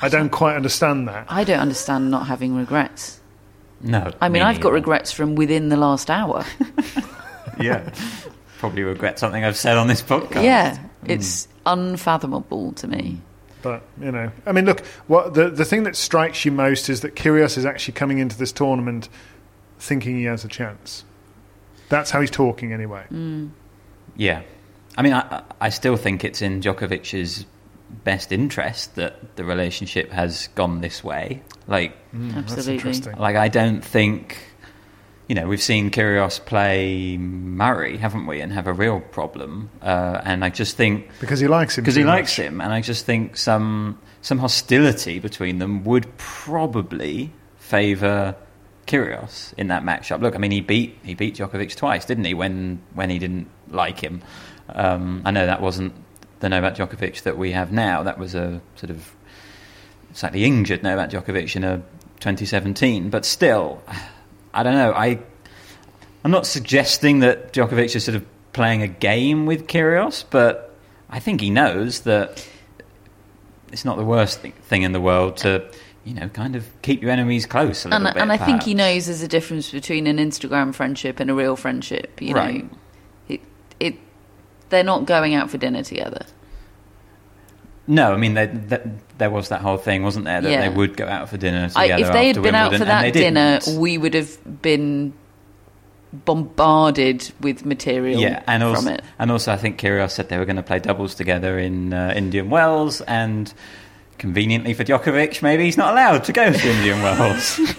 I 0.00 0.08
don't 0.08 0.30
quite 0.30 0.56
understand 0.56 1.08
that. 1.08 1.26
I 1.28 1.44
don't 1.44 1.60
understand 1.60 2.10
not 2.10 2.26
having 2.26 2.54
regrets. 2.54 3.20
No. 3.80 4.12
I 4.20 4.28
mean, 4.28 4.42
me 4.42 4.48
I've 4.48 4.60
got 4.60 4.72
regrets 4.72 5.12
from 5.12 5.34
within 5.34 5.68
the 5.68 5.76
last 5.76 6.10
hour. 6.10 6.44
Yeah. 7.60 7.92
Probably 8.58 8.82
regret 8.82 9.18
something 9.18 9.44
I've 9.44 9.56
said 9.56 9.76
on 9.76 9.88
this 9.88 10.02
podcast. 10.02 10.42
yeah, 10.42 10.78
hmm. 10.78 11.10
it's 11.10 11.48
unfathomable 11.66 12.72
to 12.72 12.88
me. 12.88 13.20
But 13.62 13.82
you 14.00 14.12
know, 14.12 14.30
I 14.46 14.52
mean, 14.52 14.64
look, 14.64 14.84
what 15.06 15.34
the 15.34 15.50
the 15.50 15.64
thing 15.64 15.82
that 15.84 15.96
strikes 15.96 16.44
you 16.44 16.52
most 16.52 16.88
is 16.88 17.00
that 17.00 17.14
Kyrgios 17.14 17.58
is 17.58 17.66
actually 17.66 17.94
coming 17.94 18.18
into 18.18 18.38
this 18.38 18.52
tournament 18.52 19.08
thinking 19.78 20.16
he 20.16 20.24
has 20.24 20.44
a 20.44 20.48
chance. 20.48 21.04
That's 21.88 22.10
how 22.10 22.20
he's 22.20 22.30
talking, 22.30 22.72
anyway. 22.72 23.04
Hmm. 23.08 23.48
Yeah. 24.16 24.42
I 24.98 25.02
mean, 25.02 25.12
I, 25.14 25.42
I 25.60 25.68
still 25.70 25.96
think 25.96 26.24
it's 26.24 26.42
in 26.42 26.60
Djokovic's 26.60 27.46
best 28.04 28.32
interest 28.32 28.96
that 28.96 29.36
the 29.36 29.44
relationship 29.44 30.10
has 30.10 30.48
gone 30.56 30.80
this 30.80 31.02
way. 31.04 31.40
Like, 31.68 31.92
Mm, 32.12 32.34
That's 32.34 32.52
Absolutely. 32.52 32.74
interesting. 32.74 33.16
like 33.16 33.36
I 33.36 33.48
don't 33.48 33.84
think, 33.84 34.38
you 35.28 35.34
know, 35.36 35.46
we've 35.46 35.62
seen 35.62 35.90
Kyrgios 35.90 36.44
play 36.44 37.16
Murray, 37.16 37.96
haven't 37.98 38.26
we, 38.26 38.40
and 38.40 38.52
have 38.52 38.66
a 38.66 38.72
real 38.72 39.00
problem. 39.00 39.70
Uh, 39.80 40.20
and 40.24 40.44
I 40.44 40.48
just 40.50 40.76
think 40.76 41.08
Because 41.20 41.38
he 41.38 41.46
likes 41.46 41.78
him. 41.78 41.84
because 41.84 41.94
he 41.94 42.02
too 42.02 42.08
likes 42.08 42.34
him, 42.34 42.60
and 42.60 42.72
I 42.72 42.80
just 42.80 43.04
think 43.06 43.36
some 43.36 43.98
some 44.20 44.38
hostility 44.38 45.18
between 45.20 45.58
them 45.58 45.84
would 45.84 46.06
probably 46.16 47.30
favour 47.58 48.34
Kyrgios 48.86 49.52
in 49.58 49.68
that 49.68 49.82
matchup. 49.84 50.20
Look, 50.22 50.34
I 50.34 50.38
mean, 50.38 50.50
he 50.50 50.60
beat 50.62 50.98
he 51.04 51.14
beat 51.14 51.36
Djokovic 51.36 51.76
twice, 51.76 52.04
didn't 52.06 52.24
he? 52.24 52.34
When 52.34 52.80
when 52.94 53.10
he 53.10 53.18
didn't 53.18 53.48
like 53.70 54.00
him, 54.00 54.22
um, 54.70 55.22
I 55.24 55.30
know 55.30 55.46
that 55.46 55.60
wasn't 55.60 55.92
the 56.40 56.48
Novak 56.48 56.76
Djokovic 56.76 57.22
that 57.22 57.36
we 57.36 57.52
have 57.52 57.72
now. 57.72 58.02
That 58.02 58.18
was 58.18 58.34
a 58.34 58.60
sort 58.76 58.90
of 58.90 59.14
slightly 60.12 60.44
injured 60.44 60.82
Novak 60.82 61.10
Djokovic 61.10 61.54
in 61.56 61.64
a 61.64 61.78
2017, 62.20 63.10
but 63.10 63.24
still, 63.24 63.82
I 64.54 64.62
don't 64.62 64.74
know. 64.74 64.92
I 64.92 65.18
I'm 66.24 66.30
not 66.30 66.46
suggesting 66.46 67.20
that 67.20 67.52
Djokovic 67.52 67.94
is 67.94 68.04
sort 68.04 68.16
of 68.16 68.24
playing 68.52 68.82
a 68.82 68.88
game 68.88 69.46
with 69.46 69.66
Kyrgios, 69.66 70.24
but 70.28 70.74
I 71.10 71.20
think 71.20 71.40
he 71.40 71.50
knows 71.50 72.00
that 72.00 72.46
it's 73.72 73.84
not 73.84 73.96
the 73.96 74.04
worst 74.04 74.40
thing, 74.40 74.52
thing 74.62 74.82
in 74.82 74.92
the 74.92 75.00
world 75.00 75.36
to, 75.38 75.64
you 76.04 76.14
know, 76.14 76.28
kind 76.30 76.56
of 76.56 76.66
keep 76.82 77.02
your 77.02 77.10
enemies 77.10 77.46
close 77.46 77.84
a 77.84 77.88
little 77.88 78.06
And, 78.06 78.14
bit. 78.14 78.22
and 78.22 78.32
I 78.32 78.36
think 78.36 78.62
he 78.62 78.74
knows 78.74 79.06
there's 79.06 79.22
a 79.22 79.28
difference 79.28 79.70
between 79.70 80.06
an 80.06 80.16
Instagram 80.18 80.74
friendship 80.74 81.20
and 81.20 81.30
a 81.30 81.34
real 81.34 81.54
friendship. 81.54 82.20
You 82.20 82.34
Right. 82.34 82.64
know, 82.64 82.70
it, 83.28 83.40
it, 83.78 83.94
they're 84.70 84.84
not 84.84 85.06
going 85.06 85.34
out 85.34 85.50
for 85.50 85.58
dinner 85.58 85.82
together. 85.82 86.24
No, 87.86 88.12
I 88.12 88.16
mean, 88.18 88.34
they, 88.34 88.46
that, 88.46 89.18
there 89.18 89.30
was 89.30 89.48
that 89.48 89.62
whole 89.62 89.78
thing, 89.78 90.02
wasn't 90.02 90.26
there, 90.26 90.42
that 90.42 90.50
Yeah. 90.50 90.68
they 90.68 90.74
would 90.74 90.96
go 90.96 91.06
out 91.06 91.30
for 91.30 91.38
dinner 91.38 91.70
I, 91.74 91.84
together 91.88 92.04
if 92.06 92.12
they 92.12 92.26
had 92.28 92.36
after 92.36 92.42
been 92.42 92.54
out 92.54 92.74
for 92.74 92.84
that 92.84 93.12
dinner, 93.14 93.58
didn't. 93.60 93.80
we 93.80 93.96
would 93.96 94.12
have 94.14 94.60
been 94.62 95.14
bombarded 96.12 97.30
with 97.40 97.64
material 97.64 98.20
Yeah, 98.20 98.42
and 98.46 98.62
also, 98.62 98.82
from 98.82 98.92
it. 98.94 99.02
and 99.18 99.30
also, 99.30 99.52
I 99.52 99.56
think 99.56 99.78
Kyrgios 99.80 100.10
said 100.12 100.28
they 100.28 100.38
were 100.38 100.44
going 100.44 100.56
to 100.56 100.62
play 100.62 100.78
doubles 100.80 101.14
together 101.14 101.58
in 101.58 101.92
uh, 101.94 102.12
Indian 102.14 102.50
Wells, 102.50 103.00
and 103.02 103.52
conveniently 104.18 104.74
for 104.74 104.84
Djokovic, 104.84 105.42
maybe 105.42 105.64
he's 105.64 105.76
not 105.78 105.92
allowed 105.92 106.24
to 106.24 106.32
go 106.32 106.52
to 106.52 106.68
Indian 106.70 107.02
Wells. 107.02 107.58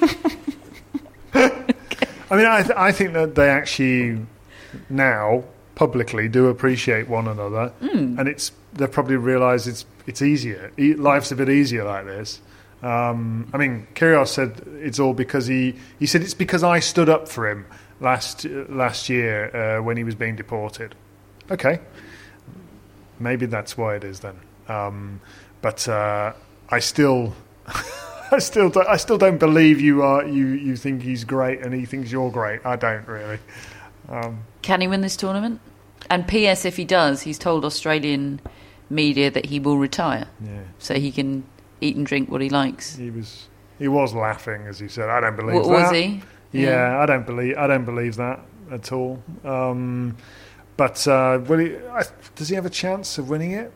I 1.33 2.35
mean, 2.35 2.45
I, 2.45 2.61
th- 2.63 2.77
I 2.77 2.91
think 2.91 3.13
that 3.13 3.35
they 3.35 3.49
actually 3.49 4.25
now 4.89 5.43
publicly 5.79 6.27
do 6.27 6.47
appreciate 6.47 7.07
one 7.07 7.25
another, 7.25 7.69
Hmm. 7.79 8.19
and 8.19 8.27
it's 8.27 8.51
they 8.73 8.85
probably 8.87 9.15
realise 9.15 9.65
it's 9.65 9.85
it's 10.05 10.21
easier. 10.21 10.71
Life's 10.77 11.31
a 11.31 11.35
bit 11.37 11.47
easier 11.49 11.85
like 11.85 12.05
this. 12.05 12.41
Um, 12.83 13.47
I 13.53 13.57
mean, 13.57 13.87
Kyrgios 13.95 14.27
said 14.27 14.61
it's 14.81 14.99
all 14.99 15.13
because 15.13 15.47
he 15.47 15.75
he 15.97 16.05
said 16.05 16.21
it's 16.21 16.33
because 16.33 16.63
I 16.65 16.79
stood 16.81 17.07
up 17.07 17.29
for 17.29 17.49
him 17.49 17.65
last 18.01 18.45
last 18.67 19.07
year 19.07 19.35
uh, 19.55 19.81
when 19.81 19.95
he 19.95 20.03
was 20.03 20.15
being 20.15 20.35
deported. 20.35 20.95
Okay, 21.49 21.79
maybe 23.17 23.45
that's 23.45 23.77
why 23.77 23.95
it 23.95 24.03
is 24.03 24.19
then. 24.19 24.35
Um, 24.67 25.21
but 25.61 25.87
uh, 25.87 26.33
I 26.69 26.79
still. 26.79 27.33
I 28.31 28.37
still, 28.37 28.69
don't, 28.69 28.87
I 28.87 28.97
still 28.97 29.17
don't 29.17 29.39
believe 29.39 29.81
you 29.81 30.03
are. 30.03 30.23
You, 30.23 30.45
you 30.49 30.75
think 30.75 31.01
he's 31.01 31.23
great, 31.23 31.61
and 31.61 31.73
he 31.73 31.87
thinks 31.87 32.11
you're 32.11 32.29
great. 32.29 32.63
I 32.63 32.75
don't 32.75 33.07
really. 33.07 33.39
Um, 34.07 34.43
Can 34.61 34.81
he 34.81 34.87
win 34.87 35.01
this 35.01 35.17
tournament? 35.17 35.59
And 36.09 36.27
P.S. 36.27 36.65
If 36.65 36.75
he 36.77 36.85
does, 36.85 37.21
he's 37.21 37.37
told 37.37 37.63
Australian 37.65 38.39
media 38.89 39.29
that 39.29 39.45
he 39.45 39.59
will 39.59 39.77
retire, 39.77 40.27
yeah, 40.43 40.61
so 40.79 40.95
he 40.95 41.11
can 41.11 41.43
eat 41.81 41.95
and 41.95 42.05
drink 42.05 42.29
what 42.31 42.41
he 42.41 42.49
likes. 42.49 42.95
he 42.95 43.09
was. 43.11 43.47
He 43.77 43.87
was 43.87 44.13
laughing 44.13 44.63
as 44.67 44.79
he 44.79 44.87
said, 44.87 45.09
"I 45.09 45.19
don't 45.21 45.35
believe 45.37 45.55
W- 45.61 45.75
that." 45.77 45.83
was 45.83 45.91
he? 45.95 46.21
Yeah, 46.51 46.99
I 46.99 47.05
don't 47.05 47.25
believe. 47.25 47.57
I 47.57 47.67
don't 47.67 47.85
believe 47.85 48.15
that. 48.17 48.39
at 48.71 48.91
all. 48.91 49.23
Um, 49.45 50.17
but 50.77 51.07
uh, 51.07 51.39
will 51.47 51.59
he, 51.59 51.75
I, 51.77 52.03
does 52.35 52.49
he 52.49 52.55
have 52.55 52.65
a 52.65 52.69
chance 52.69 53.17
of 53.17 53.29
winning 53.29 53.51
it? 53.51 53.71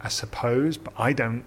I 0.00 0.08
suppose, 0.08 0.76
but 0.78 0.92
I 0.96 1.12
don't. 1.12 1.44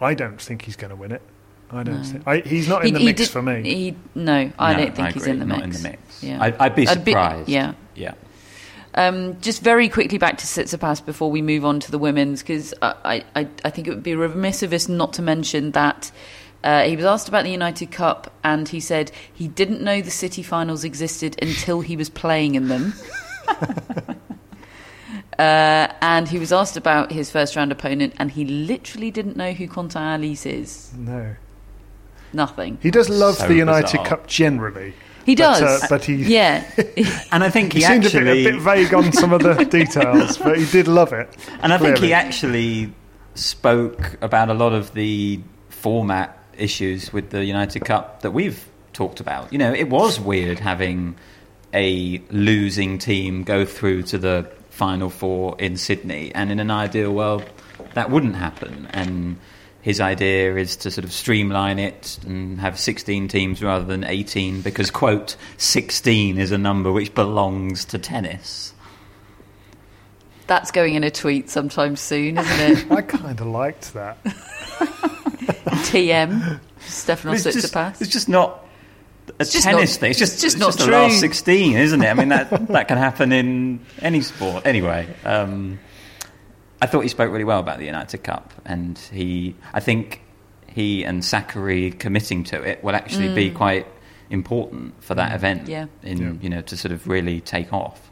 I 0.00 0.14
don't 0.14 0.40
think 0.40 0.62
he's 0.62 0.76
going 0.76 0.90
to 0.90 0.96
win 0.96 1.10
it. 1.12 1.22
I 1.70 1.82
don't. 1.82 1.96
No. 1.98 2.02
Think, 2.04 2.22
I, 2.28 2.38
he's 2.40 2.68
not 2.68 2.82
in 2.82 2.86
He- 2.86 2.92
the 2.92 2.98
he 3.00 3.04
mix 3.06 3.20
did- 3.22 3.30
for 3.30 3.42
me. 3.42 3.62
He, 3.62 3.96
no, 4.14 4.50
I 4.58 4.72
No, 4.72 4.78
don't 4.84 4.94
think 4.96 5.12
he's 5.14 5.26
in 5.26 5.40
the 5.40 5.44
not 5.46 5.64
mix. 5.66 5.76
in 5.78 5.82
the 5.82 5.88
mix. 5.90 6.22
Yeah. 6.22 6.38
I'd, 6.42 6.56
I'd 6.58 6.74
be 6.76 6.86
I'd 6.88 7.04
be- 7.04 7.10
surprised. 7.12 7.48
yeah. 7.48 7.74
yeah. 7.96 8.14
Um, 8.96 9.38
just 9.42 9.60
very 9.62 9.88
quickly 9.90 10.16
back 10.16 10.38
to 10.38 10.46
Tsitsipas 10.46 11.04
before 11.04 11.30
we 11.30 11.42
move 11.42 11.64
on 11.66 11.80
to 11.80 11.90
the 11.90 11.98
women's, 11.98 12.42
because 12.42 12.72
I, 12.80 13.24
I, 13.34 13.46
I 13.64 13.70
think 13.70 13.86
it 13.86 13.90
would 13.90 14.02
be 14.02 14.14
remiss 14.14 14.62
of 14.62 14.72
us 14.72 14.88
not 14.88 15.12
to 15.14 15.22
mention 15.22 15.72
that 15.72 16.10
uh, 16.64 16.84
he 16.84 16.96
was 16.96 17.04
asked 17.04 17.28
about 17.28 17.44
the 17.44 17.50
United 17.50 17.92
Cup 17.92 18.32
and 18.42 18.66
he 18.68 18.80
said 18.80 19.12
he 19.32 19.48
didn't 19.48 19.82
know 19.82 20.00
the 20.00 20.10
City 20.10 20.42
finals 20.42 20.82
existed 20.82 21.36
until 21.42 21.80
he 21.82 21.96
was 21.96 22.08
playing 22.08 22.54
in 22.54 22.68
them. 22.68 22.94
uh, 25.38 25.88
and 26.00 26.28
he 26.28 26.38
was 26.38 26.52
asked 26.52 26.76
about 26.76 27.12
his 27.12 27.30
first 27.30 27.54
round 27.54 27.70
opponent 27.72 28.14
and 28.18 28.30
he 28.30 28.44
literally 28.44 29.10
didn't 29.10 29.36
know 29.36 29.52
who 29.52 29.68
Quentin 29.68 30.00
Halys 30.02 30.46
is. 30.46 30.92
No, 30.96 31.36
Nothing. 32.32 32.78
he 32.82 32.90
does 32.90 33.08
love 33.08 33.36
So 33.36 33.46
the 33.48 33.54
United 33.54 33.92
bizarre. 33.92 34.06
Cup 34.06 34.26
generally. 34.26 34.94
He 35.26 35.34
but, 35.34 35.58
does. 35.58 35.82
uh, 35.82 35.86
but 35.90 36.04
he 36.04 36.14
Yeah. 36.14 36.64
And 37.32 37.42
I 37.42 37.50
think 37.50 37.72
he, 37.72 37.80
he, 37.80 37.84
seemed 37.84 38.04
a 38.04 38.06
actually, 38.06 38.44
bit, 38.44 38.46
a 38.46 38.52
bit 38.52 38.62
vague 38.62 38.94
on 38.94 39.12
some 39.12 39.32
of 39.32 39.42
the 39.42 39.54
details, 39.70 40.38
but 40.38 40.56
he 40.56 40.64
did 40.66 40.86
love 40.86 41.12
it. 41.12 41.28
and 41.60 41.72
I 41.72 41.78
think 41.78 41.98
he 41.98 42.12
actually 42.12 42.92
spoke 43.34 44.16
about 44.22 44.50
a 44.50 44.54
lot 44.54 44.72
of 44.72 44.94
the 44.94 45.40
format 45.68 46.38
issues 46.56 47.12
with 47.12 47.30
the 47.30 47.44
United 47.44 47.84
Cup 47.84 48.22
that 48.22 48.30
we've 48.30 48.64
talked 48.92 49.18
about. 49.18 49.52
You 49.52 49.58
know, 49.58 49.72
it 49.72 49.90
was 49.90 50.20
weird 50.20 50.60
having 50.60 51.16
a 51.74 52.22
losing 52.30 52.98
team 52.98 53.42
go 53.42 53.64
through 53.64 54.04
to 54.04 54.18
the 54.18 54.48
final 54.70 55.10
four 55.10 55.56
in 55.58 55.76
Sydney, 55.76 56.32
and 56.36 56.52
in 56.52 56.60
an 56.60 56.70
ideal 56.70 57.12
world, 57.12 57.44
that 57.94 58.10
wouldn't 58.10 58.36
happen. 58.36 58.86
And 58.90 59.38
his 59.86 60.00
idea 60.00 60.56
is 60.56 60.74
to 60.74 60.90
sort 60.90 61.04
of 61.04 61.12
streamline 61.12 61.78
it 61.78 62.18
and 62.26 62.58
have 62.58 62.76
16 62.76 63.28
teams 63.28 63.62
rather 63.62 63.84
than 63.84 64.02
18 64.02 64.60
because, 64.60 64.90
quote, 64.90 65.36
16 65.58 66.38
is 66.38 66.50
a 66.50 66.58
number 66.58 66.90
which 66.90 67.14
belongs 67.14 67.84
to 67.84 67.96
tennis. 67.96 68.74
That's 70.48 70.72
going 70.72 70.96
in 70.96 71.04
a 71.04 71.10
tweet 71.12 71.50
sometime 71.50 71.94
soon, 71.94 72.36
isn't 72.36 72.78
it? 72.78 72.90
I 72.90 73.00
kind 73.00 73.40
of 73.40 73.46
liked 73.46 73.94
that. 73.94 74.24
TM, 75.84 76.58
Stefanos 76.80 77.46
It's 77.46 77.54
just, 77.54 77.72
Tsitsipas. 77.72 78.00
it's 78.02 78.10
just 78.10 78.28
not 78.28 78.66
a 79.38 79.44
just 79.44 79.62
tennis 79.62 79.94
not- 79.94 80.00
thing. 80.00 80.10
It's 80.10 80.18
just, 80.18 80.32
it's 80.32 80.42
just 80.42 80.56
it's 80.56 80.60
not 80.60 80.66
just 80.66 80.78
the 80.80 80.84
true. 80.86 80.94
last 80.94 81.20
16, 81.20 81.76
isn't 81.76 82.02
it? 82.02 82.08
I 82.08 82.14
mean, 82.14 82.30
that, 82.30 82.66
that 82.66 82.88
can 82.88 82.98
happen 82.98 83.30
in 83.30 83.86
any 84.02 84.20
sport. 84.22 84.66
Anyway, 84.66 85.06
um, 85.24 85.78
I 86.82 86.86
thought 86.86 87.00
he 87.00 87.08
spoke 87.08 87.30
really 87.32 87.44
well 87.44 87.60
about 87.60 87.78
the 87.78 87.86
United 87.86 88.18
Cup, 88.22 88.52
and 88.64 88.98
he, 88.98 89.54
I 89.72 89.80
think 89.80 90.20
he 90.66 91.04
and 91.04 91.22
Sakkari 91.22 91.98
committing 91.98 92.44
to 92.44 92.62
it 92.62 92.84
will 92.84 92.94
actually 92.94 93.34
be 93.34 93.50
quite 93.50 93.86
important 94.28 95.02
for 95.02 95.14
that 95.14 95.34
event. 95.34 95.64
Mm. 95.64 95.68
Yeah. 95.68 95.86
In 96.02 96.18
Yeah. 96.18 96.32
you 96.42 96.48
know 96.50 96.60
to 96.62 96.76
sort 96.76 96.92
of 96.92 97.06
really 97.08 97.40
take 97.40 97.72
off. 97.72 98.10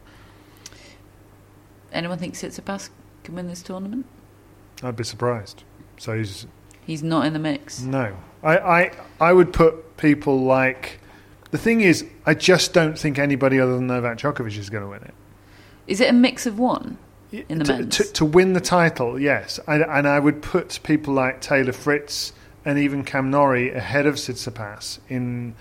Anyone 1.93 2.19
think 2.19 2.35
Tsitsipas 2.35 2.91
can 3.23 3.35
win 3.35 3.49
this 3.49 3.63
tournament? 3.63 4.07
I'd 4.83 4.97
be 4.97 5.05
surprised. 5.05 5.63
So 5.99 6.17
he's 6.17 6.47
He's 6.87 7.03
not 7.03 7.25
in 7.27 7.33
the 7.33 7.39
mix. 7.39 7.81
no. 7.81 8.17
I, 8.43 8.59
I 8.59 8.91
I 9.21 9.33
would 9.33 9.53
put 9.53 9.97
people 9.97 10.43
like. 10.45 11.01
The 11.51 11.59
thing 11.59 11.81
is, 11.83 12.05
I 12.27 12.35
just 12.35 12.73
don't 12.75 12.99
think 12.99 13.19
anybody 13.19 13.61
other 13.61 13.77
than 13.77 13.87
Novak 13.87 14.19
Djokovic 14.19 14.59
is 14.59 14.69
going 14.71 14.83
to 14.83 14.91
win 14.91 15.03
it. 15.03 15.15
Is 15.87 16.01
it 16.01 16.11
a 16.11 16.13
mix 16.13 16.47
of 16.47 16.59
one 16.59 16.99
in 17.49 17.59
the 17.59 17.65
to, 17.65 17.73
men's? 17.73 17.97
to, 17.97 18.05
to 18.15 18.25
win 18.25 18.53
the 18.53 18.61
title, 18.61 19.19
yes. 19.21 19.59
I, 19.67 19.77
and 19.77 20.07
I 20.09 20.19
would 20.19 20.43
put 20.43 20.81
people 20.83 21.15
like 21.15 21.41
Taylor 21.41 21.73
Fritz 21.73 22.33
and 22.65 22.79
even 22.79 23.05
Cam 23.05 23.31
Norrie 23.31 23.73
ahead 23.73 24.07
of 24.07 24.15
Tsitsipas 24.17 24.99
in 25.09 25.55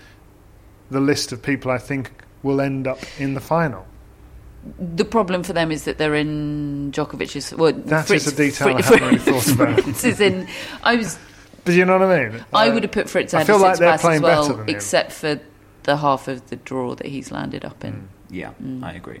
the 0.90 1.00
list 1.00 1.32
of 1.32 1.42
people 1.42 1.70
I 1.70 1.78
think 1.78 2.10
will 2.42 2.60
end 2.60 2.86
up 2.86 2.98
in 3.18 3.34
the 3.34 3.40
final. 3.40 3.86
the 4.78 5.04
problem 5.04 5.42
for 5.42 5.52
them 5.52 5.70
is 5.72 5.84
that 5.84 5.98
they're 5.98 6.14
in 6.14 6.92
Djokovic's. 6.92 7.52
Well, 7.54 7.72
That 7.72 8.06
Fritz, 8.06 8.26
is 8.26 8.32
a 8.32 8.36
detail 8.36 8.68
I 8.68 8.82
Fritz, 8.82 8.88
haven't 8.88 9.06
really 9.08 9.18
thought 9.18 9.52
about. 9.54 9.80
Fritz 9.84 10.04
is 10.04 10.20
in. 10.20 10.46
I 10.82 10.96
was. 10.96 11.18
But 11.64 11.74
you 11.74 11.84
know 11.86 11.98
what 11.98 12.08
I 12.10 12.28
mean? 12.28 12.44
I 12.52 12.68
Uh, 12.68 12.74
would 12.74 12.82
have 12.82 12.92
put 12.92 13.08
Fritz 13.08 13.32
I 13.34 13.38
ahead 13.38 13.46
feel 13.46 13.58
like 13.58 13.78
they're 13.78 13.98
playing 13.98 14.16
as 14.18 14.22
well, 14.22 14.42
better 14.42 14.56
than 14.58 14.68
him. 14.68 14.74
except 14.76 15.12
for 15.12 15.40
the 15.84 15.96
half 15.98 16.28
of 16.28 16.46
the 16.50 16.56
draw 16.56 16.94
that 16.94 17.06
he's 17.06 17.30
landed 17.30 17.64
up 17.64 17.84
in. 17.84 18.08
Yeah, 18.30 18.52
I 18.82 18.92
agree. 18.92 19.20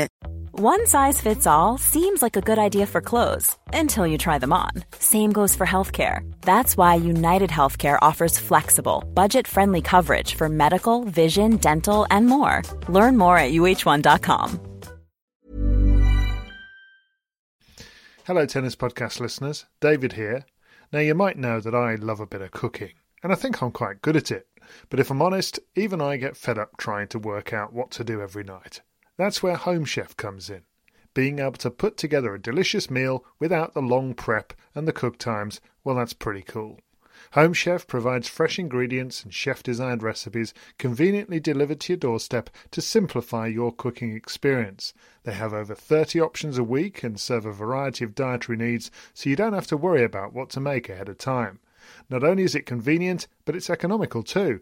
One 0.53 0.85
size 0.85 1.21
fits 1.21 1.47
all 1.47 1.77
seems 1.77 2.21
like 2.21 2.35
a 2.35 2.41
good 2.41 2.59
idea 2.59 2.85
for 2.85 3.01
clothes 3.01 3.57
until 3.73 4.05
you 4.05 4.17
try 4.17 4.37
them 4.37 4.53
on. 4.53 4.71
Same 4.99 5.31
goes 5.31 5.55
for 5.55 5.65
healthcare. 5.65 6.29
That's 6.41 6.77
why 6.77 6.95
United 6.95 7.49
Healthcare 7.49 7.97
offers 8.01 8.37
flexible, 8.37 9.03
budget 9.13 9.47
friendly 9.47 9.81
coverage 9.81 10.35
for 10.35 10.49
medical, 10.49 11.05
vision, 11.05 11.57
dental, 11.57 12.05
and 12.11 12.27
more. 12.27 12.61
Learn 12.89 13.17
more 13.17 13.37
at 13.37 13.53
uh1.com. 13.53 14.59
Hello, 18.25 18.45
Tennis 18.45 18.75
Podcast 18.75 19.19
listeners. 19.19 19.65
David 19.79 20.13
here. 20.13 20.45
Now, 20.93 20.99
you 20.99 21.15
might 21.15 21.37
know 21.37 21.59
that 21.59 21.73
I 21.73 21.95
love 21.95 22.19
a 22.19 22.27
bit 22.27 22.41
of 22.41 22.51
cooking, 22.51 22.91
and 23.23 23.31
I 23.31 23.35
think 23.35 23.61
I'm 23.63 23.71
quite 23.71 24.01
good 24.01 24.15
at 24.15 24.31
it. 24.31 24.47
But 24.89 24.99
if 24.99 25.09
I'm 25.09 25.21
honest, 25.21 25.59
even 25.75 26.01
I 26.01 26.17
get 26.17 26.37
fed 26.37 26.57
up 26.57 26.77
trying 26.77 27.07
to 27.09 27.19
work 27.19 27.51
out 27.51 27.73
what 27.73 27.89
to 27.91 28.03
do 28.03 28.21
every 28.21 28.43
night. 28.43 28.81
That's 29.21 29.43
where 29.43 29.55
Home 29.55 29.85
Chef 29.85 30.17
comes 30.17 30.49
in. 30.49 30.63
Being 31.13 31.37
able 31.37 31.51
to 31.51 31.69
put 31.69 31.95
together 31.95 32.33
a 32.33 32.41
delicious 32.41 32.89
meal 32.89 33.23
without 33.37 33.75
the 33.75 33.79
long 33.79 34.15
prep 34.15 34.51
and 34.73 34.87
the 34.87 34.91
cook 34.91 35.19
times, 35.19 35.61
well, 35.83 35.97
that's 35.97 36.13
pretty 36.13 36.41
cool. 36.41 36.79
Home 37.33 37.53
Chef 37.53 37.85
provides 37.85 38.27
fresh 38.27 38.57
ingredients 38.57 39.23
and 39.23 39.31
chef 39.31 39.61
designed 39.61 40.01
recipes 40.01 40.55
conveniently 40.79 41.39
delivered 41.39 41.81
to 41.81 41.93
your 41.93 41.97
doorstep 41.97 42.49
to 42.71 42.81
simplify 42.81 43.45
your 43.45 43.71
cooking 43.71 44.15
experience. 44.15 44.91
They 45.21 45.33
have 45.33 45.53
over 45.53 45.75
30 45.75 46.19
options 46.19 46.57
a 46.57 46.63
week 46.63 47.03
and 47.03 47.19
serve 47.19 47.45
a 47.45 47.53
variety 47.53 48.03
of 48.03 48.15
dietary 48.15 48.57
needs, 48.57 48.89
so 49.13 49.29
you 49.29 49.35
don't 49.35 49.53
have 49.53 49.67
to 49.67 49.77
worry 49.77 50.03
about 50.03 50.33
what 50.33 50.49
to 50.49 50.59
make 50.59 50.89
ahead 50.89 51.09
of 51.09 51.19
time. 51.19 51.59
Not 52.09 52.23
only 52.23 52.41
is 52.41 52.55
it 52.55 52.65
convenient, 52.65 53.27
but 53.45 53.55
it's 53.55 53.69
economical 53.69 54.23
too. 54.23 54.61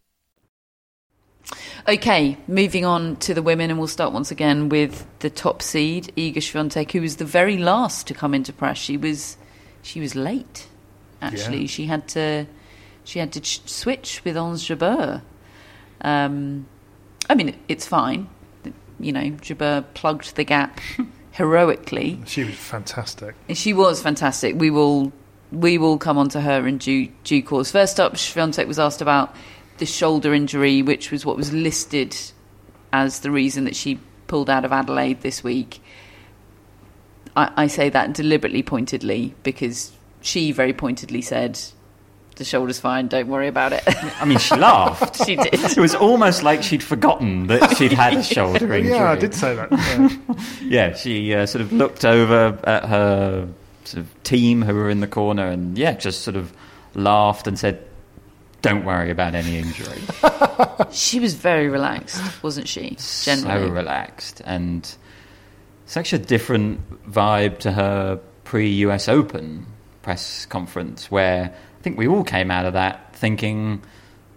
Okay, 1.87 2.37
moving 2.47 2.85
on 2.85 3.15
to 3.17 3.33
the 3.33 3.41
women, 3.41 3.69
and 3.71 3.79
we'll 3.79 3.87
start 3.87 4.13
once 4.13 4.31
again 4.31 4.69
with 4.69 5.05
the 5.19 5.29
top 5.29 5.61
seed, 5.61 6.11
Iga 6.15 6.37
Swiatek, 6.37 6.91
who 6.91 7.01
was 7.01 7.17
the 7.17 7.25
very 7.25 7.57
last 7.57 8.07
to 8.07 8.13
come 8.13 8.33
into 8.33 8.53
press. 8.53 8.77
She 8.77 8.97
was, 8.97 9.37
she 9.81 9.99
was 9.99 10.15
late. 10.15 10.67
Actually, 11.21 11.61
Yeah. 11.61 11.67
she 11.67 11.85
had 11.87 12.07
to, 12.09 12.45
she 13.03 13.19
had 13.19 13.31
to 13.33 13.41
ch- 13.41 13.67
switch 13.67 14.21
with 14.23 14.37
Ons 14.37 14.67
Jabeur. 14.67 15.21
Um, 16.01 16.67
I 17.29 17.35
mean, 17.35 17.55
it's 17.67 17.85
fine. 17.87 18.29
You 18.99 19.11
know, 19.11 19.31
Jabeur 19.41 19.83
plugged 19.95 20.35
the 20.35 20.43
gap 20.43 20.79
heroically. 21.31 22.21
She 22.27 22.43
was 22.43 22.53
fantastic. 22.55 23.35
She 23.53 23.73
was 23.73 24.01
fantastic. 24.01 24.55
We 24.55 24.69
will 24.69 25.11
we 25.51 25.77
will 25.77 25.97
come 25.97 26.17
on 26.17 26.29
to 26.29 26.39
her 26.39 26.65
in 26.65 26.77
due, 26.77 27.07
due 27.25 27.43
course. 27.43 27.71
First 27.71 27.99
up, 27.99 28.13
Swiatek 28.13 28.67
was 28.67 28.79
asked 28.79 29.01
about 29.01 29.35
the 29.81 29.85
shoulder 29.87 30.31
injury, 30.31 30.83
which 30.83 31.09
was 31.09 31.25
what 31.25 31.35
was 31.35 31.51
listed 31.51 32.15
as 32.93 33.21
the 33.21 33.31
reason 33.31 33.63
that 33.63 33.75
she 33.75 33.99
pulled 34.27 34.47
out 34.47 34.63
of 34.63 34.71
Adelaide 34.71 35.21
this 35.21 35.43
week. 35.43 35.81
I, 37.35 37.51
I 37.57 37.67
say 37.67 37.89
that 37.89 38.13
deliberately, 38.13 38.61
pointedly, 38.61 39.33
because 39.41 39.91
she 40.21 40.51
very 40.51 40.71
pointedly 40.71 41.23
said, 41.23 41.59
"The 42.35 42.45
shoulder's 42.45 42.79
fine. 42.79 43.07
Don't 43.07 43.27
worry 43.27 43.47
about 43.47 43.73
it." 43.73 43.81
I 44.21 44.25
mean, 44.25 44.37
she 44.37 44.55
laughed. 44.55 45.25
she 45.25 45.35
did. 45.35 45.51
It 45.51 45.77
was 45.77 45.95
almost 45.95 46.43
like 46.43 46.61
she'd 46.61 46.83
forgotten 46.83 47.47
that 47.47 47.75
she'd 47.75 47.91
had 47.93 48.13
a 48.13 48.23
shoulder 48.35 48.71
injury. 48.75 48.91
Yeah, 48.91 49.11
I 49.11 49.15
did 49.15 49.33
say 49.33 49.55
that. 49.55 49.71
Yeah. 49.71 50.35
Yeah, 50.61 50.93
she 50.93 51.33
uh, 51.33 51.47
sort 51.47 51.63
of 51.63 51.73
looked 51.73 52.05
over 52.05 52.57
at 52.63 52.85
her 52.85 53.49
sort 53.83 54.05
of 54.05 54.23
team 54.23 54.61
who 54.61 54.75
were 54.75 54.89
in 54.91 54.99
the 54.99 55.07
corner 55.07 55.47
and, 55.47 55.77
yeah, 55.77 55.93
just 55.93 56.21
sort 56.21 56.37
of 56.37 56.53
laughed 56.93 57.45
and 57.45 57.59
said, 57.59 57.85
Don't 58.61 58.85
worry 58.85 59.09
about 59.09 59.35
any 59.35 59.57
injury. 59.57 60.01
She 60.91 61.19
was 61.19 61.35
very 61.35 61.69
relaxed, 61.69 62.43
wasn't 62.43 62.67
she? 62.67 62.97
Generally, 63.23 63.67
so 63.67 63.73
relaxed 63.73 64.41
and 64.45 64.95
such 65.85 66.11
a 66.11 66.17
different 66.17 67.09
vibe 67.09 67.59
to 67.59 67.71
her 67.71 68.19
pre-US 68.43 69.07
Open 69.07 69.65
press 70.01 70.45
conference 70.45 71.09
where 71.09 71.45
I 71.45 71.81
think 71.81 71.97
we 71.97 72.07
all 72.07 72.23
came 72.23 72.51
out 72.51 72.65
of 72.65 72.73
that 72.73 73.15
thinking, 73.15 73.81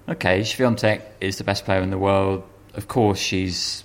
okay, 0.08 0.40
Swiatek 0.40 1.02
is 1.20 1.38
the 1.38 1.44
best 1.44 1.64
player 1.64 1.80
in 1.80 1.90
the 1.90 1.98
world. 1.98 2.44
Of 2.74 2.88
course, 2.88 3.18
she's 3.18 3.84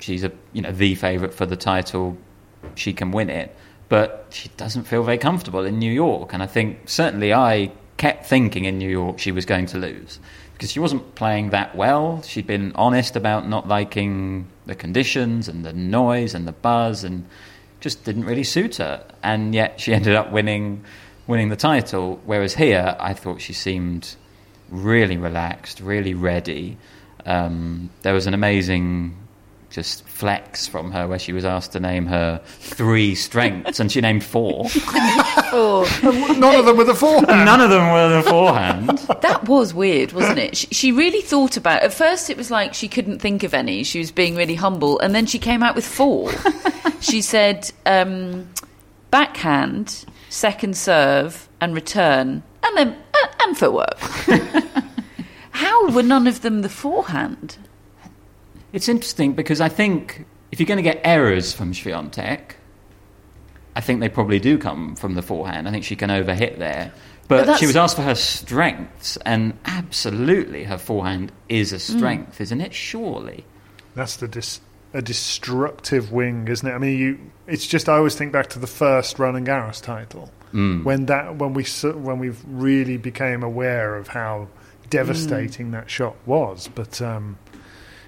she's 0.00 0.22
a 0.22 0.32
you 0.52 0.62
know 0.62 0.72
the 0.72 0.94
favourite 0.94 1.34
for 1.34 1.46
the 1.46 1.56
title. 1.56 2.16
She 2.74 2.92
can 2.92 3.10
win 3.10 3.30
it, 3.30 3.56
but 3.88 4.26
she 4.30 4.50
doesn't 4.56 4.84
feel 4.84 5.02
very 5.02 5.18
comfortable 5.18 5.64
in 5.64 5.78
New 5.78 5.92
York. 5.92 6.32
And 6.32 6.42
I 6.42 6.46
think 6.46 6.88
certainly 6.88 7.32
I 7.32 7.72
kept 7.98 8.26
thinking 8.26 8.64
in 8.64 8.78
New 8.78 8.88
York 8.88 9.18
she 9.18 9.32
was 9.32 9.44
going 9.44 9.66
to 9.66 9.78
lose 9.78 10.18
because 10.54 10.72
she 10.72 10.80
wasn't 10.80 11.14
playing 11.14 11.50
that 11.50 11.76
well. 11.76 12.22
She'd 12.22 12.46
been 12.46 12.72
honest 12.74 13.14
about 13.14 13.46
not 13.46 13.68
liking 13.68 14.48
the 14.66 14.74
conditions 14.74 15.48
and 15.48 15.64
the 15.64 15.72
noise 15.72 16.34
and 16.34 16.48
the 16.48 16.52
buzz 16.52 17.04
and 17.04 17.26
just 17.80 18.04
didn't 18.04 18.24
really 18.24 18.42
suit 18.42 18.76
her. 18.76 19.04
And 19.22 19.54
yet 19.54 19.80
she 19.80 19.94
ended 19.98 20.14
up 20.14 20.32
winning 20.32 20.84
winning 21.26 21.50
the 21.50 21.56
title. 21.56 22.20
Whereas 22.24 22.54
here, 22.54 22.96
I 22.98 23.12
thought 23.14 23.40
she 23.40 23.52
seemed 23.52 24.16
really 24.70 25.16
relaxed, 25.16 25.80
really 25.80 26.14
ready. 26.14 26.76
Um, 27.26 27.90
there 28.02 28.14
was 28.14 28.26
an 28.26 28.34
amazing 28.34 29.16
just 29.70 30.02
flex 30.04 30.66
from 30.66 30.90
her 30.92 31.06
where 31.06 31.18
she 31.18 31.32
was 31.32 31.44
asked 31.44 31.72
to 31.72 31.80
name 31.80 32.06
her 32.06 32.40
three 32.58 33.14
strengths 33.14 33.78
and 33.78 33.92
she 33.92 34.00
named 34.00 34.24
four. 34.24 34.64
None 35.52 36.54
of 36.54 36.64
them 36.66 36.76
were 36.76 36.84
the 36.84 36.94
forehand. 36.94 37.44
None 37.44 37.60
of 37.60 37.70
them 37.70 37.92
were 37.92 38.22
the 38.22 38.28
forehand. 38.28 38.98
that 39.20 39.46
was 39.46 39.74
weird, 39.74 40.12
wasn't 40.12 40.38
it? 40.38 40.56
She, 40.56 40.66
she 40.68 40.92
really 40.92 41.20
thought 41.20 41.56
about. 41.56 41.82
At 41.82 41.92
first, 41.92 42.30
it 42.30 42.36
was 42.36 42.50
like 42.50 42.74
she 42.74 42.88
couldn't 42.88 43.18
think 43.18 43.42
of 43.42 43.52
any. 43.54 43.84
She 43.84 43.98
was 43.98 44.10
being 44.10 44.36
really 44.36 44.54
humble, 44.54 44.98
and 45.00 45.14
then 45.14 45.26
she 45.26 45.38
came 45.38 45.62
out 45.62 45.74
with 45.74 45.86
four. 45.86 46.32
she 47.00 47.20
said, 47.20 47.70
um, 47.86 48.48
"Backhand, 49.10 50.04
second 50.30 50.76
serve, 50.76 51.48
and 51.60 51.74
return, 51.74 52.42
and 52.62 52.76
then 52.76 52.88
and, 52.88 53.30
and 53.42 53.58
footwork." 53.58 53.98
How 55.50 55.90
were 55.90 56.02
none 56.02 56.26
of 56.26 56.42
them 56.42 56.62
the 56.62 56.68
forehand? 56.68 57.58
It's 58.72 58.88
interesting 58.88 59.32
because 59.32 59.60
I 59.60 59.68
think 59.68 60.24
if 60.52 60.60
you're 60.60 60.66
going 60.66 60.76
to 60.78 60.82
get 60.82 61.00
errors 61.04 61.52
from 61.52 61.72
Swiatek, 61.72 62.40
I 63.76 63.80
think 63.80 64.00
they 64.00 64.08
probably 64.08 64.38
do 64.38 64.58
come 64.58 64.96
from 64.96 65.14
the 65.14 65.22
forehand. 65.22 65.68
I 65.68 65.70
think 65.70 65.84
she 65.84 65.96
can 65.96 66.10
overhit 66.10 66.58
there. 66.58 66.92
But, 67.28 67.46
But 67.46 67.58
she 67.58 67.66
was 67.66 67.76
asked 67.76 67.96
for 67.96 68.02
her 68.02 68.14
strengths, 68.14 69.18
and 69.18 69.52
absolutely 69.66 70.64
her 70.64 70.78
forehand 70.78 71.30
is 71.48 71.72
a 71.72 71.76
Mm. 71.76 71.96
strength, 71.98 72.40
isn't 72.40 72.60
it? 72.60 72.72
Surely. 72.74 73.44
That's 73.94 74.16
the 74.16 74.28
dis- 74.28 74.60
a 74.94 75.02
destructive 75.02 76.10
wing, 76.10 76.48
isn't 76.48 76.66
it? 76.66 76.72
I 76.72 76.78
mean, 76.78 76.98
you. 76.98 77.18
It's 77.46 77.66
just 77.66 77.88
I 77.88 77.96
always 77.96 78.14
think 78.14 78.32
back 78.32 78.48
to 78.50 78.58
the 78.58 78.66
first 78.66 79.18
Roland 79.18 79.46
Garros 79.46 79.82
title 79.82 80.30
when 80.52 81.04
that 81.06 81.36
when 81.36 81.52
we 81.52 81.64
when 81.64 82.18
we 82.18 82.30
really 82.46 82.96
became 82.96 83.42
aware 83.42 83.96
of 83.96 84.08
how 84.08 84.48
devastating 84.88 85.72
that 85.72 85.90
shot 85.90 86.16
was. 86.24 86.68
But 86.74 87.02
um, 87.02 87.36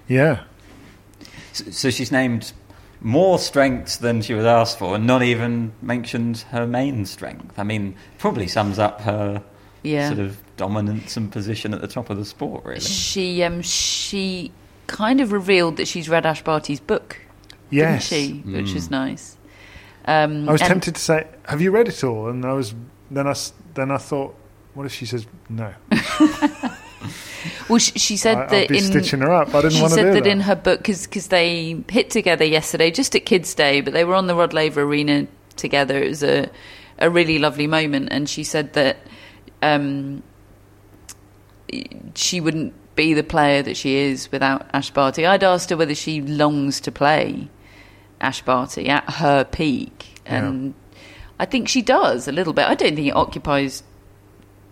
yeah, 0.08 0.44
So, 1.52 1.70
so 1.70 1.90
she's 1.90 2.12
named 2.12 2.52
more 3.00 3.38
strengths 3.38 3.96
than 3.96 4.20
she 4.22 4.34
was 4.34 4.44
asked 4.44 4.78
for, 4.78 4.94
and 4.94 5.06
not 5.06 5.22
even 5.22 5.72
mentioned 5.82 6.38
her 6.50 6.66
main 6.66 7.06
strength. 7.06 7.58
I 7.58 7.62
mean, 7.62 7.94
probably 8.18 8.46
sums 8.46 8.78
up 8.78 9.00
her 9.02 9.42
Yeah. 9.82 10.08
sort 10.08 10.20
of 10.20 10.38
dominance 10.56 11.16
and 11.16 11.32
position 11.32 11.72
at 11.72 11.80
the 11.80 11.88
top 11.88 12.10
of 12.10 12.18
the 12.18 12.24
sport, 12.24 12.64
really. 12.64 12.80
She 12.80 13.42
um 13.42 13.62
she 13.62 14.52
kind 14.86 15.20
of 15.20 15.32
revealed 15.32 15.76
that 15.78 15.88
she's 15.88 16.08
read 16.08 16.26
Ash 16.26 16.42
Barty's 16.42 16.80
book, 16.80 17.16
yes. 17.70 18.10
didn't 18.10 18.44
she? 18.44 18.50
Which 18.50 18.74
is 18.74 18.90
nice. 18.90 19.38
Um, 20.04 20.48
I 20.48 20.52
was 20.52 20.60
and- 20.60 20.68
tempted 20.68 20.94
to 20.96 21.00
say, 21.00 21.26
"Have 21.46 21.60
you 21.62 21.70
read 21.70 21.88
it 21.88 22.04
all?" 22.04 22.28
And 22.28 22.44
I 22.44 22.52
was 22.52 22.74
then 23.10 23.26
I 23.26 23.30
s- 23.30 23.52
then 23.74 23.90
I 23.90 23.96
thought, 23.98 24.34
what 24.74 24.84
if 24.86 24.92
she 24.92 25.06
says 25.06 25.26
no? 25.48 25.72
Well, 27.68 27.78
she, 27.78 27.98
she 27.98 28.16
said 28.16 28.36
I, 28.36 28.46
that 28.46 28.70
in 28.70 28.82
stitching 28.82 29.20
her 29.20 29.32
up. 29.32 29.54
I 29.54 29.62
didn't 29.62 29.72
she 29.72 29.80
want 29.80 29.92
to 29.92 29.96
said 29.96 30.02
do 30.02 30.12
that, 30.12 30.24
that. 30.24 30.30
in 30.30 30.40
her 30.40 30.56
book 30.56 30.82
because 30.82 31.28
they 31.28 31.82
hit 31.88 32.10
together 32.10 32.44
yesterday, 32.44 32.90
just 32.90 33.14
at 33.14 33.24
Kids 33.24 33.54
Day, 33.54 33.80
but 33.80 33.92
they 33.92 34.04
were 34.04 34.14
on 34.14 34.26
the 34.26 34.34
Rod 34.34 34.52
Laver 34.52 34.82
Arena 34.82 35.26
together. 35.56 36.02
It 36.02 36.08
was 36.08 36.22
a 36.22 36.50
a 36.98 37.08
really 37.08 37.38
lovely 37.38 37.66
moment, 37.66 38.08
and 38.10 38.28
she 38.28 38.44
said 38.44 38.74
that 38.74 38.98
um, 39.62 40.22
she 42.14 42.40
wouldn't 42.40 42.74
be 42.94 43.14
the 43.14 43.22
player 43.22 43.62
that 43.62 43.76
she 43.76 43.96
is 43.96 44.30
without 44.30 44.68
Ash 44.74 44.90
Barty. 44.90 45.24
I'd 45.24 45.42
asked 45.42 45.70
her 45.70 45.76
whether 45.76 45.94
she 45.94 46.20
longs 46.20 46.80
to 46.82 46.92
play 46.92 47.48
Ash 48.20 48.42
Barty 48.42 48.88
at 48.88 49.08
her 49.08 49.44
peak, 49.44 50.20
and 50.26 50.74
I 51.38 51.46
think 51.46 51.68
she 51.68 51.80
does 51.80 52.28
a 52.28 52.32
little 52.32 52.52
bit. 52.52 52.66
I 52.66 52.74
don't 52.74 52.94
think 52.94 53.08
it 53.08 53.16
occupies 53.16 53.82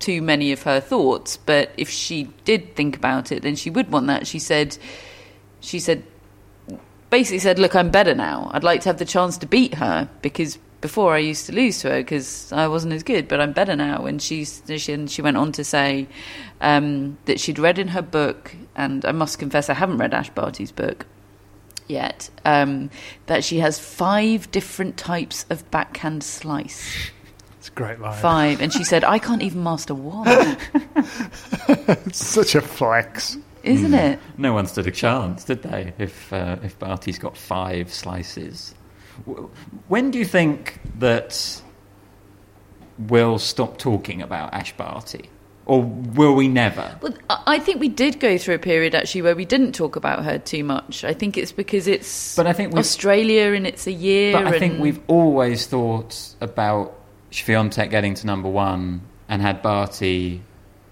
too 0.00 0.22
many 0.22 0.52
of 0.52 0.62
her 0.62 0.80
thoughts, 0.80 1.36
but 1.36 1.70
if 1.76 1.88
she 1.88 2.30
did 2.44 2.74
think 2.76 2.96
about 2.96 3.32
it, 3.32 3.42
then 3.42 3.56
she 3.56 3.70
would 3.70 3.90
want 3.90 4.06
that. 4.06 4.26
She 4.26 4.38
said, 4.38 4.78
she 5.60 5.80
said, 5.80 6.02
basically 7.10 7.38
said, 7.38 7.58
"Look, 7.58 7.74
I'm 7.74 7.90
better 7.90 8.14
now. 8.14 8.50
I'd 8.52 8.64
like 8.64 8.82
to 8.82 8.88
have 8.88 8.98
the 8.98 9.04
chance 9.04 9.38
to 9.38 9.46
beat 9.46 9.74
her 9.74 10.08
because 10.22 10.58
before 10.80 11.14
I 11.14 11.18
used 11.18 11.46
to 11.46 11.52
lose 11.52 11.80
to 11.80 11.90
her 11.90 11.98
because 11.98 12.52
I 12.52 12.68
wasn't 12.68 12.92
as 12.92 13.02
good, 13.02 13.28
but 13.28 13.40
I'm 13.40 13.52
better 13.52 13.76
now." 13.76 14.06
And 14.06 14.20
she's 14.20 14.62
she, 14.76 14.92
and 14.92 15.10
she 15.10 15.22
went 15.22 15.36
on 15.36 15.52
to 15.52 15.64
say 15.64 16.08
um, 16.60 17.18
that 17.24 17.40
she'd 17.40 17.58
read 17.58 17.78
in 17.78 17.88
her 17.88 18.02
book, 18.02 18.54
and 18.76 19.04
I 19.04 19.12
must 19.12 19.38
confess 19.38 19.70
I 19.70 19.74
haven't 19.74 19.98
read 19.98 20.14
Ash 20.14 20.30
Barty's 20.30 20.72
book 20.72 21.06
yet, 21.88 22.30
um, 22.44 22.90
that 23.26 23.42
she 23.42 23.58
has 23.58 23.78
five 23.78 24.50
different 24.50 24.96
types 24.96 25.46
of 25.50 25.68
backhand 25.70 26.22
slice. 26.22 27.10
It's 27.68 27.76
a 27.76 27.82
great 27.82 28.00
line. 28.00 28.18
Five, 28.20 28.60
and 28.60 28.72
she 28.72 28.84
said, 28.84 29.04
"I 29.04 29.18
can't 29.18 29.42
even 29.42 29.62
master 29.62 29.94
one." 29.94 30.56
It's 31.68 32.24
such 32.26 32.54
a 32.54 32.60
flex. 32.60 33.36
Isn't 33.62 33.92
it? 33.94 34.18
No 34.38 34.52
one 34.54 34.66
stood 34.66 34.86
a 34.86 34.90
chance, 34.90 35.44
did 35.44 35.62
they? 35.62 35.92
If 35.98 36.32
uh, 36.32 36.56
if 36.62 36.78
Barty's 36.78 37.18
got 37.18 37.36
five 37.36 37.92
slices, 37.92 38.74
when 39.88 40.10
do 40.10 40.18
you 40.18 40.24
think 40.24 40.80
that 40.98 41.60
we'll 42.98 43.38
stop 43.38 43.78
talking 43.78 44.22
about 44.22 44.54
Ash 44.54 44.74
Barty, 44.76 45.28
or 45.66 45.82
will 45.82 46.34
we 46.34 46.48
never? 46.48 46.96
Well, 47.02 47.14
I 47.28 47.42
I 47.46 47.58
think 47.58 47.80
we 47.80 47.88
did 47.88 48.20
go 48.20 48.38
through 48.38 48.54
a 48.54 48.58
period 48.60 48.94
actually 48.94 49.22
where 49.22 49.36
we 49.36 49.44
didn't 49.44 49.72
talk 49.72 49.96
about 49.96 50.24
her 50.24 50.38
too 50.38 50.64
much. 50.64 51.04
I 51.04 51.12
think 51.12 51.36
it's 51.36 51.52
because 51.52 51.86
it's 51.88 52.36
But 52.36 52.46
I 52.46 52.52
think 52.52 52.70
we've- 52.72 52.78
Australia 52.80 53.52
and 53.52 53.66
it's 53.66 53.86
a 53.86 53.92
year. 53.92 54.32
But 54.32 54.46
I 54.46 54.58
think 54.58 54.80
we've 54.80 55.00
always 55.08 55.66
thought 55.66 56.16
about 56.40 56.94
Swiatek 57.30 57.90
getting 57.90 58.14
to 58.14 58.26
number 58.26 58.48
one 58.48 59.02
and 59.28 59.42
had 59.42 59.62
Barty 59.62 60.42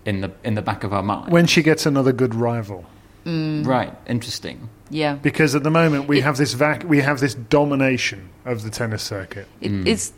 in 0.05 0.21
the 0.21 0.31
in 0.45 0.55
the 0.55 0.63
back 0.63 0.85
of 0.85 0.93
our 0.93 1.03
mind. 1.03 1.33
When 1.33 1.47
she 1.47 1.63
gets 1.63 1.87
another 1.87 2.13
good 2.13 2.35
rival, 2.35 2.85
right, 3.25 3.93
interesting. 4.07 4.69
yeah. 4.91 5.15
because 5.15 5.55
at 5.55 5.63
the 5.65 5.71
moment 5.71 6.07
we 6.09 6.19
It- 6.19 6.25
have 6.25 6.37
this 6.37 6.53
vac- 6.55 6.85
we 6.89 7.01
have 7.01 7.19
this 7.21 7.35
domination 7.35 8.29
of 8.45 8.63
the 8.63 8.71
tennis 8.71 9.03
circuit. 9.03 9.47
It, 9.61 9.73
It's. 9.89 10.13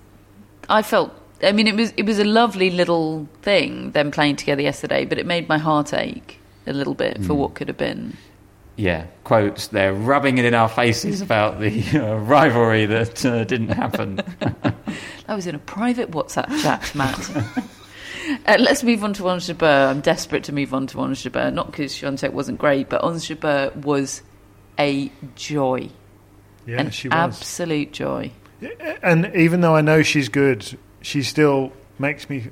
I 0.69 0.83
felt. 0.83 1.13
I 1.43 1.53
mean, 1.53 1.67
it 1.69 1.77
was 1.77 1.93
it 1.97 2.05
was 2.05 2.19
a 2.19 2.25
lovely 2.25 2.69
little 2.71 3.29
thing 3.43 3.93
them 3.93 4.11
playing 4.11 4.37
together 4.37 4.61
yesterday, 4.63 5.05
but 5.05 5.19
it 5.19 5.25
made 5.27 5.49
my 5.49 5.57
heart 5.59 5.95
ache 5.95 6.39
a 6.67 6.73
little 6.73 6.95
bit 6.95 7.23
for 7.25 7.33
what 7.35 7.55
could 7.55 7.69
have 7.69 7.79
been. 7.79 8.17
Yeah, 8.77 9.07
quotes. 9.25 9.69
They're 9.69 9.95
rubbing 9.95 10.39
it 10.39 10.45
in 10.45 10.55
our 10.55 10.69
faces 10.69 11.21
about 11.23 11.59
the 11.61 11.83
uh, 11.99 12.17
rivalry 12.17 12.87
that 12.87 13.25
uh, 13.25 13.45
didn't 13.45 13.69
happen. 13.71 14.21
I 15.29 15.35
was 15.35 15.47
in 15.47 15.55
a 15.55 15.59
private 15.59 16.11
WhatsApp 16.11 16.49
chat, 16.63 16.95
Matt. 16.95 17.31
uh, 18.47 18.57
let's 18.59 18.83
move 18.83 19.05
on 19.05 19.13
to 19.15 19.29
Ons 19.29 19.49
Jabeur. 19.49 19.91
I'm 19.91 20.01
desperate 20.01 20.45
to 20.45 20.53
move 20.53 20.73
on 20.73 20.87
to 20.89 21.01
Ons 21.01 21.23
Jabeur, 21.23 21.53
not 21.53 21.67
because 21.71 21.93
Swiatek 21.95 22.33
wasn't 22.33 22.59
great, 22.59 22.89
but 22.89 23.03
Ons 23.05 23.29
Jabeur 23.29 23.75
was 23.77 24.23
a 24.79 25.13
joy, 25.37 25.91
Yeah, 26.67 26.81
an 26.81 26.91
she 26.91 27.09
was. 27.09 27.15
absolute 27.17 27.93
joy. 27.93 28.31
and 29.03 29.31
even 29.37 29.61
though 29.61 29.77
I 29.77 29.83
know 29.83 30.03
she's 30.03 30.29
good, 30.29 30.79
she 31.03 31.23
still 31.23 31.73
makes 31.99 32.29
me 32.31 32.49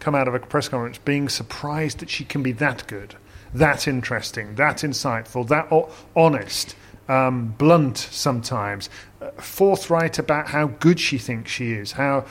come 0.00 0.14
out 0.14 0.26
of 0.28 0.34
a 0.34 0.38
press 0.38 0.68
conference 0.68 0.98
being 0.98 1.28
surprised 1.28 1.98
that 1.98 2.10
she 2.10 2.24
can 2.24 2.42
be 2.42 2.52
that 2.52 2.86
good, 2.86 3.16
that 3.52 3.86
interesting, 3.86 4.54
that 4.56 4.78
insightful, 4.78 5.46
that 5.48 5.68
o- 5.70 5.90
honest, 6.16 6.74
um, 7.08 7.54
blunt 7.58 7.98
sometimes, 7.98 8.90
forthright 9.38 10.18
about 10.18 10.48
how 10.48 10.66
good 10.66 11.00
she 11.00 11.18
thinks 11.18 11.50
she 11.50 11.72
is, 11.72 11.92
how 11.92 12.24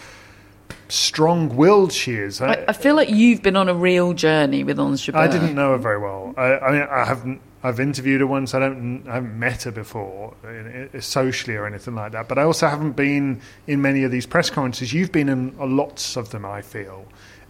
strong-willed 0.89 1.91
she 1.91 2.13
is. 2.13 2.41
I, 2.41 2.65
I 2.67 2.73
feel 2.73 2.95
like 2.95 3.09
you've 3.09 3.41
been 3.41 3.55
on 3.55 3.69
a 3.69 3.73
real 3.73 4.13
journey 4.13 4.63
with 4.63 4.79
Ons 4.79 5.05
Jabeur. 5.05 5.19
I 5.19 5.27
didn't 5.27 5.55
know 5.55 5.71
her 5.71 5.77
very 5.77 5.99
well. 5.99 6.33
I, 6.37 6.57
I 6.57 6.71
mean, 6.71 6.87
I 6.89 7.05
haven't. 7.05 7.41
I've 7.65 7.79
interviewed 7.79 8.19
her 8.19 8.27
once. 8.27 8.53
I 8.53 8.59
don't. 8.59 9.07
I 9.07 9.15
haven't 9.15 9.39
met 9.39 9.63
her 9.63 9.71
before, 9.71 10.35
socially 10.99 11.55
or 11.55 11.65
anything 11.65 11.95
like 11.95 12.11
that. 12.11 12.27
But 12.27 12.37
I 12.37 12.43
also 12.43 12.67
haven't 12.67 12.91
been 12.91 13.41
in 13.67 13.81
many 13.81 14.03
of 14.03 14.11
these 14.11 14.25
press 14.25 14.49
conferences. 14.49 14.91
You've 14.91 15.13
been 15.13 15.29
in 15.29 15.57
lots 15.57 16.17
of 16.17 16.31
them, 16.31 16.45
I 16.45 16.61
feel, 16.61 17.05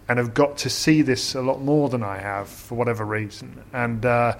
and 0.07 0.19
have 0.19 0.35
got 0.35 0.57
to 0.59 0.69
see 0.69 1.01
this 1.01 1.33
a 1.33 1.41
lot 1.41 1.61
more 1.61 1.89
than 1.89 2.03
I 2.03 2.19
have 2.19 2.47
for 2.47 2.75
whatever 2.75 3.03
reason. 3.03 3.63
And 3.73 4.05
uh, 4.05 4.37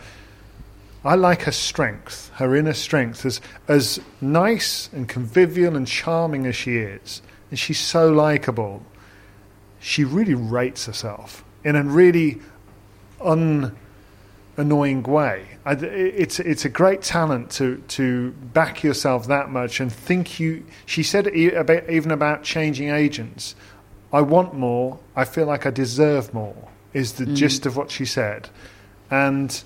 I 1.06 1.16
like 1.16 1.43
her 1.43 1.51
strength, 1.51 2.32
her 2.36 2.56
inner 2.56 2.74
strength, 2.74 3.26
as 3.26 3.41
as 3.68 3.99
nice 4.22 4.89
and 4.93 5.08
convivial 5.08 5.76
and 5.76 5.86
charming 5.86 6.45
as 6.45 6.56
she 6.56 6.78
is, 6.78 7.22
and 7.49 7.60
she's 7.60 7.80
so 7.80 8.12
likable. 8.12 8.84
She 9.80 10.06
really 10.06 10.36
rates 10.36 10.86
herself 10.86 11.43
in 11.64 11.76
a 11.76 11.84
really 11.84 12.41
un 13.20 13.76
annoying 14.56 15.04
way. 15.04 15.45
I, 15.66 15.74
it's 15.74 16.39
it's 16.39 16.64
a 16.64 16.70
great 16.70 17.01
talent 17.01 17.51
to 17.51 17.78
to 17.89 18.32
back 18.32 18.84
yourself 18.84 19.28
that 19.28 19.49
much 19.49 19.80
and 19.80 19.91
think 19.91 20.39
you. 20.39 20.66
She 20.86 21.04
said 21.04 21.28
even 21.28 22.12
about 22.12 22.43
changing 22.43 22.89
agents. 22.89 23.56
I 24.14 24.22
want 24.22 24.54
more. 24.54 24.99
I 25.16 25.26
feel 25.26 25.47
like 25.47 25.66
I 25.66 25.72
deserve 25.72 26.34
more. 26.34 26.70
Is 26.93 27.14
the 27.14 27.26
mm. 27.26 27.36
gist 27.36 27.66
of 27.66 27.76
what 27.76 27.89
she 27.89 28.06
said, 28.06 28.49
and 29.10 29.64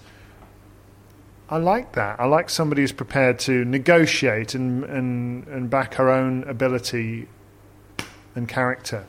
I 1.50 1.58
like 1.58 1.94
that. 1.94 2.20
I 2.20 2.26
like 2.26 2.50
somebody 2.50 2.82
who's 2.82 2.92
prepared 2.92 3.40
to 3.40 3.64
negotiate 3.66 4.54
and 4.54 4.84
and 4.84 5.48
and 5.48 5.70
back 5.70 5.96
her 5.96 6.10
own 6.10 6.44
ability 6.44 7.28
and 8.36 8.48
character. 8.48 9.06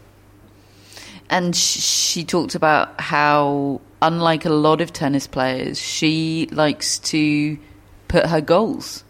And 1.31 1.55
she 1.55 2.25
talked 2.25 2.55
about 2.55 3.01
how 3.01 3.81
unlike 4.01 4.45
a 4.45 4.51
lot 4.51 4.81
of 4.81 4.93
tennis 4.93 5.27
players, 5.27 5.81
she 5.81 6.49
likes 6.53 6.99
to 7.01 7.59
put 8.07 8.27
her 8.27 8.41
goals 8.41 9.05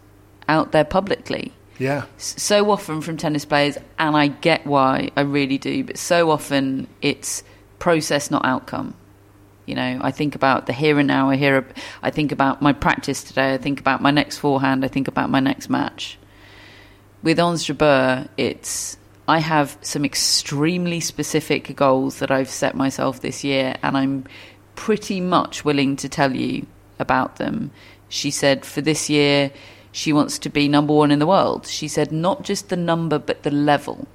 out 0.48 0.72
there 0.72 0.84
publicly. 0.84 1.52
Yeah. 1.78 2.06
So 2.16 2.70
often 2.70 3.00
from 3.02 3.16
tennis 3.16 3.44
players, 3.44 3.78
and 3.98 4.16
I 4.16 4.28
get 4.28 4.66
why, 4.66 5.10
I 5.16 5.20
really 5.20 5.58
do, 5.58 5.84
but 5.84 5.96
so 5.96 6.30
often 6.30 6.88
it's 7.02 7.44
process, 7.78 8.30
not 8.30 8.44
outcome. 8.44 8.94
You 9.68 9.74
know, 9.74 9.98
I 10.00 10.10
think 10.12 10.34
about 10.34 10.66
the 10.66 10.72
here 10.72 10.98
and 10.98 11.06
now. 11.06 11.28
I 11.28 11.36
hear, 11.36 11.66
I 12.02 12.10
think 12.10 12.32
about 12.32 12.62
my 12.62 12.72
practice 12.72 13.22
today. 13.22 13.52
I 13.52 13.58
think 13.58 13.80
about 13.80 14.00
my 14.00 14.10
next 14.10 14.38
forehand. 14.38 14.82
I 14.82 14.88
think 14.88 15.08
about 15.08 15.28
my 15.28 15.40
next 15.40 15.68
match. 15.68 16.18
With 17.22 17.38
Ons 17.38 17.66
Jabeur, 17.66 18.28
it's 18.38 18.96
I 19.28 19.40
have 19.40 19.76
some 19.82 20.06
extremely 20.06 21.00
specific 21.00 21.76
goals 21.76 22.20
that 22.20 22.30
I've 22.30 22.48
set 22.48 22.74
myself 22.74 23.20
this 23.20 23.44
year, 23.44 23.74
and 23.82 23.94
I'm 23.94 24.24
pretty 24.74 25.20
much 25.20 25.66
willing 25.66 25.96
to 25.96 26.08
tell 26.08 26.34
you 26.34 26.66
about 26.98 27.36
them. 27.36 27.70
She 28.08 28.30
said 28.30 28.64
for 28.64 28.80
this 28.80 29.10
year, 29.10 29.50
she 29.92 30.14
wants 30.14 30.38
to 30.38 30.48
be 30.48 30.66
number 30.66 30.94
one 30.94 31.10
in 31.10 31.18
the 31.18 31.26
world. 31.26 31.66
She 31.66 31.88
said 31.88 32.10
not 32.10 32.42
just 32.42 32.70
the 32.70 32.76
number, 32.76 33.18
but 33.18 33.42
the 33.42 33.50
level. 33.50 34.08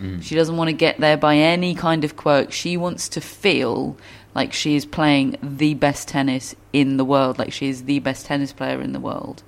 Mm. 0.00 0.22
She 0.22 0.34
doesn't 0.34 0.56
want 0.56 0.68
to 0.68 0.76
get 0.76 0.98
there 0.98 1.16
by 1.16 1.36
any 1.36 1.74
kind 1.74 2.04
of 2.04 2.16
quirk. 2.16 2.52
She 2.52 2.76
wants 2.76 3.08
to 3.10 3.20
feel 3.20 3.96
like 4.34 4.52
she 4.52 4.76
is 4.76 4.84
playing 4.84 5.36
the 5.42 5.74
best 5.74 6.08
tennis 6.08 6.54
in 6.72 6.96
the 6.96 7.04
world, 7.04 7.38
like 7.38 7.52
she 7.52 7.68
is 7.68 7.84
the 7.84 7.98
best 7.98 8.26
tennis 8.26 8.52
player 8.52 8.80
in 8.80 8.92
the 8.92 9.00
world. 9.00 9.42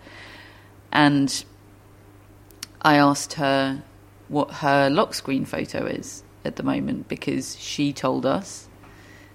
And 0.91 1.45
I 2.83 2.97
asked 2.97 3.35
her 3.35 3.83
what 4.29 4.51
her 4.55 4.91
lock 4.91 5.15
screen 5.15 5.45
photo 5.45 5.87
is 5.87 6.25
at 6.45 6.57
the 6.57 6.63
moment 6.63 7.09
because 7.09 7.57
she 7.59 7.93
told 7.93 8.27
us 8.27 8.69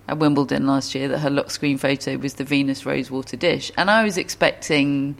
at 0.07 0.17
Wimbledon 0.17 0.67
last 0.67 0.95
year 0.95 1.07
that 1.09 1.19
her 1.19 1.29
lock 1.29 1.51
screen 1.51 1.77
photo 1.77 2.17
was 2.17 2.35
the 2.35 2.43
Venus 2.43 2.85
Rosewater 2.85 3.37
dish. 3.37 3.71
And 3.77 3.89
I 3.89 4.03
was 4.03 4.17
expecting 4.17 5.17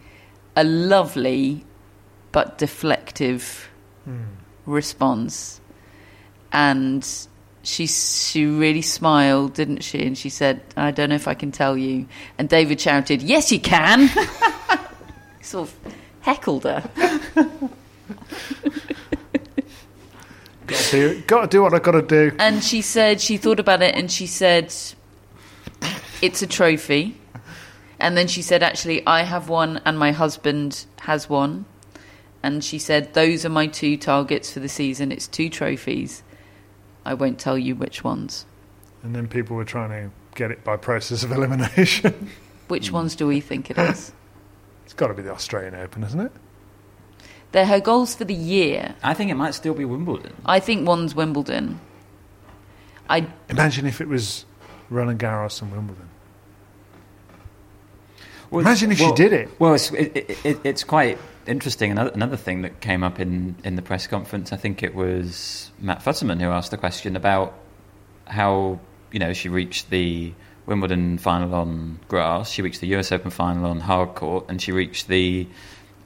a 0.56 0.64
lovely 0.64 1.66
but 2.32 2.58
deflective 2.58 3.66
mm. 4.08 4.26
response. 4.66 5.62
And 6.52 7.08
she 7.68 7.86
she 7.86 8.46
really 8.46 8.82
smiled, 8.82 9.54
didn't 9.54 9.84
she? 9.84 10.06
And 10.06 10.18
she 10.18 10.30
said, 10.30 10.62
"I 10.76 10.92
don't 10.92 11.10
know 11.10 11.16
if 11.16 11.28
I 11.28 11.34
can 11.34 11.52
tell 11.52 11.78
you." 11.78 12.08
And 12.38 12.48
David 12.48 12.80
shouted, 12.80 13.22
"Yes, 13.22 13.52
you 13.52 13.60
can!" 13.60 14.10
sort 15.42 15.68
of 15.68 15.94
heckled 16.22 16.64
her. 16.64 16.90
Got 20.66 20.80
to 20.80 20.92
do, 20.92 21.22
got 21.28 21.42
to 21.42 21.48
do 21.48 21.62
what 21.62 21.74
I 21.74 21.80
got 21.80 21.92
to 21.94 22.02
do. 22.02 22.36
And 22.40 22.64
she 22.64 22.82
said 22.82 23.22
she 23.22 23.38
thought 23.38 23.60
about 23.60 23.82
it, 23.82 23.96
and 23.96 24.12
she 24.12 24.28
said 24.28 24.74
it's 26.22 26.42
a 26.42 26.48
trophy. 26.48 27.20
And 28.00 28.16
then 28.16 28.28
she 28.28 28.42
said, 28.42 28.62
actually, 28.62 29.06
I 29.08 29.24
have 29.24 29.50
one, 29.50 29.82
and 29.84 29.98
my 29.98 30.12
husband 30.12 30.86
has 31.02 31.30
one. 31.30 31.66
And 32.44 32.64
she 32.64 32.78
said, 32.78 33.14
those 33.14 33.44
are 33.44 33.50
my 33.50 33.66
two 33.66 33.98
targets 33.98 34.52
for 34.52 34.60
the 34.60 34.70
season. 34.70 35.12
It's 35.12 35.28
two 35.28 35.50
trophies. 35.50 36.22
I 37.08 37.14
won't 37.14 37.40
tell 37.40 37.58
you 37.58 37.74
which 37.76 38.04
ones. 38.04 38.46
And 39.02 39.16
then 39.16 39.28
people 39.28 39.56
were 39.56 39.66
trying 39.66 39.90
to 39.90 40.12
get 40.36 40.52
it 40.52 40.64
by 40.64 40.76
process 40.76 41.24
of 41.24 41.32
elimination. 41.38 42.30
which 42.68 42.90
hmm. 42.90 42.96
ones 42.96 43.16
do 43.16 43.28
we 43.28 43.40
think 43.40 43.72
it 43.72 43.78
is? 43.78 44.12
It's 44.86 44.94
got 44.94 45.08
to 45.08 45.14
be 45.14 45.22
the 45.22 45.34
Australian 45.34 45.76
Open, 45.76 46.02
isn't 46.02 46.22
it? 46.22 46.32
They're 47.52 47.66
her 47.66 47.82
goals 47.82 48.16
for 48.16 48.24
the 48.24 48.34
year. 48.34 48.96
I 49.04 49.14
think 49.14 49.30
it 49.30 49.34
might 49.34 49.54
still 49.54 49.74
be 49.74 49.84
Wimbledon. 49.84 50.34
I 50.46 50.62
think 50.62 50.88
one's 50.88 51.14
Wimbledon. 51.14 51.82
I 53.10 53.28
imagine 53.50 53.86
if 53.86 54.00
it 54.00 54.08
was 54.08 54.46
Roland 54.90 55.20
Garros 55.20 55.62
and 55.62 55.74
Wimbledon. 55.74 56.08
Well, 58.50 58.62
imagine 58.62 58.94
if 58.94 59.02
well, 59.02 59.10
she 59.10 59.24
did 59.24 59.34
it. 59.34 59.50
Well, 59.60 59.74
it's, 59.74 59.92
it, 59.92 60.38
it, 60.46 60.60
it's 60.64 60.86
quite 60.86 61.18
interesting. 61.48 61.92
Another, 61.92 62.12
another 62.12 62.38
thing 62.38 62.62
that 62.62 62.82
came 62.82 63.04
up 63.04 63.20
in, 63.20 63.56
in 63.64 63.76
the 63.76 63.82
press 63.82 64.08
conference, 64.08 64.54
I 64.54 64.58
think 64.58 64.84
it 64.84 64.96
was 64.96 65.72
Matt 65.80 66.04
Futterman 66.04 66.40
who 66.42 66.50
asked 66.50 66.72
the 66.72 66.78
question 66.78 67.16
about 67.16 67.54
how 68.26 68.80
you 69.12 69.20
know 69.20 69.34
she 69.34 69.50
reached 69.50 69.90
the 69.90 70.34
Wimbledon 70.66 71.18
final 71.18 71.56
on 71.56 72.00
grass, 72.10 72.52
she 72.52 72.62
reached 72.62 72.82
the 72.82 72.96
US 72.96 73.12
Open 73.12 73.32
final 73.32 73.66
on 73.66 73.80
hard 73.80 74.16
court, 74.16 74.46
and 74.50 74.62
she 74.62 74.72
reached 74.72 75.08
the 75.08 75.48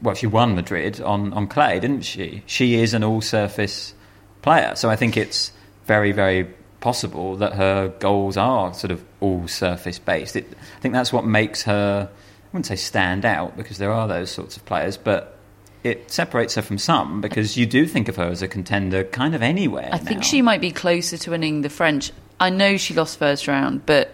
well, 0.01 0.15
she 0.15 0.27
won 0.27 0.55
Madrid 0.55 0.99
on, 1.01 1.33
on 1.33 1.47
clay, 1.47 1.79
didn't 1.79 2.01
she? 2.01 2.43
She 2.45 2.75
is 2.75 2.93
an 2.93 3.03
all 3.03 3.21
surface 3.21 3.93
player. 4.41 4.75
So 4.75 4.89
I 4.89 4.95
think 4.95 5.15
it's 5.15 5.51
very, 5.85 6.11
very 6.11 6.47
possible 6.79 7.35
that 7.37 7.53
her 7.53 7.89
goals 7.99 8.37
are 8.37 8.73
sort 8.73 8.91
of 8.91 9.03
all 9.19 9.47
surface 9.47 9.99
based. 9.99 10.35
It, 10.35 10.47
I 10.77 10.79
think 10.79 10.93
that's 10.93 11.13
what 11.13 11.25
makes 11.25 11.63
her, 11.63 12.09
wouldn't 12.51 12.65
say 12.65 12.75
stand 12.75 13.25
out 13.25 13.55
because 13.55 13.77
there 13.77 13.91
are 13.91 14.07
those 14.07 14.29
sorts 14.29 14.57
of 14.57 14.65
players, 14.65 14.97
but 14.97 15.37
it 15.83 16.11
separates 16.11 16.55
her 16.55 16.61
from 16.61 16.77
some 16.77 17.21
because 17.21 17.57
you 17.57 17.65
do 17.65 17.85
think 17.87 18.07
of 18.07 18.15
her 18.17 18.27
as 18.27 18.41
a 18.41 18.47
contender 18.47 19.03
kind 19.03 19.33
of 19.33 19.41
anywhere. 19.41 19.89
I 19.91 19.97
now. 19.97 20.03
think 20.03 20.23
she 20.23 20.41
might 20.41 20.61
be 20.61 20.71
closer 20.71 21.17
to 21.17 21.31
winning 21.31 21.61
the 21.61 21.69
French. 21.69 22.11
I 22.39 22.49
know 22.49 22.77
she 22.77 22.93
lost 22.93 23.17
first 23.19 23.47
round, 23.47 23.85
but 23.85 24.13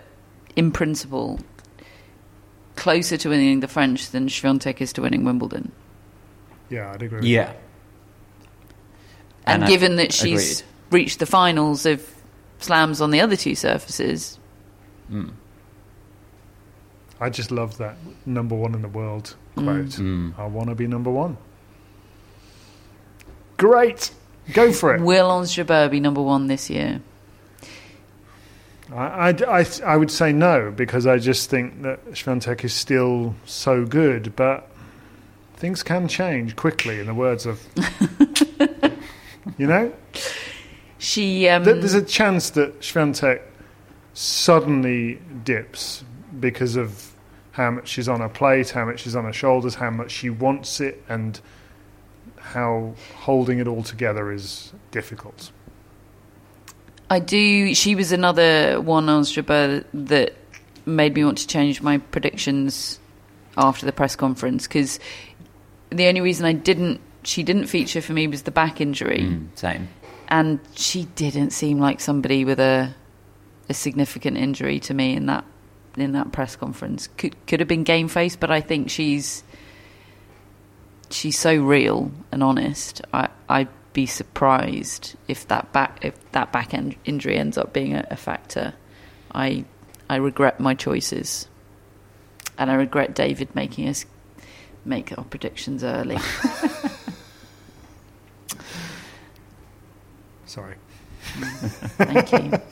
in 0.56 0.72
principle, 0.72 1.40
closer 2.76 3.18
to 3.18 3.30
winning 3.30 3.60
the 3.60 3.68
French 3.68 4.12
than 4.12 4.28
Swiatek 4.28 4.82
is 4.82 4.94
to 4.94 5.02
winning 5.02 5.24
Wimbledon. 5.24 5.72
Yeah, 6.70 6.92
I'd 6.92 7.02
agree. 7.02 7.28
yeah. 7.28 7.54
And, 9.46 9.64
and 9.64 9.72
given 9.72 9.96
that 9.96 10.14
she's 10.14 10.62
agreed. 10.62 10.74
reached 10.92 11.20
the 11.20 11.26
finals 11.26 11.86
of 11.86 12.06
slams 12.60 13.02
on 13.02 13.12
the 13.12 13.22
other 13.22 13.36
two 13.36 13.56
surfaces. 13.56 14.38
Mm. 15.12 15.32
I 17.20 17.30
just 17.30 17.52
love 17.52 17.78
that 17.78 17.98
number 18.26 18.56
one 18.56 18.76
in 18.76 18.82
the 18.82 18.88
world 18.88 19.36
quote. 19.56 19.88
Mm. 19.88 20.38
I 20.38 20.46
want 20.46 20.70
to 20.70 20.76
be 20.76 20.88
number 20.88 21.10
one. 21.10 21.38
Great. 23.58 24.12
Go 24.54 24.72
for 24.72 24.96
it. 24.96 25.02
Will 25.02 25.30
Ons 25.30 25.56
Jabeur 25.56 25.90
be 25.90 26.00
number 26.00 26.22
one 26.22 26.48
this 26.48 26.70
year? 26.70 27.02
I, 28.94 29.32
I, 29.32 29.66
I, 29.86 29.98
would 29.98 30.12
say 30.12 30.32
no 30.32 30.72
because 30.72 31.06
I 31.06 31.18
just 31.18 31.50
think 31.50 31.82
that 31.82 32.06
Swiatek 32.12 32.64
is 32.64 32.74
still 32.74 33.36
so 33.46 33.84
good, 33.86 34.34
but 34.38 34.70
things 35.58 35.84
can 35.84 36.08
change 36.08 36.56
quickly. 36.56 37.02
In 37.02 37.08
the 37.08 37.14
words 37.14 37.46
of, 37.46 37.62
you 39.58 39.68
know, 39.68 39.92
she 41.00 41.50
um, 41.50 41.66
there's 41.66 41.96
a 41.96 42.02
chance 42.02 42.52
that 42.52 42.80
Swiatek 42.80 43.42
suddenly 44.14 45.20
dips 45.44 46.06
because 46.40 46.76
of 46.76 47.12
how 47.52 47.72
much 47.72 47.88
she's 47.88 48.08
on 48.08 48.20
her 48.22 48.30
plate, 48.30 48.70
how 48.72 48.86
much 48.86 49.02
she's 49.02 49.16
on 49.16 49.26
her 49.26 49.34
shoulders, 49.34 49.76
how 49.76 49.90
much 49.90 50.12
she 50.12 50.30
wants 50.30 50.80
it, 50.80 51.04
and 51.10 51.40
how 52.38 52.94
holding 53.16 53.60
it 53.60 53.68
all 53.68 53.84
together 53.84 54.32
is 54.32 54.72
difficult. 54.92 55.52
I 57.10 57.20
do. 57.20 57.74
She 57.74 57.96
was 57.96 58.12
another 58.12 58.82
one 58.82 59.10
Ons 59.10 59.34
Jabeur 59.34 59.84
that 59.94 60.34
made 60.86 61.14
me 61.16 61.24
want 61.24 61.38
to 61.40 61.48
change 61.48 61.82
my 61.82 61.98
predictions 61.98 63.00
after 63.58 63.86
the 63.86 63.92
press 63.92 64.16
conference 64.16 64.68
because 64.68 65.00
the 65.90 66.08
only 66.08 66.22
reason 66.22 66.46
I 66.46 66.54
didn't, 66.54 67.00
she 67.24 67.44
didn't 67.44 67.68
feature 67.68 68.02
for 68.02 68.14
me 68.14 68.28
was 68.28 68.44
the 68.44 68.52
back 68.52 68.80
injury, 68.82 69.20
Mm, 69.22 69.48
same. 69.56 69.88
and 70.28 70.60
she 70.76 71.06
didn't 71.16 71.52
seem 71.52 71.80
like 71.80 72.00
somebody 72.02 72.46
with 72.46 72.60
a 72.60 72.94
a 73.70 73.74
significant 73.74 74.38
injury 74.38 74.80
to 74.80 74.94
me 74.94 75.14
in 75.14 75.26
that 75.26 75.44
in 76.02 76.14
that 76.14 76.32
press 76.32 76.56
conference. 76.56 77.08
Could 77.18 77.36
could 77.48 77.60
have 77.60 77.68
been 77.68 77.84
game 77.84 78.08
face, 78.08 78.36
but 78.36 78.52
I 78.52 78.62
think 78.62 78.90
she's 78.90 79.44
she's 81.10 81.38
so 81.38 81.56
real 81.56 82.12
and 82.32 82.44
honest. 82.44 83.02
I 83.14 83.30
I'd 83.50 83.70
be 83.94 84.06
surprised 84.06 85.16
if 85.28 85.48
that 85.48 85.74
back 85.74 86.00
if 86.04 86.14
that 86.32 86.52
back 86.52 86.74
end 86.74 86.96
injury 87.06 87.38
ends 87.38 87.58
up 87.58 87.74
being 87.74 87.94
a, 87.96 88.06
a 88.12 88.16
factor. 88.16 88.74
I 89.34 89.66
I 90.10 90.18
regret 90.18 90.60
my 90.60 90.74
choices, 90.74 91.48
and 92.58 92.72
I 92.72 92.76
regret 92.76 93.14
David 93.16 93.56
making 93.56 93.88
us 93.90 94.06
make 94.86 95.18
our 95.18 95.24
predictions 95.24 95.84
early. 95.84 96.18
Sorry. 100.46 100.76
Thank 101.98 102.32
you. 102.32 102.52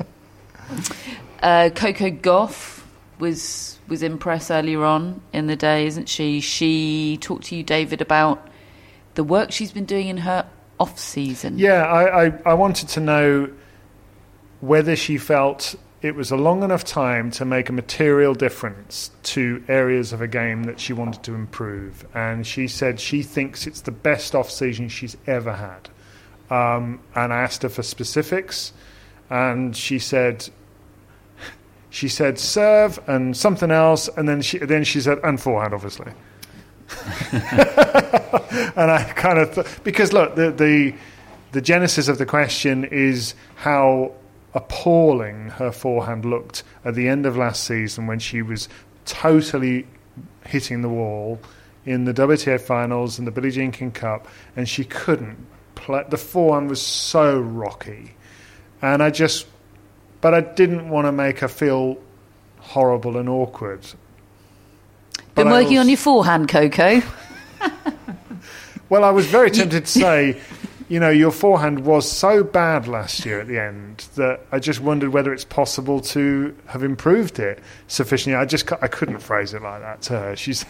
Uh, 1.44 1.70
Coco 1.70 2.10
Gauff 2.10 2.75
was 3.20 3.80
was 3.88 4.04
in 4.04 4.18
press 4.18 4.52
earlier 4.52 4.84
on 4.84 5.22
in 5.34 5.48
the 5.48 5.56
day, 5.56 5.86
isn't 5.88 6.10
she? 6.10 6.40
She 6.40 7.18
talked 7.22 7.46
to 7.46 7.56
you, 7.56 7.64
David, 7.64 8.02
about 8.02 8.48
the 9.16 9.24
work 9.24 9.52
she's 9.52 9.72
been 9.72 9.86
doing 9.86 10.08
in 10.08 10.18
her 10.18 10.48
off 10.80 11.00
season. 11.00 11.58
Yeah, 11.58 11.86
I, 11.86 12.26
I, 12.26 12.42
I 12.46 12.54
wanted 12.54 12.90
to 12.90 13.00
know 13.00 13.50
whether 14.62 14.96
she 14.96 15.18
felt 15.18 15.76
it 16.02 16.16
was 16.16 16.32
a 16.32 16.36
long 16.36 16.64
enough 16.64 16.84
time 16.84 17.32
to 17.32 17.46
make 17.46 17.70
a 17.70 17.74
material 17.74 18.34
difference 18.34 19.10
to 19.24 19.64
areas 19.68 20.14
of 20.14 20.22
a 20.22 20.28
game 20.28 20.64
that 20.66 20.80
she 20.80 20.94
wanted 20.94 21.24
to 21.24 21.34
improve. 21.34 22.06
And 22.14 22.46
she 22.46 22.68
said 22.68 23.00
she 23.00 23.24
thinks 23.24 23.66
it's 23.66 23.82
the 23.82 23.92
best 23.92 24.36
off 24.36 24.52
season 24.52 24.90
she's 24.90 25.18
ever 25.26 25.54
had. 25.54 25.90
Um, 26.50 27.00
and 27.16 27.34
I 27.34 27.42
asked 27.42 27.64
her 27.64 27.70
for 27.70 27.82
specifics, 27.82 28.72
and 29.30 29.76
she 29.76 29.98
said 29.98 30.48
she 31.90 32.08
said 32.10 32.40
serve 32.40 33.00
and 33.08 33.36
something 33.36 33.72
else, 33.72 34.08
and 34.18 34.28
then 34.28 34.42
she 34.42 34.58
then 34.60 34.84
she 34.84 35.02
said 35.02 35.20
and 35.24 35.40
forehand, 35.40 35.74
obviously. 35.74 36.12
and 37.32 38.92
I 38.92 39.12
kind 39.16 39.40
of 39.40 39.56
th- 39.56 39.84
because 39.84 40.14
look 40.14 40.36
the 40.36 40.52
the 40.52 40.94
the 41.52 41.62
genesis 41.62 42.08
of 42.08 42.18
the 42.18 42.26
question 42.26 42.84
is 42.84 43.34
how 43.56 44.12
appalling 44.54 45.50
her 45.50 45.72
forehand 45.72 46.26
looked 46.26 46.64
at 46.84 46.96
the 46.96 47.08
end 47.08 47.26
of 47.26 47.38
last 47.38 47.64
season 47.64 48.08
when 48.08 48.20
she 48.20 48.42
was 48.42 48.70
totally 49.06 49.86
hitting 50.46 50.82
the 50.82 50.90
wall 50.90 51.40
in 51.86 52.06
the 52.06 52.14
WTA 52.14 52.60
finals 52.60 53.20
and 53.20 53.28
the 53.28 53.32
Billie 53.32 53.52
Jean 53.52 53.72
King 53.72 53.92
Cup, 53.92 54.28
and 54.56 54.68
she 54.68 54.84
couldn't 54.84 55.38
play. 55.76 56.04
The 56.10 56.18
forehand 56.18 56.70
was 56.70 56.82
so 56.82 57.40
rocky, 57.40 58.16
and 58.82 59.04
I 59.04 59.12
just, 59.12 59.46
but 60.26 60.34
I 60.34 60.42
didn't 60.42 60.90
want 60.90 61.06
to 61.06 61.12
make 61.12 61.38
her 61.42 61.48
feel 61.48 62.02
horrible 62.58 63.18
and 63.18 63.30
awkward. 63.30 63.82
Been 63.82 65.26
But 65.36 65.46
I 65.46 65.52
working 65.52 65.78
on 65.78 65.88
your 65.88 66.00
forehand, 66.00 66.50
Coco. 66.50 67.04
Well, 68.90 69.04
I 69.04 69.12
was 69.12 69.28
very 69.28 69.52
tempted 69.52 69.86
to 69.86 70.00
say, 70.00 70.42
you 70.90 71.00
know, 71.00 71.12
your 71.12 71.30
forehand 71.30 71.86
was 71.86 72.12
so 72.12 72.44
bad 72.44 72.88
last 72.88 73.24
year 73.24 73.40
at 73.40 73.48
the 73.48 73.60
end 73.60 74.08
that 74.16 74.42
I 74.52 74.58
just 74.58 74.80
wondered 74.80 75.14
whether 75.14 75.32
it's 75.32 75.46
possible 75.46 76.02
to 76.02 76.56
have 76.66 76.84
improved 76.84 77.38
it 77.38 77.60
sufficiently. 77.88 78.36
I 78.36 78.46
just 78.46 78.72
I 78.82 78.88
couldn't 78.88 79.20
phrase 79.20 79.54
it 79.54 79.62
like 79.62 79.82
that 79.82 80.02
to 80.04 80.20
her. 80.20 80.36
She's 80.36 80.66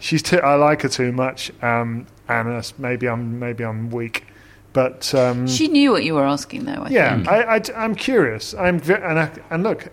she's 0.00 0.22
too, 0.22 0.40
I 0.40 0.56
like 0.56 0.82
her 0.82 0.88
too 0.88 1.12
much, 1.12 1.52
um, 1.62 2.08
and 2.28 2.72
maybe 2.76 3.08
I'm 3.08 3.38
maybe 3.38 3.64
I'm 3.64 3.90
weak, 3.90 4.24
but 4.72 5.14
um, 5.14 5.46
She 5.46 5.68
knew 5.68 5.90
what 5.90 6.04
you 6.04 6.14
were 6.14 6.24
asking, 6.24 6.64
though. 6.64 6.72
I 6.72 6.84
think. 6.84 6.90
yeah, 6.90 7.16
think. 7.16 7.74
I, 7.76 7.84
am 7.84 7.94
curious. 7.94 8.54
I'm 8.54 8.78
ve- 8.78 8.94
and 8.94 9.18
I, 9.18 9.30
and 9.50 9.62
look, 9.62 9.88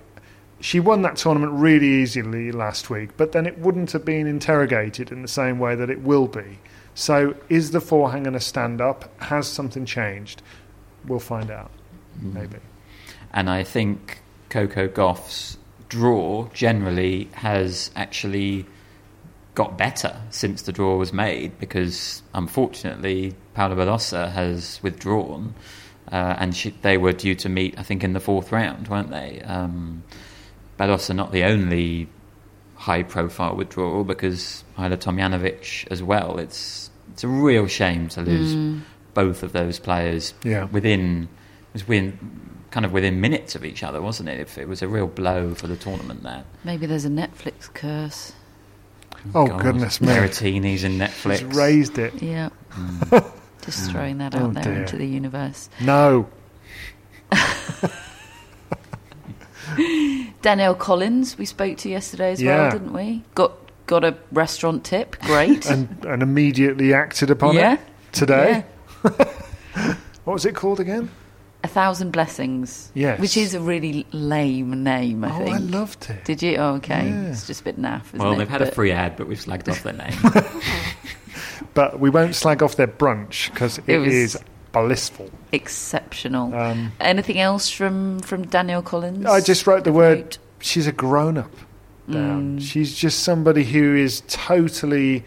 she 0.59 0.79
won 0.79 1.01
that 1.03 1.17
tournament 1.17 1.53
really 1.53 1.87
easily 1.87 2.51
last 2.51 2.89
week, 2.89 3.11
but 3.17 3.31
then 3.31 3.45
it 3.45 3.57
wouldn't 3.59 3.91
have 3.91 4.05
been 4.05 4.27
interrogated 4.27 5.11
in 5.11 5.21
the 5.21 5.27
same 5.27 5.59
way 5.59 5.75
that 5.75 5.89
it 5.89 6.01
will 6.01 6.27
be. 6.27 6.59
So, 6.93 7.35
is 7.49 7.71
the 7.71 7.81
forehand 7.81 8.25
going 8.25 8.33
to 8.33 8.39
stand 8.39 8.81
up? 8.81 9.21
Has 9.21 9.47
something 9.47 9.85
changed? 9.85 10.41
We'll 11.05 11.19
find 11.19 11.51
out. 11.51 11.71
Maybe. 12.19 12.57
And 13.33 13.49
I 13.49 13.63
think 13.63 14.21
Coco 14.49 14.87
Gauff's 14.87 15.57
draw 15.89 16.47
generally 16.53 17.29
has 17.33 17.91
actually 17.95 18.65
got 19.61 19.77
better 19.77 20.13
since 20.29 20.57
the 20.67 20.71
draw 20.71 20.93
was 21.03 21.11
made 21.11 21.57
because 21.59 22.21
unfortunately 22.41 23.33
Paula 23.55 23.75
Badosa 23.75 24.31
has 24.31 24.79
withdrawn 24.83 25.55
uh, 26.11 26.35
and 26.41 26.55
she, 26.55 26.69
they 26.83 26.97
were 26.97 27.11
due 27.25 27.33
to 27.43 27.49
meet 27.49 27.73
I 27.77 27.83
think 27.83 28.03
in 28.03 28.13
the 28.13 28.19
fourth 28.19 28.51
round 28.51 28.87
weren't 28.87 29.09
they 29.09 29.41
um, 29.41 30.03
Badosa 30.79 31.15
not 31.15 31.31
the 31.31 31.43
only 31.43 32.07
high 32.75 33.01
profile 33.03 33.55
withdrawal 33.55 34.03
because 34.03 34.63
Ajla 34.77 34.97
Tomljanovic 34.97 35.87
as 35.89 36.03
well 36.03 36.37
it's 36.37 36.91
it's 37.11 37.23
a 37.23 37.27
real 37.27 37.65
shame 37.67 38.09
to 38.09 38.21
lose 38.21 38.53
Mm. 38.53 38.81
both 39.15 39.41
of 39.41 39.51
those 39.53 39.79
players 39.79 40.33
Yeah. 40.43 40.65
within 40.65 41.23
it 41.69 41.73
was 41.73 41.87
within 41.87 42.19
kind 42.69 42.85
of 42.85 42.91
within 42.91 43.19
minutes 43.21 43.55
of 43.55 43.65
each 43.65 43.81
other 43.81 43.99
wasn't 44.01 44.29
it 44.29 44.39
if 44.39 44.57
it 44.59 44.67
was 44.67 44.81
a 44.83 44.87
real 44.87 45.07
blow 45.07 45.55
for 45.55 45.65
the 45.67 45.75
tournament 45.77 46.21
there 46.21 46.43
Maybe 46.63 46.85
there's 46.85 47.05
a 47.05 47.09
Netflix 47.09 47.73
curse. 47.73 48.33
Oh, 49.35 49.47
God, 49.47 49.61
goodness 49.61 50.01
me. 50.01 50.07
Berrettini's 50.07 50.83
in 50.83 50.97
Netflix 50.97 51.39
She's 51.39 51.55
raised 51.55 51.97
it. 51.99 52.21
Yeah. 52.21 52.49
Mm. 52.71 53.31
Just 53.63 53.91
throwing 53.91 54.17
that 54.19 54.33
Oh, 54.35 54.45
out 54.47 54.53
there 54.53 54.63
dear. 54.63 54.73
into 54.81 54.95
the 54.97 55.05
universe. 55.07 55.69
No. 55.81 56.27
Danielle 60.41 60.75
Collins, 60.75 61.37
we 61.37 61.45
spoke 61.45 61.77
to 61.79 61.89
yesterday 61.89 62.31
as 62.31 62.41
Yeah. 62.41 62.57
well, 62.63 62.71
didn't 62.71 62.93
we? 62.93 63.23
Got 63.35 63.53
got 63.85 64.03
a 64.03 64.15
restaurant 64.31 64.83
tip. 64.83 65.17
Great. 65.21 65.65
And, 65.69 66.03
and 66.05 66.21
immediately 66.23 66.93
acted 66.93 67.29
upon 67.29 67.55
Yeah. 67.55 67.73
it 67.73 67.79
today. 68.11 68.65
what 69.01 70.33
was 70.33 70.45
it 70.45 70.55
called 70.55 70.79
again? 70.79 71.09
A 71.67 71.73
thousand 71.73 72.11
blessings. 72.11 72.91
Yes. 72.93 73.19
Which 73.19 73.37
is 73.37 73.53
a 73.53 73.59
really 73.59 74.05
lame 74.11 74.83
name, 74.83 75.23
I 75.23 75.35
oh, 75.35 75.43
think. 75.43 75.55
I 75.55 75.59
loved 75.59 76.09
it. 76.09 76.25
Did 76.25 76.41
you? 76.41 76.55
Oh, 76.57 76.75
okay. 76.75 77.07
Yeah. 77.09 77.31
It's 77.31 77.45
just 77.47 77.61
a 77.61 77.63
bit 77.65 77.79
naff, 77.79 78.07
isn't 78.07 78.19
well 78.19 78.35
they've 78.35 78.49
had 78.49 78.61
a 78.61 78.71
free 78.71 78.91
ad 78.91 79.15
but 79.17 79.27
we've 79.27 79.39
slagged 79.39 79.69
off 79.69 79.83
their 79.83 79.93
name 80.03 80.13
But 81.73 81.99
we 81.99 82.09
won't 82.09 82.33
slag 82.33 82.63
off 82.63 82.75
their 82.75 82.87
brunch 82.87 83.51
because 83.51 83.79
It 83.85 83.99
was- 83.99 84.13
is 84.13 84.37
blissful. 84.71 85.29
Exceptional. 85.51 86.53
Um, 86.55 86.91
Anything 86.99 87.39
else 87.39 87.69
from 87.69 88.19
from 88.19 88.47
Danielle 88.47 88.81
Collins? 88.81 89.25
I 89.25 89.41
just 89.41 89.67
wrote 89.67 89.83
the 89.83 89.91
word. 89.93 90.17
Wrote- 90.19 90.37
She's 90.59 90.87
a 90.87 90.91
grown 90.91 91.37
up. 91.37 91.51
Down. 92.09 92.57
Mm. 92.57 92.61
She's 92.61 92.95
just 92.95 93.19
somebody 93.23 93.63
who 93.63 93.95
is 93.95 94.23
totally 94.27 95.23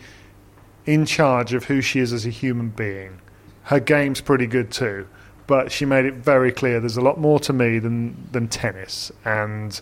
in 0.87 1.05
charge 1.07 1.53
of 1.53 1.65
who 1.65 1.81
she 1.83 2.01
is 2.01 2.13
as 2.13 2.25
a 2.27 2.31
human 2.31 2.71
being. 2.71 3.21
Her 3.65 3.79
game's 3.79 4.21
pretty 4.21 4.47
good 4.47 4.71
too, 4.73 5.07
but 5.51 5.73
she 5.73 5.85
made 5.85 6.05
it 6.05 6.15
very 6.15 6.53
clear 6.53 6.79
there's 6.79 6.97
a 6.97 7.01
lot 7.01 7.19
more 7.19 7.41
to 7.41 7.53
me 7.53 7.81
than 7.81 8.29
than 8.31 8.47
tennis. 8.47 9.11
And 9.25 9.79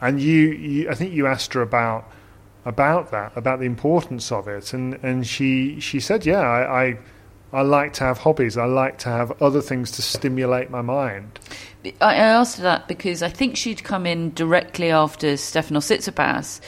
and 0.00 0.18
you, 0.18 0.52
you 0.52 0.90
I 0.90 0.94
think 0.94 1.12
you 1.12 1.26
asked 1.26 1.52
her 1.52 1.60
about 1.60 2.10
about 2.64 3.10
that, 3.10 3.36
about 3.36 3.58
the 3.58 3.66
importance 3.66 4.32
of 4.32 4.48
it, 4.48 4.72
and 4.72 4.94
and 5.02 5.26
she 5.26 5.78
she 5.80 6.00
said, 6.00 6.26
yeah, 6.26 6.40
I. 6.40 6.82
I 6.82 6.98
I 7.52 7.62
like 7.62 7.92
to 7.92 8.04
have 8.04 8.18
hobbies. 8.18 8.56
I 8.56 8.64
like 8.64 8.98
to 8.98 9.10
have 9.10 9.40
other 9.40 9.60
things 9.60 9.92
to 9.92 10.02
stimulate 10.02 10.70
my 10.70 10.82
mind. 10.82 11.38
I 12.00 12.16
asked 12.16 12.56
her 12.56 12.64
that 12.64 12.88
because 12.88 13.22
I 13.22 13.28
think 13.28 13.56
she'd 13.56 13.84
come 13.84 14.06
in 14.06 14.34
directly 14.34 14.90
after 14.90 15.34
Stefanos 15.34 15.86
Tsitsipas, 15.86 16.60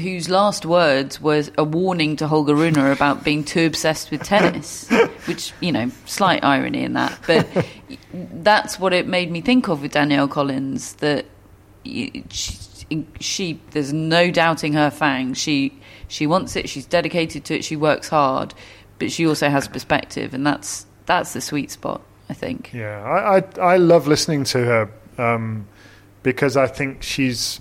whose 0.00 0.28
last 0.28 0.64
words 0.64 1.20
was 1.20 1.50
a 1.58 1.64
warning 1.64 2.14
to 2.16 2.28
Holger 2.28 2.54
Rune 2.54 2.78
about 2.78 3.24
being 3.24 3.42
too 3.42 3.66
obsessed 3.66 4.12
with 4.12 4.22
tennis, 4.22 4.88
which, 5.26 5.52
you 5.60 5.72
know, 5.72 5.90
slight 6.06 6.44
irony 6.44 6.84
in 6.84 6.94
that. 6.94 7.18
But 7.26 7.46
that's 8.14 8.78
what 8.78 8.92
it 8.92 9.06
made 9.06 9.30
me 9.30 9.40
think 9.40 9.68
of 9.68 9.82
with 9.82 9.92
Danielle 9.92 10.28
Collins, 10.28 10.94
that 10.94 11.26
she, 11.84 12.24
she 13.20 13.60
there's 13.70 13.92
no 13.92 14.30
doubting 14.30 14.72
her 14.74 14.90
fang. 14.90 15.34
She, 15.34 15.78
she 16.08 16.26
wants 16.26 16.56
it, 16.56 16.68
she's 16.68 16.86
dedicated 16.86 17.44
to 17.46 17.56
it, 17.56 17.64
she 17.64 17.76
works 17.76 18.08
hard, 18.08 18.54
but 18.98 19.12
she 19.12 19.26
also 19.26 19.48
has 19.48 19.68
perspective, 19.68 20.34
and 20.34 20.46
that's, 20.46 20.86
that's 21.06 21.32
the 21.32 21.40
sweet 21.40 21.70
spot, 21.70 22.02
I 22.28 22.34
think. 22.34 22.70
Yeah, 22.72 23.02
I, 23.02 23.38
I, 23.38 23.74
I 23.74 23.76
love 23.76 24.06
listening 24.06 24.44
to 24.44 24.58
her 24.64 24.90
um, 25.18 25.66
because 26.22 26.56
I 26.56 26.66
think 26.66 27.02
she's 27.02 27.60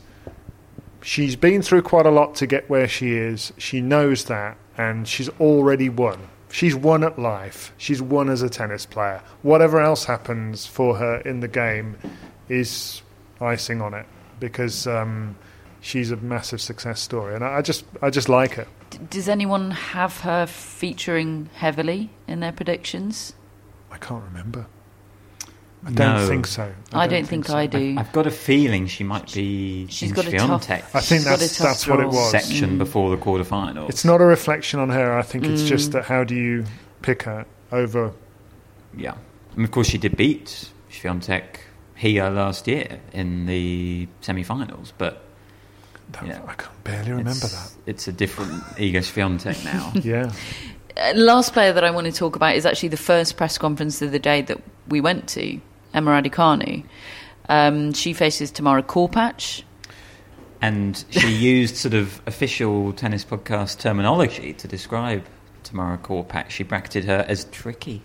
she's 1.01 1.35
been 1.35 1.61
through 1.61 1.81
quite 1.81 2.05
a 2.05 2.11
lot 2.11 2.35
to 2.35 2.47
get 2.47 2.69
where 2.69 2.87
she 2.87 3.13
is. 3.13 3.53
She 3.57 3.81
knows 3.81 4.25
that, 4.25 4.57
and 4.77 5.07
she's 5.07 5.29
already 5.39 5.89
won. 5.89 6.19
She's 6.51 6.75
won 6.75 7.03
at 7.03 7.19
life. 7.19 7.73
She's 7.77 8.01
won 8.01 8.29
as 8.29 8.41
a 8.41 8.49
tennis 8.49 8.85
player. 8.85 9.21
Whatever 9.41 9.79
else 9.79 10.05
happens 10.05 10.65
for 10.65 10.95
her 10.97 11.17
in 11.21 11.41
the 11.41 11.47
game 11.47 11.97
is 12.47 13.01
icing 13.39 13.81
on 13.81 13.93
it 13.93 14.05
because 14.39 14.87
um, 14.87 15.35
she's 15.81 16.11
a 16.11 16.17
massive 16.17 16.61
success 16.61 16.99
story, 16.99 17.35
and 17.35 17.43
I, 17.43 17.57
I 17.57 17.61
just 17.61 17.85
I 18.01 18.09
just 18.09 18.29
like 18.29 18.53
her. 18.53 18.67
does 19.09 19.29
anyone 19.29 19.71
have 19.71 20.21
her 20.21 20.45
featuring 20.45 21.49
heavily 21.53 22.09
in 22.27 22.39
their 22.39 22.51
predictions? 22.51 23.33
I 23.91 23.97
can't 23.97 24.23
remember. 24.23 24.67
I 25.85 25.91
don't 25.91 26.15
No. 26.17 26.27
think 26.27 26.45
so. 26.47 26.71
I 26.93 27.07
don't 27.07 27.25
think 27.25 27.49
I 27.49 27.65
do. 27.65 27.95
I've 27.97 28.11
got 28.11 28.27
a 28.27 28.31
feeling 28.31 28.85
she 28.87 29.03
might 29.05 29.31
be 29.33 29.87
She's 29.89 30.09
in 30.09 30.15
got 30.15 30.27
a 30.27 30.31
tough- 30.37 30.67
Swiatek 30.67 30.83
I 30.93 30.99
think 30.99 31.23
that's 31.23 31.57
tough 31.57 31.67
that's 31.67 31.87
what 31.87 31.99
it 31.99 32.03
draw. 32.03 32.11
was. 32.11 32.31
section 32.31 32.77
before 32.77 33.09
the 33.09 33.17
quarterfinals. 33.17 33.89
It's 33.89 34.03
not 34.03 34.19
a 34.19 34.25
reflection 34.25 34.79
on 34.81 34.89
her. 34.89 35.17
I 35.17 35.21
think 35.21 35.45
it's 35.45 35.61
Mm. 35.63 35.67
just 35.67 35.91
that 35.93 36.05
how 36.05 36.23
do 36.25 36.35
you 36.35 36.65
pick 37.01 37.23
her 37.23 37.45
over? 37.71 38.11
Yeah. 38.97 39.13
And 39.55 39.63
of 39.63 39.71
course, 39.71 39.87
she 39.87 39.97
did 39.97 40.17
beat 40.17 40.69
Swiatek 40.91 41.43
here 41.95 42.29
last 42.29 42.67
year 42.67 42.99
in 43.13 43.45
the 43.45 44.07
semi-finals, 44.21 44.91
but 44.97 45.23
Yeah. 46.25 46.41
I 46.47 46.53
can 46.55 46.69
barely 46.83 47.11
remember 47.11 47.31
it's, 47.31 47.51
that. 47.51 47.71
It's 47.85 48.07
a 48.07 48.11
different 48.11 48.63
Iga 48.75 48.99
Swiatek 49.01 49.63
now. 49.63 49.91
Yeah, 50.03 50.31
Uh, 50.97 51.13
last 51.15 51.53
player 51.53 51.71
that 51.71 51.83
I 51.85 51.91
want 51.91 52.07
to 52.07 52.11
talk 52.11 52.35
about 52.35 52.55
is 52.55 52.65
actually 52.65 52.89
the 52.89 52.97
first 52.97 53.37
press 53.37 53.57
conference 53.57 54.01
of 54.01 54.11
the 54.11 54.19
day 54.19 54.41
that 54.41 54.57
we 54.89 54.99
went 54.99 55.27
to, 55.29 55.61
Emma 55.93 56.11
Raducanu. 56.11 56.83
Um, 57.47 57.93
she 57.93 58.13
faces 58.13 58.51
Tamara 58.51 58.83
Korpatsch. 58.83 59.63
and 60.61 61.03
she 61.09 61.27
used 61.33 61.77
sort 61.77 61.93
of 61.93 62.21
official 62.27 62.93
tennis 62.93 63.25
podcast 63.25 63.79
terminology 63.79 64.53
to 64.53 64.67
describe 64.67 65.23
Tamara 65.63 65.97
Korpatsch. 65.97 66.49
She 66.49 66.63
bracketed 66.63 67.05
her 67.05 67.25
as 67.27 67.45
tricky. 67.45 68.01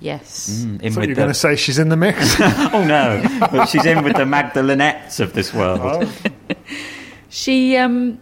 Yes. 0.00 0.48
Mm, 0.64 0.82
I 0.82 0.86
in 0.86 0.92
thought 0.92 1.00
you 1.02 1.08
were 1.08 1.10
with 1.10 1.16
going 1.16 1.28
to 1.28 1.34
say 1.34 1.56
she's 1.56 1.78
in 1.78 1.90
the 1.90 1.96
mix. 1.96 2.36
oh 2.40 2.84
no, 2.86 3.22
but 3.50 3.66
she's 3.66 3.84
in 3.84 4.02
with 4.02 4.16
the 4.16 4.24
Magdalenettes 4.24 5.20
of 5.20 5.32
this 5.34 5.52
world. 5.52 5.80
Oh, 5.82 6.54
She 7.32 7.76
um, 7.76 8.18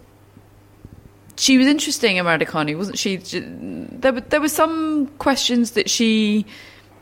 she 1.36 1.56
was 1.56 1.66
interesting, 1.66 2.18
Emma 2.18 2.36
Raducanu, 2.36 2.76
wasn't 2.76 2.98
she? 2.98 3.16
There 3.16 4.12
were 4.12 4.20
there 4.20 4.40
were 4.40 4.48
some 4.50 5.06
questions 5.18 5.70
that 5.72 5.88
she 5.88 6.44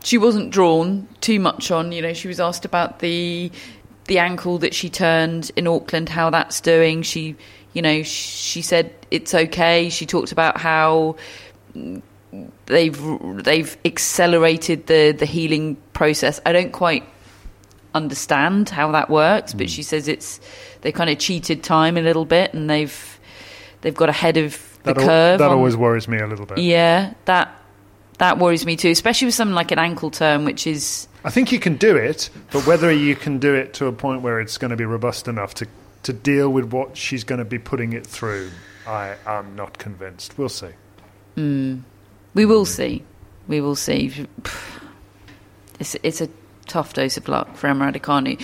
she 0.03 0.17
wasn't 0.17 0.51
drawn 0.51 1.07
too 1.21 1.39
much 1.39 1.71
on. 1.71 1.91
You 1.91 2.01
know, 2.01 2.13
she 2.13 2.27
was 2.27 2.39
asked 2.39 2.65
about 2.65 2.99
the 2.99 3.51
the 4.05 4.19
ankle 4.19 4.57
that 4.59 4.73
she 4.73 4.89
turned 4.89 5.51
in 5.55 5.67
Auckland, 5.67 6.09
how 6.09 6.29
that's 6.29 6.61
doing. 6.61 7.01
She, 7.01 7.35
you 7.73 7.81
know, 7.81 8.03
she 8.03 8.61
said 8.61 8.93
it's 9.11 9.33
okay. 9.33 9.89
She 9.89 10.05
talked 10.05 10.31
about 10.31 10.57
how 10.57 11.17
they've 12.65 13.43
they've 13.43 13.77
accelerated 13.85 14.87
the 14.87 15.11
the 15.11 15.25
healing 15.25 15.77
process. 15.93 16.39
I 16.45 16.53
don't 16.53 16.71
quite 16.71 17.03
understand 17.93 18.69
how 18.69 18.91
that 18.91 19.09
works, 19.09 19.53
but 19.53 19.67
mm. 19.67 19.69
she 19.69 19.83
says 19.83 20.07
it's 20.07 20.39
they 20.81 20.91
kind 20.91 21.09
of 21.09 21.17
cheated 21.17 21.63
time 21.63 21.97
a 21.97 22.01
little 22.01 22.25
bit, 22.25 22.53
and 22.53 22.69
they've 22.69 23.19
they've 23.81 23.95
got 23.95 24.09
ahead 24.09 24.37
of 24.37 24.53
the 24.83 24.93
that 24.93 25.01
al- 25.01 25.07
curve. 25.07 25.39
that 25.39 25.51
on- 25.51 25.57
always 25.57 25.75
worries 25.75 26.07
me 26.07 26.19
a 26.19 26.27
little 26.27 26.45
bit. 26.45 26.59
yeah, 26.59 27.13
that 27.25 27.53
that 28.17 28.39
worries 28.39 28.65
me 28.65 28.75
too, 28.75 28.89
especially 28.89 29.27
with 29.27 29.35
something 29.35 29.55
like 29.55 29.71
an 29.71 29.79
ankle 29.79 30.09
turn, 30.11 30.45
which 30.45 30.65
is 30.65 31.07
I 31.23 31.29
think 31.29 31.51
you 31.51 31.59
can 31.59 31.75
do 31.75 31.95
it, 31.95 32.29
but 32.51 32.65
whether 32.65 32.91
you 32.91 33.15
can 33.15 33.37
do 33.39 33.53
it 33.53 33.73
to 33.75 33.87
a 33.87 33.91
point 33.91 34.21
where 34.21 34.39
it's 34.39 34.57
going 34.57 34.71
to 34.71 34.77
be 34.77 34.85
robust 34.85 35.27
enough 35.27 35.53
to 35.55 35.67
to 36.03 36.13
deal 36.13 36.49
with 36.49 36.71
what 36.71 36.95
she's 36.95 37.23
going 37.23 37.39
to 37.39 37.45
be 37.45 37.59
putting 37.59 37.93
it 37.93 38.05
through, 38.05 38.49
I 38.87 39.15
am 39.25 39.55
not 39.55 39.77
convinced. 39.77 40.37
We'll 40.37 40.49
see. 40.49 40.71
Hmm. 41.35 41.79
we 42.33 42.45
will 42.45 42.65
see, 42.65 43.03
we 43.47 43.61
will 43.61 43.75
see. 43.75 44.27
It's 45.79 45.95
it's 46.01 46.21
a 46.21 46.29
tough 46.65 46.95
dose 46.95 47.17
of 47.17 47.27
luck 47.27 47.55
for 47.55 47.67
Emma 47.67 47.91
Raducanu. 47.91 48.43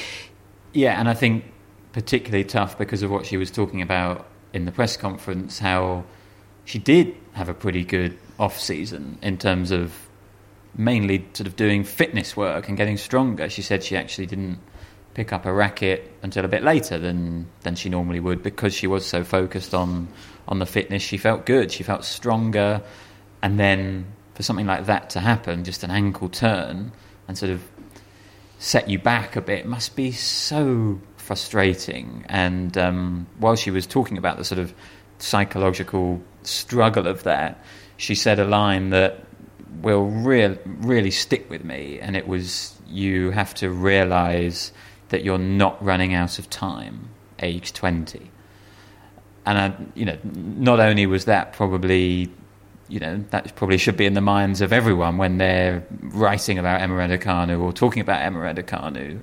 Yeah, 0.72 1.00
and 1.00 1.10
I 1.10 1.16
think 1.16 1.46
particularly 1.94 2.44
tough 2.44 2.78
because 2.78 3.02
of 3.02 3.10
what 3.10 3.26
she 3.26 3.38
was 3.38 3.50
talking 3.50 3.82
about 3.82 4.28
in 4.54 4.66
the 4.66 4.72
press 4.72 4.98
conference, 4.98 5.58
how 5.58 6.04
she 6.66 6.78
did 6.78 7.16
have 7.34 7.50
a 7.50 7.54
pretty 7.56 7.84
good 7.84 8.18
off 8.40 8.60
season 8.60 9.18
in 9.22 9.38
terms 9.38 9.72
of 9.72 9.94
mainly 10.76 11.26
sort 11.34 11.48
of 11.48 11.56
doing 11.56 11.84
fitness 11.84 12.36
work 12.36 12.68
and 12.68 12.78
getting 12.78 12.98
stronger. 12.98 13.50
She 13.50 13.62
said 13.62 13.84
she 13.84 13.96
actually 13.96 14.26
didn't 14.26 14.60
pick 15.14 15.32
up 15.32 15.46
a 15.46 15.54
racket 15.54 16.12
until 16.24 16.44
a 16.44 16.48
bit 16.48 16.64
later 16.64 16.98
than 16.98 17.48
than 17.62 17.76
she 17.76 17.90
normally 17.90 18.20
would 18.20 18.42
because 18.42 18.74
she 18.74 18.88
was 18.88 19.06
so 19.06 19.24
focused 19.24 19.74
on 19.74 20.08
on 20.48 20.60
the 20.60 20.66
fitness. 20.66 21.02
She 21.02 21.18
felt 21.18 21.46
good, 21.46 21.72
she 21.72 21.84
felt 21.84 22.04
stronger, 22.04 22.82
and 23.42 23.60
then 23.60 24.06
for 24.34 24.44
something 24.44 24.66
like 24.66 24.88
that 24.88 25.12
to 25.12 25.20
happen, 25.20 25.64
just 25.64 25.84
an 25.84 25.92
ankle 25.92 26.30
turn 26.30 26.92
and 27.28 27.38
sort 27.38 27.52
of 27.52 27.64
set 28.58 28.90
you 28.90 28.98
back 28.98 29.36
a 29.36 29.42
bit 29.42 29.66
must 29.66 29.96
be 29.96 30.12
so 30.12 31.00
frustrating. 31.18 32.26
And 32.30 32.78
um, 32.78 33.28
while 33.38 33.56
she 33.56 33.72
was 33.72 33.86
talking 33.86 34.18
about 34.18 34.38
the 34.38 34.44
sort 34.44 34.60
of 34.60 34.74
psychological 35.20 36.22
struggle 36.44 37.08
of 37.08 37.24
that, 37.24 37.64
she 37.98 38.16
said 38.16 38.40
a 38.40 38.46
line 38.46 38.90
that 38.90 39.26
will 39.82 40.06
real, 40.06 40.58
really 40.66 41.12
stick 41.12 41.50
with 41.50 41.64
me, 41.64 42.00
and 42.00 42.16
it 42.16 42.28
was 42.28 42.80
you 42.88 43.32
have 43.32 43.54
to 43.56 43.70
realize 43.70 44.72
that 45.10 45.24
you're 45.24 45.38
not 45.38 45.84
running 45.84 46.14
out 46.14 46.40
of 46.40 46.50
time, 46.50 47.10
age 47.40 47.74
20. 47.74 48.32
And, 49.46 49.58
I, 49.58 49.76
you 49.94 50.06
know, 50.06 50.18
not 50.24 50.80
only 50.80 51.06
was 51.06 51.26
that 51.26 51.54
probably 51.54 52.32
you 52.94 53.00
know, 53.00 53.24
that 53.32 53.56
probably 53.56 53.78
should 53.78 53.98
be 53.98 54.06
in 54.06 54.14
the 54.14 54.22
minds 54.22 54.62
of 54.62 54.72
everyone 54.72 55.18
when 55.18 55.40
they're 55.40 55.84
writing 56.00 56.60
about 56.60 56.82
Emma 56.82 56.94
Raducanu 56.94 57.60
or 57.60 57.74
talking 57.74 58.02
about 58.02 58.22
Emma 58.22 58.40
Raducanu. 58.40 59.20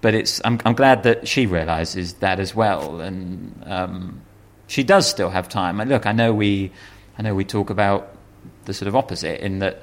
But 0.00 0.14
it's, 0.14 0.40
I'm, 0.44 0.58
I'm 0.64 0.74
glad 0.74 1.02
that 1.02 1.28
she 1.28 1.46
realizes 1.46 2.14
that 2.14 2.38
as 2.38 2.54
well, 2.54 3.00
and 3.00 3.62
um, 3.66 4.22
she 4.66 4.82
does 4.82 5.08
still 5.08 5.30
have 5.30 5.48
time. 5.48 5.78
Look, 5.78 6.06
I 6.06 6.12
know 6.12 6.32
we, 6.32 6.72
I 7.18 7.22
know 7.22 7.34
we 7.34 7.44
talk 7.44 7.70
about 7.70 8.14
the 8.64 8.74
sort 8.74 8.88
of 8.88 8.96
opposite 8.96 9.40
in 9.40 9.60
that 9.60 9.82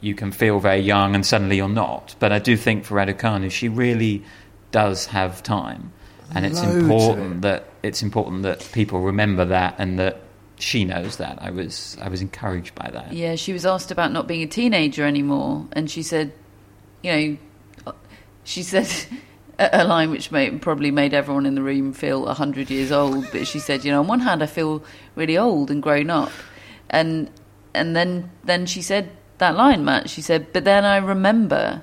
you 0.00 0.14
can 0.14 0.32
feel 0.32 0.58
very 0.58 0.80
young 0.80 1.14
and 1.14 1.24
suddenly 1.24 1.56
you're 1.56 1.68
not. 1.68 2.14
But 2.18 2.32
I 2.32 2.38
do 2.38 2.56
think 2.56 2.84
for 2.84 2.96
Raducanu, 2.96 3.50
she 3.50 3.68
really 3.68 4.24
does 4.72 5.06
have 5.06 5.42
time, 5.42 5.92
and 6.34 6.46
it's 6.46 6.62
Loads 6.62 6.76
important 6.76 7.36
it. 7.36 7.40
that 7.42 7.64
it's 7.82 8.02
important 8.02 8.42
that 8.42 8.68
people 8.72 9.00
remember 9.00 9.44
that 9.46 9.74
and 9.78 9.98
that 9.98 10.20
she 10.58 10.84
knows 10.84 11.16
that. 11.16 11.38
I 11.40 11.50
was 11.50 11.96
I 12.00 12.08
was 12.08 12.20
encouraged 12.20 12.74
by 12.74 12.90
that. 12.92 13.12
Yeah, 13.12 13.34
she 13.34 13.52
was 13.52 13.66
asked 13.66 13.90
about 13.90 14.12
not 14.12 14.26
being 14.26 14.42
a 14.42 14.46
teenager 14.46 15.04
anymore, 15.04 15.66
and 15.72 15.90
she 15.90 16.02
said, 16.02 16.32
you 17.02 17.38
know, 17.84 17.94
she 18.44 18.62
said 18.62 18.88
a 19.60 19.84
line 19.84 20.10
which 20.10 20.32
made, 20.32 20.62
probably 20.62 20.90
made 20.90 21.12
everyone 21.12 21.44
in 21.44 21.54
the 21.54 21.62
room 21.62 21.92
feel 21.92 22.26
a 22.26 22.34
hundred 22.34 22.70
years 22.70 22.90
old. 22.90 23.26
But 23.30 23.46
she 23.46 23.58
said, 23.58 23.84
you 23.84 23.92
know, 23.92 24.00
on 24.00 24.06
one 24.06 24.20
hand, 24.20 24.42
I 24.42 24.46
feel 24.46 24.82
really 25.14 25.36
old 25.36 25.70
and 25.70 25.82
grown 25.82 26.10
up, 26.10 26.32
and 26.88 27.30
and 27.74 27.94
then 27.94 28.30
then 28.44 28.66
she 28.66 28.82
said 28.82 29.10
that 29.38 29.56
line, 29.56 29.84
Matt. 29.84 30.08
She 30.08 30.22
said, 30.22 30.52
but 30.52 30.64
then 30.64 30.84
I 30.84 30.96
remember, 30.96 31.82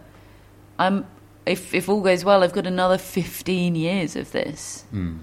I'm 0.79 1.05
if 1.45 1.73
if 1.73 1.87
all 1.89 2.01
goes 2.01 2.25
well, 2.25 2.43
I've 2.43 2.53
got 2.53 2.67
another 2.67 2.97
fifteen 2.97 3.75
years 3.75 4.15
of 4.15 4.31
this. 4.31 4.83
Hmm. 4.89 5.17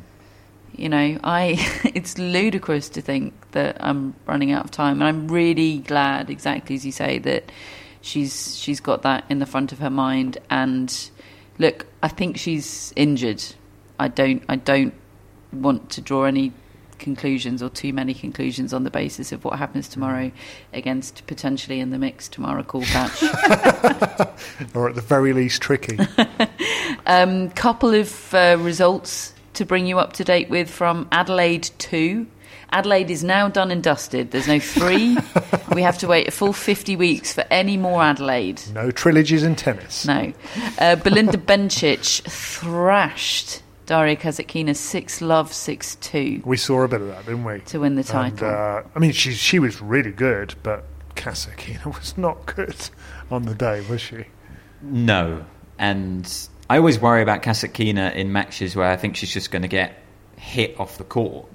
You 0.77 0.89
know, 0.89 1.19
I 1.23 1.57
it's 1.95 2.19
ludicrous 2.19 2.89
to 2.91 3.01
think 3.01 3.35
that 3.53 3.77
I'm 3.81 4.15
running 4.27 4.53
out 4.53 4.65
of 4.65 4.71
time, 4.71 5.01
and 5.01 5.05
I'm 5.05 5.29
really 5.29 5.79
glad, 5.79 6.31
exactly 6.31 6.77
as 6.77 6.87
you 6.87 6.93
say, 6.93 7.19
that 7.19 7.51
she's 8.01 8.57
she's 8.57 8.81
got 8.81 9.03
that 9.03 9.25
in 9.29 9.39
the 9.39 9.47
front 9.47 9.73
of 9.73 9.79
her 9.81 9.91
mind. 9.91 10.39
And 10.51 11.11
look, 11.59 11.87
I 12.03 12.09
think 12.09 12.37
she's 12.39 12.93
injured. 12.97 13.43
I 13.99 14.09
don't 14.09 14.43
I 14.49 14.57
don't 14.57 14.95
want 15.53 15.91
to 15.91 16.01
draw 16.01 16.25
any 16.25 16.53
conclusions 16.99 17.63
or 17.63 17.69
too 17.69 17.93
many 17.93 18.15
conclusions 18.15 18.73
on 18.73 18.85
the 18.85 18.91
basis 18.91 19.33
of 19.33 19.45
what 19.45 19.59
happens 19.59 19.89
tomorrow 19.89 20.31
against 20.73 21.27
potentially 21.27 21.81
in 21.81 21.91
the 21.91 21.99
mix 21.99 22.29
tomorrow 22.29 22.63
Korpatsch. 22.63 23.21
Or 24.75 24.89
at 24.89 24.95
the 24.95 25.01
very 25.01 25.33
least, 25.33 25.63
tricky. 25.63 25.99
Um, 27.07 27.51
couple 27.51 27.93
of 27.93 28.33
uh, 28.33 28.57
results 28.59 29.35
to 29.55 29.67
bring 29.67 29.87
you 29.87 29.99
up 29.99 30.15
to 30.15 30.25
date 30.25 30.49
with 30.49 30.71
from 30.71 31.07
Adelaide 31.13 31.69
2. 31.79 32.27
Adelaide 32.71 33.11
is 33.11 33.23
now 33.25 33.49
done 33.49 33.71
and 33.71 33.83
dusted. 33.83 34.31
There's 34.31 34.49
no 34.49 34.59
three. 34.59 35.17
we 35.75 35.83
have 35.83 35.99
to 35.99 36.07
wait 36.09 36.29
a 36.29 36.31
full 36.31 36.53
50 36.53 36.97
weeks 36.97 37.33
for 37.33 37.45
any 37.51 37.77
more 37.77 38.03
Adelaide. 38.03 38.63
no 38.73 38.91
trilogies 38.91 39.43
in 39.43 39.55
tennis. 39.57 40.07
No. 40.07 40.33
Uh, 40.79 40.97
Belinda 40.97 41.39
Bencic 41.39 42.23
thrashed 42.29 43.63
Daria 43.87 44.17
Kasatkina 44.17 44.75
6 44.75 45.21
love 45.21 45.53
6 45.53 45.97
2 45.97 46.43
We 46.45 46.57
saw 46.57 46.83
a 46.83 46.89
bit 46.89 47.01
of 47.03 47.09
that, 47.09 47.27
didn't 47.27 47.45
we? 47.45 47.61
to 47.61 47.79
win 47.81 47.95
the 47.95 48.01
And, 48.01 48.39
title. 48.39 48.49
uh, 48.49 48.83
I 48.95 48.99
mean, 48.99 49.13
she 49.13 49.33
she 49.33 49.59
was 49.59 49.81
really 49.81 50.11
good, 50.13 50.55
but 50.63 50.85
Kasatkina 51.17 51.85
was 51.99 52.17
not 52.19 52.47
good 52.47 52.77
on 53.31 53.43
the 53.45 53.55
day, 53.55 53.83
was 53.89 54.01
she? 54.01 54.25
No, 54.83 55.45
and 55.79 56.31
I 56.69 56.79
always 56.79 56.99
worry 56.99 57.23
about 57.23 57.43
Kasatkina 57.43 58.15
in 58.15 58.33
matches 58.33 58.75
where 58.75 58.91
I 58.91 58.97
think 58.97 59.17
she's 59.17 59.33
just 59.33 59.51
going 59.51 59.63
to 59.63 59.69
get 59.69 59.99
hit 60.37 60.79
off 60.81 60.99
the 60.99 61.05
court 61.05 61.47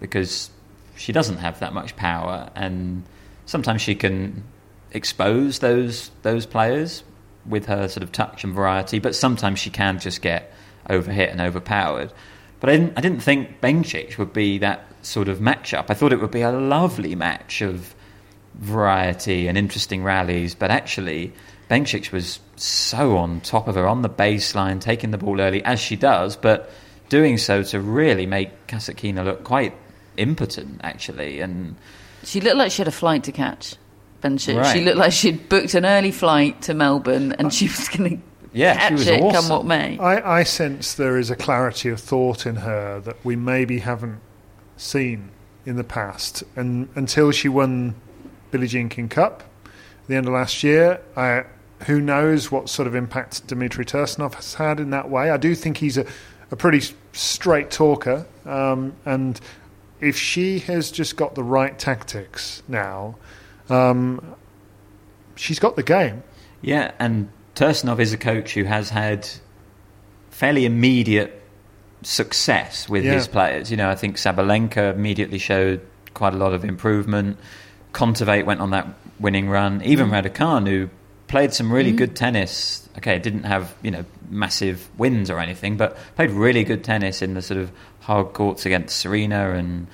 because 0.00 0.50
she 0.96 1.12
doesn't 1.12 1.38
have 1.38 1.60
that 1.60 1.72
much 1.72 1.96
power, 1.96 2.50
and 2.54 3.04
sometimes 3.46 3.82
she 3.82 3.94
can 3.94 4.44
expose 4.92 5.58
those 5.58 6.10
those 6.22 6.46
players 6.46 7.04
with 7.46 7.66
her 7.66 7.88
sort 7.88 8.02
of 8.02 8.12
touch 8.12 8.44
and 8.44 8.54
variety, 8.54 8.98
but 8.98 9.14
sometimes 9.14 9.58
she 9.58 9.70
can 9.70 9.98
just 9.98 10.22
get 10.22 10.52
overhit 10.88 11.30
and 11.30 11.40
overpowered. 11.40 12.12
But 12.60 12.70
I 12.70 12.72
didn't, 12.76 12.98
I 12.98 13.00
didn't 13.00 13.20
think 13.20 13.60
Bencic 13.60 14.18
would 14.18 14.32
be 14.32 14.58
that 14.58 14.84
sort 15.02 15.28
of 15.28 15.38
matchup. 15.38 15.86
I 15.88 15.94
thought 15.94 16.12
it 16.12 16.20
would 16.20 16.30
be 16.30 16.42
a 16.42 16.50
lovely 16.50 17.14
match 17.14 17.62
of 17.62 17.94
variety 18.54 19.46
and 19.46 19.56
interesting 19.56 20.02
rallies, 20.02 20.54
but 20.54 20.70
actually, 20.70 21.32
Bencic 21.70 22.12
was 22.12 22.40
so 22.56 23.16
on 23.16 23.40
top 23.40 23.68
of 23.68 23.76
her 23.76 23.86
on 23.86 24.02
the 24.02 24.10
baseline, 24.10 24.80
taking 24.80 25.10
the 25.10 25.18
ball 25.18 25.40
early 25.40 25.62
as 25.64 25.78
she 25.78 25.96
does, 25.96 26.36
but 26.36 26.70
doing 27.08 27.38
so 27.38 27.62
to 27.62 27.80
really 27.80 28.26
make 28.26 28.66
Kasatkina 28.66 29.24
look 29.24 29.44
quite 29.44 29.74
impotent, 30.18 30.80
actually. 30.82 31.40
And 31.40 31.76
she 32.24 32.40
looked 32.40 32.56
like 32.56 32.72
she 32.72 32.82
had 32.82 32.88
a 32.88 32.92
flight 32.92 33.24
to 33.24 33.32
catch. 33.32 33.76
Bencic. 34.22 34.56
Right. 34.56 34.72
She 34.76 34.84
looked 34.84 34.96
like 34.96 35.12
she'd 35.12 35.48
booked 35.48 35.74
an 35.74 35.86
early 35.86 36.10
flight 36.10 36.62
to 36.62 36.74
Melbourne, 36.74 37.32
and 37.32 37.54
she 37.54 37.66
was 37.66 37.88
going 37.88 38.18
to 38.18 38.22
Yeah, 38.52 38.88
she 38.88 38.94
was 38.94 39.06
it 39.06 39.20
come 39.20 39.28
awesome. 39.28 39.50
what 39.50 39.64
may. 39.64 39.98
I, 39.98 40.40
I 40.40 40.42
sense 40.42 40.94
there 40.94 41.16
is 41.18 41.30
a 41.30 41.36
clarity 41.36 41.88
of 41.88 42.00
thought 42.00 42.44
in 42.44 42.56
her 42.56 43.00
that 43.00 43.24
we 43.24 43.36
maybe 43.36 43.78
haven't 43.78 44.20
seen 44.76 45.30
in 45.64 45.76
the 45.76 45.84
past. 45.84 46.42
And 46.56 46.88
until 46.96 47.30
she 47.30 47.48
won 47.48 47.94
Billie 48.50 48.66
Jean 48.66 48.88
King 48.88 49.08
Cup 49.08 49.44
at 49.64 50.08
the 50.08 50.16
end 50.16 50.26
of 50.26 50.32
last 50.32 50.64
year, 50.64 51.00
I, 51.16 51.44
who 51.86 52.00
knows 52.00 52.50
what 52.50 52.68
sort 52.68 52.88
of 52.88 52.94
impact 52.94 53.46
Dmitry 53.46 53.84
Tursunov 53.84 54.34
has 54.34 54.54
had 54.54 54.80
in 54.80 54.90
that 54.90 55.08
way. 55.10 55.30
I 55.30 55.36
do 55.36 55.54
think 55.54 55.76
he's 55.76 55.96
a, 55.96 56.06
a 56.50 56.56
pretty 56.56 56.80
straight 57.12 57.70
talker. 57.70 58.26
Um, 58.44 58.94
and 59.04 59.40
if 60.00 60.16
she 60.16 60.60
has 60.60 60.90
just 60.90 61.16
got 61.16 61.34
the 61.34 61.42
right 61.42 61.78
tactics 61.78 62.62
now, 62.68 63.16
um, 63.68 64.34
she's 65.36 65.58
got 65.58 65.76
the 65.76 65.82
game. 65.82 66.22
Yeah, 66.62 66.92
and 66.98 67.28
Tursunov 67.54 67.98
is 68.00 68.12
a 68.12 68.18
coach 68.18 68.54
who 68.54 68.64
has 68.64 68.90
had 68.90 69.28
fairly 70.30 70.64
immediate 70.64 71.42
success 72.02 72.88
with 72.88 73.04
Yeah. 73.04 73.14
his 73.14 73.28
players. 73.28 73.70
You 73.70 73.76
know, 73.76 73.90
I 73.90 73.94
think 73.94 74.16
Sabalenka 74.16 74.94
immediately 74.94 75.38
showed 75.38 75.80
quite 76.14 76.34
a 76.34 76.36
lot 76.36 76.52
of 76.52 76.64
improvement. 76.64 77.38
Kontaveit 77.92 78.44
went 78.44 78.60
on 78.60 78.70
that 78.70 78.86
winning 79.18 79.48
run. 79.48 79.82
Even 79.82 80.10
Raducanu 80.10 80.90
played 81.26 81.52
some 81.52 81.72
really 81.72 81.92
good 81.92 82.14
tennis. 82.16 82.88
Okay, 82.98 83.18
didn't 83.18 83.44
have 83.44 83.74
you 83.82 83.90
know 83.90 84.04
massive 84.30 84.88
wins 84.98 85.30
or 85.30 85.38
anything, 85.40 85.76
but 85.76 85.96
played 86.16 86.30
really 86.30 86.64
good 86.64 86.84
tennis 86.84 87.22
in 87.22 87.34
the 87.34 87.42
sort 87.42 87.58
of 87.60 87.70
hard 88.08 88.32
courts 88.32 88.66
against 88.66 88.96
Serena 88.96 89.50
and 89.50 89.86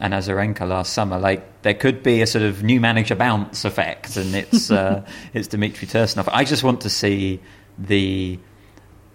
and 0.00 0.12
Azarenka 0.12 0.66
last 0.66 0.92
summer. 0.92 1.18
Like 1.18 1.62
there 1.62 1.74
could 1.74 2.02
be 2.02 2.20
a 2.20 2.26
sort 2.26 2.42
of 2.42 2.62
new 2.62 2.80
manager 2.80 3.14
bounce 3.14 3.64
effect, 3.64 4.16
and 4.16 4.34
it's 4.34 4.70
uh, 4.82 5.06
it's 5.32 5.48
Dmitry 5.48 5.86
Tursunov. 5.86 6.28
I 6.32 6.44
just 6.44 6.64
want 6.64 6.82
to 6.82 6.90
see 6.90 7.40
the 7.78 8.38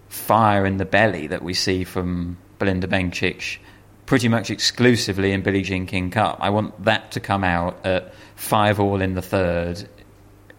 fire 0.08 0.64
in 0.64 0.78
the 0.78 0.86
belly 0.86 1.26
that 1.26 1.42
we 1.42 1.52
see 1.54 1.84
from 1.84 2.38
Belinda 2.58 2.86
Bencic 2.86 3.58
pretty 4.06 4.28
much 4.28 4.50
exclusively 4.50 5.32
in 5.32 5.42
Billie 5.42 5.62
Jean 5.62 5.84
King 5.84 6.10
Cup. 6.10 6.38
I 6.40 6.50
want 6.50 6.84
that 6.84 7.12
to 7.12 7.20
come 7.20 7.44
out 7.44 7.84
at 7.84 8.14
five 8.36 8.80
all 8.80 9.02
in 9.02 9.14
the 9.14 9.22
third 9.22 9.86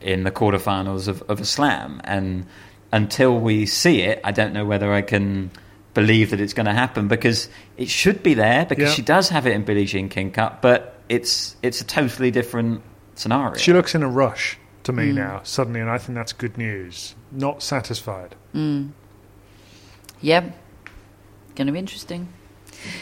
in 0.02 0.24
the 0.24 0.32
quarterfinals 0.32 1.08
of, 1.08 1.24
of 1.24 1.40
a 1.40 1.46
slam. 1.46 2.02
And 2.04 2.46
until 2.92 3.40
we 3.40 3.66
see 3.66 4.02
it, 4.02 4.20
I 4.24 4.32
don't 4.32 4.54
know 4.54 4.66
whether 4.66 4.94
I 4.94 5.02
can 5.02 5.50
believe 5.98 6.30
that 6.30 6.40
it's 6.40 6.54
going 6.54 6.68
to 6.68 6.74
happen 6.74 7.08
because 7.08 7.50
it 7.76 7.90
should 7.90 8.22
be 8.22 8.36
there 8.36 8.66
because 8.66 8.90
Yeah. 8.90 8.94
she 8.94 9.02
does 9.02 9.30
have 9.30 9.48
it 9.48 9.54
in 9.54 9.64
Billie 9.66 9.86
Jean 9.86 10.10
King 10.10 10.30
Cup, 10.32 10.62
but 10.62 10.94
it's 11.10 11.56
it's 11.64 11.82
a 11.82 11.84
totally 11.86 12.30
different 12.30 12.82
scenario. 13.16 13.56
She 13.58 13.74
looks 13.74 13.96
in 13.96 14.04
a 14.04 14.08
rush 14.08 14.60
to 14.84 14.94
me 14.94 15.12
now, 15.12 15.42
suddenly, 15.44 15.80
and 15.82 15.90
I 15.90 15.98
think 15.98 16.16
that's 16.16 16.34
good 16.34 16.56
news. 16.56 17.16
Not 17.32 17.64
satisfied. 17.64 18.36
Mm. 18.54 18.92
Yeah, 20.22 20.42
going 21.56 21.66
to 21.68 21.74
be 21.74 21.80
interesting. 21.80 22.28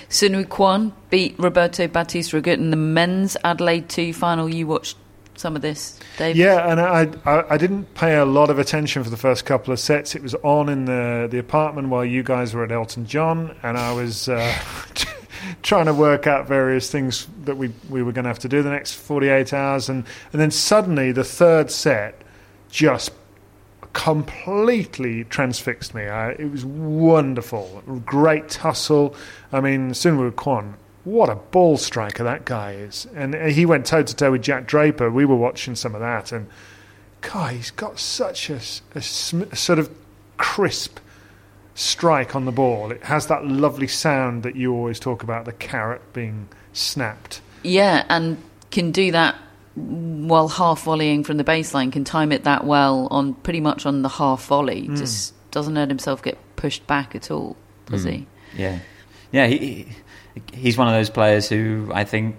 Soonwoo 0.09 0.45
Kwon 0.45 0.93
beat 1.09 1.35
Roberto 1.38 1.88
Bautista 1.89 2.38
Agut 2.41 2.53
in 2.57 2.69
the 2.69 2.77
men's 2.77 3.35
Adelaide 3.43 3.89
2 3.89 4.13
final. 4.13 4.47
You 4.47 4.67
watched 4.67 4.95
some 5.38 5.56
of 5.56 5.62
this? 5.62 5.99
Yeah, 6.20 6.70
and 6.70 6.80
I, 6.80 7.10
I 7.26 7.53
I 7.53 7.57
didn't 7.57 7.94
pay 7.95 8.16
a 8.16 8.26
lot 8.26 8.49
of 8.49 8.60
attention 8.60 9.03
for 9.03 9.10
the 9.10 9.18
first 9.18 9.45
couple 9.45 9.74
of 9.74 9.80
sets. 9.80 10.16
It 10.16 10.22
was 10.22 10.36
on 10.36 10.70
in 10.70 10.86
the 10.86 11.28
the 11.30 11.40
apartment 11.40 11.90
while 11.90 12.06
you 12.06 12.24
guys 12.24 12.53
were 12.53 12.64
at 12.64 12.72
Elton 12.72 13.06
John, 13.06 13.56
and 13.64 13.78
I 13.78 13.94
was 13.94 14.30
uh, 14.30 14.57
trying 15.64 15.86
to 15.86 15.94
work 15.94 16.28
out 16.28 16.48
various 16.48 16.90
things 16.90 17.28
that 17.44 17.57
we 17.57 17.74
we 17.90 18.03
were 18.03 18.12
going 18.12 18.24
to 18.24 18.30
have 18.30 18.40
to 18.40 18.49
do 18.49 18.62
the 18.62 18.70
next 18.72 18.94
forty 18.94 19.28
eight 19.30 19.53
hours, 19.53 19.90
and 19.90 20.06
and 20.32 20.41
then 20.41 20.52
suddenly 20.52 21.12
the 21.12 21.24
third 21.24 21.72
set 21.72 22.22
just 22.70 23.12
completely 23.94 25.24
transfixed 25.24 25.95
me. 25.95 26.03
I, 26.03 26.32
it 26.32 26.52
was 26.52 26.66
wonderful, 26.66 27.82
great 28.06 28.49
tussle. 28.49 29.16
I 29.52 29.62
mean, 29.62 29.91
Soonwoo 29.91 30.32
Kwon, 30.32 30.74
what 31.06 31.30
a 31.30 31.36
ball 31.36 31.77
striker 31.77 32.23
that 32.26 32.44
guy 32.45 32.73
is, 32.73 33.07
and 33.15 33.34
he 33.52 33.65
went 33.65 33.86
toe 33.86 34.03
to 34.03 34.15
toe 34.15 34.32
with 34.32 34.41
Jack 34.41 34.68
Draper. 34.68 35.10
We 35.10 35.23
were 35.26 35.36
watching 35.36 35.76
some 35.76 35.95
of 35.95 36.02
that, 36.02 36.32
and 36.34 36.48
God, 37.22 37.53
he's 37.53 37.72
got 37.72 37.98
such 37.99 38.49
a, 38.49 38.56
s- 38.56 38.82
a 38.94 39.02
sm- 39.02 39.44
a 39.52 39.56
sort 39.56 39.80
of 39.80 39.90
crisp 40.38 40.99
strike 41.73 42.36
on 42.36 42.45
the 42.45 42.52
ball. 42.52 42.91
It 42.91 43.03
has 43.03 43.27
that 43.27 43.45
lovely 43.45 43.88
sound 43.88 44.44
that 44.44 44.56
you 44.56 44.73
always 44.73 44.99
talk 44.99 45.23
about, 45.23 45.45
the 45.45 45.53
carrot 45.53 46.02
being 46.14 46.48
snapped. 46.73 47.41
Yeah, 47.64 48.06
and 48.10 48.38
can 48.72 48.91
do 48.91 49.11
that 49.11 49.36
while 49.76 50.48
half 50.48 50.84
volleying 50.86 51.23
from 51.26 51.38
the 51.38 51.44
baseline, 51.44 51.91
can 51.91 52.03
time 52.06 52.32
it 52.32 52.44
that 52.45 52.64
well 52.65 53.07
on 53.11 53.34
pretty 53.34 53.60
much 53.60 53.86
on 53.86 54.02
the 54.03 54.10
half 54.10 54.45
volley. 54.45 54.86
Hmm. 54.86 54.95
Just 54.95 55.34
doesn't 55.52 55.73
let 55.73 55.90
himself 55.90 56.22
get 56.23 56.38
pushed 56.56 56.86
back 56.88 57.15
at 57.15 57.30
all, 57.32 57.56
does 57.88 58.03
Hmm. 58.03 58.10
he? 58.10 58.27
Yeah, 58.56 58.80
yeah. 59.32 59.48
He, 59.48 59.57
he 59.57 59.88
he's 60.53 60.78
one 60.78 60.88
of 60.88 60.94
those 60.94 61.10
players 61.10 61.48
who 61.49 61.90
I 61.94 62.03
think 62.03 62.36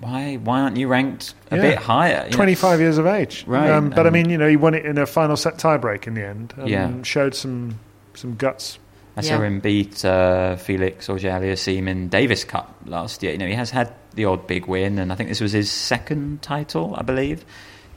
why 0.00 0.36
why 0.36 0.60
aren't 0.60 0.76
you 0.76 0.88
ranked 0.88 1.34
a 1.50 1.56
Yeah. 1.56 1.62
bit 1.62 1.78
higher? 1.78 2.28
25 2.30 2.80
years 2.80 2.98
of 2.98 3.06
age. 3.06 3.44
Right, 3.46 3.70
Um, 3.70 3.90
but 3.90 4.06
I 4.06 4.08
um, 4.08 4.12
mean, 4.14 4.30
you 4.30 4.38
know, 4.38 4.48
he 4.48 4.56
won 4.56 4.74
it 4.74 4.84
in 4.86 4.96
a 4.98 5.06
final 5.06 5.36
set 5.36 5.58
tiebreak 5.58 6.06
in 6.06 6.14
the 6.14 6.24
end. 6.26 6.54
And 6.56 6.68
Yeah. 6.68 6.90
Showed 7.02 7.34
some 7.34 7.78
some 8.14 8.34
guts. 8.36 8.78
I 9.16 9.20
saw 9.22 9.34
Yeah. 9.40 9.46
him 9.46 9.58
beat 9.60 10.04
uh, 10.04 10.56
Felix 10.56 11.08
Auger-Aliassime 11.08 11.88
in 11.88 12.08
Davis 12.08 12.44
Cup 12.44 12.76
last 12.86 13.22
year. 13.22 13.32
You 13.32 13.38
know, 13.38 13.46
he 13.46 13.54
has 13.54 13.70
had 13.70 13.92
the 14.14 14.24
odd 14.26 14.46
big 14.46 14.66
win, 14.66 14.98
and 14.98 15.12
I 15.12 15.16
think 15.16 15.28
this 15.28 15.40
was 15.40 15.52
his 15.52 15.70
second 15.70 16.40
title, 16.42 16.94
I 16.96 17.02
believe. 17.02 17.44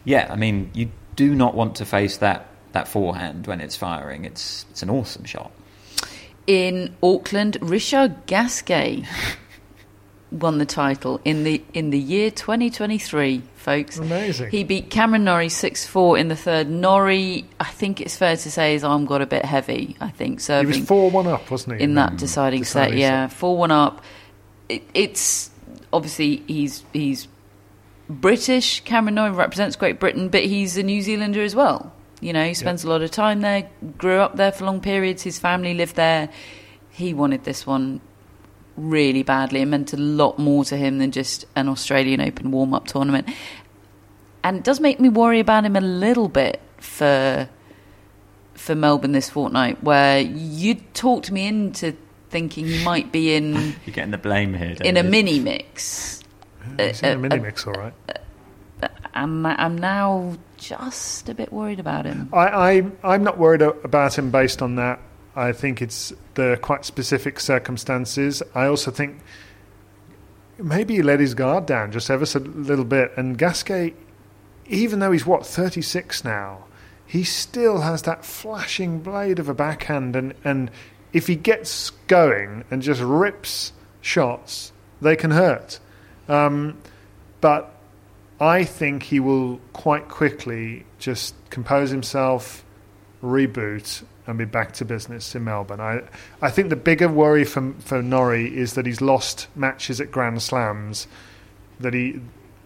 Yeah, 0.03 0.27
I 0.31 0.35
mean, 0.35 0.71
you 0.73 0.89
do 1.15 1.35
not 1.35 1.53
want 1.55 1.75
to 1.75 1.85
face 1.85 2.17
that 2.17 2.47
that 2.73 2.87
forehand 2.87 3.45
when 3.47 3.61
it's 3.61 3.75
firing. 3.75 4.25
It's 4.25 4.65
it's 4.71 4.81
an 4.81 4.89
awesome 4.89 5.25
shot. 5.25 5.51
In 6.47 6.95
Auckland, 7.03 7.57
Richard 7.61 8.25
Gasquet 8.25 9.05
won 10.31 10.57
the 10.57 10.65
title 10.65 11.19
in 11.23 11.43
the 11.43 11.61
in 11.73 11.89
the 11.91 11.99
year 11.99 12.31
2023, 12.31 13.41
folks. 13.55 13.97
Amazing. 13.97 14.49
He 14.49 14.63
beat 14.63 14.89
Cameron 14.89 15.23
Norrie 15.23 15.47
6-4 15.47 16.19
in 16.19 16.27
the 16.29 16.35
third. 16.35 16.69
Norrie, 16.69 17.45
I 17.59 17.65
think 17.65 18.01
it's 18.01 18.15
fair 18.15 18.35
to 18.35 18.51
say, 18.51 18.73
his 18.73 18.83
arm 18.83 19.05
got 19.05 19.21
a 19.21 19.25
bit 19.25 19.45
heavy. 19.45 19.95
I 19.99 20.09
think 20.09 20.39
He 20.39 20.43
serving 20.43 20.79
was 20.81 20.87
4 20.87 21.11
1 21.11 21.27
up, 21.27 21.51
wasn't 21.51 21.77
he? 21.77 21.83
in 21.83 21.95
that 21.95 22.11
hmm. 22.11 22.17
deciding, 22.17 22.63
set. 22.63 22.85
deciding 22.85 22.99
Yeah, 22.99 23.27
four 23.27 23.57
one 23.57 23.71
up. 23.71 24.03
It, 24.69 24.83
it's 24.93 25.51
obviously 25.93 26.43
he's 26.47 26.83
he's 26.93 27.27
British. 28.09 28.81
Cameron 28.83 29.15
Norrie 29.15 29.31
represents 29.31 29.75
Great 29.75 29.99
Britain, 29.99 30.29
but 30.29 30.43
he's 30.43 30.77
a 30.77 30.83
New 30.83 31.01
Zealander 31.01 31.43
as 31.43 31.55
well. 31.55 31.93
You 32.21 32.33
know, 32.33 32.45
he 32.45 32.53
spends 32.53 32.83
a 32.83 32.89
lot 32.89 33.01
of 33.01 33.11
time 33.11 33.41
there, 33.41 33.67
grew 33.97 34.19
up 34.19 34.35
there 34.37 34.51
for 34.51 34.65
long 34.65 34.79
periods. 34.79 35.23
His 35.23 35.39
family 35.39 35.73
lived 35.73 35.95
there. 35.95 36.29
He 36.91 37.13
wanted 37.13 37.43
this 37.43 37.65
one 37.65 37.99
really 38.77 39.23
badly. 39.23 39.61
It 39.61 39.65
meant 39.65 39.91
a 39.91 39.97
lot 39.97 40.37
more 40.37 40.63
to 40.65 40.77
him 40.77 40.99
than 40.99 41.11
just 41.11 41.45
an 41.55 41.67
Australian 41.67 42.21
Open 42.21 42.51
warm 42.51 42.73
up 42.75 42.85
tournament. 42.87 43.27
And 44.43 44.57
it 44.57 44.63
does 44.63 44.79
make 44.79 44.99
me 44.99 45.09
worry 45.09 45.39
about 45.39 45.65
him 45.65 45.75
a 45.75 45.81
little 45.81 46.29
bit 46.29 46.61
for 46.77 47.49
for 48.53 48.75
Melbourne 48.75 49.11
this 49.11 49.27
fortnight, 49.29 49.81
where 49.83 50.19
you 50.19 50.75
talked 50.93 51.31
me 51.31 51.47
into 51.47 51.95
thinking 52.29 52.67
he 52.67 52.83
might 52.83 53.11
be 53.11 53.33
in 53.33 53.53
You're 53.85 53.93
getting 53.93 54.11
the 54.11 54.19
blame 54.19 54.53
here. 54.53 54.77
in 54.83 54.97
a 54.97 55.03
mini 55.03 55.39
mix, 55.39 56.21
He's 56.77 57.01
in 57.01 57.09
uh, 57.09 57.13
a 57.13 57.17
mini 57.17 57.39
uh, 57.39 57.41
mix, 57.41 57.65
all 57.65 57.73
right. 57.73 57.93
and 59.15 59.47
I'm 59.47 59.77
now 59.77 60.37
just 60.61 61.27
a 61.27 61.33
bit 61.33 61.51
worried 61.51 61.79
about 61.79 62.05
him. 62.05 62.29
I, 62.31 62.47
I, 62.47 62.91
I'm 63.03 63.23
not 63.23 63.37
worried 63.37 63.61
about 63.61 64.17
him 64.17 64.31
based 64.31 64.61
on 64.61 64.75
that. 64.75 64.99
I 65.35 65.53
think 65.53 65.81
it's 65.81 66.13
the 66.35 66.59
quite 66.61 66.85
specific 66.85 67.39
circumstances. 67.39 68.43
I 68.53 68.67
also 68.67 68.91
think 68.91 69.21
maybe 70.57 70.95
he 70.95 71.01
let 71.01 71.19
his 71.19 71.33
guard 71.33 71.65
down 71.65 71.91
just 71.91 72.09
ever 72.09 72.25
so 72.25 72.39
little 72.39 72.85
bit. 72.85 73.11
And 73.17 73.37
Gasquet, 73.37 73.95
even 74.67 74.99
though 74.99 75.11
he's 75.11 75.25
what 75.25 75.45
36 75.45 76.23
now, 76.23 76.65
he 77.07 77.23
still 77.23 77.81
has 77.81 78.03
that 78.03 78.23
flashing 78.23 78.99
blade 78.99 79.39
of 79.39 79.49
a 79.49 79.53
backhand. 79.53 80.15
And, 80.15 80.33
and 80.43 80.69
if 81.11 81.27
he 81.27 81.35
gets 81.35 81.89
going 82.07 82.65
and 82.69 82.81
just 82.81 83.01
rips 83.01 83.73
shots, 84.01 84.71
they 85.01 85.15
can 85.15 85.31
hurt. 85.31 85.79
Um, 86.27 86.77
but 87.41 87.70
I 88.41 88.63
think 88.63 89.03
he 89.03 89.19
will 89.19 89.61
quite 89.71 90.07
quickly 90.09 90.83
just 90.97 91.35
compose 91.51 91.91
himself, 91.91 92.65
reboot, 93.23 94.03
and 94.25 94.37
be 94.39 94.45
back 94.45 94.73
to 94.73 94.85
business 94.85 95.35
in 95.35 95.43
Melbourne. 95.43 95.79
I, 95.79 96.01
I 96.41 96.49
think 96.49 96.69
the 96.69 96.75
bigger 96.75 97.07
worry 97.07 97.45
for, 97.45 97.73
for 97.79 98.01
Norrie 98.01 98.57
is 98.57 98.73
that 98.73 98.87
he's 98.87 98.99
lost 98.99 99.47
matches 99.55 100.01
at 100.01 100.11
Grand 100.11 100.41
Slams 100.41 101.07
that 101.79 101.93
he 101.93 102.19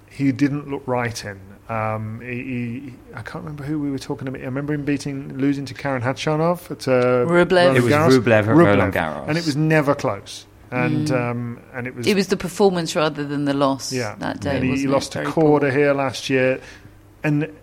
he 0.10 0.32
didn't 0.32 0.70
look 0.70 0.88
right 0.88 1.26
in. 1.26 1.42
Um, 1.68 2.22
he, 2.22 2.44
he, 2.44 2.94
I 3.14 3.22
can't 3.22 3.44
remember 3.44 3.66
who 3.66 3.80
we 3.80 3.92
were 3.92 4.00
talking 4.00 4.30
about. 4.30 4.40
I 4.40 4.46
remember 4.46 4.74
him 4.74 4.86
beating, 4.86 5.38
losing 5.38 5.66
to 5.66 5.74
Karen 5.74 6.02
Khachanov 6.02 6.72
at 6.72 6.88
uh, 6.88 7.26
Rublev. 7.30 7.76
It 7.76 7.84
was 7.84 7.92
Garros. 7.92 8.20
Rublev 8.20 8.48
at 8.48 8.56
Roland 8.56 8.94
Garros. 8.94 9.28
and 9.28 9.38
it 9.38 9.46
was 9.46 9.58
never 9.58 9.94
close. 9.94 10.46
And 10.72 11.12
um, 11.12 11.60
and 11.74 11.88
it 11.88 11.96
was 11.96 12.08
It 12.08 12.16
was 12.16 12.28
the 12.28 12.38
performance 12.38 12.96
rather 12.96 13.24
than 13.24 13.46
the 13.46 13.54
loss 13.54 13.94
yeah. 13.94 14.16
that 14.20 14.42
day. 14.42 14.58
and 14.58 14.66
he, 14.66 14.78
he 14.82 14.88
lost 14.88 15.14
Very 15.14 15.26
Corda 15.26 15.68
poor. 15.68 15.78
here 15.78 15.94
last 15.94 16.30
year, 16.30 16.60
and 17.24 17.54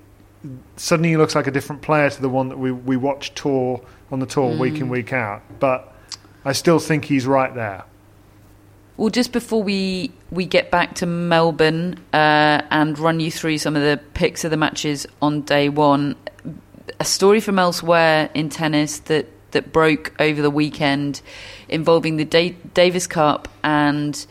suddenly 0.76 1.10
he 1.10 1.16
looks 1.16 1.34
like 1.34 1.46
a 1.46 1.50
different 1.50 1.82
player 1.82 2.10
to 2.10 2.20
the 2.22 2.28
one 2.28 2.48
that 2.48 2.58
we 2.58 2.70
we 2.72 2.96
watch 2.96 3.34
tour 3.34 3.80
on 4.10 4.20
the 4.20 4.26
tour 4.26 4.56
week 4.56 4.74
Mm. 4.74 4.80
in 4.82 4.88
week 4.88 5.12
out. 5.12 5.42
But 5.58 5.92
I 6.44 6.52
still 6.52 6.78
think 6.78 7.04
he's 7.04 7.26
right 7.26 7.54
there. 7.54 7.84
Well, 8.96 9.08
just 9.10 9.32
before 9.32 9.62
we 9.62 10.12
we 10.30 10.44
get 10.44 10.70
back 10.70 10.94
to 10.96 11.06
Melbourne 11.06 11.98
uh, 12.12 12.62
and 12.70 12.98
run 12.98 13.20
you 13.20 13.30
through 13.30 13.58
some 13.58 13.74
of 13.74 13.82
the 13.82 13.98
picks 14.14 14.44
of 14.44 14.50
the 14.50 14.56
matches 14.56 15.06
on 15.20 15.42
day 15.42 15.68
one, 15.68 16.14
a 17.00 17.04
story 17.04 17.40
from 17.40 17.58
elsewhere 17.58 18.30
in 18.34 18.48
tennis 18.48 18.98
that 19.00 19.26
that 19.52 19.72
broke 19.72 20.14
over 20.20 20.42
the 20.42 20.50
weekend 20.50 21.22
involving 21.68 22.16
the 22.16 22.24
da- 22.24 22.56
Davis 22.74 23.06
Cup 23.06 23.48
and 23.62 24.26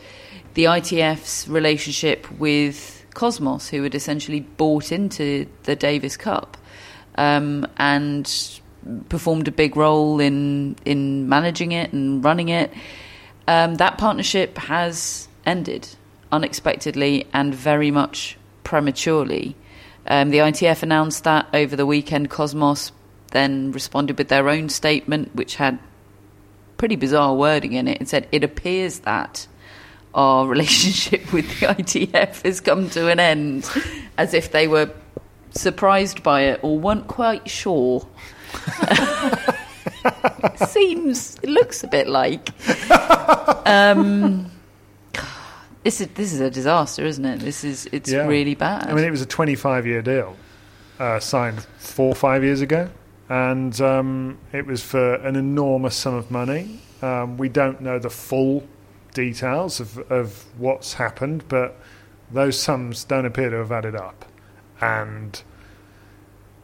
the 0.54 0.64
ITF's 0.64 1.48
relationship 1.48 2.30
with 2.32 3.04
Kosmos, 3.14 3.68
who 3.68 3.82
had 3.82 3.94
essentially 3.94 4.40
bought 4.40 4.92
into 4.92 5.46
the 5.64 5.76
Davis 5.76 6.16
Cup 6.16 6.56
um, 7.16 7.66
and 7.76 8.60
performed 9.08 9.48
a 9.48 9.52
big 9.52 9.76
role 9.76 10.20
in 10.20 10.76
in 10.84 11.28
managing 11.28 11.72
it 11.72 11.92
and 11.92 12.24
running 12.24 12.48
it. 12.48 12.72
Um, 13.46 13.76
that 13.76 13.98
partnership 13.98 14.56
has 14.58 15.28
ended 15.44 15.88
unexpectedly 16.30 17.26
and 17.32 17.54
very 17.54 17.90
much 17.90 18.38
prematurely. 18.64 19.56
Um, 20.06 20.30
the 20.30 20.38
ITF 20.38 20.82
announced 20.82 21.24
that 21.24 21.46
over 21.52 21.76
the 21.76 21.86
weekend. 21.86 22.30
Kosmos 22.30 22.92
then 23.32 23.72
responded 23.72 24.18
with 24.18 24.28
their 24.28 24.48
own 24.48 24.68
statement, 24.68 25.34
which 25.34 25.56
had 25.56 25.78
pretty 26.76 26.96
bizarre 26.96 27.34
wording 27.34 27.72
in 27.74 27.88
it. 27.88 27.98
and 27.98 28.08
said, 28.08 28.28
It 28.32 28.44
appears 28.44 29.00
that 29.00 29.46
our 30.14 30.46
relationship 30.54 31.32
with 31.32 31.46
the 31.60 31.66
ITF 31.66 32.42
has 32.44 32.60
come 32.60 32.88
to 32.90 33.08
an 33.08 33.18
end, 33.20 33.68
as 34.16 34.32
if 34.34 34.52
they 34.52 34.68
were 34.68 34.90
surprised 35.50 36.22
by 36.22 36.42
it 36.42 36.60
or 36.62 36.78
weren't 36.78 37.08
quite 37.08 37.48
sure. 37.50 38.06
Seems, 40.68 41.36
it 41.42 41.48
looks 41.50 41.84
a 41.84 41.88
bit 41.88 42.08
like. 42.08 42.50
Um, 43.66 44.50
this 45.84 46.00
is 46.00 46.08
this 46.08 46.32
is 46.32 46.40
a 46.40 46.50
disaster, 46.50 47.04
isn't 47.04 47.24
it? 47.24 47.40
This 47.40 47.64
is 47.64 47.88
it's 47.92 48.10
Yeah. 48.10 48.26
really 48.26 48.54
bad. 48.54 48.88
I 48.88 48.94
mean, 48.94 49.04
it 49.04 49.10
was 49.10 49.22
a 49.22 49.26
25 49.26 49.86
year 49.86 50.02
deal 50.02 50.36
uh, 50.98 51.18
signed 51.20 51.60
four 51.78 52.08
or 52.08 52.14
five 52.14 52.42
years 52.44 52.60
ago, 52.60 52.88
and 53.32 53.80
um, 53.80 54.38
it 54.52 54.66
was 54.66 54.82
for 54.82 55.14
an 55.14 55.36
enormous 55.36 55.96
sum 55.96 56.12
of 56.12 56.30
money. 56.30 56.78
Um, 57.00 57.38
we 57.38 57.48
don't 57.48 57.80
know 57.80 57.98
the 57.98 58.10
full 58.10 58.62
details 59.14 59.80
of, 59.80 59.96
of 60.12 60.44
what's 60.58 60.92
happened, 60.92 61.44
but 61.48 61.80
those 62.30 62.60
sums 62.60 63.04
don't 63.04 63.24
appear 63.24 63.48
to 63.48 63.56
have 63.56 63.72
added 63.72 63.96
up. 63.96 64.26
And 64.82 65.42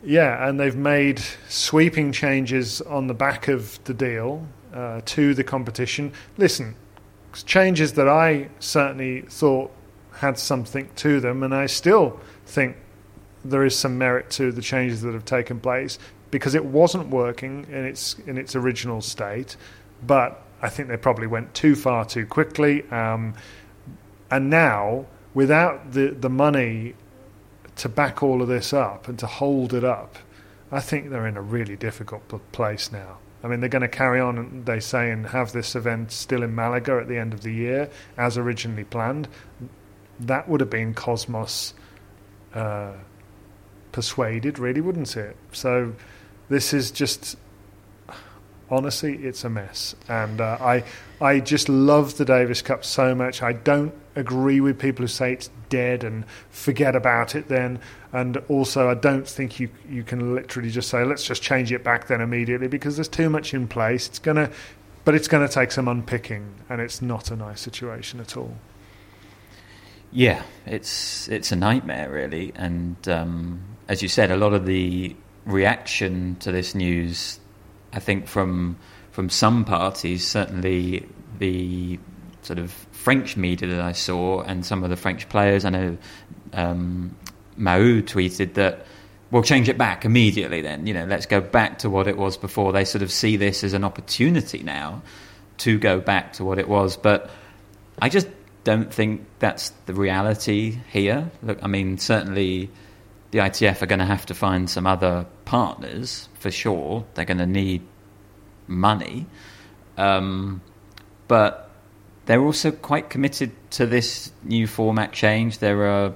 yeah, 0.05 0.47
and 0.47 0.61
they've 0.61 0.77
made 0.77 1.23
sweeping 1.49 2.13
changes 2.13 2.83
on 2.83 3.07
the 3.07 3.15
back 3.15 3.49
of 3.49 3.83
the 3.85 3.95
deal 3.95 4.47
uh, 4.75 5.01
to 5.07 5.33
the 5.33 5.45
competition. 5.45 6.13
Listen, 6.37 6.75
changes 7.47 7.95
that 7.95 8.09
I 8.11 8.51
certainly 8.61 9.23
thought 9.23 9.71
had 10.13 10.39
something 10.39 10.91
to 10.97 11.19
them, 11.19 11.43
and 11.43 11.55
I 11.55 11.65
still 11.65 12.21
think 12.45 12.77
there 13.43 13.65
is 13.65 13.75
some 13.75 13.97
merit 13.97 14.29
to 14.33 14.53
the 14.53 14.61
changes 14.61 15.01
that 15.01 15.15
have 15.15 15.25
taken 15.25 15.61
place 15.61 15.99
because 16.31 16.55
it 16.55 16.65
wasn't 16.65 17.09
working 17.09 17.67
in 17.71 17.85
its 17.85 18.17
in 18.27 18.39
its 18.39 18.55
original 18.57 19.01
state. 19.01 19.57
But 20.07 20.43
I 20.63 20.69
think 20.69 20.89
they 20.89 20.97
probably 20.97 21.27
went 21.27 21.55
too 21.55 21.75
far 21.75 22.05
too 22.05 22.27
quickly, 22.27 22.89
um, 22.91 23.35
and 24.31 24.51
now 24.51 25.07
without 25.35 25.93
the 25.93 26.09
the 26.09 26.31
money 26.31 26.95
to 27.77 27.89
back 27.89 28.23
all 28.23 28.43
of 28.43 28.49
this 28.49 28.73
up 28.73 29.09
and 29.09 29.19
to 29.21 29.27
hold 29.27 29.73
it 29.73 29.85
up, 29.85 30.19
I 30.71 30.81
think 30.81 31.11
they're 31.11 31.27
in 31.27 31.37
a 31.37 31.43
really 31.43 31.77
difficult 31.77 32.29
place 32.53 32.91
now. 32.93 33.19
I 33.43 33.47
mean, 33.47 33.61
they're 33.61 33.69
going 33.69 33.83
to 33.83 33.89
carry 33.89 34.21
on, 34.21 34.65
they 34.65 34.81
say, 34.81 35.13
and 35.13 35.27
have 35.29 35.53
this 35.53 35.77
event 35.77 36.11
still 36.11 36.43
in 36.43 36.55
Malaga 36.55 36.99
at 37.01 37.07
the 37.07 37.17
end 37.17 37.33
of 37.33 37.43
the 37.43 37.53
year 37.53 37.89
as 38.17 38.37
originally 38.37 38.83
planned. 38.83 39.29
That 40.19 40.49
would 40.49 40.61
have 40.61 40.71
been 40.71 40.93
Kosmos 40.93 41.73
uh, 42.53 42.95
persuaded, 43.93 44.59
really, 44.59 44.81
wouldn't 44.81 45.17
it? 45.17 45.37
So 45.53 45.95
this 46.49 46.73
is 46.73 46.91
just 46.91 47.37
honestly, 48.71 49.17
it's 49.17 49.45
a 49.45 49.51
mess. 49.51 49.95
And 50.09 50.41
uh, 50.41 50.59
I, 50.61 50.85
I 51.21 51.41
just 51.41 51.69
love 51.69 52.17
the 52.17 52.25
Davis 52.25 52.63
Cup 52.63 52.85
so 52.85 53.15
much. 53.15 53.43
I 53.43 53.53
don't 53.53 53.95
agree 54.15 54.61
with 54.61 54.79
people 54.79 55.05
who 55.05 55.09
say 55.09 55.33
it's 55.33 55.51
dead 55.69 56.05
and 56.05 56.25
forget 56.51 56.97
about 56.97 57.35
it 57.35 57.49
then. 57.49 57.81
And 58.13 58.37
also, 58.49 58.89
I 58.89 58.95
don't 58.95 59.29
think 59.29 59.61
you 59.61 59.69
you 59.89 60.03
can 60.03 60.35
literally 60.35 60.71
just 60.71 60.89
say 60.89 61.05
let's 61.05 61.25
just 61.25 61.43
change 61.43 61.73
it 61.73 61.85
back 61.85 62.07
then 62.07 62.21
immediately 62.21 62.69
because 62.69 62.97
there's 62.97 63.09
too 63.09 63.29
much 63.29 63.53
in 63.53 63.69
place. 63.69 64.09
It's 64.09 64.19
gonna, 64.19 64.51
but 65.05 65.15
it's 65.15 65.29
gonna 65.29 65.49
take 65.49 65.71
some 65.71 65.89
unpicking, 65.89 66.55
and 66.71 66.81
it's 66.81 67.03
not 67.03 67.31
a 67.31 67.37
nice 67.37 67.61
situation 67.61 68.19
at 68.21 68.37
all. 68.37 68.57
Yeah, 70.11 70.43
it's 70.65 71.29
it's 71.29 71.53
a 71.53 71.57
nightmare 71.57 72.11
really, 72.11 72.53
and 72.57 72.97
um, 73.09 73.61
as 73.89 74.03
you 74.03 74.09
said, 74.09 74.31
a 74.31 74.37
lot 74.39 74.55
of 74.55 74.65
the 74.65 75.15
reaction 75.49 76.37
to 76.41 76.53
this 76.53 76.75
news, 76.75 77.41
I 77.93 77.99
think 78.01 78.29
from 78.29 78.77
from 79.11 79.31
some 79.31 79.65
parties, 79.65 80.25
certainly 80.27 81.09
the 81.39 81.99
sort 82.43 82.61
of 82.61 82.71
French 82.93 83.37
media 83.37 83.69
that 83.69 83.81
I 83.81 83.93
saw, 83.93 84.43
and 84.43 84.65
some 84.65 84.85
of 84.85 84.91
the 84.91 84.97
French 84.97 85.29
players. 85.29 85.65
I 85.65 85.71
know 85.71 85.99
um, 86.53 87.17
tweeted 87.59 88.55
that 88.55 88.87
we'll 89.31 89.43
change 89.43 89.69
it 89.69 89.77
back 89.77 90.05
immediately. 90.05 90.63
Then 90.63 90.87
you 90.87 90.95
know, 90.95 91.07
let's 91.07 91.27
go 91.27 91.41
back 91.41 91.81
to 91.81 91.91
what 91.91 92.07
it 92.07 92.17
was 92.17 92.37
before. 92.37 92.73
They 92.73 92.85
sort 92.85 93.03
of 93.03 93.11
see 93.11 93.37
this 93.37 93.65
as 93.65 93.73
an 93.73 93.85
opportunity 93.85 94.63
now 94.63 95.03
to 95.59 95.79
go 95.79 96.01
back 96.01 96.35
to 96.35 96.45
what 96.45 96.59
it 96.59 96.69
was, 96.69 96.97
but 96.97 97.31
I 98.01 98.09
just 98.09 98.29
don't 98.63 98.93
think 98.93 99.27
that's 99.39 99.71
the 99.87 99.95
reality 99.95 100.79
here. 100.91 101.31
Look, 101.43 101.59
I 101.63 101.67
mean, 101.67 101.99
certainly 101.99 102.71
the 103.31 103.39
ITF 103.39 103.83
are 103.83 103.87
going 103.87 103.99
to 103.99 104.07
have 104.07 104.27
to 104.27 104.35
find 104.35 104.71
some 104.71 104.87
other 104.87 105.27
partners 105.45 106.29
for 106.35 106.51
sure. 106.51 107.05
They're 107.15 107.25
going 107.25 107.39
to 107.39 107.47
need 107.47 107.83
money, 108.67 109.27
um, 109.97 110.63
but 111.27 111.71
they're 112.27 112.43
also 112.43 112.71
quite 112.71 113.11
committed 113.11 113.53
to 113.73 113.87
this 113.87 114.33
new 114.43 114.67
format 114.67 115.13
change. 115.13 115.59
There 115.59 115.87
are 115.87 116.15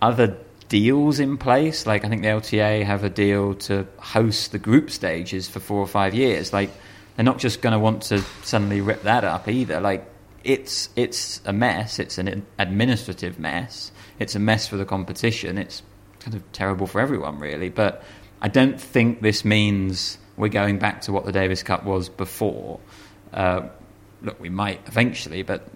other 0.00 0.36
deals 0.68 1.18
in 1.18 1.38
place. 1.38 1.86
Like 1.86 2.04
I 2.04 2.08
think 2.08 2.22
the 2.22 2.28
LTA 2.28 2.84
have 2.84 3.04
a 3.04 3.10
deal 3.10 3.54
to 3.54 3.86
host 3.98 4.52
the 4.52 4.58
group 4.58 4.90
stages 4.90 5.48
for 5.48 5.60
four 5.60 5.78
or 5.78 5.86
five 5.86 6.14
years. 6.14 6.52
Like 6.52 6.70
they're 7.16 7.24
not 7.24 7.38
just 7.38 7.62
going 7.62 7.72
to 7.72 7.78
want 7.78 8.02
to 8.04 8.20
suddenly 8.42 8.80
rip 8.80 9.02
that 9.02 9.24
up 9.24 9.48
either. 9.48 9.80
Like 9.80 10.06
it's 10.44 10.88
it's 10.96 11.40
a 11.44 11.52
mess. 11.52 11.98
It's 11.98 12.18
an 12.18 12.46
administrative 12.58 13.38
mess. 13.38 13.92
It's 14.18 14.34
a 14.34 14.38
mess 14.38 14.66
for 14.66 14.76
the 14.76 14.84
competition. 14.84 15.58
It's 15.58 15.82
kind 16.28 16.42
of 16.42 16.52
terrible 16.52 16.86
for 16.86 17.00
everyone, 17.00 17.38
really. 17.38 17.70
But 17.70 18.02
I 18.40 18.48
don't 18.48 18.80
think 18.80 19.22
this 19.22 19.44
means 19.44 20.18
we're 20.36 20.48
going 20.48 20.78
back 20.78 21.00
to 21.02 21.12
what 21.12 21.24
the 21.24 21.32
Davis 21.32 21.62
Cup 21.62 21.84
was 21.84 22.08
before. 22.08 22.80
Uh, 23.32 23.68
look, 24.22 24.38
we 24.40 24.50
might 24.50 24.80
eventually, 24.86 25.42
but 25.42 25.66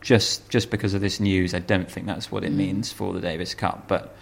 just 0.00 0.48
just 0.50 0.70
because 0.70 0.94
of 0.94 1.00
this 1.00 1.18
news, 1.18 1.54
I 1.54 1.60
don't 1.60 1.90
think 1.90 2.06
that's 2.06 2.30
what 2.30 2.44
it 2.44 2.52
means 2.52 2.92
for 2.92 3.12
the 3.12 3.20
Davis 3.20 3.54
Cup. 3.54 3.88
But 3.88 4.14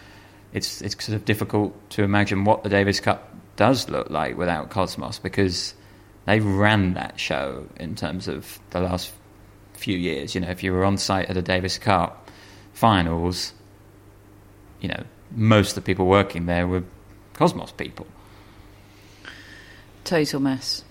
it's 0.52 0.80
it's 0.80 1.04
sort 1.04 1.16
of 1.16 1.24
difficult 1.24 1.90
to 1.90 2.02
imagine 2.04 2.44
what 2.44 2.62
the 2.62 2.68
Davis 2.68 3.00
Cup 3.00 3.34
does 3.56 3.88
look 3.88 4.10
like 4.10 4.36
without 4.36 4.70
Kosmos 4.70 5.20
because 5.20 5.74
they 6.26 6.38
ran 6.38 6.94
that 6.94 7.18
show 7.18 7.66
in 7.76 7.96
terms 7.96 8.28
of 8.28 8.60
the 8.70 8.80
last 8.80 9.12
few 9.72 9.96
years. 9.96 10.34
You 10.34 10.40
know, 10.40 10.50
if 10.50 10.62
you 10.62 10.72
were 10.72 10.84
on 10.84 10.98
site 10.98 11.28
at 11.28 11.34
the 11.34 11.42
Davis 11.42 11.78
Cup 11.78 12.30
finals, 12.72 13.52
you 14.80 14.88
know, 14.88 15.02
most 15.30 15.70
of 15.70 15.74
the 15.76 15.80
people 15.82 16.06
working 16.06 16.46
there 16.46 16.66
were 16.66 16.84
Kosmos 17.34 17.76
people. 17.76 18.06
Total 20.04 20.40
mess. 20.40 20.84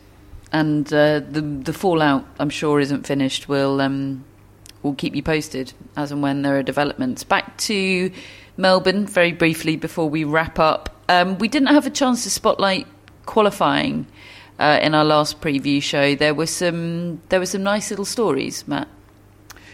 And 0.51 0.88
uh, 0.93 1.19
the 1.19 1.41
the 1.41 1.73
fallout, 1.73 2.26
I'm 2.39 2.49
sure, 2.49 2.80
isn't 2.80 3.05
finished. 3.05 3.49
We'll 3.49 3.81
um, 3.81 4.23
we'll 4.81 4.95
keep 4.95 5.15
you 5.15 5.23
posted 5.23 5.73
as 5.97 6.11
and 6.11 6.22
when 6.22 6.41
there 6.41 6.57
are 6.57 6.64
developments. 6.64 7.23
Back 7.23 7.57
to 7.57 8.11
Melbourne 8.55 9.07
very 9.07 9.34
briefly 9.34 9.76
before 9.76 10.09
we 10.09 10.23
wrap 10.23 10.57
up. 10.57 10.95
Um, 11.09 11.38
we 11.38 11.47
didn't 11.47 11.69
have 11.69 11.85
a 11.85 11.89
chance 11.89 12.23
to 12.23 12.30
spotlight 12.30 12.88
qualifying 13.26 14.07
uh, 14.59 14.80
in 14.81 14.95
our 14.95 15.05
last 15.05 15.39
preview 15.41 15.81
show, 15.81 16.15
there 16.15 16.34
were 16.34 16.47
some 16.47 17.22
there 17.30 17.39
were 17.39 17.45
some 17.45 17.64
nice 17.64 17.89
little 17.89 18.05
stories, 18.05 18.68
Matt. 18.68 18.88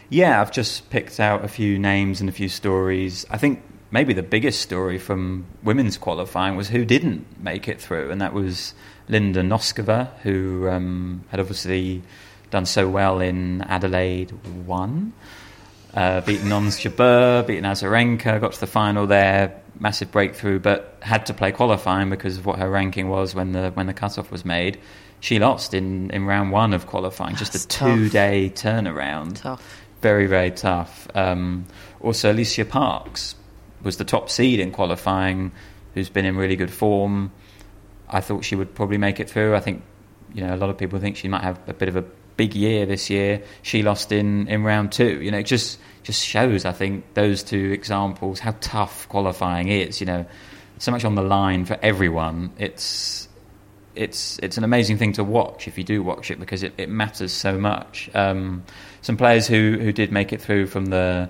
Yeah, 0.09 0.41
I've 0.41 0.51
just 0.51 0.89
picked 0.89 1.19
out 1.19 1.43
a 1.43 1.47
few 1.47 1.79
names 1.79 2.19
and 2.19 2.29
a 2.29 2.33
few 2.33 2.49
stories. 2.49 3.25
I 3.29 3.37
think 3.37 3.63
maybe 3.93 4.11
the 4.11 4.23
biggest 4.23 4.59
story 4.59 4.97
from 4.97 5.45
women's 5.61 5.97
qualifying 5.97 6.55
was 6.57 6.67
who 6.67 6.83
didn't 6.83 7.25
make 7.41 7.67
it 7.67 7.79
through, 7.79 8.09
and 8.09 8.19
that 8.21 8.33
was 8.33 8.73
Linda 9.07 9.41
Noskova, 9.41 10.09
who 10.21 10.67
um, 10.67 11.23
had 11.29 11.39
obviously 11.39 12.01
done 12.49 12.65
so 12.65 12.89
well 12.89 13.21
in 13.21 13.61
Adelaide 13.61 14.31
1. 14.65 15.13
Uh, 15.93 16.21
beaten 16.21 16.51
Ons 16.51 16.79
Jabeur, 16.79 17.45
beaten 17.45 17.65
Azarenka, 17.65 18.41
got 18.41 18.53
to 18.53 18.59
the 18.59 18.67
final 18.67 19.05
there, 19.05 19.61
massive 19.79 20.11
breakthrough, 20.11 20.57
but 20.57 20.97
had 21.01 21.27
to 21.27 21.35
play 21.35 21.51
qualifying 21.51 22.09
because 22.09 22.39
of 22.39 22.47
what 22.47 22.57
her 22.57 22.69
ranking 22.69 23.09
was 23.09 23.35
when 23.35 23.51
the 23.51 23.69
when 23.75 23.85
the 23.85 23.93
cutoff 23.93 24.31
was 24.31 24.43
made. 24.43 24.79
She 25.19 25.37
lost 25.37 25.75
in, 25.75 26.09
in 26.09 26.25
round 26.25 26.51
one 26.51 26.73
of 26.73 26.87
qualifying, 26.87 27.35
That's 27.35 27.51
just 27.51 27.65
a 27.65 27.67
two 27.67 28.09
day 28.09 28.51
turnaround. 28.53 29.35
Tough. 29.35 29.83
Very, 30.01 30.25
very 30.25 30.51
tough. 30.51 31.07
Um, 31.13 31.65
also, 32.01 32.31
Alicia 32.31 32.65
Parks 32.65 33.35
was 33.83 33.97
the 33.97 34.05
top 34.05 34.29
seed 34.29 34.59
in 34.59 34.71
qualifying, 34.71 35.51
who's 35.93 36.09
been 36.09 36.25
in 36.25 36.35
really 36.35 36.55
good 36.55 36.71
form. 36.71 37.31
I 38.09 38.21
thought 38.21 38.43
she 38.43 38.55
would 38.55 38.73
probably 38.75 38.97
make 38.97 39.19
it 39.19 39.29
through. 39.29 39.55
I 39.55 39.59
think, 39.59 39.83
you 40.33 40.45
know, 40.45 40.53
a 40.53 40.57
lot 40.57 40.69
of 40.69 40.77
people 40.77 40.99
think 40.99 41.17
she 41.17 41.27
might 41.27 41.43
have 41.43 41.59
a 41.67 41.73
bit 41.73 41.89
of 41.89 41.95
a 41.95 42.03
big 42.37 42.55
year 42.55 42.85
this 42.85 43.09
year. 43.09 43.43
She 43.61 43.83
lost 43.83 44.11
in, 44.11 44.47
in 44.47 44.63
round 44.63 44.91
two. 44.91 45.21
You 45.21 45.31
know, 45.31 45.39
it 45.39 45.45
just 45.45 45.79
just 46.03 46.23
shows, 46.23 46.65
I 46.65 46.71
think, 46.71 47.13
those 47.13 47.43
two 47.43 47.71
examples 47.71 48.39
how 48.39 48.55
tough 48.59 49.07
qualifying 49.09 49.69
is. 49.69 49.99
You 49.99 50.07
know, 50.07 50.25
so 50.77 50.91
much 50.91 51.05
on 51.05 51.15
the 51.15 51.21
line 51.21 51.65
for 51.65 51.77
everyone. 51.81 52.51
It's 52.57 53.27
it's 53.95 54.39
it's 54.39 54.57
an 54.57 54.63
amazing 54.63 54.97
thing 54.97 55.13
to 55.13 55.23
watch 55.23 55.67
if 55.67 55.77
you 55.77 55.83
do 55.83 56.01
watch 56.01 56.31
it 56.31 56.39
because 56.39 56.63
it, 56.63 56.73
it 56.77 56.89
matters 56.89 57.31
so 57.31 57.57
much. 57.57 58.09
Um, 58.13 58.63
some 59.01 59.17
players 59.17 59.47
who, 59.47 59.77
who 59.79 59.91
did 59.91 60.11
make 60.11 60.33
it 60.33 60.41
through 60.41 60.67
from 60.67 60.87
the 60.87 61.29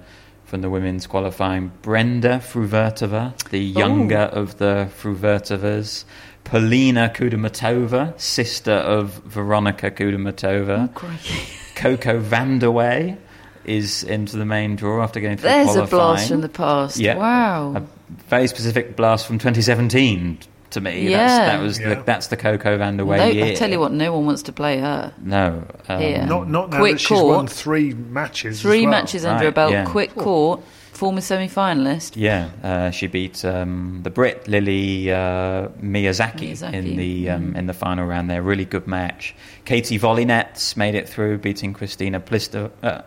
from 0.54 0.62
the 0.62 0.70
women's 0.70 1.08
qualifying: 1.08 1.72
Brenda 1.82 2.38
Fruhvirtova, 2.38 3.36
the 3.50 3.58
younger 3.58 4.30
of 4.32 4.60
the 4.60 4.88
Fruhvirtovas. 5.02 6.06
Polina 6.44 7.12
Kudermetova, 7.12 8.20
sister 8.22 8.74
of 8.74 9.14
Veronika 9.26 9.90
Kudermetova. 9.90 10.92
Oh, 10.96 11.76
Coco 11.76 12.22
Vandeweghe 12.22 13.18
is 13.66 14.04
into 14.04 14.38
the 14.38 14.46
main 14.46 14.76
draw 14.76 15.02
after 15.02 15.20
going 15.20 15.38
through 15.38 15.50
the 15.50 15.64
qualifying. 15.64 15.76
There's 15.76 15.92
a 15.92 15.96
blast 15.96 16.30
from 16.30 16.42
the 16.42 16.50
past. 16.50 17.00
Yeah. 17.00 17.16
Wow. 17.16 17.74
A 17.78 17.84
very 18.28 18.46
specific 18.46 18.96
blast 18.96 19.26
from 19.26 19.40
2017 19.40 20.38
to 20.74 20.82
me. 20.82 21.10
Yeah. 21.10 21.18
That's, 21.28 21.52
that 21.52 21.62
was 21.62 21.80
Yeah. 21.80 21.90
the, 21.96 22.04
that's 22.04 22.28
the 22.28 22.38
Coco 22.38 22.78
Vandeweghe 22.78 23.18
no, 23.18 23.26
year. 23.28 23.46
I 23.46 23.54
tell 23.56 23.72
you 23.72 23.80
what, 23.80 23.92
no 23.92 24.14
one 24.14 24.26
wants 24.26 24.44
to 24.44 24.52
play 24.54 24.80
her. 24.80 25.14
No. 25.22 25.66
Um, 25.90 26.02
Here. 26.02 26.26
Not 26.26 26.50
not 26.50 26.70
now 26.70 26.78
Quick 26.80 26.94
that 26.94 27.00
she's 27.00 27.08
court. 27.20 27.36
won 27.38 27.48
three 27.48 27.94
matches. 27.94 28.58
as 28.58 28.62
Three 28.62 28.82
well. 28.82 28.92
matches 28.92 29.26
under 29.26 29.40
her 29.40 29.46
Right, 29.50 29.56
belt, 29.56 29.72
yeah. 29.72 29.86
quick 29.86 30.16
court, 30.16 30.62
former 30.92 31.22
semi-finalist. 31.22 32.14
Yeah, 32.16 32.50
uh, 32.64 32.92
she 32.92 33.08
beat 33.08 33.44
um, 33.44 34.02
the 34.04 34.10
Brit 34.10 34.48
Lily 34.48 35.12
uh, 35.12 35.68
Miyazaki, 35.82 36.52
Miyazaki, 36.52 36.74
in 36.74 36.96
the 36.98 37.30
um, 37.30 37.54
mm. 37.54 37.58
in 37.58 37.66
the 37.68 37.74
final 37.74 38.06
round. 38.06 38.30
There, 38.30 38.42
really 38.42 38.66
good 38.66 38.88
match. 38.88 39.36
Katie 39.66 39.98
Volynets 40.00 40.76
made 40.78 40.96
it 40.96 41.08
through, 41.10 41.40
beating 41.40 41.74
Christina 41.74 42.20
Plisto. 42.20 42.72
Uh, 42.82 43.02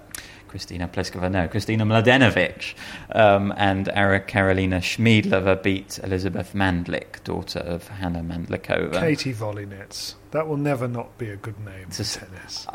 Christina 0.57 0.89
Pliskova, 0.89 1.31
no, 1.31 1.47
Kristina 1.49 1.83
Mladenovic, 1.83 2.73
um, 3.15 3.53
and 3.59 3.91
Ara 3.91 4.21
Karolina 4.21 4.79
Schmiedlova 4.81 5.63
beat 5.63 5.99
Elizabeth 6.03 6.55
Mandlik, 6.55 7.23
daughter 7.25 7.59
of 7.59 7.87
Hana 7.89 8.21
Mandlikova. 8.21 8.99
Katie 8.99 9.33
Volley-Nets. 9.33 10.15
That 10.31 10.49
will 10.49 10.57
never 10.57 10.89
not 10.89 11.19
be 11.19 11.29
a 11.29 11.37
good 11.37 11.61
name 11.63 11.85
It's 11.89 12.01
a 12.01 12.05
for 12.05 12.25
s- 12.25 12.31
tennis. 12.31 12.67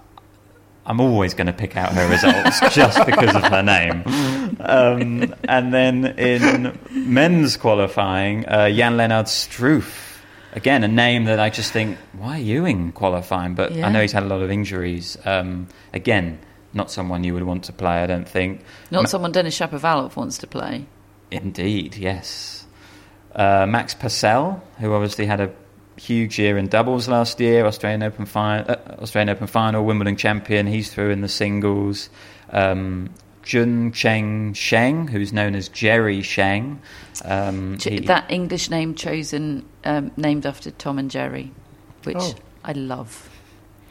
I'm 0.86 1.00
always 1.00 1.34
going 1.34 1.48
to 1.48 1.54
pick 1.54 1.76
out 1.76 1.92
her 1.94 2.08
results 2.08 2.60
just 2.76 3.04
because 3.08 3.36
of 3.36 3.42
her 3.46 3.64
name. 3.64 4.04
Um, 4.60 5.34
and 5.50 5.74
then 5.74 6.06
in 6.20 6.78
men's 6.92 7.58
qualifying, 7.58 8.48
uh, 8.48 8.70
Jan 8.70 8.96
Lennard 8.96 9.26
Struff. 9.26 10.20
Again, 10.54 10.84
a 10.84 10.88
name 10.88 11.24
that 11.26 11.40
I 11.40 11.50
just 11.50 11.72
think, 11.74 11.98
why 12.14 12.36
are 12.38 12.42
you 12.44 12.66
in 12.66 12.92
qualifying? 12.92 13.56
But 13.56 13.72
Yeah. 13.72 13.88
I 13.88 13.92
know 13.92 14.02
he's 14.02 14.12
had 14.12 14.22
a 14.22 14.28
lot 14.28 14.42
of 14.44 14.52
injuries. 14.52 15.18
Um, 15.26 15.68
again, 15.94 16.38
not 16.74 16.90
someone 16.92 17.24
you 17.24 17.34
would 17.34 17.44
want 17.44 17.64
to 17.66 17.74
play, 17.74 18.02
I 18.04 18.08
don't 18.08 18.28
think. 18.28 18.62
Not 18.92 19.04
Ma- 19.04 19.08
someone 19.08 19.32
Denis 19.32 19.58
Shapovalov 19.58 20.16
wants 20.16 20.38
to 20.40 20.48
play. 20.48 20.86
Indeed, 21.32 21.96
yes. 21.96 22.66
Uh, 23.36 23.66
Max 23.66 23.94
Purcell, 23.94 24.62
who 24.80 24.94
obviously 24.94 25.26
had 25.26 25.40
a 25.40 25.52
huge 25.98 26.40
year 26.40 26.58
in 26.58 26.68
doubles 26.68 27.08
last 27.08 27.40
year, 27.40 27.66
Australian 27.66 28.04
Open 28.04 28.26
final, 28.26 28.66
uh, 28.70 28.76
Australian 29.02 29.30
Open 29.30 29.48
final, 29.48 29.86
Wimbledon 29.86 30.16
champion. 30.18 30.68
He's 30.68 30.92
through 30.94 31.12
in 31.12 31.22
the 31.22 31.30
singles. 31.30 32.10
Um, 32.52 33.10
Juncheng 33.44 34.56
Shang, 34.56 35.08
who's 35.08 35.34
known 35.34 35.56
as 35.56 35.68
Jerry 35.70 36.22
Shang. 36.22 36.80
Um, 37.26 37.78
Ch- 37.78 37.84
he- 37.86 38.00
that 38.02 38.30
English 38.30 38.70
name 38.70 38.96
chosen, 38.96 39.66
um, 39.84 40.12
named 40.18 40.46
after 40.46 40.72
Tom 40.72 41.00
and 41.00 41.10
Jerry, 41.10 41.52
which 42.04 42.18
Oh. 42.20 42.36
I 42.64 42.74
love. 42.74 43.30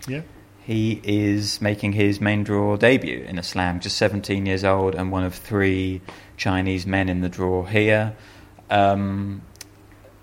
Yeah. 0.09 0.21
He 0.71 1.01
is 1.03 1.61
making 1.61 1.95
his 1.95 2.21
main 2.21 2.45
draw 2.45 2.77
debut 2.77 3.25
in 3.27 3.41
a 3.41 3.43
slam, 3.43 3.81
just 3.81 3.97
17 3.97 4.47
years 4.47 4.63
old, 4.63 4.95
and 4.95 5.11
one 5.11 5.25
of 5.25 5.35
three 5.35 6.01
Chinese 6.37 6.87
men 6.87 7.09
in 7.09 7.23
the 7.23 7.29
draw 7.29 7.65
here. 7.65 8.15
Um, 8.71 9.43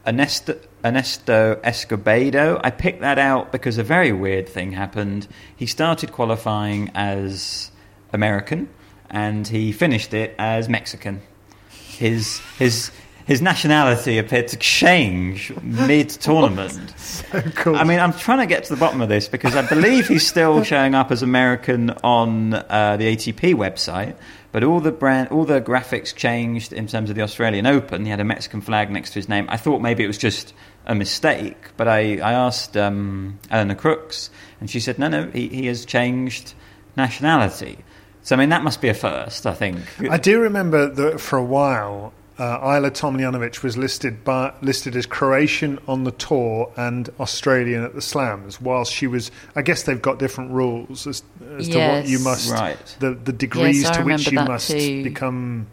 Ernesto, 0.07 0.57
Ernesto 0.85 1.59
Escobedo, 1.65 2.61
I 2.63 2.69
picked 2.69 3.01
that 3.01 3.19
out 3.19 3.51
because 3.51 3.77
a 3.77 3.83
very 3.83 4.13
weird 4.13 4.47
thing 4.47 4.71
happened. 4.71 5.27
He 5.53 5.65
started 5.65 6.13
qualifying 6.13 6.91
as 6.95 7.71
American, 8.13 8.69
and 9.09 9.45
he 9.49 9.73
finished 9.73 10.13
it 10.13 10.33
as 10.39 10.69
Mexican. 10.69 11.23
His 11.69 12.39
his 12.57 12.91
his 13.27 13.41
nationality 13.41 14.17
appeared 14.17 14.47
to 14.47 14.57
change 14.57 15.53
mid 15.61 16.09
tournament. 16.09 16.93
So 17.07 17.41
cool. 17.55 17.75
I 17.75 17.83
mean, 17.83 17.99
I'm 17.99 18.13
trying 18.13 18.39
to 18.39 18.45
get 18.45 18.65
to 18.65 18.75
the 18.75 18.79
bottom 18.79 19.01
of 19.01 19.09
this 19.09 19.27
because 19.27 19.55
I 19.55 19.67
believe 19.67 20.07
he's 20.07 20.25
still 20.25 20.63
showing 20.71 20.93
up 20.93 21.11
as 21.11 21.23
American 21.23 21.89
on 22.03 22.53
uh, 22.53 22.95
the 22.97 23.15
ATP 23.15 23.55
website, 23.55 24.15
but 24.51 24.63
all 24.63 24.79
the 24.79 24.91
brand, 24.91 25.29
all 25.29 25.43
the 25.43 25.59
graphics 25.59 26.15
changed 26.15 26.71
in 26.71 26.85
terms 26.87 27.09
of 27.09 27.15
the 27.15 27.23
Australian 27.23 27.65
Open. 27.65 28.05
He 28.05 28.11
had 28.11 28.19
a 28.19 28.23
Mexican 28.23 28.61
flag 28.61 28.91
next 28.91 29.11
to 29.11 29.15
his 29.15 29.27
name. 29.27 29.45
I 29.49 29.57
thought 29.57 29.79
maybe 29.79 30.03
it 30.03 30.07
was 30.07 30.17
just 30.17 30.53
a 30.85 30.93
mistake, 30.95 31.57
but 31.75 31.87
I, 31.87 32.17
I 32.17 32.33
asked 32.33 32.77
um, 32.77 33.39
Eleanor 33.49 33.75
Crooks, 33.75 34.29
and 34.59 34.69
she 34.69 34.79
said, 34.79 34.99
no, 34.99 35.07
no, 35.07 35.29
he, 35.31 35.47
he 35.47 35.65
has 35.65 35.85
changed 35.85 36.53
nationality. 36.95 37.79
So 38.21 38.35
I 38.35 38.39
mean, 38.39 38.49
that 38.49 38.63
must 38.63 38.79
be 38.79 38.89
a 38.89 38.93
first, 38.93 39.45
I 39.45 39.53
think. 39.53 39.79
I 40.09 40.17
do 40.17 40.39
remember 40.39 40.89
that 40.89 41.19
for 41.19 41.37
a 41.37 41.43
while, 41.43 42.13
uh, 42.39 42.59
Ajla 42.59 42.91
Tomljanovic 42.91 43.63
was 43.63 43.77
listed 43.77 44.23
by, 44.23 44.53
listed 44.61 44.95
as 44.95 45.05
Croatian 45.05 45.79
on 45.87 46.03
the 46.03 46.11
tour 46.11 46.71
and 46.77 47.09
Australian 47.19 47.83
at 47.83 47.95
the 47.95 48.01
Slams. 48.01 48.61
Whilst 48.61 48.93
she 48.93 49.07
was, 49.07 49.31
I 49.55 49.61
guess 49.63 49.83
they've 49.83 50.01
got 50.01 50.19
different 50.19 50.51
rules 50.51 51.07
as, 51.07 51.23
as 51.57 51.67
to 51.69 51.77
what 51.79 52.05
you 52.05 52.17
Yes. 52.17 52.23
must, 52.23 52.51
Right. 52.51 52.95
the 52.99 53.11
the 53.15 53.33
degrees 53.33 53.81
Yes, 53.83 53.97
to 53.97 54.03
which 54.03 54.31
you 54.31 54.39
must 54.39 54.69
too. 54.71 55.03
become 55.03 55.67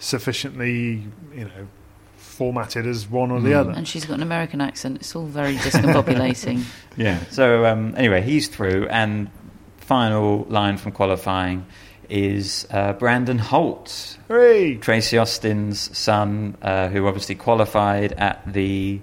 sufficiently, 0.00 1.04
you 1.34 1.44
know, 1.44 1.66
formatted 2.16 2.86
as 2.86 3.08
one 3.08 3.30
or 3.30 3.38
Hmm. 3.38 3.44
the 3.44 3.54
other. 3.54 3.70
And 3.72 3.86
she's 3.86 4.04
got 4.04 4.14
an 4.14 4.22
American 4.22 4.60
accent. 4.60 4.96
It's 4.96 5.14
all 5.14 5.26
very 5.26 5.54
discombobulating. 5.56 6.62
Yeah. 6.96 7.18
So 7.30 7.64
um, 7.66 7.94
anyway, 7.96 8.20
he's 8.22 8.48
through, 8.48 8.88
and 8.88 9.30
final 9.78 10.44
line 10.50 10.76
from 10.76 10.92
qualifying 10.92 11.64
is 12.10 12.66
uh, 12.70 12.92
Brandon 12.94 13.38
Holt, 13.38 14.18
Hooray! 14.28 14.76
Tracy 14.76 15.16
Austin's 15.18 15.96
son, 15.96 16.56
uh, 16.62 16.88
who 16.88 17.06
obviously 17.06 17.34
qualified 17.34 18.12
at 18.12 18.42
the 18.52 19.00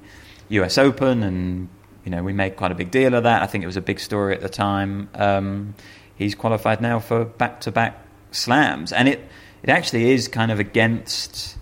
U.S. 0.50 0.78
Open, 0.78 1.24
and 1.24 1.70
you 2.06 2.12
know 2.12 2.24
we 2.24 2.34
made 2.34 2.56
quite 2.56 2.72
a 2.72 2.76
big 2.76 2.92
deal 2.92 3.14
of 3.16 3.24
that. 3.24 3.42
I 3.42 3.48
think 3.48 3.64
it 3.64 3.68
was 3.68 3.78
a 3.78 3.82
big 3.82 4.00
story 4.00 4.34
at 4.36 4.42
the 4.42 4.50
time. 4.50 5.10
Um, 5.16 5.76
he's 6.16 6.36
qualified 6.36 6.82
now 6.82 7.00
for 7.00 7.26
back-to-back 7.26 8.00
slams, 8.32 8.92
and 8.94 9.08
it 9.08 9.28
it 9.64 9.70
actually 9.70 10.12
is 10.12 10.28
kind 10.28 10.52
of 10.52 10.60
against 10.60 11.58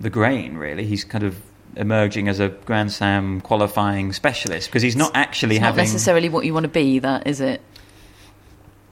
the 0.00 0.10
grain, 0.10 0.56
really. 0.56 0.84
He's 0.84 1.04
kind 1.04 1.24
of 1.24 1.40
emerging 1.76 2.28
as 2.28 2.40
a 2.40 2.48
Grand 2.48 2.90
Slam 2.92 3.40
qualifying 3.40 4.12
specialist 4.12 4.68
because 4.68 4.82
he's 4.82 4.96
not 4.96 5.12
actually 5.14 5.56
It's 5.56 5.60
not 5.62 5.66
having. 5.68 5.84
necessarily 5.84 6.28
what 6.28 6.44
you 6.44 6.52
want 6.54 6.64
to 6.64 6.68
be, 6.70 6.98
that 7.00 7.26
is 7.26 7.40
it? 7.40 7.60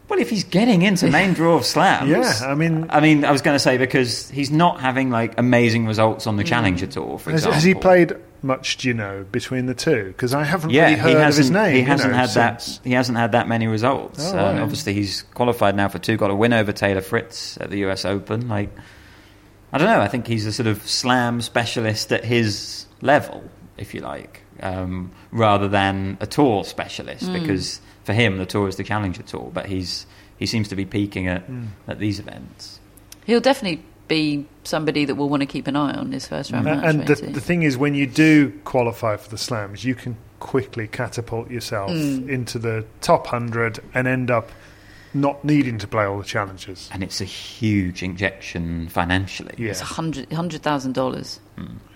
Well, 0.08 0.20
if 0.20 0.30
he's 0.30 0.44
getting 0.44 0.82
into 0.82 1.08
main 1.10 1.32
draw 1.34 1.56
of 1.56 1.66
slams, 1.66 2.08
Yeah, 2.08 2.48
I 2.48 2.54
mean- 2.54 2.86
I 2.90 3.00
mean, 3.00 3.24
I 3.24 3.32
was 3.32 3.42
going 3.42 3.54
to 3.56 3.58
say 3.58 3.76
because 3.76 4.30
he's 4.30 4.50
not 4.50 4.80
having 4.80 5.10
like 5.10 5.34
amazing 5.38 5.86
results 5.86 6.26
on 6.26 6.36
the 6.36 6.44
Challenger 6.44 6.86
Tour, 6.86 7.18
for 7.18 7.30
Has, 7.32 7.40
example. 7.40 7.54
has 7.54 7.64
he 7.64 7.74
played 7.74 8.12
much? 8.42 8.76
Do 8.76 8.86
you 8.88 8.94
know 8.94 9.24
between 9.32 9.66
the 9.66 9.74
two? 9.74 10.04
Because 10.06 10.32
I 10.32 10.44
haven't 10.44 10.70
Yeah, 10.70 10.84
really 10.84 10.94
he 10.94 11.00
heard 11.00 11.16
of 11.16 11.22
hasn't. 11.22 11.44
his 11.46 11.50
name. 11.50 11.74
he 11.76 11.82
hasn't 11.82 12.12
know, 12.12 12.18
had 12.18 12.30
that. 12.30 12.80
He 12.84 12.92
hasn't 12.92 13.18
had 13.18 13.32
that 13.32 13.48
many 13.48 13.66
results. 13.66 14.20
Oh, 14.32 14.38
Um, 14.38 14.54
right. 14.54 14.62
Obviously, 14.62 14.92
he's 14.94 15.22
qualified 15.34 15.74
now 15.74 15.88
for 15.88 15.98
two. 15.98 16.16
Got 16.16 16.30
a 16.30 16.36
win 16.36 16.52
over 16.52 16.70
Taylor 16.72 17.00
Fritz 17.00 17.58
at 17.60 17.70
the 17.70 17.78
U.S. 17.78 18.04
Open. 18.04 18.48
Like, 18.48 18.70
I 19.72 19.78
don't 19.78 19.88
know. 19.88 20.00
I 20.00 20.06
think 20.08 20.28
he's 20.28 20.46
a 20.46 20.52
sort 20.52 20.68
of 20.68 20.86
slam 20.86 21.40
specialist 21.40 22.12
at 22.12 22.24
his 22.24 22.86
level. 23.02 23.42
if 23.76 23.92
you 23.92 24.00
like, 24.00 24.42
um, 24.62 25.10
rather 25.32 25.66
than 25.68 26.16
a 26.20 26.26
tour 26.26 26.62
specialist. 26.64 27.24
Mm. 27.24 27.40
Because 27.40 27.80
for 28.06 28.12
him, 28.14 28.38
the 28.38 28.46
tour 28.46 28.68
is 28.68 28.76
the 28.76 28.84
Challenger 28.84 29.22
Tour, 29.22 29.50
but 29.52 29.66
he's 29.66 30.06
he 30.38 30.46
seems 30.46 30.68
to 30.68 30.76
be 30.76 30.84
peaking 30.84 31.26
at 31.28 31.42
Mm. 31.50 31.68
at 31.88 31.98
these 31.98 32.18
events. 32.20 32.78
He'll 33.26 33.40
definitely 33.50 33.82
be 34.08 34.46
somebody 34.64 35.04
that 35.06 35.16
we'll 35.16 35.28
want 35.28 35.40
to 35.40 35.46
keep 35.46 35.66
an 35.66 35.74
eye 35.76 35.94
on 35.94 36.12
his 36.12 36.26
first 36.28 36.52
round 36.52 36.68
Uh, 36.68 36.74
match. 36.76 36.84
and 36.84 37.06
the, 37.06 37.14
the 37.32 37.40
thing 37.40 37.62
is, 37.64 37.76
when 37.76 37.94
you 37.94 38.06
do 38.06 38.52
qualify 38.64 39.16
for 39.16 39.28
the 39.30 39.38
slams, 39.38 39.84
you 39.84 39.94
can 39.96 40.16
quickly 40.38 40.86
catapult 40.86 41.50
yourself 41.50 41.90
Mm. 41.90 42.28
into 42.28 42.58
the 42.60 42.84
top 43.00 43.26
hundred 43.26 43.80
and 43.94 44.06
end 44.06 44.30
up 44.30 44.50
not 45.14 45.42
needing 45.44 45.78
to 45.78 45.86
play 45.88 46.04
all 46.04 46.18
the 46.18 46.24
challenges. 46.36 46.90
And 46.92 47.02
it's 47.02 47.20
a 47.22 47.24
huge 47.24 48.02
injection 48.02 48.88
financially. 48.90 49.54
Yeah, 49.56 49.70
It's 49.70 49.80
a 49.80 49.84
hundred 49.96 50.30
hundred 50.32 50.62
thousand 50.62 50.92
dollars 50.92 51.40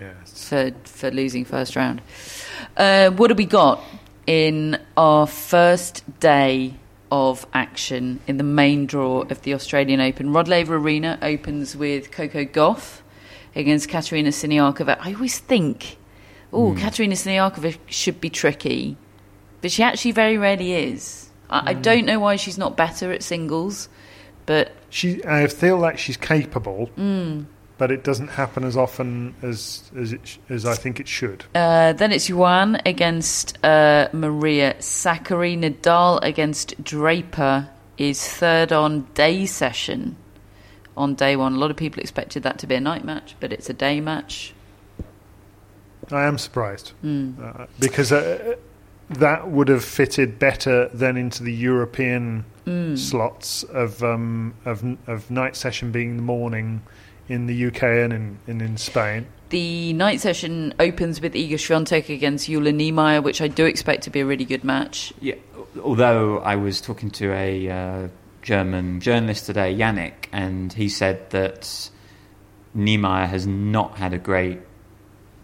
yeah. 0.00 0.08
it's- 0.22 0.48
for 0.48 0.72
for 0.84 1.10
losing 1.10 1.44
first 1.44 1.76
round. 1.76 2.00
Uh, 2.76 3.10
what 3.10 3.30
have 3.30 3.36
we 3.38 3.44
got 3.44 3.78
in 4.26 4.78
our 4.96 5.26
first 5.26 6.02
day 6.20 6.74
of 7.10 7.46
action 7.52 8.20
in 8.26 8.36
the 8.36 8.44
main 8.44 8.86
draw 8.86 9.22
of 9.22 9.42
the 9.42 9.54
Australian 9.54 10.00
Open? 10.00 10.32
Rod 10.32 10.48
Laver 10.48 10.76
Arena 10.76 11.18
opens 11.22 11.76
with 11.76 12.10
Coco 12.10 12.44
Gauff 12.44 13.00
against 13.54 13.88
Katerina 13.88 14.30
Siniakova. 14.30 14.96
I 15.00 15.14
always 15.14 15.38
think, 15.38 15.96
oh, 16.52 16.74
Katerina 16.74 17.14
Siniakova 17.14 17.76
should 17.86 18.20
be 18.20 18.30
tricky, 18.30 18.96
but 19.60 19.72
she 19.72 19.82
actually 19.82 20.12
very 20.12 20.38
rarely 20.38 20.74
is. 20.74 21.30
I, 21.48 21.70
I 21.70 21.74
don't 21.74 22.06
know 22.06 22.20
why 22.20 22.36
she's 22.36 22.58
not 22.58 22.76
better 22.76 23.12
at 23.12 23.22
singles, 23.24 23.88
but 24.46 24.72
She, 24.88 25.24
I 25.24 25.46
feel 25.48 25.78
like 25.78 25.98
she's 25.98 26.16
capable, 26.16 26.90
Mm. 26.96 27.46
But 27.80 27.90
it 27.90 28.04
doesn't 28.04 28.28
happen 28.28 28.62
as 28.62 28.76
often 28.76 29.34
as 29.42 29.90
as 29.96 30.12
it 30.12 30.20
sh- 30.24 30.36
as 30.50 30.66
I 30.66 30.74
think 30.74 31.00
it 31.00 31.08
should. 31.08 31.46
Uh, 31.54 31.94
then 31.94 32.12
it's 32.12 32.28
Yuan 32.28 32.78
against 32.84 33.56
uh, 33.64 34.08
Maria 34.12 34.74
Sakkari. 34.80 35.56
Nadal 35.58 36.18
against 36.22 36.74
Draper 36.84 37.70
is 37.96 38.18
third 38.40 38.70
on 38.70 39.06
day 39.14 39.46
session 39.46 40.16
on 40.94 41.14
day 41.14 41.36
one. 41.36 41.54
A 41.54 41.58
lot 41.58 41.70
of 41.70 41.76
people 41.78 42.00
expected 42.02 42.42
that 42.42 42.58
to 42.58 42.66
be 42.66 42.74
a 42.74 42.80
night 42.80 43.02
match, 43.04 43.34
but 43.40 43.50
it's 43.50 43.70
a 43.70 43.72
day 43.72 43.98
match. 44.00 44.52
I 46.12 46.24
am 46.26 46.36
surprised 46.38 46.92
Mm. 47.02 47.34
uh, 47.42 47.66
because 47.78 48.12
uh, 48.12 48.56
that 49.08 49.48
would 49.48 49.68
have 49.68 49.84
fitted 49.84 50.38
better 50.38 50.88
than 50.88 51.16
into 51.16 51.42
the 51.42 51.52
European 51.54 52.44
Mm. 52.66 52.98
slots 52.98 53.62
of 53.64 54.02
um, 54.02 54.52
of 54.66 54.84
of 55.06 55.30
night 55.30 55.56
session 55.56 55.90
being 55.90 56.16
the 56.16 56.22
morning 56.22 56.82
in 57.30 57.46
the 57.46 57.66
UK 57.66 57.82
and 57.82 58.12
in 58.12 58.38
and 58.46 58.60
in 58.62 58.76
Spain. 58.76 59.26
The 59.50 59.92
night 59.94 60.20
session 60.20 60.74
opens 60.78 61.20
with 61.20 61.34
Iga 61.34 61.54
Swiatek 61.54 62.08
against 62.14 62.46
Jule 62.46 62.70
Niemeier, 62.72 63.22
which 63.22 63.40
I 63.40 63.48
do 63.48 63.64
expect 63.64 64.02
to 64.04 64.10
be 64.10 64.20
a 64.20 64.26
really 64.26 64.44
good 64.44 64.62
match. 64.64 65.12
Yeah, 65.20 65.34
although 65.82 66.38
I 66.38 66.56
was 66.56 66.80
talking 66.80 67.10
to 67.12 67.32
a 67.32 67.68
uh, 67.68 68.08
German 68.42 69.00
journalist 69.00 69.46
today, 69.46 69.74
Yannick, 69.74 70.26
and 70.32 70.72
he 70.72 70.88
said 70.88 71.30
that 71.30 71.90
Niemeier 72.76 73.26
has 73.28 73.46
not 73.46 73.96
had 73.98 74.12
a 74.12 74.18
great 74.18 74.60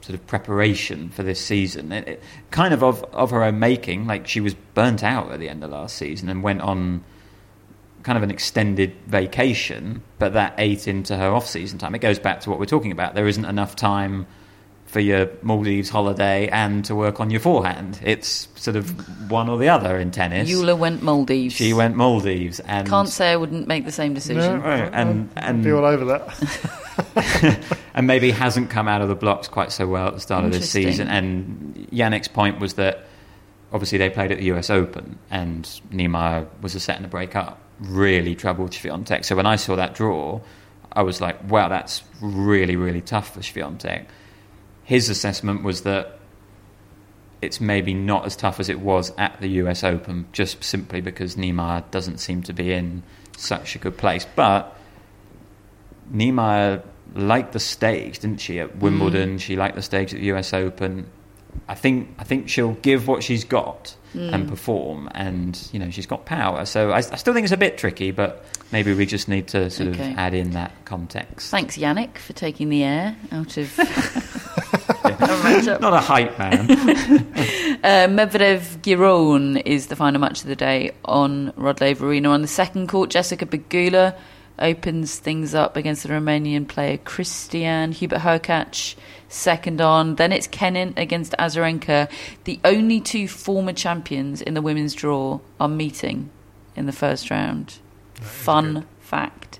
sort 0.02 0.14
of 0.14 0.24
preparation 0.28 1.08
for 1.08 1.24
this 1.24 1.44
season. 1.44 1.90
It, 1.90 2.06
it- 2.08 2.22
kind 2.52 2.72
of, 2.72 2.84
of 2.84 3.02
of 3.12 3.30
her 3.32 3.42
own 3.42 3.58
making, 3.58 4.06
like 4.06 4.28
she 4.28 4.40
was 4.40 4.54
burnt 4.74 5.02
out 5.02 5.32
at 5.32 5.40
the 5.40 5.48
end 5.48 5.64
of 5.64 5.70
last 5.70 5.96
season 5.96 6.28
and 6.28 6.42
went 6.44 6.60
on 6.60 7.02
kind 8.06 8.16
of 8.16 8.22
an 8.22 8.30
extended 8.30 8.94
vacation, 9.08 10.00
but 10.20 10.34
that 10.34 10.54
ate 10.58 10.86
into 10.86 11.16
her 11.16 11.28
off-season 11.30 11.76
time. 11.76 11.92
It 11.92 11.98
goes 11.98 12.20
back 12.20 12.40
to 12.42 12.50
what 12.50 12.60
we're 12.60 12.64
talking 12.64 12.92
about. 12.92 13.16
There 13.16 13.26
isn't 13.26 13.44
enough 13.44 13.74
time 13.74 14.28
for 14.84 15.00
your 15.00 15.28
Maldives 15.42 15.88
holiday 15.88 16.46
and 16.46 16.84
to 16.84 16.94
work 16.94 17.18
on 17.18 17.30
your 17.30 17.40
forehand. 17.40 17.98
It's 18.04 18.46
sort 18.54 18.76
of 18.76 19.28
one 19.28 19.48
or 19.48 19.58
the 19.58 19.68
other 19.70 19.98
in 19.98 20.12
tennis. 20.12 20.48
Jule 20.48 20.76
went 20.76 21.02
Maldives. 21.02 21.56
She 21.56 21.72
went 21.72 21.96
Maldives 21.96 22.60
and 22.60 22.88
Can't 22.88 23.08
say 23.08 23.32
I 23.32 23.36
wouldn't 23.36 23.66
make 23.66 23.84
the 23.84 23.90
same 23.90 24.14
decision. 24.14 24.60
No, 24.60 24.64
Right, 24.64 24.88
and 24.92 25.28
I'd 25.36 25.64
be 25.64 25.72
all 25.72 25.84
over 25.84 26.04
that. 26.04 27.76
and 27.94 28.06
maybe 28.06 28.30
hasn't 28.30 28.70
come 28.70 28.86
out 28.86 29.02
of 29.02 29.08
the 29.08 29.16
blocks 29.16 29.48
quite 29.48 29.72
so 29.72 29.88
well 29.88 30.06
at 30.06 30.14
the 30.14 30.20
start 30.20 30.44
of 30.44 30.52
this 30.52 30.70
season. 30.70 31.08
And 31.08 31.88
Yannick's 31.90 32.28
point 32.28 32.60
was 32.60 32.74
that 32.74 33.08
obviously 33.72 33.98
they 33.98 34.10
played 34.10 34.30
at 34.30 34.38
the 34.38 34.44
US 34.52 34.70
Open 34.70 35.18
and 35.28 35.64
Niemeier 35.90 36.46
was 36.62 36.76
a 36.76 36.80
set 36.80 36.98
and 36.98 37.04
a 37.04 37.08
break 37.08 37.34
up. 37.34 37.62
Really 37.80 38.34
troubled 38.34 38.70
Swiatek. 38.70 39.24
So 39.24 39.36
when 39.36 39.46
I 39.46 39.56
saw 39.56 39.76
that 39.76 39.94
draw, 39.94 40.40
I 40.92 41.02
was 41.02 41.20
like, 41.20 41.48
wow, 41.48 41.68
that's 41.68 42.02
really, 42.20 42.76
really 42.76 43.02
tough 43.02 43.34
for 43.34 43.40
Swiatek. 43.40 44.06
His 44.84 45.08
assessment 45.08 45.62
was 45.62 45.82
that 45.82 46.18
it's 47.42 47.60
maybe 47.60 47.92
not 47.92 48.24
as 48.24 48.34
tough 48.34 48.60
as 48.60 48.68
it 48.68 48.80
was 48.80 49.12
at 49.18 49.40
the 49.40 49.48
US 49.48 49.84
Open, 49.84 50.26
just 50.32 50.64
simply 50.64 51.00
because 51.00 51.36
Niemeier 51.36 51.90
doesn't 51.90 52.18
seem 52.18 52.42
to 52.44 52.52
be 52.52 52.72
in 52.72 53.02
such 53.36 53.76
a 53.76 53.78
good 53.78 53.98
place. 53.98 54.26
But 54.36 54.76
Niemeier 56.12 56.82
liked 57.14 57.52
the 57.52 57.60
stage, 57.60 58.20
didn't 58.20 58.40
she, 58.40 58.58
at 58.60 58.70
mm. 58.70 58.80
Wimbledon? 58.80 59.38
She 59.38 59.56
liked 59.56 59.76
the 59.76 59.82
stage 59.82 60.14
at 60.14 60.20
the 60.20 60.26
US 60.32 60.52
Open. 60.52 61.10
I 61.68 61.74
think 61.74 62.14
I 62.18 62.24
think 62.24 62.48
she'll 62.48 62.74
give 62.74 63.06
what 63.08 63.22
she's 63.22 63.44
got 63.44 63.94
and 64.14 64.48
perform, 64.48 65.10
and 65.14 65.68
you 65.72 65.78
know 65.78 65.90
she's 65.90 66.06
got 66.06 66.24
power. 66.24 66.64
So 66.64 66.90
I, 66.90 66.96
I 66.98 67.00
still 67.02 67.34
think 67.34 67.44
it's 67.44 67.52
a 67.52 67.56
bit 67.58 67.76
tricky, 67.76 68.12
but 68.12 68.44
maybe 68.72 68.94
we 68.94 69.04
just 69.04 69.28
need 69.28 69.48
to 69.48 69.68
sort 69.68 69.90
Okay. 69.90 70.12
of 70.12 70.18
add 70.18 70.32
in 70.32 70.52
that 70.52 70.72
context. 70.86 71.50
Thanks, 71.50 71.76
Yannick, 71.76 72.16
for 72.16 72.32
taking 72.32 72.70
the 72.70 72.82
air 72.82 73.14
out 73.30 73.58
of. 73.58 73.76
Not 75.80 75.92
a 75.92 76.00
hype 76.00 76.38
man. 76.38 77.26
Uh, 77.84 78.08
Medvedev 78.08 78.78
Giron 78.78 79.62
is 79.64 79.86
the 79.88 79.94
final 79.96 80.20
match 80.20 80.40
of 80.42 80.48
the 80.48 80.56
day 80.56 80.90
on 81.04 81.52
Rod 81.56 81.80
Laver 81.80 82.08
Arena. 82.08 82.30
On 82.30 82.42
the 82.42 82.48
second 82.48 82.88
court, 82.88 83.10
Jessica 83.10 83.46
Pegula 83.46 84.16
opens 84.58 85.18
things 85.18 85.54
up 85.54 85.76
against 85.76 86.02
the 86.02 86.08
Romanian 86.08 86.66
player 86.66 86.96
Christian 86.96 87.92
Hubert 87.92 88.20
Hurkacz. 88.20 88.96
Second 89.28 89.80
on, 89.80 90.14
then 90.16 90.30
it's 90.32 90.46
Kenin 90.46 90.94
against 90.96 91.34
Azarenka. 91.38 92.08
The 92.44 92.60
only 92.64 93.00
two 93.00 93.26
former 93.28 93.72
champions 93.72 94.40
in 94.40 94.54
the 94.54 94.62
women's 94.62 94.94
draw 94.94 95.40
are 95.58 95.68
meeting 95.68 96.30
in 96.76 96.86
the 96.86 96.92
first 96.92 97.30
round. 97.30 97.78
Fun 98.14 98.86
fact. 99.00 99.58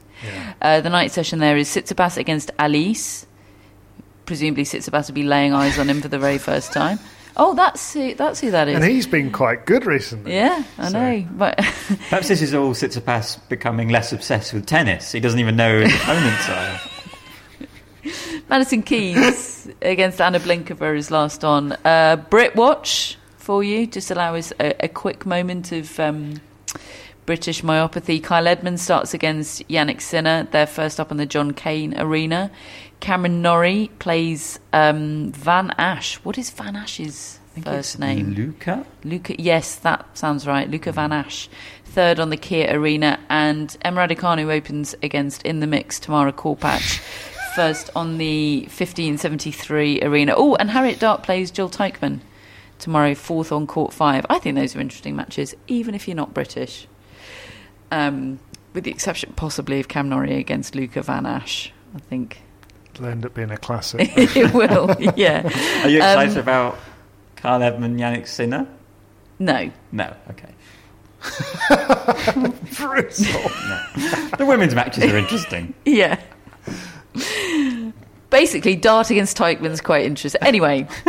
Uh, 0.63 0.81
the 0.81 0.89
night 0.91 1.11
session 1.13 1.41
there 1.41 1.57
is 1.57 1.69
Tsitsipas 1.69 2.17
against 2.17 2.51
Halys. 2.59 3.27
Presumably, 4.25 4.65
Tsitsipas 4.65 5.09
will 5.09 5.15
be 5.15 5.23
laying 5.25 5.53
eyes 5.53 5.79
on 5.79 5.89
him 5.91 6.01
for 6.01 6.09
the 6.09 6.19
very 6.19 6.39
first 6.39 6.73
time. 6.73 6.99
Oh, 7.37 7.55
that's 7.55 7.93
who, 7.93 8.15
that's 8.15 8.41
who 8.41 8.51
that 8.53 8.67
is. 8.67 8.77
And 8.77 8.85
he's 8.85 9.07
been 9.07 9.31
quite 9.31 9.67
good 9.67 9.85
recently. 9.85 10.33
Yeah, 10.35 10.65
I 10.79 10.89
So- 10.89 10.99
know. 10.99 11.27
But 11.33 11.57
Perhaps 11.59 12.29
this 12.29 12.41
is 12.41 12.55
all 12.55 12.73
Tsitsipas 12.73 13.47
becoming 13.49 13.89
less 13.91 14.13
obsessed 14.13 14.55
with 14.55 14.65
tennis. 14.65 15.13
He 15.13 15.21
doesn't 15.21 15.39
even 15.39 15.55
know 15.57 15.81
who 15.81 15.85
his 15.85 15.95
opponents 16.03 16.49
are. 16.49 16.81
Madison 18.49 18.83
Keys 18.83 19.69
against 19.83 20.21
Anna 20.21 20.41
Blinkova 20.41 20.97
is 20.97 21.11
last 21.11 21.45
on. 21.45 21.73
Uh, 21.85 22.17
Brit 22.31 22.55
Watch 22.57 23.17
for 23.37 23.63
you. 23.63 23.87
Just 23.87 24.11
allow 24.11 24.35
us 24.35 24.53
a, 24.61 24.85
a 24.85 24.89
quick 24.89 25.27
moment 25.27 25.73
of 25.73 25.99
um, 26.01 26.41
British 27.27 27.63
myopathy. 27.63 28.23
Kyle 28.23 28.47
Edmund 28.47 28.81
starts 28.81 29.15
against 29.15 29.67
Jannik 29.69 30.01
Sinner. 30.01 30.47
They're 30.51 30.67
first 30.67 31.01
up 31.01 31.11
on 31.11 31.17
the 31.17 31.27
John 31.27 31.53
Cain 31.53 31.99
Arena. 31.99 32.51
Cameron 33.01 33.43
Norrie 33.43 33.91
plays 33.99 34.59
um, 34.73 35.33
Van 35.33 35.71
Assche. 35.79 36.17
What 36.19 36.39
is 36.39 36.51
Van 36.51 36.75
Assche's 36.75 37.41
first 37.63 37.99
name? 37.99 38.35
Luca? 38.35 38.87
Luca, 39.05 39.41
yes, 39.41 39.77
that 39.77 40.17
sounds 40.17 40.47
right. 40.47 40.69
Luca 40.71 40.93
Van 40.93 41.11
Assche, 41.11 41.49
third 41.85 42.19
on 42.21 42.31
the 42.31 42.37
Kia 42.37 42.79
Arena, 42.79 43.19
and 43.29 43.77
Emma 43.83 44.07
Raducanu 44.07 44.51
opens 44.51 44.95
against 45.03 45.43
in 45.43 45.61
the 45.61 45.67
mix 45.67 45.99
Tamara 46.01 46.33
Korpatsch, 46.33 47.01
first 47.57 47.91
on 47.97 48.19
the 48.19 48.61
1573 48.63 50.03
Arena. 50.03 50.35
Oh, 50.37 50.55
and 50.57 50.71
Harriet 50.71 51.01
Dart 51.01 51.23
plays 51.23 51.51
Jil 51.51 51.69
Teichmann 51.71 52.21
tomorrow, 52.79 53.15
fourth 53.15 53.51
on 53.51 53.67
court 53.67 53.93
five. 53.93 54.25
I 54.31 54.39
think 54.39 54.55
those 54.57 54.77
are 54.77 54.81
interesting 54.81 55.17
matches, 55.17 55.55
even 55.67 55.95
if 55.95 56.07
you're 56.07 56.15
not 56.17 56.33
British. 56.35 56.87
Um, 57.91 58.39
with 58.75 58.85
the 58.85 58.91
exception, 58.91 59.33
possibly, 59.37 59.81
of 59.81 59.89
Cam 59.89 60.09
Norrie 60.09 60.37
against 60.37 60.75
Luca 60.75 61.03
Van 61.03 61.25
Assche. 61.25 61.71
I 61.95 61.99
think 61.99 62.43
It'll 62.95 63.07
end 63.07 63.25
up 63.27 63.35
being 63.35 63.51
a 63.51 63.57
classic. 63.57 64.11
it 64.17 64.53
will. 64.55 64.95
Yeah. 65.17 65.43
Are 65.85 65.89
you 65.89 65.99
excited 65.99 66.33
Um, 66.35 66.39
about 66.39 66.79
Carl 67.37 67.63
Edmund 67.63 67.99
Jannik 67.99 68.27
Sinner? 68.27 68.67
No. 69.39 69.71
No, 69.93 70.15
okay. 70.31 70.53
Brutal. 72.77 73.51
The 74.39 74.45
women's 74.47 74.75
matches 74.75 75.05
are 75.05 75.17
interesting. 75.19 75.75
Yeah. 75.85 76.21
Basically, 78.31 78.75
Dart 78.77 79.11
against 79.11 79.37
Teichmann's 79.37 79.81
quite 79.81 80.05
interesting. 80.05 80.43
Anyway, 80.43 80.87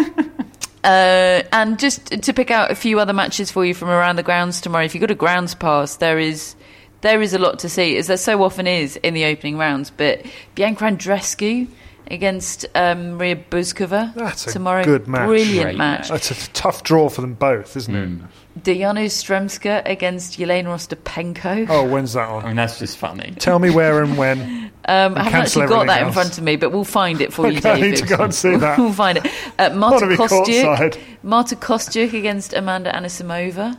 uh, 0.83 1.41
and 1.51 1.79
just 1.79 2.05
to 2.07 2.33
pick 2.33 2.51
out 2.51 2.71
a 2.71 2.75
few 2.75 2.99
other 2.99 3.13
matches 3.13 3.51
for 3.51 3.65
you 3.65 3.73
from 3.73 3.89
around 3.89 4.15
the 4.17 4.23
grounds 4.23 4.61
tomorrow. 4.61 4.85
If 4.85 4.93
you've 4.93 5.01
got 5.01 5.11
a 5.11 5.15
grounds 5.15 5.55
pass, 5.55 5.97
there 5.97 6.19
is 6.19 6.55
there 7.01 7.21
is 7.21 7.33
a 7.33 7.39
lot 7.39 7.59
to 7.59 7.69
see, 7.69 7.97
as 7.97 8.07
there 8.07 8.17
so 8.17 8.43
often 8.43 8.67
is 8.67 8.95
in 8.97 9.13
the 9.13 9.25
opening 9.25 9.57
rounds. 9.57 9.89
But 9.91 10.25
Bianca 10.55 10.85
Andreescu 10.85 11.67
against 12.09 12.65
um, 12.75 13.15
Marie 13.17 13.35
Bouzkova 13.35 14.13
That's 14.13 14.47
a 14.47 14.51
tomorrow. 14.53 14.83
good 14.83 15.07
match. 15.07 15.27
Brilliant 15.27 15.63
Great 15.63 15.77
match. 15.77 16.09
That's 16.09 16.31
a 16.31 16.49
tough 16.51 16.83
draw 16.83 17.09
for 17.09 17.21
them 17.21 17.33
both, 17.33 17.75
isn't 17.75 17.93
Mm. 17.93 18.23
it? 18.23 18.29
Diana 18.63 19.01
Stremska 19.01 19.81
against 19.85 20.39
Jelena 20.39 20.65
Ostapenko. 20.69 21.67
Oh, 21.69 21.83
when's 21.87 22.13
that 22.13 22.27
I 22.29 22.31
on? 22.31 22.43
mean, 22.45 22.55
that's 22.55 22.79
just 22.79 22.97
funny. 22.97 23.33
Tell 23.39 23.59
me 23.59 23.69
where 23.69 24.01
and 24.03 24.17
when. 24.17 24.71
Um, 24.85 25.15
I 25.15 25.23
haven't 25.23 25.41
actually 25.41 25.67
got 25.67 25.87
that 25.87 25.99
everything 26.01 26.07
in 26.07 26.13
front 26.13 26.37
of 26.37 26.43
me, 26.43 26.55
but 26.55 26.71
we'll 26.71 26.83
find 26.85 27.19
it 27.21 27.33
for 27.33 27.49
you, 27.51 27.57
Okay, 27.57 27.69
I 27.71 27.75
David. 27.75 27.91
need 27.91 27.97
to 28.07 28.15
go 28.17 28.23
and 28.23 28.33
see 28.33 28.55
that. 28.57 28.77
we'll 28.77 28.93
find 28.93 29.17
it. 29.17 29.27
Uh, 29.59 29.69
Marta 29.75 30.05
Wanna 30.05 30.15
Kostyuk. 30.17 30.99
Marta 31.23 31.55
Kostyuk 31.55 32.13
against 32.13 32.53
Amanda 32.53 32.91
Anisimova. 32.91 33.77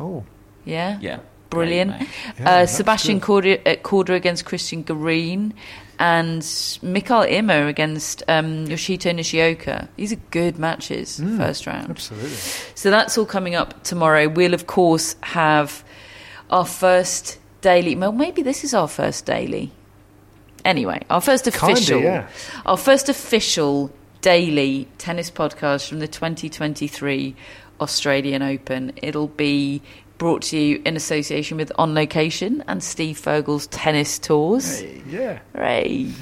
Oh, 0.00 0.24
Yeah. 0.64 0.98
Yeah. 1.00 1.18
Brilliant. 1.50 1.94
Yeah, 2.40 2.50
uh, 2.62 2.66
Sebastian 2.66 3.18
good. 3.20 3.60
Corda, 3.82 4.12
uh, 4.12 4.14
against 4.14 4.44
Cristian 4.44 4.84
Garin. 4.84 5.54
And 5.98 6.46
Mikael 6.82 7.22
Ymer 7.22 7.68
against 7.68 8.22
um, 8.28 8.66
Yoshito 8.66 9.14
Nishioka. 9.14 9.88
These 9.96 10.12
are 10.12 10.20
good 10.30 10.58
matches, 10.58 11.18
Mm. 11.20 11.38
first 11.38 11.66
round. 11.66 11.88
absolutely. 11.90 12.36
So 12.74 12.90
that's 12.90 13.16
all 13.16 13.24
coming 13.26 13.54
up 13.54 13.82
tomorrow. 13.82 14.28
We'll, 14.28 14.52
of 14.54 14.66
course, 14.66 15.16
have 15.22 15.82
our 16.50 16.66
first 16.66 17.38
daily. 17.62 17.96
Well, 17.96 18.12
maybe 18.12 18.42
this 18.42 18.62
is 18.62 18.74
our 18.74 18.88
first 18.88 19.24
daily. 19.24 19.72
Anyway, 20.64 21.00
our 21.08 21.20
first 21.20 21.44
Kinda, 21.44 21.72
official, 21.72 22.00
yeah. 22.02 22.28
our 22.66 22.76
first 22.76 23.08
official 23.08 23.90
daily 24.20 24.88
tennis 24.98 25.30
podcast 25.30 25.88
from 25.88 26.00
the 26.00 26.08
2023 26.08 27.36
Australian 27.80 28.42
Open. 28.42 28.92
It'll 28.96 29.28
be 29.28 29.80
brought 30.18 30.42
to 30.42 30.58
you 30.58 30.82
in 30.84 30.96
association 30.96 31.56
with 31.56 31.72
On 31.76 31.94
Location 31.94 32.64
and 32.66 32.82
Steve 32.82 33.20
Furgal's 33.20 33.66
Tennis 33.68 34.18
Tours. 34.18 34.82
Yeah. 35.08 35.40
Hooray! 35.54 36.12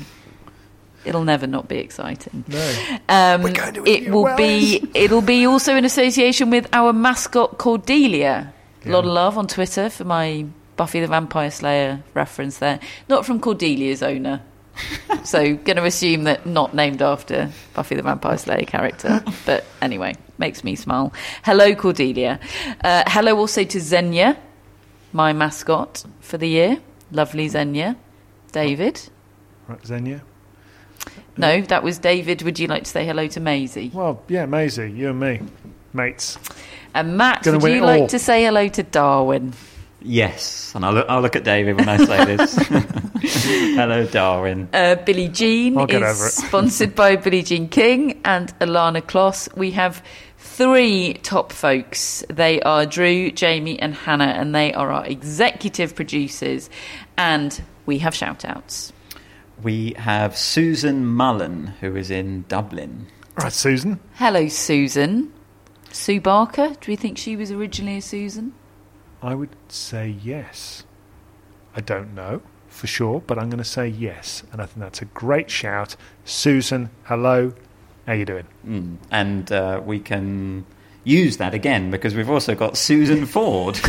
It'll 1.04 1.24
never 1.24 1.46
not 1.46 1.68
be 1.68 1.78
exciting. 1.78 2.44
No. 2.48 2.96
Um, 3.08 3.42
We're 3.42 3.52
going 3.52 3.74
to 3.74 3.86
it 3.86 4.10
will 4.10 4.34
be. 4.36 4.82
It'll 4.94 5.20
be 5.20 5.46
also 5.46 5.76
in 5.76 5.84
association 5.84 6.50
with 6.50 6.68
our 6.72 6.92
mascot 6.92 7.58
Cordelia. 7.58 8.52
A 8.86 8.88
lot 8.90 9.04
of 9.04 9.10
love 9.10 9.38
on 9.38 9.46
Twitter 9.46 9.88
for 9.88 10.04
my 10.04 10.46
Buffy 10.76 11.00
the 11.00 11.06
Vampire 11.06 11.50
Slayer 11.50 12.02
reference 12.14 12.58
there. 12.58 12.80
Not 13.08 13.24
from 13.24 13.40
Cordelia's 13.40 14.02
owner. 14.02 14.42
so, 15.24 15.54
going 15.56 15.76
to 15.76 15.84
assume 15.84 16.24
that 16.24 16.46
not 16.46 16.74
named 16.74 17.02
after 17.02 17.50
Buffy 17.74 17.94
the 17.94 18.02
Vampire 18.02 18.38
Slayer 18.38 18.64
character. 18.64 19.22
But 19.46 19.64
anyway, 19.82 20.14
makes 20.38 20.64
me 20.64 20.74
smile. 20.74 21.12
Hello, 21.44 21.74
Cordelia. 21.74 22.40
Uh, 22.82 23.02
hello 23.06 23.36
also 23.36 23.62
to 23.64 23.80
Xenia, 23.80 24.38
my 25.12 25.32
mascot 25.32 26.04
for 26.20 26.38
the 26.38 26.48
year. 26.48 26.78
Lovely 27.10 27.48
Xenia. 27.48 27.96
David. 28.52 29.00
Right, 29.68 29.86
Xenia. 29.86 30.22
No, 31.36 31.60
that 31.62 31.82
was 31.82 31.98
David. 31.98 32.42
Would 32.42 32.58
you 32.58 32.68
like 32.68 32.84
to 32.84 32.90
say 32.90 33.04
hello 33.04 33.26
to 33.28 33.40
Maisie? 33.40 33.90
Well, 33.92 34.22
yeah, 34.28 34.46
Maisie, 34.46 34.90
you 34.90 35.10
and 35.10 35.20
me, 35.20 35.40
mates. 35.92 36.38
And 36.94 37.16
Matt, 37.16 37.42
Gonna 37.42 37.58
would 37.58 37.72
you 37.72 37.80
like 37.80 38.02
all. 38.02 38.06
to 38.08 38.18
say 38.18 38.44
hello 38.44 38.68
to 38.68 38.82
Darwin? 38.82 39.52
Yes, 40.06 40.72
and 40.74 40.84
I'll 40.84 40.92
look, 40.92 41.06
I'll 41.08 41.22
look 41.22 41.34
at 41.34 41.44
David 41.44 41.78
when 41.78 41.88
I 41.88 41.96
say 41.96 42.36
this. 42.36 42.54
Hello, 43.74 44.06
Darwin. 44.06 44.68
Uh, 44.70 44.96
Billie 44.96 45.28
Jean 45.28 45.80
is 45.80 46.34
sponsored 46.34 46.94
by 46.94 47.16
Billie 47.16 47.42
Jean 47.42 47.68
King 47.70 48.20
and 48.22 48.56
Ilana 48.58 49.00
Kloss. 49.00 49.48
We 49.56 49.70
have 49.70 50.04
three 50.36 51.14
top 51.22 51.52
folks. 51.52 52.22
They 52.28 52.60
are 52.60 52.84
Drew, 52.84 53.30
Jamie, 53.30 53.78
and 53.80 53.94
Hannah, 53.94 54.24
and 54.24 54.54
they 54.54 54.74
are 54.74 54.92
our 54.92 55.06
executive 55.06 55.96
producers. 55.96 56.68
And 57.16 57.62
we 57.86 57.98
have 57.98 58.14
shout 58.14 58.44
outs. 58.44 58.92
We 59.62 59.94
have 59.96 60.36
Susan 60.36 61.06
Mullen, 61.06 61.68
who 61.80 61.96
is 61.96 62.10
in 62.10 62.44
Dublin. 62.48 63.06
Right, 63.36 63.52
Susan. 63.52 63.98
Hello, 64.16 64.48
Susan. 64.48 65.32
Sue 65.90 66.20
Barker. 66.20 66.74
Do 66.80 66.92
we 66.92 66.96
think 66.96 67.16
she 67.16 67.36
was 67.36 67.50
originally 67.50 67.96
a 67.96 68.02
Susan? 68.02 68.52
I 69.24 69.34
would 69.34 69.56
say 69.68 70.16
yes. 70.22 70.84
I 71.74 71.80
don't 71.80 72.14
know 72.14 72.42
for 72.68 72.86
sure, 72.86 73.22
but 73.26 73.38
I'm 73.38 73.48
going 73.48 73.56
to 73.56 73.64
say 73.64 73.88
yes, 73.88 74.42
and 74.52 74.60
I 74.60 74.66
think 74.66 74.80
that's 74.80 75.00
a 75.00 75.06
great 75.06 75.50
shout. 75.50 75.96
Susan, 76.26 76.90
hello. 77.04 77.54
How 78.06 78.12
you 78.12 78.26
doing? 78.26 78.46
Mm. 78.66 78.98
And 79.10 79.50
uh, 79.50 79.80
we 79.82 79.98
can 79.98 80.66
use 81.04 81.38
that 81.38 81.54
again 81.54 81.90
because 81.90 82.14
we've 82.14 82.28
also 82.28 82.54
got 82.54 82.76
Susan 82.76 83.24
Ford. 83.24 83.78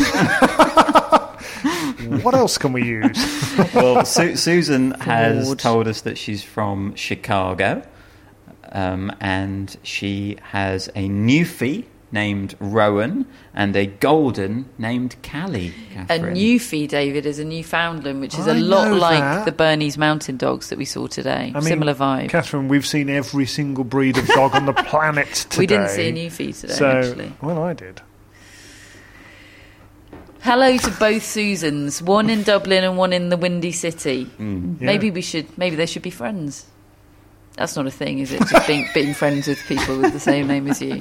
what 2.22 2.34
else 2.34 2.56
can 2.56 2.72
we 2.72 2.84
use? 2.84 3.54
well, 3.74 4.06
Su- 4.06 4.36
Susan 4.36 4.92
has 5.00 5.48
Ford. 5.48 5.58
told 5.58 5.86
us 5.86 6.00
that 6.00 6.16
she's 6.16 6.42
from 6.42 6.94
Chicago, 6.94 7.86
um, 8.72 9.12
and 9.20 9.76
she 9.82 10.38
has 10.40 10.88
a 10.94 11.10
newfie 11.10 11.84
named 12.12 12.54
Rowan 12.60 13.26
and 13.54 13.74
a 13.74 13.86
golden 13.86 14.68
named 14.78 15.16
Callie. 15.22 15.72
A 15.92 15.94
Catherine. 16.06 16.36
Newfie, 16.36 16.88
David, 16.88 17.26
is 17.26 17.38
a 17.38 17.44
Newfoundland, 17.44 18.20
which 18.20 18.38
is 18.38 18.46
a 18.46 18.52
I 18.52 18.58
lot 18.58 18.92
like 18.92 19.18
that. 19.20 19.44
the 19.44 19.52
Bernese 19.52 19.98
Mountain 19.98 20.36
Dogs 20.36 20.68
that 20.68 20.78
we 20.78 20.84
saw 20.84 21.06
today. 21.06 21.52
I 21.54 21.58
mean, 21.58 21.62
Similar 21.62 21.94
vibe. 21.94 22.28
Catherine, 22.28 22.68
we've 22.68 22.86
seen 22.86 23.10
every 23.10 23.46
single 23.46 23.84
breed 23.84 24.16
of 24.18 24.26
dog 24.28 24.54
on 24.54 24.66
the 24.66 24.72
planet 24.72 25.46
today. 25.50 25.56
We 25.58 25.66
didn't 25.66 25.88
see 25.88 26.08
a 26.08 26.12
Newfie 26.12 26.60
today, 26.60 26.74
so, 26.74 26.88
actually. 26.88 27.32
Well, 27.42 27.62
I 27.62 27.72
did. 27.72 28.00
Hello 30.42 30.76
to 30.76 30.90
both 30.92 31.24
Susans, 31.24 32.00
one 32.00 32.30
in 32.30 32.44
Dublin 32.44 32.84
and 32.84 32.96
one 32.96 33.12
in 33.12 33.30
the 33.30 33.36
Windy 33.36 33.72
City. 33.72 34.26
Mm. 34.38 34.80
Yeah. 34.80 34.86
Maybe 34.86 35.10
we 35.10 35.20
should. 35.20 35.58
Maybe 35.58 35.74
they 35.74 35.86
should 35.86 36.02
be 36.02 36.10
friends. 36.10 36.66
That's 37.56 37.74
not 37.76 37.86
a 37.86 37.90
thing, 37.90 38.18
is 38.18 38.32
it? 38.32 38.40
Just 38.46 38.66
being, 38.66 38.86
being 38.94 39.14
friends 39.14 39.46
with 39.48 39.58
people 39.66 39.98
with 39.98 40.12
the 40.12 40.20
same 40.20 40.46
name 40.46 40.68
as 40.68 40.80
you. 40.82 41.00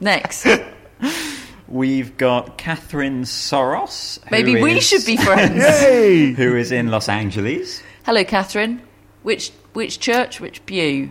Next, 0.00 0.46
We've 1.68 2.16
got 2.16 2.58
Catherine 2.58 3.22
Soros. 3.24 4.20
maybe 4.30 4.60
we 4.62 4.76
is- 4.78 4.86
should 4.86 5.04
be 5.04 5.16
friends. 5.24 5.56
Yay! 5.56 6.30
Who 6.32 6.54
is 6.56 6.70
in 6.70 6.88
Los 6.92 7.08
Angeles. 7.08 7.82
Hello, 8.04 8.22
Catherine. 8.22 8.80
Which 9.24 9.50
which 9.72 9.98
church? 9.98 10.40
Which 10.40 10.64
pew? 10.64 11.10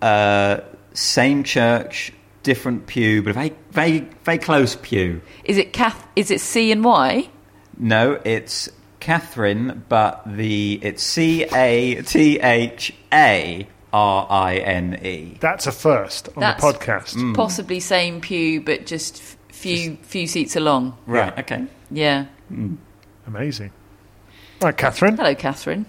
Uh, 0.00 0.60
same 0.94 1.44
church, 1.44 2.12
different 2.42 2.86
pew, 2.86 3.22
but 3.22 3.30
a 3.30 3.34
very, 3.34 3.52
very, 3.72 3.98
very 4.24 4.38
close 4.38 4.76
pew. 4.76 5.20
Is 5.44 5.58
it 5.58 5.74
Cath? 5.74 6.06
Is 6.16 6.30
it 6.30 6.40
C 6.40 6.72
and 6.72 6.82
Y? 6.82 7.28
No, 7.78 8.18
it's 8.24 8.70
Catherine, 9.00 9.84
but 9.88 10.22
the 10.26 10.78
it's 10.82 11.02
C 11.02 11.44
A 11.44 12.02
T 12.02 12.38
H 12.38 12.92
A 13.12 13.66
R 13.92 14.26
I 14.30 14.56
N 14.56 15.00
E. 15.04 15.36
That's 15.40 15.66
a 15.66 15.72
first 15.72 16.28
on 16.36 16.40
That's 16.40 16.62
the 16.62 16.72
podcast. 16.72 17.14
Mm. 17.16 17.34
Possibly 17.34 17.80
same 17.80 18.20
pew, 18.20 18.60
but 18.60 18.86
just 18.86 19.16
f- 19.16 19.36
few 19.48 19.96
few 20.02 20.26
seats 20.26 20.54
along. 20.56 20.96
Right. 21.06 21.36
Okay. 21.40 21.64
Yeah. 21.90 22.26
Amazing. 23.26 23.72
Right, 24.62 24.76
Catherine. 24.76 25.16
Hello, 25.16 25.34
Catherine. 25.34 25.86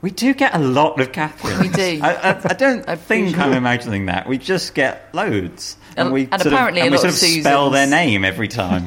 We 0.00 0.10
do 0.10 0.34
get 0.34 0.54
a 0.54 0.58
lot 0.58 1.00
of 1.00 1.12
Catherine. 1.12 1.60
We 1.60 1.68
do. 1.68 2.00
I, 2.02 2.14
I, 2.14 2.40
I 2.50 2.54
don't 2.54 2.86
I 2.88 2.96
think 2.96 3.38
I'm 3.38 3.52
imagining 3.52 4.06
that. 4.06 4.26
We 4.28 4.36
just 4.38 4.74
get 4.74 5.14
loads, 5.14 5.76
And- 5.96 6.12
we 6.12 6.28
and 6.30 6.42
sort 6.42 6.52
apparently 6.52 6.80
of, 6.82 6.84
a 6.84 6.86
and 6.88 6.92
we 6.92 6.96
lot 6.98 7.02
sort 7.02 7.14
of 7.14 7.36
of 7.36 7.40
spell 7.42 7.70
their 7.70 7.86
name 7.86 8.24
every 8.24 8.48
time. 8.48 8.86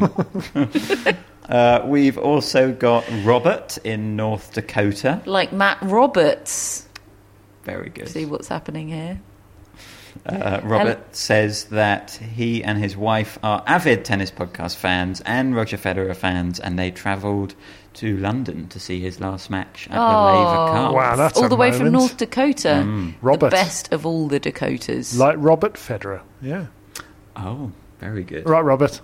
uh, 1.50 1.82
we've 1.86 2.18
also 2.18 2.72
got 2.72 3.06
Robert 3.24 3.78
in 3.84 4.16
North 4.16 4.54
Dakota. 4.54 5.22
Like 5.26 5.52
Matt 5.52 5.78
Roberts. 5.82 6.88
Very 7.64 7.90
good. 7.90 8.10
See 8.10 8.26
what's 8.26 8.48
happening 8.48 8.88
here. 8.90 9.20
Uh, 10.26 10.60
Robert 10.64 11.16
says 11.16 11.66
that 11.66 12.12
he 12.12 12.64
and 12.64 12.80
his 12.80 12.98
wife 12.98 13.38
are 13.44 13.64
avid 13.68 14.04
tennis 14.04 14.32
podcast 14.32 14.76
fans 14.76 15.22
and 15.26 15.56
Roger 15.56 15.78
Federer 15.78 16.16
fans, 16.16 16.60
and 16.60 16.78
they 16.78 16.92
travelled 16.92 17.54
to 17.94 18.18
London 18.18 18.68
to 18.70 18.80
see 18.80 19.00
his 19.00 19.20
last 19.20 19.50
match 19.50 19.88
at 19.90 19.96
the 19.96 20.00
Laver 20.00 20.72
Cup. 20.74 20.94
Wow, 20.94 21.16
that's 21.16 21.38
all 21.38 21.46
a 21.46 21.50
the 21.50 21.56
way 21.56 21.72
from. 21.72 21.92
North 21.92 22.18
Dakota. 22.18 22.84
Mm. 22.86 23.14
Robert. 23.22 23.48
The 23.50 23.56
best 23.56 23.92
of 23.94 24.06
all 24.06 24.28
the 24.28 24.40
Dakotas. 24.40 25.18
Like 25.18 25.36
Robert 25.40 25.74
Federer. 25.74 26.22
Yeah. 26.42 26.68
Oh, 27.36 27.72
very 28.00 28.24
good. 28.24 28.48
Right, 28.48 28.62
Robert. 28.62 29.02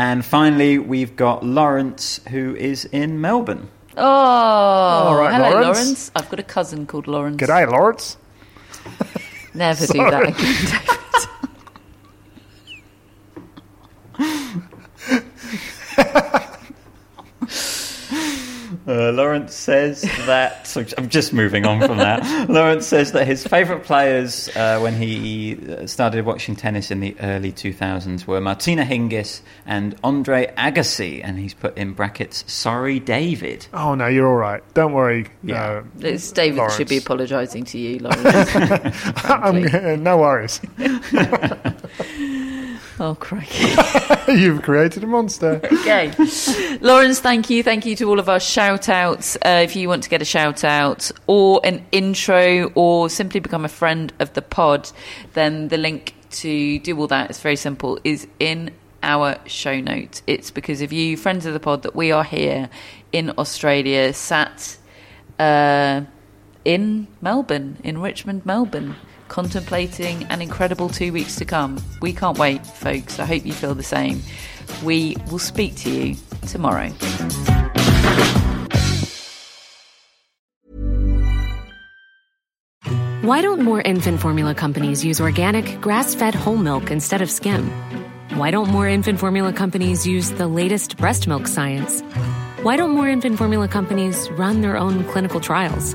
And 0.00 0.24
finally, 0.24 0.78
we've 0.78 1.16
got 1.16 1.44
Lawrence, 1.44 2.20
who 2.28 2.54
is 2.54 2.84
in 2.84 3.20
Melbourne. 3.20 3.68
Oh, 3.96 5.16
right, 5.16 5.32
hello, 5.34 5.50
Lawrence. 5.50 5.78
Lawrence. 5.78 6.10
I've 6.14 6.30
got 6.30 6.38
a 6.38 6.44
cousin 6.44 6.86
called 6.86 7.08
Lawrence. 7.08 7.36
G'day, 7.38 7.68
Lawrence. 7.68 8.16
Never 9.54 9.86
do 9.92 9.98
that 9.98 10.28
again, 10.28 10.97
Uh, 18.88 19.12
Lawrence 19.12 19.54
says 19.54 20.00
that. 20.26 20.54
So 20.68 20.84
I'm 20.98 21.08
just 21.08 21.32
moving 21.32 21.64
on 21.66 21.80
from 21.86 21.98
that. 21.98 22.48
Lawrence 22.50 22.86
says 22.86 23.12
that 23.12 23.26
his 23.26 23.46
favourite 23.46 23.84
players 23.84 24.48
uh, 24.54 24.78
when 24.80 24.94
he 24.94 25.58
uh, 25.68 25.86
started 25.86 26.24
watching 26.26 26.56
tennis 26.56 26.90
in 26.90 27.00
the 27.00 27.16
early 27.20 27.52
2000s 27.52 28.26
were 28.26 28.40
Martina 28.40 28.84
Hingis 28.84 29.40
and 29.66 29.94
Andre 30.04 30.52
Agassi, 30.58 31.20
and 31.24 31.38
he's 31.38 31.54
put 31.54 31.76
in 31.78 31.92
brackets, 31.92 32.44
sorry, 32.52 32.98
David. 33.00 33.66
Oh, 33.72 33.94
no, 33.94 34.06
you're 34.08 34.28
all 34.28 34.36
right. 34.36 34.62
Don't 34.74 34.92
worry. 34.92 35.26
Yeah. 35.42 35.64
uh, 35.64 35.82
It's 36.00 36.30
David 36.32 36.58
Lawrence. 36.58 36.76
should 36.76 36.88
be 36.88 36.98
apologising 36.98 37.64
to 37.64 37.78
you, 37.78 37.98
Lawrence. 38.00 39.00
I'm, 39.24 40.02
no 40.02 40.18
worries. 40.18 40.60
Oh, 43.00 43.14
crikey. 43.14 43.74
You've 44.32 44.62
created 44.62 45.04
a 45.04 45.06
monster. 45.06 45.60
Okay. 45.64 46.12
Lawrence, 46.80 47.20
thank 47.20 47.50
you. 47.50 47.62
Thank 47.62 47.86
you 47.86 47.96
to 47.96 48.04
all 48.08 48.18
of 48.18 48.28
our 48.28 48.40
shout 48.40 48.88
outs. 48.88 49.36
Uh, 49.36 49.60
if 49.64 49.76
you 49.76 49.88
want 49.88 50.02
to 50.04 50.10
get 50.10 50.22
a 50.22 50.24
shout 50.24 50.64
out 50.64 51.10
or 51.26 51.60
an 51.64 51.84
intro 51.92 52.70
or 52.74 53.08
simply 53.08 53.40
become 53.40 53.64
a 53.64 53.68
friend 53.68 54.12
of 54.18 54.32
the 54.34 54.42
pod, 54.42 54.90
then 55.34 55.68
the 55.68 55.78
link 55.78 56.14
to 56.30 56.78
do 56.80 56.98
all 56.98 57.06
that 57.06 57.30
is 57.30 57.40
very 57.40 57.56
simple, 57.56 57.98
is 58.04 58.26
in 58.38 58.70
our 59.02 59.36
show 59.46 59.80
notes. 59.80 60.22
It's 60.26 60.50
because 60.50 60.82
of 60.82 60.92
you, 60.92 61.16
friends 61.16 61.46
of 61.46 61.52
the 61.52 61.60
pod, 61.60 61.82
that 61.82 61.94
we 61.94 62.12
are 62.12 62.24
here 62.24 62.68
in 63.12 63.32
Australia, 63.38 64.12
sat 64.12 64.76
uh, 65.38 66.02
in 66.64 67.06
Melbourne, 67.20 67.78
in 67.82 68.00
Richmond, 68.00 68.44
Melbourne, 68.44 68.96
contemplating 69.28 70.24
an 70.24 70.42
incredible 70.42 70.88
two 70.88 71.12
weeks 71.12 71.36
to 71.36 71.44
come. 71.44 71.82
We 72.02 72.12
can't 72.12 72.38
wait, 72.38 72.66
folks. 72.66 73.18
I 73.18 73.24
hope 73.24 73.46
you 73.46 73.52
feel 73.52 73.74
the 73.74 73.82
same. 73.82 74.22
We 74.82 75.16
will 75.30 75.38
speak 75.38 75.76
to 75.76 75.90
you 75.90 76.16
tomorrow. 76.46 76.90
Why 83.22 83.42
don't 83.42 83.60
more 83.60 83.82
infant 83.82 84.20
formula 84.20 84.54
companies 84.54 85.04
use 85.04 85.20
organic, 85.20 85.82
grass 85.82 86.14
fed 86.14 86.34
whole 86.34 86.56
milk 86.56 86.90
instead 86.90 87.20
of 87.20 87.30
skim? 87.30 87.70
Why 88.38 88.50
don't 88.50 88.70
more 88.70 88.88
infant 88.88 89.18
formula 89.18 89.52
companies 89.52 90.06
use 90.06 90.30
the 90.30 90.46
latest 90.46 90.96
breast 90.96 91.28
milk 91.28 91.46
science? 91.46 92.00
Why 92.62 92.76
don't 92.76 92.92
more 92.92 93.08
infant 93.08 93.36
formula 93.36 93.68
companies 93.68 94.30
run 94.30 94.62
their 94.62 94.78
own 94.78 95.04
clinical 95.04 95.40
trials? 95.40 95.94